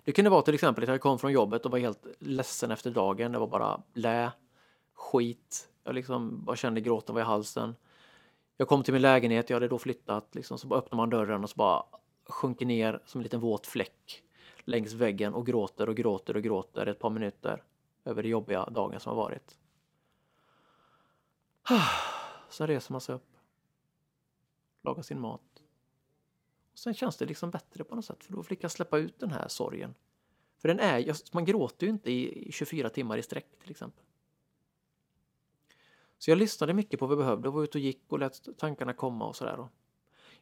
Det 0.03 0.11
kunde 0.11 0.29
vara 0.29 0.41
till 0.41 0.53
exempel 0.53 0.83
att 0.83 0.89
jag 0.89 1.01
kom 1.01 1.19
från 1.19 1.31
jobbet 1.31 1.65
och 1.65 1.71
var 1.71 1.79
helt 1.79 2.05
ledsen 2.19 2.71
efter 2.71 2.91
dagen. 2.91 3.31
Det 3.31 3.39
var 3.39 3.47
bara 3.47 3.81
lä, 3.93 4.31
skit. 4.93 5.69
Jag 5.83 5.95
liksom 5.95 6.45
bara 6.45 6.55
kände 6.55 6.81
gråten 6.81 7.15
var 7.15 7.21
i 7.21 7.25
halsen. 7.25 7.75
Jag 8.57 8.67
kom 8.67 8.83
till 8.83 8.93
min 8.93 9.01
lägenhet, 9.01 9.49
jag 9.49 9.55
hade 9.55 9.67
då 9.67 9.79
flyttat, 9.79 10.35
liksom, 10.35 10.57
så 10.57 10.67
bara 10.67 10.79
öppnar 10.79 10.97
man 10.97 11.09
dörren 11.09 11.43
och 11.43 11.49
så 11.49 11.55
bara 11.55 11.83
sjunker 12.25 12.65
ner 12.65 12.99
som 13.05 13.19
en 13.19 13.23
liten 13.23 13.39
våt 13.39 13.67
fläck 13.67 14.23
längs 14.65 14.93
väggen 14.93 15.33
och 15.33 15.45
gråter 15.45 15.89
och 15.89 15.95
gråter 15.95 16.35
och 16.35 16.43
gråter 16.43 16.85
ett 16.85 16.99
par 16.99 17.09
minuter 17.09 17.63
över 18.05 18.23
det 18.23 18.29
jobbiga 18.29 18.65
dagen 18.65 18.99
som 18.99 19.09
har 19.09 19.23
varit. 19.23 19.57
Sen 22.49 22.67
reser 22.67 22.91
man 22.91 23.01
sig 23.01 23.15
upp, 23.15 23.37
lagar 24.83 25.01
sin 25.01 25.19
mat. 25.19 25.52
Och 26.73 26.79
sen 26.79 26.93
känns 26.93 27.17
det 27.17 27.25
liksom 27.25 27.51
bättre 27.51 27.83
på 27.83 27.95
något 27.95 28.05
sätt 28.05 28.23
för 28.23 28.33
då 28.33 28.43
fick 28.43 28.63
jag 28.63 28.71
släppa 28.71 28.97
ut 28.97 29.19
den 29.19 29.31
här 29.31 29.47
sorgen. 29.47 29.95
För 30.57 30.67
den 30.67 30.79
är, 30.79 31.15
man 31.35 31.45
gråter 31.45 31.87
ju 31.87 31.93
inte 31.93 32.11
i 32.11 32.51
24 32.51 32.89
timmar 32.89 33.17
i 33.17 33.23
sträck 33.23 33.59
till 33.59 33.71
exempel. 33.71 34.03
Så 36.17 36.31
jag 36.31 36.37
lyssnade 36.37 36.73
mycket 36.73 36.99
på 36.99 37.07
vad 37.07 37.17
jag 37.17 37.25
behövde 37.25 37.47
och 37.47 37.53
var 37.53 37.63
ute 37.63 37.77
och 37.77 37.81
gick 37.81 38.03
och 38.07 38.19
lät 38.19 38.57
tankarna 38.57 38.93
komma 38.93 39.27
och 39.27 39.35
sådär. 39.35 39.67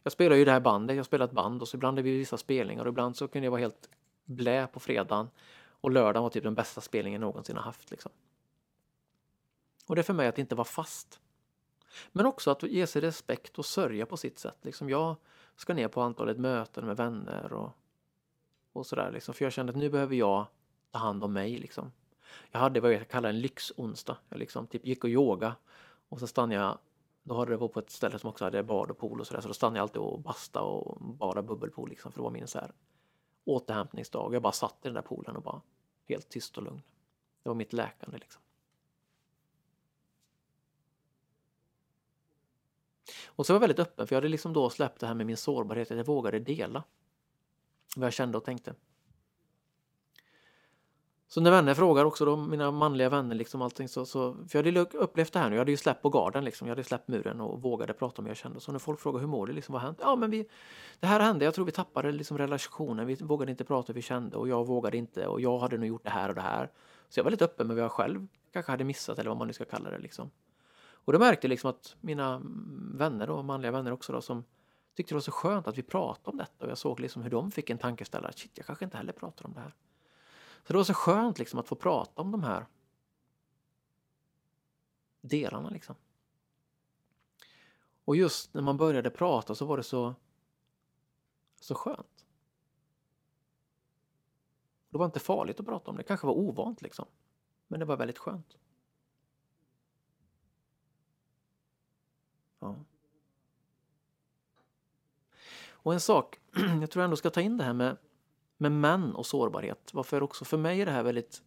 Jag 0.04 0.14
spelar 0.14 0.36
ju 0.36 0.46
det 0.46 0.52
här 0.52 0.60
bandet, 0.60 0.98
jag 0.98 1.06
spelar 1.06 1.26
ett 1.26 1.32
band 1.32 1.62
och 1.62 1.68
så 1.68 1.78
ibland 1.78 2.00
är 2.00 2.04
det 2.04 2.10
vissa 2.10 2.38
spelningar 2.38 2.86
och 2.86 2.90
ibland 2.90 3.18
så 3.18 3.28
kunde 3.28 3.46
jag 3.46 3.52
vara 3.52 3.62
helt 3.62 3.90
blä 4.26 4.68
på 4.68 4.80
fredagen 4.80 5.30
och 5.82 5.92
lördagen 5.92 6.24
var 6.24 6.30
typ 6.30 6.44
den 6.44 6.56
bästa 6.56 6.82
spelningen 6.82 7.22
jag 7.22 7.28
någonsin 7.28 7.56
har 7.56 7.64
haft. 7.64 7.92
Liksom. 7.92 8.12
Och 9.88 9.96
det 9.96 10.02
är 10.02 10.04
för 10.04 10.14
mig 10.14 10.28
att 10.28 10.40
inte 10.40 10.56
vara 10.56 10.66
fast. 10.66 11.20
Men 12.12 12.26
också 12.26 12.52
att 12.52 12.64
ge 12.64 12.88
sig 12.88 13.02
respekt 13.02 13.58
och 13.58 13.66
sörja 13.66 14.06
på 14.06 14.18
sitt 14.18 14.40
sätt. 14.40 14.58
Liksom 14.62 14.90
jag 14.90 15.16
ska 15.62 15.74
ner 15.74 15.88
på 15.88 16.02
antalet 16.02 16.38
möten 16.38 16.86
med 16.86 16.98
vänner 16.98 17.54
och, 17.54 17.72
och 18.74 18.86
sådär. 18.86 19.12
Liksom. 19.12 19.34
För 19.34 19.46
jag 19.46 19.54
kände 19.54 19.70
att 19.70 19.78
nu 19.78 19.90
behöver 19.90 20.16
jag 20.16 20.46
ta 20.92 21.00
hand 21.00 21.24
om 21.24 21.34
mig. 21.34 21.58
Liksom. 21.58 21.92
Jag 22.52 22.60
hade 22.60 22.80
vad 22.80 22.94
jag 22.94 23.08
kallar 23.08 23.30
en 23.30 23.40
lyxonsdag. 23.40 24.18
Jag 24.30 24.40
liksom 24.40 24.68
typ 24.68 24.86
gick 24.86 25.04
och 25.04 25.10
yoga 25.10 25.56
och 26.10 26.20
så 26.20 26.28
stannade 26.28 26.62
jag 26.62 26.78
då 27.24 27.36
hade 27.36 27.52
det 27.52 27.58
varit 27.58 27.74
på 27.74 27.80
ett 27.80 27.90
ställe 27.90 28.20
som 28.20 28.30
också 28.30 28.44
hade 28.44 28.64
bad 28.64 28.92
och 28.92 28.98
pool 28.98 29.20
och 29.20 29.28
sådär 29.28 29.42
så 29.42 29.48
då 29.48 29.54
stannade 29.54 29.78
jag 29.78 29.84
alltid 29.84 30.02
och 30.02 30.20
basta 30.20 30.62
och 30.62 30.98
bara 31.02 31.42
bubbelpool 31.42 31.90
liksom 31.90 32.12
för 32.12 32.20
det 32.20 32.24
var 32.24 32.32
min 32.32 32.48
så 32.48 32.60
här 32.60 32.72
återhämtningsdag. 33.46 34.34
Jag 34.34 34.42
bara 34.42 34.54
satt 34.54 34.78
i 34.82 34.88
den 34.88 34.94
där 34.94 35.02
poolen 35.02 35.36
och 35.36 35.42
bara 35.44 35.62
helt 36.08 36.30
tyst 36.30 36.58
och 36.58 36.64
lugn. 36.64 36.82
Det 37.44 37.50
var 37.50 37.56
mitt 37.56 37.74
läkande 37.74 38.18
liksom. 38.18 38.42
Och 43.42 43.48
så 43.48 43.54
var 43.54 43.56
jag 43.56 43.62
väldigt 43.62 43.80
öppen 43.80 44.08
för 44.08 44.16
jag 44.16 44.18
hade 44.18 44.30
liksom 44.30 44.54
då 44.54 44.70
släppt 44.70 45.00
det 45.00 45.08
här 45.08 45.14
med 45.14 45.26
min 45.26 45.38
sårbarhet, 45.38 45.92
att 45.92 45.98
jag 45.98 46.06
vågade 46.06 46.40
dela 46.40 46.84
vad 47.96 48.06
jag 48.06 48.14
kände 48.14 48.38
och 48.38 48.44
tänkte. 48.44 48.74
Så 51.28 51.42
när 51.42 51.52
vänner 51.52 51.74
frågar 51.74 52.06
också 52.06 52.26
då, 52.26 52.38
mina 52.38 52.72
manliga 52.72 53.10
vänner 53.10 53.36
liksom 53.36 53.62
allting 53.62 53.88
så, 53.88 54.06
så 54.06 54.34
för 54.34 54.60
jag 54.60 54.66
hade 54.66 54.98
upplevt 54.98 55.34
det 55.34 55.40
här 55.40 55.50
nu, 55.50 55.56
jag 55.56 55.62
hade 55.62 55.72
ju 55.72 55.78
släppt 55.78 56.02
på 56.02 56.10
garden 56.10 56.46
liksom, 56.46 56.68
jag 56.68 56.76
hade 56.76 56.84
släppt 56.84 57.08
muren 57.08 57.42
och 57.42 57.62
vågade 57.62 57.94
prata 57.94 58.22
om 58.22 58.26
hur 58.26 58.30
jag 58.30 58.38
kände. 58.38 58.60
Så 58.60 58.72
när 58.72 58.80
folk 58.80 59.00
frågar 59.00 59.20
hur 59.20 59.28
mår 59.28 59.48
du, 59.48 59.54
liksom 59.54 59.74
vad 59.74 59.82
har 59.82 59.88
hänt? 59.88 60.00
Ja 60.02 60.16
men 60.16 60.32
vi, 60.32 60.48
det 61.00 61.08
här 61.08 61.20
hände, 61.20 61.46
jag 61.46 61.54
tror 61.54 61.66
vi 61.66 61.72
tappade 61.72 62.12
liksom 62.12 62.38
relationen, 62.38 63.08
vi 63.08 63.16
vågade 63.16 63.52
inte 63.52 63.64
prata 63.64 63.88
hur 63.88 63.94
vi 63.94 64.02
kände 64.02 64.38
och 64.38 64.48
jag 64.48 64.68
vågade 64.68 64.98
inte 64.98 65.28
och 65.28 65.42
jag 65.42 65.60
hade 65.60 65.78
nog 65.78 65.88
gjort 65.88 66.04
det 66.04 66.10
här 66.10 66.30
och 66.30 66.36
det 66.36 66.42
här. 66.42 66.72
Så 67.10 67.20
jag 67.20 67.24
var 67.24 67.32
lite 67.32 67.46
öppen 67.46 67.68
med 67.68 67.76
vad 67.76 67.84
jag 67.86 67.92
själv 67.92 68.28
kanske 68.54 68.72
hade 68.72 68.84
missat 68.84 69.20
eller 69.20 69.30
vad 69.30 69.38
man 69.38 69.48
nu 69.48 69.54
ska 69.54 69.66
kalla 69.66 69.90
det 69.90 70.00
liksom. 70.00 70.32
Och 71.06 71.14
då 71.14 71.20
märkte 71.20 71.48
jag 71.48 71.50
liksom 71.50 71.70
att 71.70 71.96
mina 72.02 72.42
vänner 72.94 73.28
då, 73.28 73.44
manliga 73.44 73.72
vänner 73.72 73.92
också 73.92 74.14
då 74.14 74.22
som 74.22 74.44
tyckte 74.94 75.14
det 75.14 75.16
var 75.16 75.22
så 75.22 75.32
skönt 75.32 75.68
att 75.68 75.78
vi 75.78 75.84
pratade 75.84 76.32
om 76.32 76.38
detta 76.38 76.66
och 76.66 76.72
jag 76.72 76.78
såg 76.78 77.00
liksom 77.00 77.22
hur 77.22 77.30
de 77.30 77.52
fick 77.52 77.70
en 77.70 77.78
tankeställare. 77.78 78.34
Shit, 78.34 78.58
jag 78.58 78.66
kanske 78.66 78.86
inte 78.86 78.98
heller 78.98 79.14
pratar 79.14 79.46
om 79.46 79.54
det 79.54 79.60
här. 79.60 79.76
Så 80.64 80.74
det 80.74 80.78
var 80.78 80.84
så 80.84 80.94
skönt 80.94 81.40
liksom 81.40 81.60
att 81.60 81.68
få 81.68 81.76
prata 81.76 82.22
om 82.22 82.32
de 82.32 82.44
här 82.44 82.66
delarna 85.22 85.70
liksom. 85.70 85.96
Och 88.06 88.16
just 88.16 88.54
när 88.54 88.62
man 88.62 88.78
började 88.78 89.10
prata 89.10 89.56
så 89.56 89.66
var 89.66 89.78
det 89.78 89.84
så, 89.84 90.16
så 91.60 91.76
skönt. 91.76 92.26
Det 94.90 94.98
var 94.98 95.06
inte 95.06 95.20
farligt 95.20 95.60
att 95.60 95.66
prata 95.66 95.92
om 95.92 95.98
det, 95.98 96.04
det 96.04 96.08
kanske 96.08 96.28
var 96.28 96.34
ovant 96.34 96.82
liksom. 96.82 97.06
Men 97.68 97.80
det 97.80 97.86
var 97.86 97.98
väldigt 97.98 98.18
skönt. 98.18 98.58
Ja. 102.60 102.76
Och 105.84 105.94
en 105.94 106.00
sak, 106.00 106.40
jag 106.82 106.92
tror 106.92 107.02
jag 107.02 107.04
ändå 107.04 107.18
ska 107.18 107.30
ta 107.30 107.42
in 107.42 107.58
det 107.58 107.64
här 107.64 107.74
med, 107.74 107.98
med 108.58 108.72
män 108.72 109.16
och 109.16 109.26
sårbarhet. 109.26 109.90
Varför 109.94 110.24
också 110.24 110.46
för 110.46 110.58
mig 110.58 110.82
är 110.82 110.86
det 110.86 110.92
här 110.92 111.04
väldigt, 111.04 111.42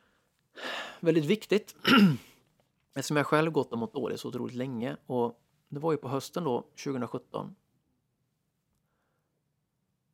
väldigt 1.00 1.24
viktigt. 1.24 1.76
Eftersom 2.94 3.16
jag 3.16 3.26
själv 3.26 3.52
gått 3.52 3.72
och 3.72 3.78
mått 3.78 3.94
dåligt 3.94 4.20
så 4.20 4.28
otroligt 4.28 4.56
länge. 4.56 4.96
Och 5.06 5.40
det 5.68 5.78
var 5.78 5.92
ju 5.92 5.98
på 5.98 6.08
hösten 6.08 6.44
då, 6.44 6.62
2017. 6.62 7.56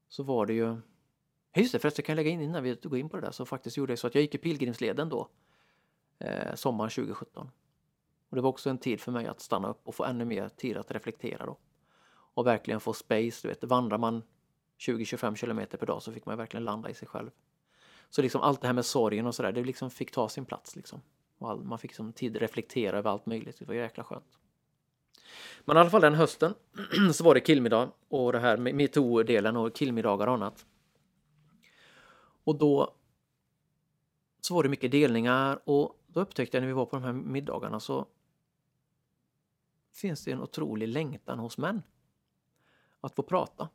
Så 0.08 0.22
var 0.22 0.46
det 0.46 0.54
ju... 0.54 0.76
Just 1.56 1.72
det, 1.72 1.78
förresten 1.78 2.04
kan 2.04 2.12
jag 2.12 2.16
lägga 2.16 2.30
in 2.30 2.40
innan 2.40 2.62
vi 2.62 2.74
går 2.82 2.98
in 2.98 3.08
på 3.08 3.16
det 3.16 3.22
där. 3.22 3.30
Så 3.30 3.46
faktiskt 3.46 3.76
gjorde 3.76 3.92
jag 3.92 3.98
så 3.98 4.06
att 4.06 4.14
jag 4.14 4.22
gick 4.22 4.34
i 4.34 4.38
pilgrimsleden 4.38 5.08
då. 5.08 5.28
Eh, 6.18 6.54
sommaren 6.54 6.90
2017. 6.90 7.50
Och 8.28 8.36
det 8.36 8.42
var 8.42 8.50
också 8.50 8.70
en 8.70 8.78
tid 8.78 9.00
för 9.00 9.12
mig 9.12 9.26
att 9.26 9.40
stanna 9.40 9.68
upp 9.68 9.80
och 9.88 9.94
få 9.94 10.04
ännu 10.04 10.24
mer 10.24 10.48
tid 10.48 10.76
att 10.76 10.90
reflektera 10.90 11.46
då. 11.46 11.56
Och 12.36 12.46
verkligen 12.46 12.80
få 12.80 12.92
space, 12.92 13.38
du 13.42 13.48
vet, 13.48 13.64
vandrar 13.64 13.98
man 13.98 14.22
20-25 14.78 15.34
kilometer 15.34 15.78
per 15.78 15.86
dag 15.86 16.02
så 16.02 16.12
fick 16.12 16.26
man 16.26 16.38
verkligen 16.38 16.64
landa 16.64 16.90
i 16.90 16.94
sig 16.94 17.08
själv. 17.08 17.30
Så 18.10 18.22
liksom 18.22 18.40
allt 18.40 18.60
det 18.60 18.66
här 18.66 18.74
med 18.74 18.86
sorgen 18.86 19.26
och 19.26 19.34
sådär, 19.34 19.52
det 19.52 19.64
liksom 19.64 19.90
fick 19.90 20.10
ta 20.10 20.28
sin 20.28 20.44
plats 20.44 20.76
liksom. 20.76 21.00
Och 21.38 21.50
all, 21.50 21.64
man 21.64 21.78
fick 21.78 21.90
liksom 21.90 22.12
tid 22.12 22.36
att 22.36 22.42
reflektera 22.42 22.98
över 22.98 23.10
allt 23.10 23.26
möjligt, 23.26 23.58
det 23.58 23.64
var 23.64 23.74
jäkla 23.74 24.04
skönt. 24.04 24.38
Men 25.64 25.76
i 25.76 25.80
alla 25.80 25.90
fall 25.90 26.00
den 26.00 26.14
hösten 26.14 26.54
så 27.14 27.24
var 27.24 27.34
det 27.34 27.40
killmiddag 27.40 27.90
och 28.08 28.32
det 28.32 28.38
här 28.38 28.56
metoo-delen 28.56 29.56
och 29.56 29.74
killmiddagar 29.74 30.26
och 30.26 30.34
annat. 30.34 30.66
Och 32.44 32.58
då 32.58 32.94
så 34.40 34.54
var 34.54 34.62
det 34.62 34.68
mycket 34.68 34.90
delningar 34.90 35.60
och 35.64 36.02
då 36.06 36.20
upptäckte 36.20 36.56
jag 36.56 36.62
när 36.62 36.68
vi 36.68 36.72
var 36.72 36.86
på 36.86 36.96
de 36.96 37.02
här 37.02 37.12
middagarna 37.12 37.80
så 37.80 38.06
finns 39.92 40.24
det 40.24 40.32
en 40.32 40.42
otrolig 40.42 40.88
längtan 40.88 41.38
hos 41.38 41.58
män. 41.58 41.82
Att 43.06 43.14
få 43.14 43.22
prata 43.22 43.68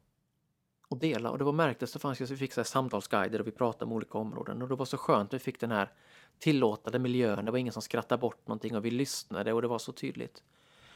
och 0.88 0.98
dela. 0.98 1.32
Och 1.32 1.38
det 1.38 1.44
var 1.44 1.52
märktes, 1.52 1.92
så 1.92 2.00
fanns 2.00 2.22
ju, 2.22 2.26
vi 2.26 2.38
fick 2.38 2.54
så 2.54 2.64
samtalsguider 2.64 3.40
och 3.42 3.48
vi 3.48 3.52
pratade 3.52 3.86
om 3.86 3.92
olika 3.92 4.18
områden. 4.18 4.62
Och 4.62 4.68
det 4.68 4.76
var 4.76 4.86
så 4.86 4.98
skönt, 4.98 5.34
vi 5.34 5.40
fick 5.40 5.60
den 5.60 5.72
här 5.72 5.92
tillåtande 6.40 7.00
miljön. 7.00 7.46
Det 7.46 7.52
var 7.52 7.58
ingen 7.58 7.74
som 7.74 7.82
skrattade 7.82 8.22
bort 8.22 8.48
någonting 8.48 8.76
och 8.76 8.86
vi 8.86 8.92
lyssnade 8.92 9.54
och 9.54 9.62
det 9.62 9.68
var 9.68 9.80
så 9.80 9.92
tydligt. 9.92 10.44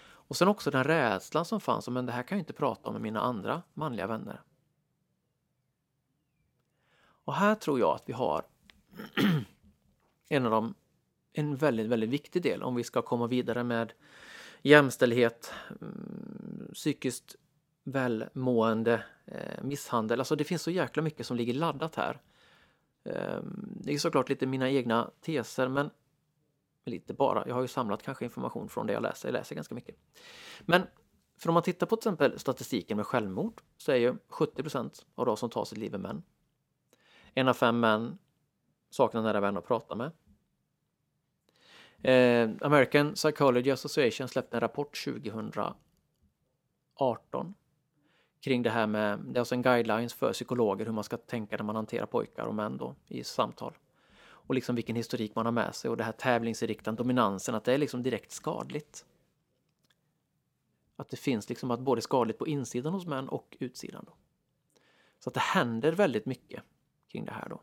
Och 0.03 0.37
sen 0.37 0.47
också 0.47 0.71
den 0.71 0.83
rädslan 0.83 1.45
som 1.45 1.61
fanns, 1.61 1.87
men 1.87 2.05
det 2.05 2.11
här 2.11 2.23
kan 2.23 2.37
jag 2.37 2.41
inte 2.41 2.53
prata 2.53 2.89
om 2.89 2.93
med 2.93 3.01
mina 3.01 3.21
andra 3.21 3.61
manliga 3.73 4.07
vänner. 4.07 4.41
Och 7.25 7.33
här 7.33 7.55
tror 7.55 7.79
jag 7.79 7.95
att 7.95 8.09
vi 8.09 8.13
har 8.13 8.45
en 10.29 10.45
av 10.45 10.51
de 10.51 10.73
en 11.33 11.55
väldigt, 11.55 11.87
väldigt 11.87 12.09
viktig 12.09 12.41
del 12.41 12.63
om 12.63 12.75
vi 12.75 12.83
ska 12.83 13.01
komma 13.01 13.27
vidare 13.27 13.63
med 13.63 13.93
jämställdhet, 14.61 15.53
mm, 15.81 16.71
psykiskt 16.73 17.35
välmående, 17.85 19.03
eh, 19.25 19.63
misshandel. 19.63 20.19
Alltså 20.19 20.35
det 20.35 20.43
finns 20.43 20.61
så 20.61 20.71
jäkla 20.71 21.03
mycket 21.03 21.25
som 21.25 21.37
ligger 21.37 21.53
laddat 21.53 21.95
här. 21.95 22.21
Eh, 23.03 23.39
det 23.81 23.93
är 23.93 23.97
såklart 23.97 24.29
lite 24.29 24.45
mina 24.45 24.69
egna 24.69 25.11
teser 25.21 25.67
men 25.67 25.89
lite 26.85 27.13
bara. 27.13 27.47
Jag 27.47 27.55
har 27.55 27.61
ju 27.61 27.67
samlat 27.67 28.03
kanske 28.03 28.25
information 28.25 28.69
från 28.69 28.87
det 28.87 28.93
jag 28.93 29.03
läser. 29.03 29.29
Jag 29.29 29.33
läser 29.33 29.55
ganska 29.55 29.75
mycket. 29.75 29.95
Men 30.61 30.81
för 31.37 31.49
om 31.49 31.53
man 31.53 31.63
tittar 31.63 31.87
på 31.87 31.95
till 31.95 32.09
exempel 32.09 32.39
statistiken 32.39 32.97
med 32.97 33.05
självmord 33.05 33.61
så 33.77 33.91
är 33.91 33.95
ju 33.95 34.15
70% 34.29 35.05
av 35.15 35.25
de 35.25 35.37
som 35.37 35.49
tar 35.49 35.65
sitt 35.65 35.77
liv 35.77 35.93
är 35.93 35.97
män. 35.97 36.23
En 37.33 37.47
av 37.47 37.53
fem 37.53 37.79
män 37.79 38.17
saknar 38.89 39.21
nära 39.21 39.39
vän 39.39 39.57
att 39.57 39.67
prata 39.67 39.95
med. 39.95 40.11
Eh, 42.01 42.49
American 42.61 43.13
Psychology 43.13 43.71
Association 43.71 44.27
släppte 44.27 44.57
en 44.57 44.61
rapport 44.61 45.03
2018 45.03 45.75
kring 48.45 48.63
det 48.63 48.69
här 48.69 48.87
med, 48.87 49.19
det 49.19 49.37
är 49.37 49.39
alltså 49.39 49.55
en 49.55 49.61
guidelines 49.61 50.13
för 50.13 50.33
psykologer 50.33 50.85
hur 50.85 50.91
man 50.91 51.03
ska 51.03 51.17
tänka 51.17 51.57
när 51.57 51.63
man 51.63 51.75
hanterar 51.75 52.05
pojkar 52.05 52.45
och 52.45 52.55
män 52.55 52.77
då 52.77 52.95
i 53.07 53.23
samtal. 53.23 53.77
Och 54.23 54.55
liksom 54.55 54.75
vilken 54.75 54.95
historik 54.95 55.35
man 55.35 55.45
har 55.45 55.51
med 55.51 55.75
sig 55.75 55.89
och 55.89 55.97
det 55.97 56.03
här 56.03 56.11
tävlingsinriktade 56.11 56.97
dominansen, 56.97 57.55
att 57.55 57.63
det 57.63 57.73
är 57.73 57.77
liksom 57.77 58.03
direkt 58.03 58.31
skadligt. 58.31 59.05
Att 60.95 61.09
det 61.09 61.17
finns 61.17 61.49
liksom 61.49 61.71
att 61.71 61.79
både 61.79 62.01
skadligt 62.01 62.39
på 62.39 62.47
insidan 62.47 62.93
hos 62.93 63.05
män 63.05 63.29
och 63.29 63.57
utsidan. 63.59 64.05
Då. 64.07 64.13
Så 65.19 65.29
att 65.29 65.33
det 65.33 65.39
händer 65.39 65.91
väldigt 65.91 66.25
mycket 66.25 66.63
kring 67.07 67.25
det 67.25 67.31
här 67.31 67.49
då. 67.49 67.61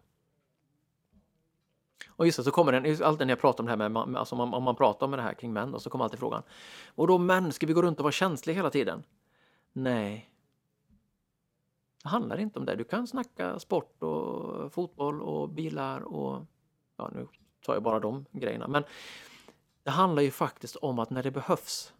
Och 2.09 2.26
just 2.26 2.39
det, 2.39 2.45
så 2.45 2.51
kommer 2.51 2.72
den, 2.72 3.03
alltid 3.03 3.26
när 3.26 3.33
jag 3.33 3.41
pratar 3.41 3.62
om 3.62 3.66
det 3.66 3.85
här 3.85 3.89
med, 3.89 4.16
alltså 4.16 4.35
om, 4.35 4.55
om 4.55 4.62
man 4.62 4.76
pratar 4.76 5.07
om 5.07 5.12
det 5.12 5.22
här 5.22 5.35
kring 5.35 5.53
män 5.53 5.70
då, 5.70 5.80
så 5.80 5.91
kommer 5.91 6.05
alltid 6.05 6.20
frågan. 6.20 6.43
Och 6.87 7.07
då 7.07 7.18
män, 7.18 7.53
ska 7.53 7.66
vi 7.66 7.72
gå 7.72 7.83
runt 7.83 7.99
och 7.99 8.05
vara 8.05 8.12
känsliga 8.12 8.57
hela 8.57 8.70
tiden? 8.70 9.03
Nej. 9.72 10.32
Det 12.03 12.09
handlar 12.09 12.38
inte 12.38 12.59
om 12.59 12.64
det. 12.64 12.76
Du 12.76 12.84
kan 12.84 13.07
snacka 13.07 13.59
sport 13.59 14.03
och 14.03 14.72
fotboll 14.72 15.22
och 15.22 15.48
bilar 15.48 16.00
och 16.00 16.46
ja, 16.96 17.11
nu 17.14 17.28
tar 17.61 17.74
jag 17.74 17.82
bara 17.82 18.00
de 18.00 18.24
grejerna. 18.32 18.68
Men 18.68 18.84
det 19.82 19.90
handlar 19.90 20.22
ju 20.22 20.30
faktiskt 20.30 20.76
om 20.76 20.98
att 20.98 21.11
när 21.11 21.22
det 21.22 21.30
behövs 21.30 21.94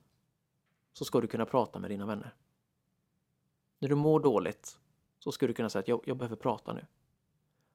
så 0.93 1.05
ska 1.05 1.21
du 1.21 1.27
kunna 1.27 1.47
prata 1.47 1.79
med 1.79 1.91
dina 1.91 2.07
vänner. 2.07 2.35
När 3.79 3.89
du 3.89 3.95
mår 3.95 4.21
dåligt 4.21 4.79
så 5.19 5.33
ska 5.33 5.47
du 5.47 5.55
kunna 5.55 5.69
säga 5.69 5.81
att 5.81 5.89
jag, 5.89 6.01
jag 6.05 6.17
behöver 6.17 6.37
prata 6.37 6.73
nu. 6.73 6.87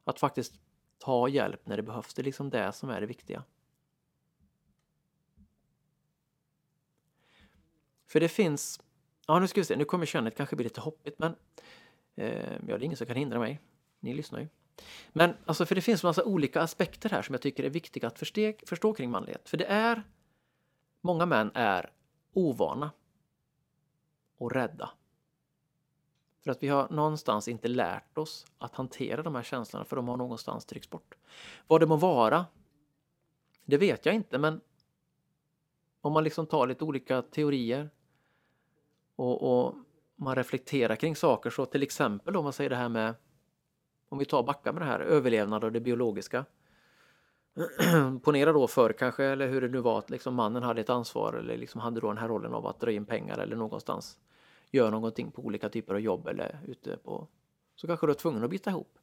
Att 0.03 0.19
faktiskt 0.19 0.53
ta 0.97 1.30
hjälp 1.30 1.65
när 1.65 1.78
det 1.78 1.84
behövs. 1.84 2.13
Det 2.13 2.21
är 2.21 2.23
liksom 2.23 2.49
det 2.49 2.71
som 2.71 2.89
är 2.89 3.01
det 3.01 3.07
viktiga. 3.07 3.43
För 8.07 8.19
det 8.19 8.30
finns, 8.30 8.80
ja 9.28 9.39
nu 9.39 9.47
ska 9.47 9.61
vi 9.61 9.65
se, 9.65 9.75
nu 9.75 9.86
kommer 9.86 10.05
könet 10.05 10.38
kanske 10.38 10.55
bli 10.55 10.63
lite 10.63 10.82
hoppigt 10.82 11.19
men 11.19 11.36
eh, 12.18 12.51
ja, 12.51 12.59
det 12.65 12.74
är 12.74 12.84
ingen 12.84 12.97
som 12.97 13.07
kan 13.07 13.15
hindra 13.15 13.39
mig. 13.39 13.59
Ni 13.99 14.13
lyssnar 14.13 14.39
ju. 14.39 14.47
Men 15.13 15.34
alltså 15.45 15.65
för 15.65 15.76
det 15.76 15.82
finns 15.82 16.03
massa 16.03 16.24
olika 16.24 16.61
aspekter 16.61 17.09
här 17.09 17.22
som 17.22 17.34
jag 17.34 17.41
tycker 17.41 17.63
är 17.63 17.70
viktiga 17.70 18.07
att 18.07 18.20
förstå, 18.20 18.53
förstå 18.65 18.93
kring 18.93 19.09
manlighet. 19.09 19.49
För 19.49 19.57
det 19.57 19.65
är, 19.65 20.03
många 21.01 21.26
män 21.26 21.51
är 21.53 21.91
ovana 22.34 22.91
och 24.38 24.51
rädda. 24.51 24.89
För 26.43 26.51
att 26.51 26.63
vi 26.63 26.68
har 26.68 26.89
någonstans 26.89 27.47
inte 27.47 27.68
lärt 27.68 28.18
oss 28.18 28.45
att 28.57 28.76
hantera 28.76 29.24
de 29.24 29.36
här 29.36 29.43
känslorna 29.43 29.86
för 29.86 29.95
de 29.95 30.07
har 30.07 30.18
någonstans 30.18 30.65
tryckts 30.65 30.89
bort. 30.89 31.15
Vad 31.68 31.82
det 31.82 31.88
må 31.88 31.95
vara, 31.95 32.45
det 33.65 33.78
vet 33.78 34.05
jag 34.05 34.15
inte 34.15 34.38
men 34.38 34.61
om 36.01 36.13
man 36.13 36.24
liksom 36.24 36.45
tar 36.45 36.68
lite 36.68 36.84
olika 36.84 37.22
teorier 37.22 37.89
och, 39.15 39.68
och 39.68 39.76
man 40.18 40.36
reflekterar 40.36 40.95
kring 40.95 41.15
saker 41.15 41.49
så 41.49 41.65
till 41.65 41.84
exempel 41.84 42.36
om 42.36 42.43
man 42.43 42.53
säger 42.53 42.70
det 42.70 42.76
här 42.76 42.89
med 42.89 43.15
om 44.09 44.18
vi 44.18 44.26
tar 44.26 44.43
backa 44.43 44.72
med 44.72 44.82
det 44.82 44.86
här 44.86 44.99
överlevnad 44.99 45.63
och 45.63 45.72
det 45.72 45.80
biologiska. 45.80 46.45
Ponera 48.24 48.53
då 48.53 48.68
förr 48.68 48.93
kanske, 48.93 49.24
eller 49.24 49.47
hur 49.47 49.61
det 49.61 49.68
nu 49.68 49.80
var, 49.80 49.99
att 49.99 50.09
liksom 50.09 50.36
mannen 50.36 50.63
hade 50.63 50.82
ett 50.82 50.89
ansvar 50.89 51.34
eller 51.34 51.57
liksom 51.57 51.82
hade 51.82 51.99
då 51.99 52.07
den 52.07 52.18
här 52.18 52.28
rollen 52.28 52.53
av 52.53 52.68
att 52.68 52.80
dra 52.80 52.91
in 52.91 53.05
pengar 53.05 53.38
eller 53.38 53.55
någonstans 53.55 54.20
göra 54.72 54.89
någonting 54.89 55.32
på 55.32 55.41
olika 55.41 55.70
typer 55.70 55.93
av 55.93 55.99
jobb 55.99 56.28
eller 56.28 56.59
ute 56.68 56.97
på... 56.97 57.28
Så 57.76 57.88
kanske 57.88 58.07
du 58.07 58.11
är 58.11 58.15
tvungen 58.15 58.43
att 58.43 58.49
bita 58.49 58.70
ihop. 58.70 58.99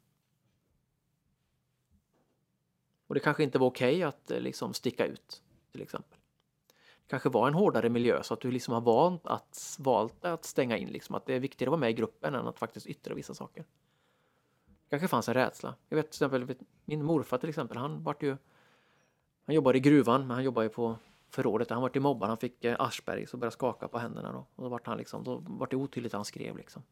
Och 3.07 3.15
det 3.15 3.21
kanske 3.21 3.43
inte 3.43 3.59
var 3.59 3.67
okej 3.67 3.95
okay 3.95 4.03
att 4.03 4.31
eh, 4.31 4.41
liksom 4.41 4.75
sticka 4.75 5.07
ut 5.07 5.43
till 5.73 5.83
exempel. 5.83 6.19
Kanske 7.07 7.29
var 7.29 7.49
en 7.49 7.55
hårdare 7.55 7.89
miljö 7.89 8.23
så 8.23 8.35
att 8.35 8.41
du 8.41 8.51
liksom 8.51 8.75
har 8.75 8.81
valt 8.81 9.27
att, 9.27 9.77
valt 9.81 10.25
att 10.25 10.45
stänga 10.45 10.77
in 10.77 10.89
liksom 10.89 11.15
att 11.15 11.27
det 11.27 11.35
är 11.35 11.41
viktigare 11.41 11.69
att 11.69 11.73
vara 11.73 11.81
med 11.81 11.91
i 11.91 11.93
gruppen 11.93 12.35
än 12.35 12.47
att 12.47 12.59
faktiskt 12.59 12.87
yttra 12.87 13.15
vissa 13.15 13.35
saker. 13.35 13.65
Det 14.67 14.91
kanske 14.91 15.09
fanns 15.09 15.29
en 15.29 15.35
rädsla. 15.35 15.75
Jag 15.89 15.97
vet 15.97 16.13
till 16.13 16.25
exempel 16.25 16.57
min 16.85 17.05
morfar 17.05 17.39
till 17.39 17.49
exempel, 17.49 17.77
han 17.77 18.03
vart 18.03 18.23
ju 18.23 18.37
han 19.45 19.55
jobbade 19.55 19.79
i 19.79 19.81
gruvan 19.81 20.21
men 20.21 20.31
han 20.31 20.45
jobbade 20.45 20.67
ju 20.67 20.71
på 20.71 20.97
förrådet. 21.29 21.71
Han 21.71 21.83
vart 21.83 21.97
ju 21.97 22.01
mobbad, 22.01 22.29
han 22.29 22.39
fick 22.39 22.65
eh, 22.65 22.77
Aschberg 22.79 23.27
så 23.27 23.37
började 23.37 23.55
skaka 23.55 23.89
på 23.89 23.99
händerna 23.99 24.33
då. 24.33 24.47
Och 24.57 24.65
då 24.65 24.69
vart 24.69 24.87
han 24.87 24.99
liksom, 24.99 25.25
då 25.25 25.43
vart 25.47 25.71
det 25.71 25.77
otydligt 25.77 26.13
han 26.13 26.25
skrev 26.25 26.57
liksom. 26.57 26.83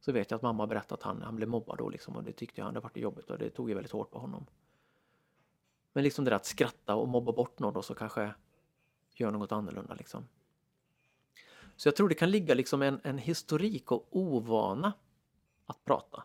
Så 0.00 0.12
vet 0.12 0.30
jag 0.30 0.36
att 0.38 0.42
mamma 0.42 0.66
berättade 0.66 0.94
att 0.94 1.02
han, 1.02 1.22
han 1.22 1.36
blev 1.36 1.48
mobbad 1.48 1.78
då 1.78 1.88
liksom 1.88 2.16
och 2.16 2.24
det 2.24 2.32
tyckte 2.32 2.62
han, 2.62 2.74
det 2.74 2.80
vart 2.80 2.96
jobbigt 2.96 3.30
och 3.30 3.38
det 3.38 3.50
tog 3.50 3.68
ju 3.68 3.74
väldigt 3.74 3.92
hårt 3.92 4.10
på 4.10 4.18
honom. 4.18 4.46
Men 5.92 6.04
liksom 6.04 6.24
det 6.24 6.30
där 6.30 6.36
att 6.36 6.46
skratta 6.46 6.94
och 6.94 7.08
mobba 7.08 7.32
bort 7.32 7.58
någon 7.58 7.74
då 7.74 7.82
så 7.82 7.94
kanske 7.94 8.34
gör 9.20 9.30
något 9.30 9.52
annorlunda 9.52 9.94
liksom. 9.94 10.28
Så 11.76 11.88
jag 11.88 11.96
tror 11.96 12.08
det 12.08 12.14
kan 12.14 12.30
ligga 12.30 12.54
liksom 12.54 12.82
en, 12.82 13.00
en 13.04 13.18
historik 13.18 13.92
och 13.92 14.06
ovana 14.10 14.92
att 15.66 15.84
prata. 15.84 16.24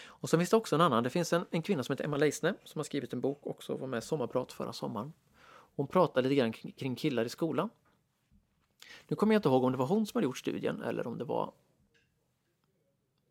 Och 0.00 0.30
så 0.30 0.38
finns 0.38 0.50
det 0.50 0.56
också 0.56 0.74
en 0.74 0.80
annan, 0.80 1.02
det 1.02 1.10
finns 1.10 1.32
en, 1.32 1.46
en 1.50 1.62
kvinna 1.62 1.82
som 1.82 1.92
heter 1.92 2.04
Emma 2.04 2.16
Leisner 2.16 2.54
som 2.64 2.78
har 2.78 2.84
skrivit 2.84 3.12
en 3.12 3.20
bok 3.20 3.46
också 3.46 3.72
och 3.72 3.80
var 3.80 3.86
med 3.86 3.98
i 3.98 4.02
Sommarprat 4.02 4.52
förra 4.52 4.72
sommaren. 4.72 5.12
Hon 5.76 5.86
pratar 5.86 6.22
lite 6.22 6.34
grann 6.34 6.52
kring 6.52 6.96
killar 6.96 7.24
i 7.24 7.28
skolan. 7.28 7.70
Nu 9.08 9.16
kommer 9.16 9.34
jag 9.34 9.38
inte 9.38 9.48
ihåg 9.48 9.64
om 9.64 9.72
det 9.72 9.78
var 9.78 9.86
hon 9.86 10.06
som 10.06 10.18
hade 10.18 10.24
gjort 10.24 10.38
studien 10.38 10.82
eller 10.82 11.06
om 11.06 11.18
det 11.18 11.24
var 11.24 11.52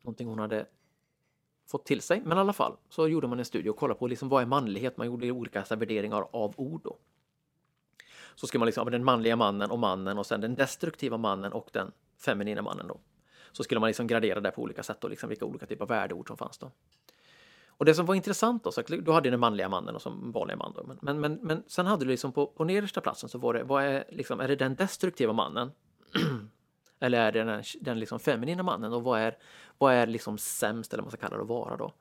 någonting 0.02 0.28
hon 0.28 0.40
hade 0.40 0.66
fått 1.66 1.86
till 1.86 2.02
sig. 2.02 2.22
Men 2.26 2.38
i 2.38 2.42
alla 2.42 2.54
fall 2.54 2.78
så 2.90 3.08
gjorde 3.08 3.28
man 3.28 3.40
en 3.40 3.46
studie 3.46 3.70
och 3.70 3.78
kollade 3.78 4.00
på 4.00 4.08
liksom 4.08 4.30
vad 4.30 4.42
är 4.42 4.46
manlighet. 4.46 4.98
Man 4.98 5.08
gjorde 5.08 5.32
olika 5.32 5.66
värderingar 5.70 6.28
av 6.32 6.54
ord. 6.58 6.82
Då. 6.84 6.98
Så 8.40 8.48
ska 8.48 8.60
man 8.60 8.66
liksom, 8.66 8.92
den 8.92 9.04
manliga 9.04 9.36
mannen 9.36 9.72
och 9.72 9.80
mannen 9.80 10.18
och 10.18 10.26
sen 10.26 10.42
den 10.42 10.56
destruktiva 10.56 11.18
mannen 11.18 11.54
och 11.54 11.70
den 11.74 11.92
feminina 12.26 12.62
mannen. 12.62 12.88
Då. 12.88 13.00
Så 13.52 13.64
skulle 13.64 13.80
man 13.80 13.88
liksom 13.88 14.08
gradera 14.08 14.40
det 14.40 14.52
på 14.52 14.62
olika 14.62 14.84
sätt 14.84 15.04
och 15.04 15.10
liksom 15.10 15.30
vilka 15.30 15.46
olika 15.46 15.66
typer 15.66 15.84
av 15.84 15.90
värdeord 15.90 16.28
som 16.28 16.38
fanns 16.38 16.58
då. 16.58 16.72
Och 17.68 17.86
det 17.86 17.94
som 17.94 18.06
var 18.06 18.16
intressant 18.16 18.64
då, 18.64 18.72
så 18.72 18.82
då 18.82 19.12
hade 19.12 19.30
den 19.30 19.40
manliga 19.40 19.70
mannen 19.70 19.96
och 19.96 20.02
som 20.02 20.32
vanliga 20.32 20.58
man 20.58 20.74
då. 20.76 20.84
Men, 20.84 20.98
men, 21.02 21.20
men, 21.20 21.40
men 21.42 21.64
sen 21.68 21.86
hade 21.86 22.06
du 22.06 22.12
liksom 22.12 22.32
på, 22.32 22.48
på 22.48 22.64
nedersta 22.64 23.02
platsen 23.02 23.30
så 23.30 23.38
var 23.38 23.54
det, 23.54 23.64
vad 23.64 23.84
är, 23.84 24.04
liksom, 24.10 24.40
är 24.40 24.48
det 24.48 24.56
den 24.56 24.76
destruktiva 24.76 25.34
mannen? 25.34 25.72
eller 27.00 27.20
är 27.20 27.32
det 27.32 27.44
den, 27.44 27.64
den 27.82 28.00
liksom 28.00 28.20
feminina 28.20 28.64
mannen? 28.64 28.94
Och 28.94 29.04
vad 29.04 29.20
är, 29.20 29.38
vad 29.78 29.94
är 29.94 30.08
liksom 30.08 30.38
sämst, 30.38 30.94
eller 30.94 31.04
vad 31.04 31.06
man 31.06 31.12
ska 31.12 31.28
kalla 31.28 31.38
det, 31.38 31.44
att 31.44 31.50
vara 31.50 31.78
då? 31.78 31.94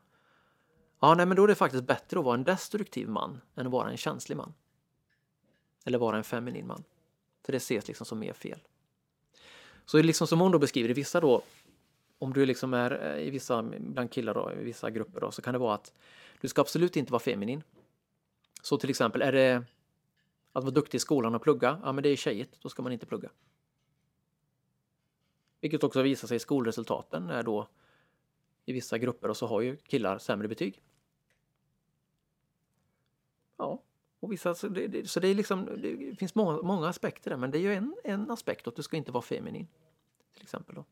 Ja, 1.01 1.15
nej, 1.15 1.27
men 1.27 1.37
då 1.37 1.45
är 1.45 1.49
det 1.49 1.55
faktiskt 1.55 1.85
bättre 1.85 2.19
att 2.19 2.25
vara 2.25 2.35
en 2.35 2.45
destruktiv 2.45 3.09
man 3.09 3.41
än 3.55 3.67
att 3.67 3.73
vara 3.73 3.91
en 3.91 3.97
känslig 3.97 4.37
man. 4.37 4.55
Eller 5.87 5.99
vara 5.99 6.17
en 6.17 6.25
feminin 6.25 6.67
man. 6.67 6.85
För 7.43 7.53
det 7.53 7.57
ses 7.57 7.89
liksom 7.89 8.07
som 8.07 8.19
mer 8.19 8.33
fel. 8.33 8.59
Så 9.85 10.03
liksom 10.03 10.27
som 10.27 10.41
hon 10.41 10.53
då 10.53 10.59
beskriver, 10.59 10.91
i 10.91 10.93
vissa 10.93 11.21
då, 11.21 11.43
om 12.19 12.33
du 12.33 12.47
liksom 12.47 12.75
är 12.75 13.17
eh, 13.17 13.27
i 13.27 13.31
vissa, 13.31 13.63
bland 13.63 14.11
killar 14.11 14.35
då, 14.35 14.53
i 14.53 14.65
vissa 14.65 14.91
grupper 14.91 15.21
då, 15.21 15.31
så 15.31 15.43
kan 15.43 15.53
det 15.53 15.59
vara 15.59 15.75
att 15.75 15.93
du 16.41 16.49
ska 16.49 16.61
absolut 16.61 16.97
inte 16.97 17.13
vara 17.13 17.21
feminin. 17.21 17.63
Så 18.63 18.79
till 18.79 18.91
exempel 18.91 19.23
är 19.23 19.33
det 19.33 19.65
att 20.53 20.65
vara 20.65 20.75
duktig 20.75 20.99
i 20.99 21.01
skolan 21.01 21.35
och 21.35 21.43
plugga, 21.43 21.81
ja 21.83 21.93
men 21.93 22.03
det 22.03 22.09
är 22.09 22.17
tjejigt, 22.17 22.63
då 22.63 22.69
ska 22.69 22.83
man 22.83 22.93
inte 22.93 23.07
plugga. 23.07 23.31
Vilket 25.61 25.85
också 25.85 26.03
visar 26.03 26.29
sig 26.29 26.37
i 26.37 26.41
skolresultaten 26.41 27.31
är 27.31 27.43
då 27.43 27.69
i 28.65 28.73
vissa 28.73 28.99
grupper 28.99 29.29
och 29.29 29.37
så 29.37 29.47
har 29.47 29.61
ju 29.61 29.77
killar 29.77 30.19
sämre 30.19 30.49
betyg. 30.49 30.83
Ja, 33.57 33.83
och 34.27 34.33
vissa, 34.33 34.55
så 34.55 34.69
det, 34.69 35.11
så 35.11 35.21
det, 35.21 35.29
är 35.29 35.35
liksom, 35.35 35.69
det 35.83 36.17
finns 36.19 36.35
många, 36.35 36.63
många 36.63 36.89
aspekter 36.89 37.31
där 37.31 37.37
men 37.37 37.51
det 37.51 37.59
är 37.59 37.61
ju 37.61 37.75
en, 37.75 37.97
en 38.05 38.31
aspekt 38.31 38.67
att 38.67 38.77
du 38.77 38.83
ska 38.83 38.97
inte 38.97 39.13
vara 39.13 39.23
feminin. 39.23 39.69
Till 40.33 40.43
exempel 40.43 40.75
då. 40.75 40.85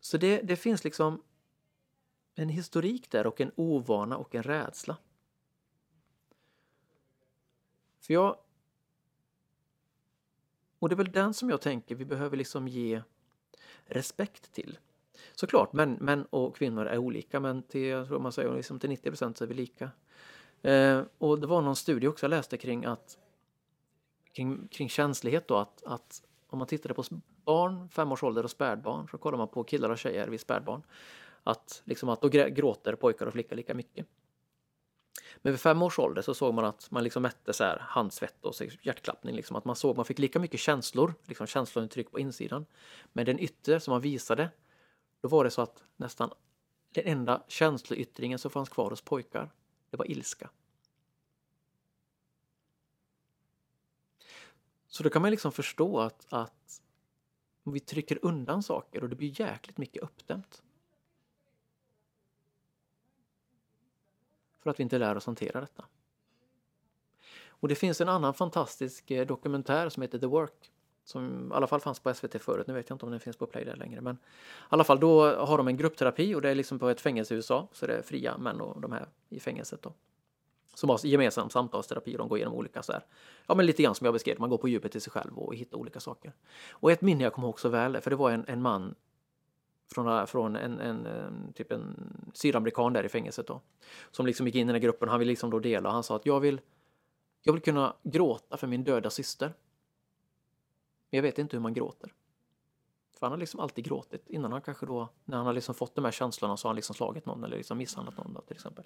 Så 0.00 0.18
det, 0.18 0.42
det 0.42 0.56
finns 0.56 0.84
liksom 0.84 1.22
en 2.34 2.48
historik 2.48 3.10
där 3.10 3.26
och 3.26 3.40
en 3.40 3.52
ovana 3.56 4.16
och 4.16 4.34
en 4.34 4.42
rädsla. 4.42 4.96
För 8.00 8.14
jag... 8.14 8.36
Och 10.78 10.88
det 10.88 10.94
är 10.94 10.96
väl 10.96 11.12
den 11.12 11.34
som 11.34 11.50
jag 11.50 11.60
tänker 11.60 11.94
vi 11.94 12.04
behöver 12.04 12.36
liksom 12.36 12.68
ge 12.68 13.02
respekt 13.84 14.52
till. 14.52 14.78
Såklart, 15.40 15.72
män, 15.72 15.92
män 16.00 16.26
och 16.30 16.56
kvinnor 16.56 16.86
är 16.86 16.98
olika 16.98 17.40
men 17.40 17.62
till, 17.62 17.84
jag 17.84 18.06
tror 18.06 18.18
man 18.18 18.32
säger, 18.32 18.54
liksom 18.54 18.78
till 18.78 18.90
90 18.90 19.10
procent 19.10 19.40
är 19.40 19.46
vi 19.46 19.54
lika. 19.54 19.90
Eh, 20.62 21.02
och 21.18 21.40
det 21.40 21.46
var 21.46 21.62
någon 21.62 21.76
studie 21.76 22.06
också 22.06 22.24
jag 22.24 22.30
läste 22.30 22.56
kring 22.56 22.84
att 22.84 23.18
kring, 24.32 24.68
kring 24.68 24.88
känslighet 24.88 25.48
då 25.48 25.56
att, 25.56 25.82
att 25.84 26.22
om 26.46 26.58
man 26.58 26.68
tittade 26.68 26.94
på 26.94 27.04
barn, 27.44 27.88
fem 27.88 28.12
års 28.12 28.22
ålder 28.22 28.44
och 28.44 28.50
spädbarn, 28.50 29.08
så 29.10 29.18
kollar 29.18 29.38
man 29.38 29.48
på 29.48 29.64
killar 29.64 29.90
och 29.90 29.98
tjejer 29.98 30.28
vid 30.28 30.40
spädbarn. 30.40 30.82
Att, 31.42 31.82
liksom 31.84 32.08
att 32.08 32.20
då 32.20 32.28
gråter 32.28 32.94
pojkar 32.94 33.26
och 33.26 33.32
flickor 33.32 33.56
lika 33.56 33.74
mycket. 33.74 34.06
Men 35.36 35.52
vid 35.52 35.60
fem 35.60 35.82
års 35.82 35.98
ålder 35.98 36.22
så 36.22 36.34
såg 36.34 36.54
man 36.54 36.64
att 36.64 36.90
man 36.90 37.04
liksom 37.04 37.22
mätte 37.22 37.52
så 37.52 37.64
här 37.64 37.78
handsvett 37.80 38.44
och 38.44 38.54
hjärtklappning. 38.82 39.36
Liksom, 39.36 39.56
att 39.56 39.64
man 39.64 39.76
såg 39.76 39.96
man 39.96 40.04
fick 40.04 40.18
lika 40.18 40.38
mycket 40.38 40.60
känslor, 40.60 41.14
liksom 41.24 41.46
känslouttryck 41.46 42.10
på 42.10 42.18
insidan. 42.18 42.66
Men 43.12 43.26
den 43.26 43.38
yttre 43.38 43.80
som 43.80 43.92
man 43.92 44.00
visade, 44.00 44.50
då 45.20 45.28
var 45.28 45.44
det 45.44 45.50
så 45.50 45.62
att 45.62 45.84
nästan 45.96 46.30
den 46.90 47.06
enda 47.06 47.44
känsloyttringen 47.48 48.38
som 48.38 48.50
fanns 48.50 48.68
kvar 48.68 48.90
hos 48.90 49.02
pojkar, 49.02 49.50
det 49.90 49.96
var 49.96 50.10
ilska. 50.10 50.50
Så 54.86 55.02
då 55.02 55.10
kan 55.10 55.22
man 55.22 55.30
liksom 55.30 55.52
förstå 55.52 56.00
att, 56.00 56.26
att 56.28 56.82
vi 57.62 57.80
trycker 57.80 58.18
undan 58.22 58.62
saker 58.62 59.02
och 59.02 59.08
det 59.08 59.16
blir 59.16 59.40
jäkligt 59.40 59.78
mycket 59.78 60.02
uppdämt. 60.02 60.62
För 64.58 64.70
att 64.70 64.78
vi 64.78 64.82
inte 64.82 64.98
lär 64.98 65.16
oss 65.16 65.26
hantera 65.26 65.60
detta. 65.60 65.84
Och 67.48 67.68
det 67.68 67.74
finns 67.74 68.00
en 68.00 68.08
annan 68.08 68.34
fantastisk 68.34 69.10
eh, 69.10 69.26
dokumentär 69.26 69.88
som 69.88 70.02
heter 70.02 70.18
The 70.18 70.26
Work. 70.26 70.72
Som 71.06 71.52
i 71.52 71.54
alla 71.54 71.66
fall 71.66 71.80
fanns 71.80 72.00
på 72.00 72.14
SVT 72.14 72.42
förut, 72.42 72.66
nu 72.66 72.74
vet 72.74 72.88
jag 72.88 72.94
inte 72.94 73.04
om 73.04 73.10
den 73.10 73.20
finns 73.20 73.36
på 73.36 73.46
Play 73.46 73.64
där 73.64 73.76
längre. 73.76 74.00
Men 74.00 74.14
i 74.14 74.18
alla 74.68 74.84
fall 74.84 75.00
då 75.00 75.36
har 75.36 75.58
de 75.58 75.68
en 75.68 75.76
gruppterapi 75.76 76.34
och 76.34 76.42
det 76.42 76.50
är 76.50 76.54
liksom 76.54 76.78
på 76.78 76.88
ett 76.88 77.00
fängelse 77.00 77.34
i 77.34 77.36
USA. 77.36 77.68
Så 77.72 77.86
det 77.86 77.92
är 77.92 78.02
fria 78.02 78.38
män 78.38 78.60
och 78.60 78.80
de 78.80 78.92
här 78.92 79.08
i 79.28 79.40
fängelset 79.40 79.82
då. 79.82 79.92
som 80.74 80.90
har 80.90 81.06
gemensam 81.06 81.50
samtalsterapi. 81.50 82.16
De 82.16 82.28
går 82.28 82.38
igenom 82.38 82.54
olika 82.54 82.82
så 82.82 82.92
här, 82.92 83.04
ja 83.46 83.54
men 83.54 83.66
lite 83.66 83.82
grann 83.82 83.94
som 83.94 84.04
jag 84.04 84.14
beskrev, 84.14 84.40
man 84.40 84.50
går 84.50 84.58
på 84.58 84.68
djupet 84.68 84.96
i 84.96 85.00
sig 85.00 85.10
själv 85.10 85.38
och 85.38 85.54
hittar 85.54 85.78
olika 85.78 86.00
saker. 86.00 86.32
Och 86.70 86.92
ett 86.92 87.00
minne 87.00 87.24
jag 87.24 87.32
kommer 87.32 87.48
ihåg 87.48 87.60
så 87.60 87.68
väl, 87.68 88.00
för 88.00 88.10
det 88.10 88.16
var 88.16 88.30
en, 88.30 88.44
en 88.48 88.62
man 88.62 88.94
från, 89.94 90.26
från 90.26 90.56
en, 90.56 90.80
en, 90.80 91.06
en, 91.06 91.52
typ 91.52 91.72
en 91.72 92.12
sydamerikan 92.34 92.92
där 92.92 93.04
i 93.04 93.08
fängelset 93.08 93.46
då. 93.46 93.60
Som 94.10 94.26
liksom 94.26 94.46
gick 94.46 94.54
in 94.54 94.60
i 94.60 94.64
den 94.64 94.74
här 94.74 94.82
gruppen, 94.82 95.08
han 95.08 95.18
ville 95.18 95.30
liksom 95.30 95.50
då 95.50 95.58
dela. 95.58 95.90
Han 95.90 96.02
sa 96.02 96.16
att 96.16 96.26
jag 96.26 96.40
vill, 96.40 96.60
jag 97.42 97.52
vill 97.52 97.62
kunna 97.62 97.94
gråta 98.02 98.56
för 98.56 98.66
min 98.66 98.84
döda 98.84 99.10
syster. 99.10 99.52
Men 101.16 101.24
jag 101.24 101.30
vet 101.30 101.38
inte 101.38 101.56
hur 101.56 101.62
man 101.62 101.74
gråter. 101.74 102.12
För 103.12 103.26
han 103.26 103.32
har 103.32 103.38
liksom 103.38 103.60
alltid 103.60 103.84
gråtit. 103.84 104.28
Innan 104.28 104.52
han 104.52 104.62
kanske 104.62 104.86
då, 104.86 105.08
när 105.24 105.36
han 105.36 105.46
har 105.46 105.52
liksom 105.52 105.74
fått 105.74 105.94
de 105.94 106.04
här 106.04 106.12
känslorna 106.12 106.56
så 106.56 106.68
har 106.68 106.70
han 106.70 106.76
liksom 106.76 106.94
slagit 106.94 107.26
någon 107.26 107.44
eller 107.44 107.56
liksom 107.56 107.78
misshandlat 107.78 108.16
någon 108.16 108.34
då, 108.34 108.40
till 108.40 108.56
exempel. 108.56 108.84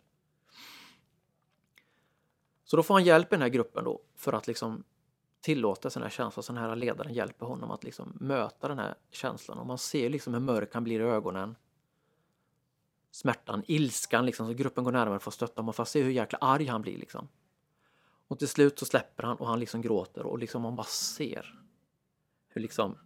Så 2.65 2.77
då 2.77 2.83
får 2.83 2.95
han 2.95 3.05
hjälp 3.05 3.27
i 3.27 3.31
den 3.37 3.43
här 3.43 3.49
gruppen 3.49 3.85
då 3.85 4.01
för 4.17 4.33
att 4.33 4.47
liksom 4.47 4.85
tillåta 5.41 5.91
sina 5.91 6.11
känslor. 6.11 6.43
Så 6.43 6.53
den 6.53 6.63
här 6.63 6.77
ledaren 6.77 7.15
hjälper 7.15 7.47
honom 7.47 7.71
att 7.71 7.85
liksom 7.85 8.17
möta 8.21 8.69
den 8.69 8.79
här 8.79 8.95
känslan. 9.11 9.59
Och 9.59 9.67
man 9.67 9.79
ser 9.79 10.11
liksom 10.11 10.35
hur 10.35 10.41
mörk 10.41 10.75
han 10.75 10.85
blir 10.85 11.01
i 11.01 11.05
ögonen. 11.05 11.57
Smärtan, 13.11 13.63
ilskan 13.67 14.27
liksom. 14.27 14.47
Så 14.47 14.53
gruppen 14.53 14.85
går 14.85 14.93
närmare 14.93 15.19
för 15.19 15.31
att 15.31 15.35
stötta 15.35 15.55
honom. 15.55 15.67
Man 15.67 15.75
får 15.75 15.85
se 15.85 16.03
hur 16.03 16.11
jäkla 16.11 16.39
arg 16.39 16.67
han 16.67 16.83
blir 16.83 16.99
liksom. 16.99 17.29
Och 18.29 18.39
till 18.39 18.49
slut 18.49 18.79
så 18.79 18.87
släpper 18.87 19.23
han 19.23 19.37
och 19.37 19.47
han 19.47 19.61
liksom 19.61 19.81
gråter 19.81 20.27
och 20.27 20.39
liksom 20.39 20.63
man 20.63 20.77
bara 20.77 20.87
ser 20.87 21.61
hur 22.51 22.61
liksom 22.61 22.99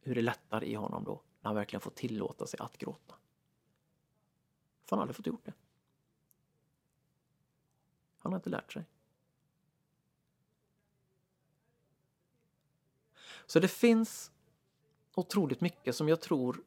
hur 0.00 0.14
det 0.14 0.22
lättar 0.22 0.64
i 0.64 0.74
honom 0.74 1.04
då 1.04 1.22
när 1.40 1.48
han 1.48 1.54
verkligen 1.54 1.80
får 1.80 1.90
tillåta 1.90 2.46
sig 2.46 2.60
att 2.60 2.78
gråta. 2.78 3.14
För 4.84 4.96
han 4.96 4.98
har 4.98 5.02
aldrig 5.02 5.16
fått 5.16 5.26
gjort 5.26 5.44
det. 5.44 5.52
Han 8.18 8.32
har 8.32 8.38
inte 8.38 8.50
lärt 8.50 8.72
sig. 8.72 8.84
Så 13.46 13.60
det 13.60 13.68
finns 13.68 14.32
otroligt 15.14 15.60
mycket 15.60 15.96
som 15.96 16.08
jag 16.08 16.20
tror, 16.20 16.62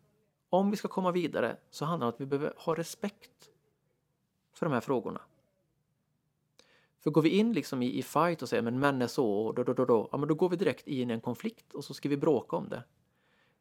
om 0.49 0.71
vi 0.71 0.77
ska 0.77 0.87
komma 0.87 1.11
vidare, 1.11 1.57
så 1.69 1.85
handlar 1.85 2.05
det 2.05 2.09
om 2.09 2.15
att 2.15 2.21
vi 2.21 2.25
behöver 2.25 2.53
ha 2.57 2.75
respekt 2.75 3.49
för 4.51 4.65
de 4.65 4.73
här 4.73 4.81
frågorna. 4.81 5.21
För 7.03 7.11
går 7.11 7.21
vi 7.21 7.29
in 7.29 7.53
liksom 7.53 7.81
i, 7.81 7.97
i 7.97 8.03
fight 8.03 8.41
och 8.41 8.49
säger 8.49 8.63
men 8.63 8.79
män 8.79 9.01
är 9.01 9.07
så 9.07 9.33
och 9.33 9.55
då, 9.55 9.63
då, 9.63 9.73
då, 9.73 9.85
då, 9.85 10.09
ja, 10.11 10.17
men 10.17 10.27
då 10.27 10.35
går 10.35 10.49
vi 10.49 10.55
direkt 10.55 10.87
in 10.87 11.09
i 11.09 11.13
en 11.13 11.21
konflikt 11.21 11.73
och 11.73 11.85
så 11.85 11.93
ska 11.93 12.09
vi 12.09 12.17
bråka 12.17 12.55
om 12.55 12.69
det. 12.69 12.83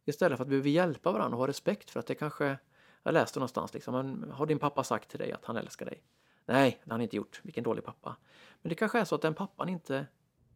Istället 0.05 0.37
för 0.37 0.43
att 0.43 0.49
vi 0.49 0.51
behöver 0.51 0.71
hjälpa 0.71 1.13
varandra 1.13 1.37
och 1.37 1.41
ha 1.41 1.49
respekt 1.49 1.91
för 1.91 2.01
att 2.01 2.07
det 2.07 2.15
kanske, 2.15 2.59
jag 3.03 3.15
läste 3.15 3.39
någonstans 3.39 3.75
liksom, 3.75 3.95
men 3.95 4.31
har 4.31 4.47
din 4.47 4.59
pappa 4.59 4.85
sagt 4.85 5.09
till 5.09 5.19
dig 5.19 5.33
att 5.33 5.45
han 5.45 5.57
älskar 5.57 5.87
dig? 5.87 6.03
Nej, 6.47 6.81
det 6.85 6.91
har 6.91 6.95
han 6.95 7.01
inte 7.01 7.17
gjort. 7.17 7.41
Vilken 7.43 7.65
dålig 7.65 7.85
pappa. 7.85 8.17
Men 8.63 8.69
det 8.69 8.75
kanske 8.75 8.99
är 8.99 9.05
så 9.05 9.15
att 9.15 9.23
den 9.23 9.35
pappan 9.35 9.69
inte 9.69 10.07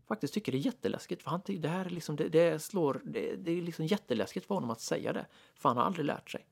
faktiskt 0.08 0.34
tycker 0.34 0.52
det 0.52 0.58
är 0.58 0.60
jätteläskigt. 0.60 1.22
För 1.22 1.30
han, 1.30 1.40
det 1.46 1.68
här 1.68 1.84
liksom, 1.84 2.16
det, 2.16 2.28
det 2.28 2.62
slår, 2.62 3.00
det, 3.04 3.36
det, 3.36 3.52
är 3.52 3.62
liksom 3.62 3.86
jätteläskigt 3.86 4.46
för 4.46 4.54
honom 4.54 4.70
att 4.70 4.80
säga 4.80 5.12
det. 5.12 5.26
För 5.54 5.68
han 5.68 5.76
har 5.76 5.84
aldrig 5.84 6.06
lärt 6.06 6.30
sig. 6.30 6.46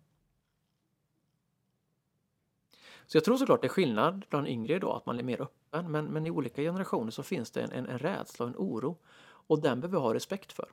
Så 3.06 3.16
jag 3.16 3.24
tror 3.24 3.36
såklart 3.36 3.60
det 3.60 3.66
är 3.66 3.68
skillnad 3.68 4.24
bland 4.30 4.48
yngre 4.48 4.78
då, 4.78 4.92
att 4.92 5.06
man 5.06 5.18
är 5.18 5.22
mer 5.22 5.40
öppen. 5.40 5.90
Men, 5.90 6.04
men 6.06 6.26
i 6.26 6.30
olika 6.30 6.62
generationer 6.62 7.10
så 7.10 7.22
finns 7.22 7.50
det 7.50 7.62
en, 7.62 7.72
en, 7.72 7.86
en 7.86 7.98
rädsla 7.98 8.44
och 8.44 8.50
en 8.50 8.56
oro. 8.58 8.98
Och 9.24 9.62
den 9.62 9.80
behöver 9.80 9.98
vi 9.98 10.02
ha 10.02 10.14
respekt 10.14 10.52
för. 10.52 10.68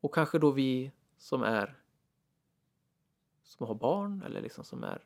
Och 0.00 0.14
kanske 0.14 0.38
då 0.38 0.50
vi 0.50 0.92
som 1.18 1.42
är 1.42 1.74
som 3.42 3.66
har 3.66 3.74
barn 3.74 4.22
eller 4.26 4.40
liksom 4.40 4.64
som 4.64 4.84
är 4.84 5.04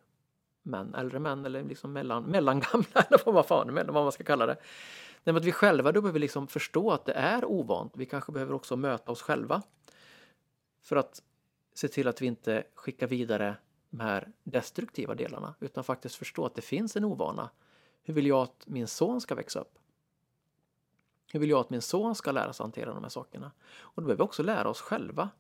män, 0.62 0.94
äldre 0.94 1.18
män 1.18 1.44
eller 1.44 1.64
liksom 1.64 1.93
mellan, 1.93 2.22
mellangamla 2.22 2.86
eller 3.09 3.24
vad 3.24 3.34
man, 3.34 3.44
fan, 3.44 3.74
vad 3.74 3.94
man 3.94 4.12
ska 4.12 4.24
kalla 4.24 4.47
det. 4.47 4.56
Nej, 5.24 5.36
att 5.36 5.44
vi 5.44 5.52
själva 5.52 5.93
då 5.93 6.01
behöver 6.01 6.20
liksom 6.20 6.47
förstå 6.47 6.90
att 6.90 7.05
det 7.05 7.12
är 7.12 7.44
ovant. 7.44 7.93
Vi 7.97 8.06
kanske 8.06 8.32
behöver 8.32 8.55
också 8.55 8.76
möta 8.76 9.12
oss 9.12 9.22
själva 9.22 9.62
för 10.82 10.97
att 10.97 11.22
se 11.74 11.89
till 11.89 12.09
att 12.09 12.22
vi 12.22 12.26
inte 12.26 12.64
skickar 12.74 13.06
vidare 13.06 13.56
de 13.93 14.01
här 14.01 14.32
destruktiva 14.43 15.14
delarna 15.14 15.55
utan 15.60 15.85
faktiskt 15.85 16.14
förstå 16.14 16.47
att 16.47 16.55
det 16.55 16.62
finns 16.62 16.97
en 16.97 17.05
ovana. 17.05 17.51
Hur 18.02 18.14
vill 18.14 18.27
jag 18.27 18.43
att 18.43 18.66
min 18.66 18.86
son 18.86 19.20
ska 19.20 19.35
växa 19.35 19.60
upp? 19.60 19.78
Hur 21.32 21.40
vill 21.40 21.51
jag 21.51 21.60
att 21.60 21.70
min 21.70 21.82
son 21.82 22.14
ska 22.14 22.32
lära 22.32 22.52
sig 22.52 22.64
hantera 22.64 22.94
de 22.94 23.02
här 23.02 23.10
sakerna? 23.10 23.52
Och 23.73 24.02
då 24.02 24.06
behöver 24.06 24.24
vi 24.24 24.24
också 24.24 24.43
lära 24.43 24.69
oss 24.69 24.81
själva 24.81 25.31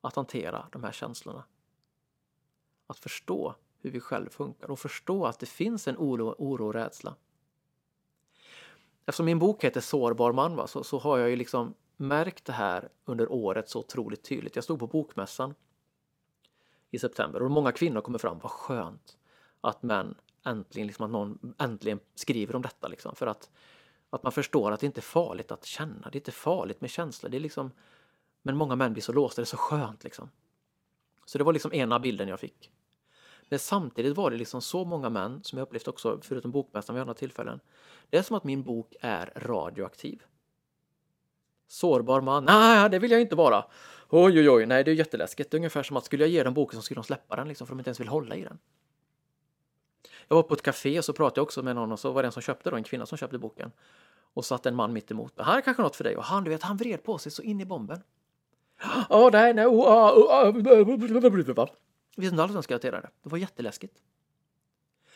att 0.00 0.16
hantera 0.16 0.66
de 0.72 0.84
här 0.84 0.92
känslorna. 0.92 1.44
Att 2.86 2.98
förstå 2.98 3.54
hur 3.78 3.90
vi 3.90 4.00
själva 4.00 4.30
funkar 4.30 4.70
och 4.70 4.78
förstå 4.78 5.26
att 5.26 5.38
det 5.38 5.46
finns 5.46 5.88
en 5.88 5.96
oro, 5.96 6.34
oro 6.38 6.66
och 6.66 6.74
rädsla. 6.74 7.16
Eftersom 9.06 9.26
min 9.26 9.38
bok 9.38 9.64
heter 9.64 9.80
Sårbar 9.80 10.32
man 10.32 10.56
va, 10.56 10.66
så, 10.66 10.84
så 10.84 10.98
har 10.98 11.18
jag 11.18 11.30
ju 11.30 11.36
liksom 11.36 11.74
märkt 11.96 12.44
det 12.44 12.52
här 12.52 12.88
under 13.04 13.32
året 13.32 13.68
så 13.68 13.78
otroligt 13.78 14.22
tydligt. 14.22 14.54
Jag 14.54 14.64
stod 14.64 14.78
på 14.78 14.86
bokmässan 14.86 15.54
i 16.90 16.98
september 16.98 17.42
och 17.42 17.50
många 17.50 17.72
kvinnor 17.72 18.00
kommer 18.00 18.18
fram. 18.18 18.38
Vad 18.38 18.50
skönt 18.50 19.18
att 19.60 19.82
män 19.82 20.14
äntligen, 20.44 20.86
liksom 20.86 21.04
att 21.04 21.10
någon 21.10 21.54
äntligen 21.58 22.00
skriver 22.14 22.56
om 22.56 22.62
detta. 22.62 22.88
Liksom, 22.88 23.14
för 23.14 23.26
att, 23.26 23.50
att 24.10 24.22
man 24.22 24.32
förstår 24.32 24.72
att 24.72 24.80
det 24.80 24.86
inte 24.86 25.00
är 25.00 25.02
farligt 25.02 25.52
att 25.52 25.64
känna. 25.64 26.10
Det 26.10 26.16
är 26.16 26.20
inte 26.20 26.32
farligt 26.32 26.80
med 26.80 26.90
känslor. 26.90 27.30
Det 27.30 27.36
är 27.36 27.40
liksom, 27.40 27.70
men 28.42 28.56
många 28.56 28.76
män 28.76 28.92
blir 28.92 29.02
så 29.02 29.12
låsta. 29.12 29.42
Det 29.42 29.44
är 29.44 29.46
så 29.46 29.56
skönt 29.56 30.04
liksom. 30.04 30.30
Så 31.24 31.38
det 31.38 31.44
var 31.44 31.52
liksom 31.52 31.72
ena 31.72 31.98
bilden 31.98 32.28
jag 32.28 32.40
fick. 32.40 32.70
Men 33.48 33.58
samtidigt 33.58 34.16
var 34.16 34.30
det 34.30 34.36
liksom 34.36 34.62
så 34.62 34.84
många 34.84 35.08
män 35.08 35.40
som 35.44 35.58
jag 35.58 35.66
upplevt 35.66 35.88
också, 35.88 36.20
förutom 36.22 36.50
bokmässan 36.50 36.94
vid 36.94 37.00
andra 37.00 37.14
tillfällen. 37.14 37.60
Det 38.10 38.18
är 38.18 38.22
som 38.22 38.36
att 38.36 38.44
min 38.44 38.62
bok 38.62 38.96
är 39.00 39.32
radioaktiv. 39.36 40.22
Sårbar 41.68 42.20
man? 42.20 42.44
Nej, 42.44 42.90
det 42.90 42.98
vill 42.98 43.10
jag 43.10 43.20
inte 43.20 43.36
vara. 43.36 43.64
Oj, 44.12 44.38
oj, 44.38 44.50
oj, 44.50 44.66
nej, 44.66 44.84
det 44.84 44.90
är 44.90 44.94
jätteläskigt. 44.94 45.50
Det 45.50 45.54
är 45.54 45.58
ungefär 45.58 45.82
som 45.82 45.96
att 45.96 46.04
skulle 46.04 46.24
jag 46.24 46.30
ge 46.30 46.42
dem 46.42 46.54
boken 46.54 46.78
så 46.78 46.82
skulle 46.82 46.98
de 46.98 47.04
släppa 47.04 47.36
den 47.36 47.48
liksom, 47.48 47.66
för 47.66 47.74
de 47.74 47.80
inte 47.80 47.88
ens 47.88 48.00
vill 48.00 48.08
hålla 48.08 48.36
i 48.36 48.44
den. 48.44 48.58
Jag 50.28 50.36
var 50.36 50.42
på 50.42 50.54
ett 50.54 50.62
café 50.62 50.98
och 50.98 51.04
så 51.04 51.12
pratade 51.12 51.38
jag 51.38 51.42
också 51.42 51.62
med 51.62 51.76
någon 51.76 51.92
och 51.92 52.00
så 52.00 52.12
var 52.12 52.22
det 52.22 52.28
en 52.28 52.32
som 52.32 52.42
köpte 52.42 52.70
då, 52.70 52.76
en 52.76 52.84
kvinna 52.84 53.06
som 53.06 53.18
köpte 53.18 53.38
boken. 53.38 53.72
Och 54.34 54.44
satt 54.44 54.66
en 54.66 54.74
man 54.74 54.92
mitt 54.92 55.10
emot. 55.10 55.40
Här 55.40 55.58
är 55.58 55.60
kanske 55.60 55.82
något 55.82 55.96
för 55.96 56.04
dig. 56.04 56.16
Och 56.16 56.24
han, 56.24 56.44
du 56.44 56.50
vet, 56.50 56.62
han 56.62 56.76
vred 56.76 57.02
på 57.02 57.18
sig 57.18 57.32
så 57.32 57.42
in 57.42 57.60
i 57.60 57.64
bomben. 57.64 58.02
Ja, 59.08 59.26
oh, 59.26 59.30
nej, 59.32 59.54
nej, 59.54 59.66
oh, 59.66 59.72
oh, 59.72 60.18
oh, 60.18 61.68
jag 62.14 62.22
visste 62.22 62.34
inte 62.34 62.42
alls 62.42 62.50
hur 62.50 62.56
jag 62.56 62.64
skulle 62.64 62.74
hantera 62.74 63.00
det. 63.00 63.10
Det 63.22 63.30
var 63.30 63.38
jätteläskigt. 63.38 63.98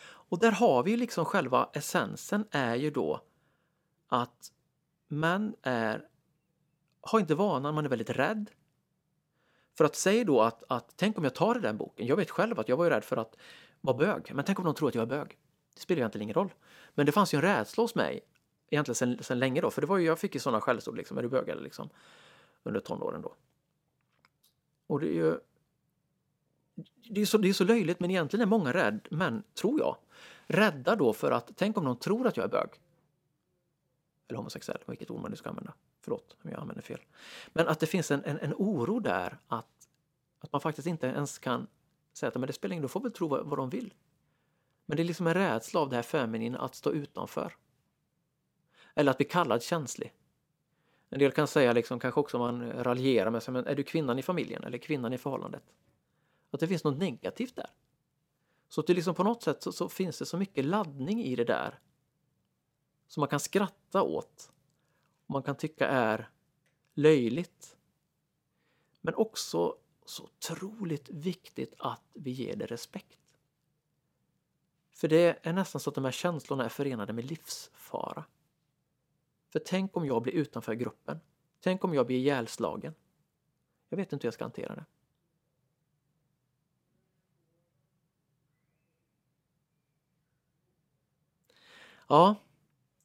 Och 0.02 0.38
där 0.38 0.50
har 0.50 0.82
vi 0.82 0.96
liksom 0.96 1.24
själva 1.24 1.70
essensen 1.72 2.44
är 2.50 2.74
ju 2.74 2.90
då 2.90 3.20
att 4.08 4.52
män 5.08 5.54
är, 5.62 6.08
har 7.00 7.20
inte 7.20 7.34
vanan, 7.34 7.74
man 7.74 7.84
är 7.84 7.88
väldigt 7.88 8.10
rädd. 8.10 8.50
För 9.74 9.84
att 9.84 9.96
säga 9.96 10.24
då 10.24 10.40
att, 10.40 10.62
att 10.68 10.92
tänk 10.96 11.18
om 11.18 11.24
jag 11.24 11.34
tar 11.34 11.54
den 11.54 11.76
boken. 11.76 12.06
Jag 12.06 12.16
vet 12.16 12.30
själv 12.30 12.60
att 12.60 12.68
jag 12.68 12.76
var 12.76 12.84
ju 12.84 12.90
rädd 12.90 13.04
för 13.04 13.16
att 13.16 13.36
vara 13.80 13.96
bög. 13.96 14.30
Men 14.34 14.44
tänk 14.44 14.58
om 14.58 14.64
de 14.64 14.74
tror 14.74 14.88
att 14.88 14.94
jag 14.94 15.02
är 15.02 15.06
bög. 15.06 15.38
Det 15.74 15.80
spelar 15.80 15.98
egentligen 15.98 16.22
ingen 16.22 16.34
roll. 16.34 16.54
Men 16.94 17.06
det 17.06 17.12
fanns 17.12 17.34
ju 17.34 17.36
en 17.36 17.42
rädsla 17.42 17.82
hos 17.84 17.94
mig 17.94 18.20
egentligen 18.70 18.94
sen, 18.94 19.18
sen 19.20 19.38
länge 19.38 19.60
då. 19.60 19.70
För 19.70 19.80
det 19.80 19.86
var 19.86 19.98
ju, 19.98 20.06
jag 20.06 20.18
fick 20.18 20.34
ju 20.34 20.40
sådana 20.40 20.60
skällsord 20.60 20.96
liksom. 20.96 21.18
Är 21.18 21.22
du 21.22 21.28
bög 21.28 21.48
eller 21.48 21.62
liksom? 21.62 21.88
Under 22.62 22.80
tonåren 22.80 23.22
då. 23.22 23.34
Och 24.86 25.00
det 25.00 25.06
är 25.06 25.12
ju 25.12 25.38
det 27.08 27.20
är, 27.20 27.26
så, 27.26 27.38
det 27.38 27.48
är 27.48 27.52
så 27.52 27.64
löjligt, 27.64 28.00
men 28.00 28.10
egentligen 28.10 28.42
är 28.42 28.46
många 28.46 28.72
rädd, 28.72 29.08
men 29.10 29.42
tror 29.54 29.80
jag, 29.80 29.96
rädda 30.46 30.96
då 30.96 31.12
för 31.12 31.30
att 31.30 31.50
tänk 31.56 31.76
om 31.78 31.84
någon 31.84 31.98
tror 31.98 32.26
att 32.26 32.36
jag 32.36 32.44
är 32.44 32.48
bög. 32.48 32.68
Eller 34.28 34.36
homosexuell, 34.36 34.78
vilket 34.86 35.10
ord 35.10 35.20
man 35.20 35.30
nu 35.30 35.36
ska 35.36 35.48
använda. 35.48 35.74
Förlåt 36.04 36.36
om 36.42 36.50
jag 36.50 36.60
använder 36.60 36.82
fel. 36.82 37.00
Men 37.48 37.68
att 37.68 37.80
det 37.80 37.86
finns 37.86 38.10
en, 38.10 38.24
en, 38.24 38.38
en 38.38 38.54
oro 38.54 39.00
där 39.00 39.38
att, 39.48 39.88
att 40.40 40.52
man 40.52 40.60
faktiskt 40.60 40.86
inte 40.86 41.06
ens 41.06 41.38
kan 41.38 41.66
säga 42.12 42.28
att 42.28 42.34
men 42.34 42.46
det 42.46 42.52
spelar 42.52 42.72
ingen 42.72 42.82
roll, 42.82 42.88
de 42.88 42.92
får 42.92 43.00
väl 43.00 43.12
tro 43.12 43.28
vad, 43.28 43.46
vad 43.46 43.58
de 43.58 43.70
vill. 43.70 43.94
Men 44.86 44.96
det 44.96 45.02
är 45.02 45.04
liksom 45.04 45.26
en 45.26 45.34
rädsla 45.34 45.80
av 45.80 45.88
det 45.88 45.96
här 45.96 46.02
feminina 46.02 46.58
att 46.58 46.74
stå 46.74 46.92
utanför. 46.92 47.56
Eller 48.94 49.10
att 49.10 49.16
bli 49.16 49.26
kallad 49.26 49.62
känslig. 49.62 50.12
En 51.10 51.18
del 51.18 51.32
kan 51.32 51.46
säga, 51.46 51.72
liksom, 51.72 52.00
kanske 52.00 52.20
också 52.20 52.38
man 52.38 52.72
raljerar 52.72 53.30
med 53.30 53.42
sig, 53.42 53.52
men 53.52 53.66
är 53.66 53.74
du 53.74 53.82
kvinnan 53.82 54.18
i 54.18 54.22
familjen 54.22 54.64
eller 54.64 54.78
kvinnan 54.78 55.12
i 55.12 55.18
förhållandet? 55.18 55.62
Att 56.50 56.60
det 56.60 56.68
finns 56.68 56.84
något 56.84 56.98
negativt 56.98 57.56
där. 57.56 57.70
Så 58.68 58.80
att 58.80 58.86
det 58.86 58.94
liksom 58.94 59.14
på 59.14 59.24
något 59.24 59.42
sätt 59.42 59.62
så, 59.62 59.72
så, 59.72 59.88
finns 59.88 60.18
det 60.18 60.26
så 60.26 60.36
mycket 60.36 60.64
laddning 60.64 61.24
i 61.24 61.36
det 61.36 61.44
där 61.44 61.78
som 63.06 63.20
man 63.20 63.28
kan 63.28 63.40
skratta 63.40 64.02
åt. 64.02 64.50
Man 65.26 65.42
kan 65.42 65.56
tycka 65.56 65.88
är 65.88 66.30
löjligt. 66.94 67.76
Men 69.00 69.14
också 69.14 69.76
så 70.04 70.24
otroligt 70.24 71.08
viktigt 71.08 71.74
att 71.78 72.02
vi 72.14 72.30
ger 72.30 72.56
det 72.56 72.66
respekt. 72.66 73.20
För 74.92 75.08
det 75.08 75.38
är 75.42 75.52
nästan 75.52 75.80
så 75.80 75.90
att 75.90 75.94
de 75.94 76.04
här 76.04 76.12
känslorna 76.12 76.64
är 76.64 76.68
förenade 76.68 77.12
med 77.12 77.24
livsfara. 77.24 78.24
För 79.48 79.58
tänk 79.58 79.96
om 79.96 80.06
jag 80.06 80.22
blir 80.22 80.32
utanför 80.32 80.74
gruppen. 80.74 81.20
Tänk 81.60 81.84
om 81.84 81.94
jag 81.94 82.06
blir 82.06 82.16
ihjälslagen. 82.16 82.94
Jag 83.88 83.96
vet 83.96 84.12
inte 84.12 84.24
hur 84.24 84.26
jag 84.26 84.34
ska 84.34 84.44
hantera 84.44 84.74
det. 84.74 84.84
Ja, 92.08 92.36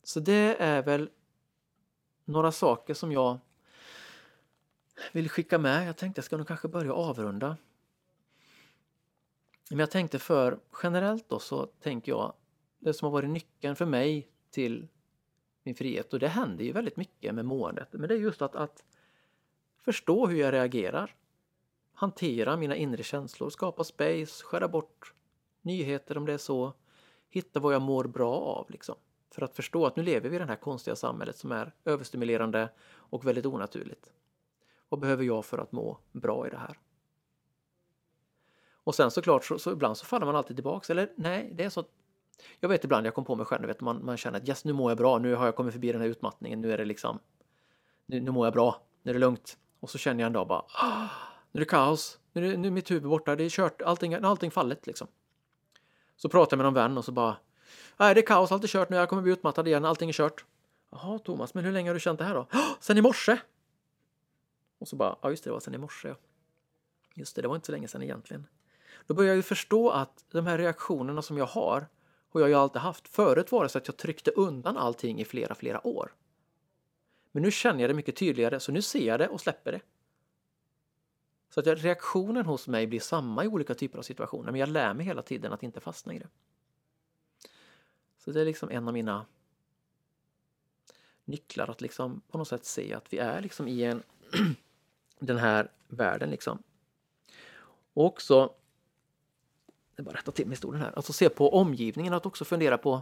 så 0.04 0.20
det 0.20 0.56
är 0.60 0.84
väl 0.84 1.10
några 2.30 2.51
saker 2.51 2.93
som 2.93 3.11
jag 3.11 3.39
vill 5.11 5.30
skicka 5.30 5.57
med. 5.60 5.88
Jag 5.88 5.97
tänkte 5.97 6.19
jag 6.19 6.26
ska 6.26 6.38
nog 6.38 6.47
kanske 6.47 6.68
börja 6.68 6.93
avrunda. 6.93 7.57
Men 9.69 9.80
jag 9.80 9.91
tänkte 9.91 10.19
för 10.19 10.60
generellt 10.84 11.30
då 11.30 11.39
så 11.39 11.65
tänker 11.65 12.11
jag 12.11 12.34
det 12.80 12.93
som 12.93 13.06
har 13.06 13.11
varit 13.11 13.30
nyckeln 13.30 13.76
för 13.76 13.85
mig 13.85 14.30
till 14.51 14.88
min 15.64 15.76
frihet 15.76 16.14
och 16.14 16.19
det 16.19 16.27
händer 16.27 16.65
ju 16.65 16.72
väldigt 16.72 16.97
mycket 16.97 17.35
med 17.35 17.45
måendet. 17.45 17.88
Men 17.91 18.07
det 18.07 18.15
är 18.15 18.19
just 18.19 18.41
att, 18.41 18.56
att 18.56 18.84
förstå 19.81 20.27
hur 20.27 20.39
jag 20.39 20.53
reagerar. 20.53 21.15
Hantera 21.93 22.57
mina 22.57 22.76
inre 22.76 23.03
känslor, 23.03 23.49
skapa 23.49 23.84
space, 23.84 24.43
skära 24.43 24.68
bort 24.68 25.14
nyheter 25.61 26.18
om 26.18 26.26
det 26.26 26.34
är 26.34 26.38
så. 26.38 26.73
Hitta 27.30 27.60
vad 27.60 27.73
jag 27.73 27.81
mår 27.81 28.03
bra 28.03 28.35
av 28.35 28.72
liksom. 28.72 28.95
För 29.40 29.45
att 29.45 29.56
förstå 29.56 29.86
att 29.86 29.95
nu 29.95 30.03
lever 30.03 30.30
vi 30.30 30.36
i 30.36 30.40
det 30.40 30.45
här 30.45 30.56
konstiga 30.56 30.95
samhället 30.95 31.38
som 31.38 31.52
är 31.52 31.74
överstimulerande 31.86 32.70
och 32.90 33.28
väldigt 33.28 33.45
onaturligt. 33.45 34.11
Vad 34.90 34.99
behöver 34.99 35.24
jag 35.24 35.45
för 35.45 35.57
att 35.57 35.72
må 35.72 35.98
bra 36.11 36.48
i 36.48 36.49
det 36.49 36.57
här? 36.57 36.80
Och 38.74 38.95
sen 38.95 39.11
såklart 39.11 39.45
så, 39.45 39.60
så 39.60 39.72
ibland 39.72 39.98
så 39.98 40.06
faller 40.06 40.26
man 40.26 40.36
alltid 40.36 40.57
tillbaks. 40.57 40.90
Eller 40.90 41.14
nej, 41.16 41.52
det 41.53 41.64
är 41.64 41.70
så 41.70 41.84
jag 42.60 42.70
vet 42.70 42.84
ibland 42.84 43.07
jag 43.07 43.14
kom 43.14 43.26
på 43.26 43.36
mig 43.36 43.45
själv, 43.45 43.68
vet, 43.68 43.82
man, 43.82 44.06
man 44.06 44.18
känner 44.18 44.40
att 44.40 44.49
yes, 44.49 44.66
nu 44.66 44.74
mår 44.74 44.91
jag 44.91 44.98
bra, 44.98 45.18
nu 45.18 45.36
har 45.36 45.45
jag 45.45 45.56
kommit 45.56 45.74
förbi 45.74 45.91
den 45.91 46.02
här 46.02 46.07
utmattningen, 46.07 46.61
nu 46.61 46.72
är 46.72 46.78
det 46.78 46.86
liksom, 46.86 47.20
nu, 48.06 48.20
nu 48.20 48.32
mår 48.32 48.45
jag 48.45 48.53
bra, 48.53 48.82
nu 49.03 49.11
är 49.11 49.14
det 49.14 49.20
lugnt. 49.20 49.57
Och 49.80 49.90
så 49.90 49.98
känner 49.98 50.22
jag 50.22 50.28
en 50.28 50.34
dag 50.34 50.48
bara, 50.48 50.64
ah, 50.68 51.07
nu 51.52 51.57
är 51.57 51.66
det 51.66 51.70
kaos, 51.70 52.20
nu 52.34 52.45
är, 52.45 52.52
det, 52.52 52.57
nu 52.57 52.68
är 52.68 52.72
mitt 52.72 52.91
huvud 52.91 53.10
borta, 53.10 53.36
det 53.36 53.44
är 53.44 53.49
kört, 53.49 53.82
allting, 53.82 54.14
allting 54.14 54.52
fallet 54.52 54.88
liksom. 54.88 55.07
Så 56.16 56.30
pratar 56.30 56.57
jag 56.57 56.57
med 56.57 56.66
någon 56.66 56.74
vän 56.74 56.98
och 56.98 57.06
så 57.06 57.11
bara, 57.11 57.38
nej 57.98 58.14
det 58.14 58.22
är 58.22 58.26
kaos, 58.26 58.52
allt 58.52 58.64
är 58.64 58.68
kört 58.68 58.90
nu, 58.90 58.98
jag 58.98 59.10
kommer 59.10 59.22
bli 59.22 59.32
utmattad 59.32 59.68
igen, 59.68 59.86
allting 59.86 60.10
är 60.10 60.14
kört. 60.14 60.46
Jaha 60.91 61.20
Thomas, 61.20 61.54
men 61.54 61.66
hur 61.66 61.72
länge 61.72 61.90
har 61.90 61.94
du 61.94 62.00
känt 62.00 62.20
det 62.20 62.26
här 62.26 62.36
då? 62.36 62.48
Sen 62.80 62.98
i 62.98 63.02
morse! 63.02 63.38
Och 64.80 64.88
så 64.88 64.96
bara, 64.96 65.16
ja 65.22 65.30
just 65.30 65.44
det, 65.44 65.50
det 65.50 65.54
var 65.54 65.60
sen 65.60 65.74
i 65.74 65.78
morse. 65.78 66.08
Ja. 66.08 66.16
Just 67.14 67.36
det, 67.36 67.41
det 67.41 67.48
var 67.48 67.56
inte 67.56 67.66
så 67.66 67.72
länge 67.72 67.88
sen 67.88 68.04
egentligen. 68.04 68.48
Då 69.08 69.14
börjar 69.14 69.28
jag 69.28 69.36
ju 69.36 69.44
förstå 69.44 69.90
att 69.90 70.26
de 70.32 70.46
här 70.46 70.58
reaktionerna 70.58 71.22
som 71.22 71.38
jag 71.38 71.46
har 71.46 71.88
har 72.30 72.41
jag 72.41 72.50
ju 72.50 72.56
alltid 72.56 72.82
haft. 72.82 73.08
Förut 73.08 73.52
var 73.52 73.64
det 73.64 73.70
så 73.70 73.78
att 73.78 73.88
jag 73.88 73.98
tryckte 73.98 74.32
undan 74.32 74.78
allting 74.78 75.22
i 75.22 75.26
flera, 75.26 75.56
flera 75.56 75.88
år. 75.88 76.14
Men 77.32 77.44
nu 77.44 77.52
känner 77.52 77.82
jag 77.82 77.90
det 77.90 77.94
mycket 77.94 78.16
tydligare, 78.16 78.60
så 78.60 78.72
nu 78.72 78.82
ser 78.82 79.08
jag 79.08 79.20
det 79.20 79.28
och 79.28 79.41
släpper 79.41 79.72
det. 79.72 79.82
Så 81.50 81.60
att 81.60 81.68
reaktionen 81.68 82.46
hos 82.46 82.68
mig 82.68 82.88
blir 82.88 83.00
samma 83.00 83.44
i 83.44 83.48
olika 83.48 83.76
typer 83.76 83.98
av 83.98 84.04
situationer, 84.04 84.52
men 84.52 84.60
jag 84.60 84.70
lär 84.70 84.94
mig 84.94 85.06
hela 85.06 85.22
tiden 85.22 85.54
att 85.54 85.64
inte 85.64 85.80
fastna 85.80 86.14
i 86.14 86.20
det. 86.20 86.28
Så 88.20 88.32
det 88.32 88.41
är 88.41 88.46
liksom 88.46 88.70
en 88.72 88.88
av 88.88 88.94
mina 88.94 89.26
nycklar 91.26 91.68
att 91.68 91.82
liksom 91.82 92.22
på 92.28 92.38
något 92.38 92.48
sätt 92.48 92.66
se 92.66 92.94
att 92.94 93.14
vi 93.14 93.18
är 93.18 93.41
liksom 93.41 93.68
i 93.68 93.84
en 93.84 94.04
den 95.20 95.38
här 95.38 95.72
världen 95.88 96.30
liksom. 96.30 96.64
Och 97.94 98.06
också 98.06 98.54
jag 99.96 100.06
bara 100.06 100.18
rätta 100.18 100.32
till 100.32 100.48
mig 100.48 100.58
stolen 100.58 100.82
här. 100.82 100.91
Alltså 100.96 101.14
se 101.14 101.30
på 101.30 101.54
omgivningen, 101.54 102.14
att 102.14 102.26
också 102.26 102.46
fundera 102.46 102.78
på 102.78 103.02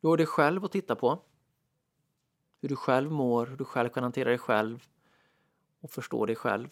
du 0.00 0.08
har 0.08 0.16
dig 0.16 0.26
själv 0.26 0.64
att 0.64 0.72
titta 0.72 0.94
på. 0.94 1.18
Hur 2.60 2.68
du 2.68 2.76
själv 2.76 3.10
mår, 3.10 3.46
hur 3.46 3.56
du 3.56 3.64
själv 3.64 3.88
kan 3.88 4.02
hantera 4.02 4.28
dig 4.28 4.38
själv 4.38 4.88
och 5.80 5.90
förstå 5.90 6.26
dig 6.26 6.36
själv. 6.36 6.68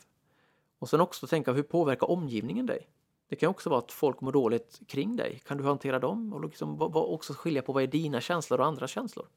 Och 0.79 0.89
sen 0.89 1.01
också 1.01 1.27
tänka 1.27 1.53
hur 1.53 1.63
påverkar 1.63 2.11
omgivningen 2.11 2.67
dig? 2.67 2.89
Det 3.35 3.39
kan 3.39 3.51
också 3.51 3.71
vara 3.71 3.79
att 3.79 3.93
folk 3.93 4.21
mår 4.21 4.33
dåligt 4.33 4.81
kring 4.87 5.17
dig. 5.17 5.43
Kan 5.47 5.59
du 5.59 5.65
hantera 5.65 5.99
dem? 5.99 6.33
Och 6.33 6.45
liksom 6.45 6.83
också 6.95 7.35
skilja 7.35 7.63
på 7.63 7.73
vad 7.73 7.83
är 7.83 7.87
dina 7.87 8.21
känslor 8.21 8.61
och 8.61 8.67
andras 8.67 8.91
känslor? 8.91 9.29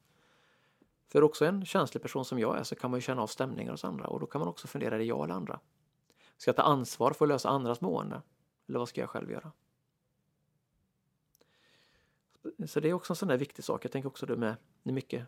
För 1.07 1.23
också 1.23 1.45
en 1.45 1.65
känslig 1.65 2.01
person 2.01 2.25
som 2.25 2.39
jag 2.39 2.57
är 2.57 2.63
så 2.63 2.75
kan 2.75 2.91
man 2.91 2.97
ju 2.97 3.01
känna 3.01 3.21
av 3.21 3.27
stämningar 3.27 3.71
hos 3.71 3.85
andra 3.85 4.07
och 4.07 4.19
då 4.19 4.25
kan 4.25 4.39
man 4.39 4.47
också 4.47 4.67
fundera, 4.67 4.95
är 4.95 4.99
det 4.99 5.05
jag 5.05 5.23
eller 5.23 5.33
andra? 5.33 5.59
Ska 6.37 6.49
jag 6.49 6.55
ta 6.55 6.61
ansvar 6.61 7.11
för 7.11 7.25
att 7.25 7.29
lösa 7.29 7.49
andras 7.49 7.81
mående? 7.81 8.21
Eller 8.67 8.79
vad 8.79 8.89
ska 8.89 9.01
jag 9.01 9.09
själv 9.09 9.31
göra? 9.31 9.51
Så 12.67 12.79
det 12.79 12.89
är 12.89 12.93
också 12.93 13.13
en 13.13 13.17
sån 13.17 13.27
där 13.27 13.37
viktig 13.37 13.65
sak. 13.65 13.85
Jag 13.85 13.91
tänker 13.91 14.07
också 14.07 14.25
det 14.25 14.37
med, 14.37 14.55
med 14.83 14.93
mycket 14.93 15.25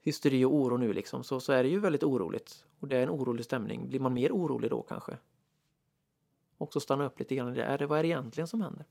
hysteri 0.00 0.44
och 0.44 0.54
oro 0.54 0.76
nu 0.76 0.92
liksom, 0.92 1.24
så, 1.24 1.40
så 1.40 1.52
är 1.52 1.62
det 1.62 1.68
ju 1.68 1.80
väldigt 1.80 2.02
oroligt. 2.02 2.64
Och 2.80 2.88
det 2.88 2.96
är 2.96 3.02
en 3.02 3.10
orolig 3.10 3.44
stämning. 3.44 3.88
Blir 3.88 4.00
man 4.00 4.14
mer 4.14 4.32
orolig 4.32 4.70
då 4.70 4.82
kanske? 4.82 5.16
Också 6.58 6.80
stanna 6.80 7.04
upp 7.04 7.18
lite 7.18 7.34
grann. 7.34 7.56
Är 7.56 7.78
det, 7.78 7.86
vad 7.86 7.98
är 7.98 8.02
det 8.02 8.08
egentligen 8.08 8.48
som 8.48 8.60
händer? 8.60 8.86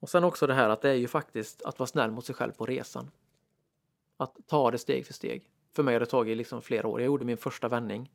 Och 0.00 0.08
sen 0.08 0.24
också 0.24 0.46
det 0.46 0.54
här 0.54 0.68
att 0.68 0.82
det 0.82 0.90
är 0.90 0.94
ju 0.94 1.08
faktiskt 1.08 1.62
att 1.62 1.78
vara 1.78 1.86
snäll 1.86 2.10
mot 2.10 2.24
sig 2.24 2.34
själv 2.34 2.52
på 2.52 2.66
resan. 2.66 3.10
Att 4.16 4.36
ta 4.46 4.70
det 4.70 4.78
steg 4.78 5.06
för 5.06 5.12
steg. 5.12 5.50
För 5.72 5.82
mig 5.82 5.94
har 5.94 6.00
det 6.00 6.06
tagit 6.06 6.36
liksom 6.36 6.62
flera 6.62 6.88
år. 6.88 7.00
Jag 7.00 7.06
gjorde 7.06 7.24
min 7.24 7.36
första 7.36 7.68
vändning. 7.68 8.12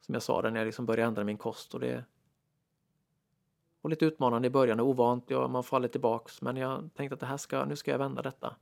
Som 0.00 0.14
jag 0.14 0.22
sa, 0.22 0.40
när 0.40 0.56
jag 0.56 0.66
liksom 0.66 0.86
började 0.86 1.08
ändra 1.08 1.24
min 1.24 1.38
kost. 1.38 1.74
Och 1.74 1.80
det, 1.80 2.04
var 3.80 3.90
lite 3.90 4.04
utmanande 4.04 4.46
i 4.48 4.50
början, 4.50 4.80
och 4.80 4.86
ovant, 4.86 5.24
ja, 5.28 5.48
man 5.48 5.64
faller 5.64 5.88
tillbaks. 5.88 6.42
Men 6.42 6.56
jag 6.56 6.90
tänkte 6.94 7.14
att 7.14 7.20
det 7.20 7.26
här 7.26 7.36
ska, 7.36 7.64
nu 7.64 7.76
ska 7.76 7.90
jag 7.90 7.98
vända 7.98 8.22
detta. 8.22 8.56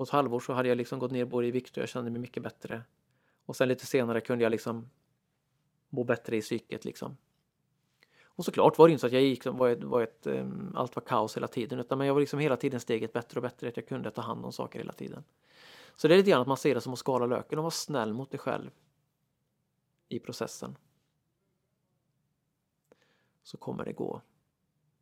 På 0.00 0.04
ett 0.04 0.10
halvår 0.10 0.40
så 0.40 0.52
hade 0.52 0.68
jag 0.68 0.78
liksom 0.78 0.98
gått 0.98 1.10
ner 1.10 1.24
både 1.24 1.46
i 1.46 1.50
vikt 1.50 1.76
och 1.76 1.82
jag 1.82 1.88
kände 1.88 2.10
mig 2.10 2.20
mycket 2.20 2.42
bättre. 2.42 2.82
Och 3.46 3.56
sen 3.56 3.68
lite 3.68 3.86
senare 3.86 4.20
kunde 4.20 4.44
jag 4.44 4.50
liksom 4.50 4.90
må 5.88 6.04
bättre 6.04 6.36
i 6.36 6.40
psyket 6.40 6.84
liksom. 6.84 7.16
Och 8.22 8.44
såklart 8.44 8.78
var 8.78 8.88
det 8.88 8.92
inte 8.92 9.00
så 9.00 9.06
att 9.06 9.12
jag 9.12 9.22
gick, 9.22 9.46
var 9.46 9.68
ett, 9.68 9.84
var 9.84 10.02
ett, 10.02 10.26
ehm, 10.26 10.72
allt 10.76 10.96
var 10.96 11.02
kaos 11.02 11.36
hela 11.36 11.48
tiden, 11.48 11.78
utan 11.80 11.98
men 11.98 12.06
jag 12.06 12.14
var 12.14 12.20
liksom 12.20 12.38
hela 12.38 12.56
tiden 12.56 12.80
steget 12.80 13.12
bättre 13.12 13.38
och 13.38 13.42
bättre, 13.42 13.68
att 13.68 13.76
jag 13.76 13.86
kunde 13.86 14.10
ta 14.10 14.22
hand 14.22 14.44
om 14.44 14.52
saker 14.52 14.78
hela 14.78 14.92
tiden. 14.92 15.24
Så 15.96 16.08
det 16.08 16.14
är 16.14 16.18
lite 16.18 16.30
grann 16.30 16.40
att 16.40 16.48
man 16.48 16.56
ser 16.56 16.74
det 16.74 16.80
som 16.80 16.92
att 16.92 16.98
skala 16.98 17.26
löken 17.26 17.58
och 17.58 17.62
vara 17.62 17.70
snäll 17.70 18.12
mot 18.12 18.30
dig 18.30 18.40
själv 18.40 18.70
i 20.08 20.18
processen 20.18 20.76
så 23.42 23.56
kommer 23.56 23.84
det 23.84 23.92
gå 23.92 24.22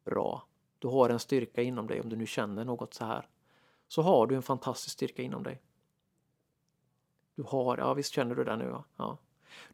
bra. 0.05 0.47
Du 0.79 0.89
har 0.89 1.11
en 1.11 1.19
styrka 1.19 1.63
inom 1.63 1.87
dig 1.87 2.01
om 2.01 2.09
du 2.09 2.17
nu 2.17 2.27
känner 2.27 2.65
något 2.65 2.95
så 2.95 3.05
här. 3.05 3.29
Så 3.89 4.03
har 4.03 4.27
du 4.27 4.35
en 4.35 4.43
fantastisk 4.43 4.93
styrka 4.93 5.23
inom 5.23 5.43
dig. 5.43 5.63
Du 7.35 7.43
har, 7.43 7.79
ja 7.79 7.95
visst 7.95 8.13
känner 8.13 8.35
du 8.35 8.45
det 8.45 8.57
nu 8.57 8.65
ja. 8.65 8.85
ja. 8.97 9.19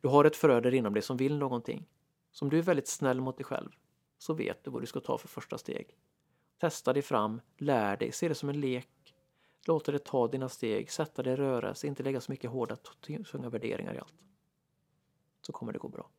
Du 0.01 0.09
har 0.09 0.25
ett 0.25 0.37
frö 0.37 0.61
där 0.61 0.75
inom 0.75 0.95
dig 0.95 1.03
som 1.03 1.17
vill 1.17 1.39
någonting. 1.39 1.87
Som 2.31 2.49
du 2.51 2.59
är 2.59 2.63
väldigt 2.63 2.89
snäll 2.89 3.21
mot 3.21 3.37
dig 3.37 3.45
själv 3.45 3.71
så 4.19 4.35
vet 4.35 4.65
du 4.65 4.71
vad 4.71 4.83
du 4.83 4.87
ska 4.87 5.01
ta 5.01 5.19
för 5.19 5.29
första 5.29 5.59
steg. 5.59 5.97
Testa 6.59 6.93
dig 6.93 7.03
fram, 7.03 7.41
lär 7.57 7.97
dig, 7.97 8.13
se 8.13 8.29
det 8.29 8.35
som 8.35 8.49
en 8.49 8.61
lek. 8.61 9.15
Låt 9.67 9.85
det 9.85 9.99
ta 9.99 10.29
dina 10.29 10.49
steg, 10.49 10.91
sätta 10.91 11.23
dig 11.23 11.33
i 11.33 11.37
rörelse, 11.37 11.87
inte 11.87 12.03
lägga 12.03 12.21
så 12.21 12.33
mycket 12.33 12.51
hårda, 12.51 12.77
tunga 13.31 13.49
värderingar 13.49 13.95
i 13.95 13.99
allt 13.99 14.15
så 15.47 15.53
kommer 15.53 15.73
det 15.73 15.79
gå 15.79 15.89
bra. 15.89 16.11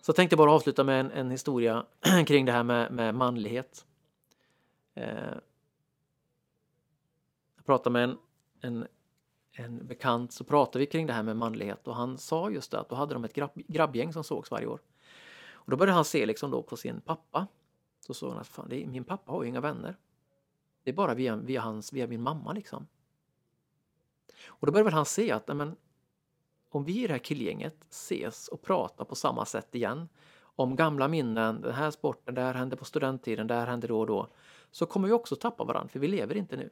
Så 0.00 0.10
jag 0.10 0.16
tänkte 0.16 0.36
bara 0.36 0.52
avsluta 0.52 0.84
med 0.84 1.00
en, 1.00 1.10
en 1.10 1.30
historia 1.30 1.86
kring 2.26 2.44
det 2.44 2.52
här 2.52 2.62
med, 2.62 2.92
med 2.92 3.14
manlighet. 3.14 3.86
Eh, 4.94 5.34
jag 7.56 7.64
pratade 7.66 7.92
med 7.92 8.04
en, 8.04 8.18
en, 8.60 8.86
en 9.52 9.86
bekant 9.86 10.32
så 10.32 10.44
pratade 10.44 10.78
vi 10.78 10.86
kring 10.86 11.06
det 11.06 11.12
här 11.12 11.22
med 11.22 11.36
manlighet 11.36 11.88
och 11.88 11.96
han 11.96 12.18
sa 12.18 12.50
just 12.50 12.70
det 12.70 12.80
att 12.80 12.88
då 12.88 12.94
hade 12.94 13.14
de 13.14 13.24
ett 13.24 13.34
grabb, 13.34 13.52
grabbgäng 13.54 14.12
som 14.12 14.24
sågs 14.24 14.50
varje 14.50 14.66
år. 14.66 14.80
Och 15.52 15.70
då 15.70 15.76
började 15.76 15.94
han 15.94 16.04
se 16.04 16.26
liksom 16.26 16.50
då 16.50 16.62
på 16.62 16.76
sin 16.76 17.00
pappa. 17.00 17.46
Så 18.06 18.14
såg 18.14 18.30
han 18.30 18.40
att 18.40 18.46
fan, 18.46 18.72
är, 18.72 18.86
min 18.86 19.04
pappa 19.04 19.32
har 19.32 19.42
ju 19.42 19.48
inga 19.48 19.60
vänner. 19.60 19.96
Det 20.82 20.90
är 20.90 20.94
bara 20.94 21.14
via, 21.14 21.36
via, 21.36 21.60
hans, 21.60 21.92
via 21.92 22.06
min 22.06 22.22
mamma 22.22 22.52
liksom. 22.52 22.86
Och 24.46 24.66
då 24.66 24.72
började 24.72 24.90
han 24.90 25.06
se 25.06 25.30
att 25.30 25.56
men, 25.56 25.76
om 26.68 26.84
vi 26.84 27.04
i 27.04 27.06
det 27.06 27.12
här 27.12 27.18
killgänget 27.18 27.86
ses 27.90 28.48
och 28.48 28.62
pratar 28.62 29.04
på 29.04 29.14
samma 29.14 29.44
sätt 29.44 29.74
igen 29.74 30.08
om 30.56 30.76
gamla 30.76 31.08
minnen, 31.08 31.60
den 31.60 31.74
här 31.74 31.90
sporten, 31.90 32.34
det 32.34 32.40
här 32.40 32.54
hände 32.54 32.76
på 32.76 32.84
studenttiden, 32.84 33.46
det 33.46 33.54
här 33.54 33.66
hände 33.66 33.86
då 33.86 34.00
och 34.00 34.06
då, 34.06 34.28
så 34.74 34.86
kommer 34.86 35.08
vi 35.08 35.14
också 35.14 35.36
tappa 35.36 35.64
varandra, 35.64 35.88
för 35.88 35.98
vi 35.98 36.08
lever 36.08 36.34
inte 36.34 36.56
nu. 36.56 36.70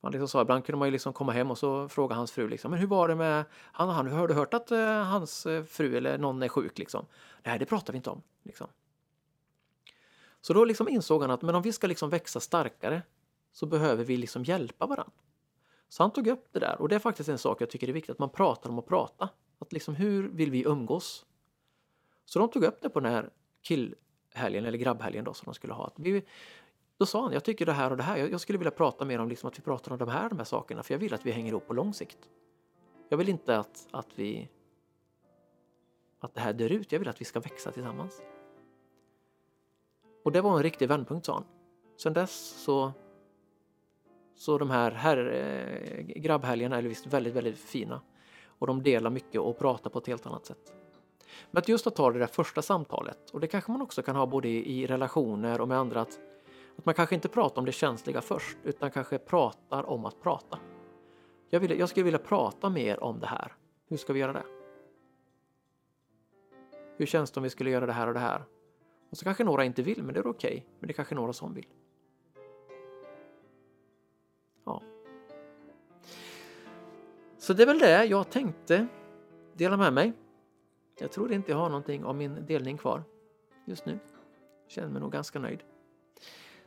Man 0.00 0.12
liksom 0.12 0.28
sa, 0.28 0.42
ibland 0.42 0.64
kunde 0.64 0.78
man 0.78 0.88
ju 0.88 0.92
liksom 0.92 1.12
komma 1.12 1.32
hem 1.32 1.50
och 1.50 1.58
så 1.58 1.88
fråga 1.88 2.14
hans 2.14 2.32
fru 2.32 2.48
liksom, 2.48 2.70
men 2.70 2.80
hur 2.80 2.86
var 2.86 3.08
det 3.08 3.14
med 3.14 3.44
han 3.52 3.88
och 3.88 3.94
han, 3.94 4.12
har 4.12 4.28
du 4.28 4.34
hört 4.34 4.54
att 4.54 4.72
uh, 4.72 4.78
hans 4.88 5.46
eh, 5.46 5.64
fru 5.64 5.96
eller 5.96 6.18
någon 6.18 6.42
är 6.42 6.48
sjuk 6.48 6.78
liksom? 6.78 7.06
Nej, 7.42 7.58
det 7.58 7.66
pratar 7.66 7.92
vi 7.92 7.96
inte 7.96 8.10
om. 8.10 8.22
Liksom. 8.42 8.66
Så 10.40 10.52
då 10.52 10.64
liksom 10.64 10.88
insåg 10.88 11.22
han 11.22 11.30
att 11.30 11.42
men 11.42 11.54
om 11.54 11.62
vi 11.62 11.72
ska 11.72 11.86
liksom 11.86 12.10
växa 12.10 12.40
starkare 12.40 13.02
så 13.52 13.66
behöver 13.66 14.04
vi 14.04 14.16
liksom 14.16 14.44
hjälpa 14.44 14.86
varandra. 14.86 15.12
Så 15.88 16.02
han 16.02 16.12
tog 16.12 16.26
upp 16.26 16.48
det 16.52 16.60
där 16.60 16.80
och 16.80 16.88
det 16.88 16.94
är 16.94 17.00
faktiskt 17.00 17.28
en 17.28 17.38
sak 17.38 17.60
jag 17.60 17.70
tycker 17.70 17.88
är 17.88 17.92
viktigt, 17.92 18.10
att 18.10 18.18
man 18.18 18.30
pratar 18.30 18.70
om 18.70 18.78
att 18.78 18.86
prata. 18.86 19.28
Att 19.58 19.72
liksom 19.72 19.94
hur 19.94 20.28
vill 20.28 20.50
vi 20.50 20.64
umgås? 20.64 21.26
Så 22.24 22.38
de 22.38 22.48
tog 22.50 22.64
upp 22.64 22.80
det 22.80 22.90
på 22.90 23.00
den 23.00 23.12
här 23.12 23.30
helgen, 24.34 24.64
eller 24.64 24.78
grabbhelgen 24.78 25.24
då 25.24 25.34
som 25.34 25.44
de 25.44 25.54
skulle 25.54 25.72
ha. 25.72 25.86
Att 25.86 25.98
vi, 25.98 26.22
då 26.98 27.06
sa 27.06 27.22
han, 27.22 27.32
jag 27.32 27.44
tycker 27.44 27.66
det 27.66 27.72
här 27.72 27.90
och 27.90 27.96
det 27.96 28.02
här, 28.02 28.16
jag, 28.16 28.32
jag 28.32 28.40
skulle 28.40 28.58
vilja 28.58 28.70
prata 28.70 29.04
mer 29.04 29.18
om 29.18 29.28
liksom 29.28 29.48
att 29.48 29.58
vi 29.58 29.62
pratar 29.62 29.92
om 29.92 29.98
de 29.98 30.08
här, 30.08 30.28
de 30.28 30.38
här 30.38 30.44
sakerna 30.44 30.82
för 30.82 30.94
jag 30.94 30.98
vill 30.98 31.14
att 31.14 31.26
vi 31.26 31.30
hänger 31.30 31.50
ihop 31.50 31.66
på 31.66 31.74
lång 31.74 31.94
sikt. 31.94 32.18
Jag 33.08 33.18
vill 33.18 33.28
inte 33.28 33.58
att, 33.58 33.86
att 33.90 34.08
vi 34.14 34.48
att 36.20 36.34
det 36.34 36.40
här 36.40 36.52
dör 36.52 36.72
ut. 36.72 36.92
Jag 36.92 36.98
vill 36.98 37.08
att 37.08 37.20
vi 37.20 37.24
ska 37.24 37.40
växa 37.40 37.72
tillsammans. 37.72 38.22
Och 40.22 40.32
det 40.32 40.40
var 40.40 40.56
en 40.56 40.62
riktig 40.62 40.88
vändpunkt 40.88 41.26
sa 41.26 41.34
han. 41.34 41.44
Sen 41.96 42.12
dess 42.12 42.62
så 42.64 42.92
så 44.40 44.58
de 44.58 44.70
här, 44.70 44.90
här 44.90 45.16
eh, 45.16 46.02
grabbhelgerna 46.20 46.76
är 46.76 46.82
visst 46.82 47.06
väldigt, 47.06 47.34
väldigt 47.34 47.58
fina. 47.58 48.00
Och 48.46 48.66
de 48.66 48.82
delar 48.82 49.10
mycket 49.10 49.40
och 49.40 49.58
pratar 49.58 49.90
på 49.90 49.98
ett 49.98 50.06
helt 50.06 50.26
annat 50.26 50.46
sätt. 50.46 50.79
Men 51.50 51.58
att 51.58 51.68
just 51.68 51.86
att 51.86 51.96
ta 51.96 52.10
det 52.10 52.18
där 52.18 52.26
första 52.26 52.62
samtalet, 52.62 53.30
och 53.30 53.40
det 53.40 53.46
kanske 53.46 53.72
man 53.72 53.82
också 53.82 54.02
kan 54.02 54.16
ha 54.16 54.26
både 54.26 54.48
i, 54.48 54.86
relationer 54.86 55.60
och 55.60 55.68
med 55.68 55.78
andra, 55.78 56.00
att, 56.00 56.20
att 56.76 56.84
man 56.84 56.94
kanske 56.94 57.14
inte 57.14 57.28
pratar 57.28 57.58
om 57.58 57.66
det 57.66 57.72
känsliga 57.72 58.20
först, 58.20 58.58
utan 58.64 58.90
kanske 58.90 59.18
pratar 59.18 59.90
om 59.90 60.04
att 60.04 60.22
prata. 60.22 60.58
Jag, 61.50 61.60
vill, 61.60 61.78
jag 61.78 61.88
skulle 61.88 62.04
vilja 62.04 62.18
prata 62.18 62.70
mer 62.70 63.04
om 63.04 63.20
det 63.20 63.26
här. 63.26 63.52
Hur 63.88 63.96
ska 63.96 64.12
vi 64.12 64.20
göra 64.20 64.32
det? 64.32 64.44
Hur 66.96 67.06
känns 67.06 67.30
det 67.30 67.40
om 67.40 67.44
vi 67.44 67.50
skulle 67.50 67.70
göra 67.70 67.86
det 67.86 67.92
här 67.92 68.06
och 68.06 68.14
det 68.14 68.20
här? 68.20 68.44
Och 69.10 69.16
så 69.16 69.24
kanske 69.24 69.44
några 69.44 69.64
inte 69.64 69.82
vill, 69.82 70.02
men 70.02 70.14
det 70.14 70.20
är 70.20 70.26
okej. 70.26 70.50
Okay. 70.50 70.62
Men 70.78 70.86
det 70.86 70.92
är 70.92 70.94
kanske 70.94 71.14
några 71.14 71.32
som 71.32 71.54
vill. 71.54 71.66
Ja. 74.64 74.82
Så 77.38 77.52
det 77.52 77.62
är 77.62 77.66
väl 77.66 77.78
det 77.78 78.04
jag 78.04 78.30
tänkte 78.30 78.86
dela 79.54 79.76
med 79.76 79.92
mig. 79.92 80.12
Jag 81.00 81.12
tror 81.12 81.32
inte 81.32 81.50
jag 81.50 81.58
har 81.58 81.68
någonting 81.68 82.04
av 82.04 82.16
min 82.16 82.46
delning 82.46 82.78
kvar 82.78 83.04
just 83.64 83.86
nu. 83.86 83.98
Känner 84.68 84.88
mig 84.88 85.00
nog 85.00 85.12
ganska 85.12 85.38
nöjd. 85.38 85.62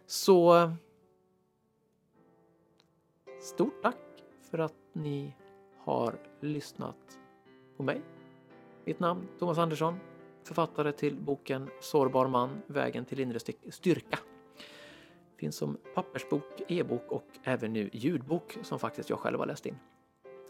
Så 0.05 0.71
stort 3.41 3.81
tack 3.81 4.23
för 4.41 4.59
att 4.59 4.75
ni 4.93 5.35
har 5.77 6.19
lyssnat 6.39 7.19
på 7.77 7.83
mig. 7.83 8.01
Mitt 8.85 8.99
namn 8.99 9.27
Thomas 9.39 9.57
Andersson, 9.57 9.99
författare 10.43 10.91
till 10.91 11.15
boken 11.15 11.69
Sårbar 11.81 12.27
man, 12.27 12.61
vägen 12.67 13.05
till 13.05 13.19
inre 13.19 13.39
styrka. 13.69 14.19
Finns 15.37 15.55
som 15.55 15.77
pappersbok, 15.95 16.61
e-bok 16.67 17.11
och 17.11 17.27
även 17.43 17.73
nu 17.73 17.89
ljudbok 17.93 18.57
som 18.61 18.79
faktiskt 18.79 19.09
jag 19.09 19.19
själv 19.19 19.39
har 19.39 19.45
läst 19.45 19.65
in. 19.65 19.77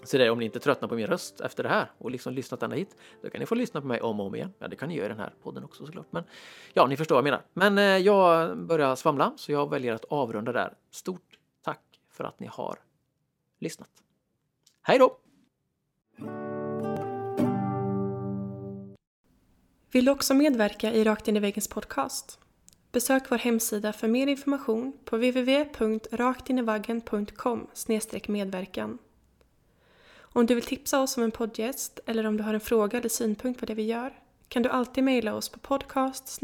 Så 0.04 0.18
det 0.18 0.26
är 0.26 0.30
om 0.30 0.40
ni 0.40 0.46
inte 0.46 0.60
tröttnar 0.60 0.90
på 0.90 0.96
min 0.96 1.08
röst 1.08 1.42
efter 1.42 1.64
det 1.64 1.70
här 1.70 1.92
och 1.98 2.12
liksom 2.12 2.34
lyssnat 2.34 2.64
ända 2.64 2.76
hit, 2.76 2.96
då 3.22 3.30
kan 3.30 3.40
ni 3.40 3.46
få 3.46 3.56
lyssna 3.56 3.82
på 3.82 3.88
mig 3.88 4.02
om 4.02 4.20
och 4.20 4.26
om 4.26 4.36
igen. 4.36 4.54
Ja, 4.60 4.68
det 4.68 4.76
kan 4.76 4.90
ni 4.90 4.96
göra 4.96 5.06
i 5.06 5.10
den 5.10 5.20
här 5.20 5.34
podden 5.44 5.64
också 5.64 5.86
såklart. 5.86 6.08
Men 6.10 6.24
ja, 6.74 6.88
ni 6.88 6.98
förstår 6.98 7.16
vad 7.16 7.20
jag 7.20 7.32
menar. 7.32 7.42
Men 7.54 7.78
eh, 7.78 8.06
jag 8.06 8.58
börjar 8.58 8.96
svamla, 8.96 9.34
så 9.38 9.52
jag 9.52 9.70
väljer 9.70 9.94
att 9.94 10.06
avrunda 10.06 10.52
där. 10.52 10.74
Stort 10.92 11.38
tack 11.64 11.82
för 12.12 12.24
att 12.24 12.40
ni 12.40 12.48
har 12.48 12.76
lyssnat. 13.60 13.90
Hej 14.82 15.00
då! 15.00 15.18
Vill 19.92 20.06
du 20.06 20.12
också 20.12 20.34
medverka 20.34 20.94
i 20.94 21.04
Rakt 21.04 21.28
in 21.28 21.38
i 21.38 21.40
väggens 21.40 21.68
podcast? 21.68 22.40
Besök 22.92 23.32
vår 23.32 23.38
hemsida 23.38 23.94
för 23.94 24.08
mer 24.08 24.28
information 24.28 24.98
på 25.06 25.16
www.raktinivaggen.com 25.16 27.68
medverkan. 28.28 29.00
Om 30.36 30.46
du 30.46 30.56
vill 30.56 30.64
tipsa 30.64 31.02
oss 31.02 31.18
om 31.18 31.24
en 31.24 31.32
poddgäst 31.32 32.00
eller 32.06 32.26
om 32.26 32.38
du 32.38 32.44
har 32.44 32.54
en 32.54 32.60
fråga 32.60 33.00
eller 33.00 33.10
synpunkt 33.10 33.60
på 33.60 33.66
det 33.66 33.74
vi 33.74 33.84
gör 33.84 34.14
kan 34.48 34.64
du 34.64 34.70
alltid 34.70 35.04
mejla 35.04 35.36
oss 35.36 35.50
på 35.50 35.60
podcast 35.60 36.40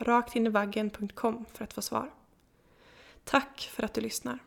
raktinivaggen.com 0.00 1.44
för 1.52 1.64
att 1.64 1.72
få 1.72 1.82
svar. 1.82 2.10
Tack 3.24 3.70
för 3.72 3.82
att 3.82 3.94
du 3.94 4.00
lyssnar. 4.00 4.38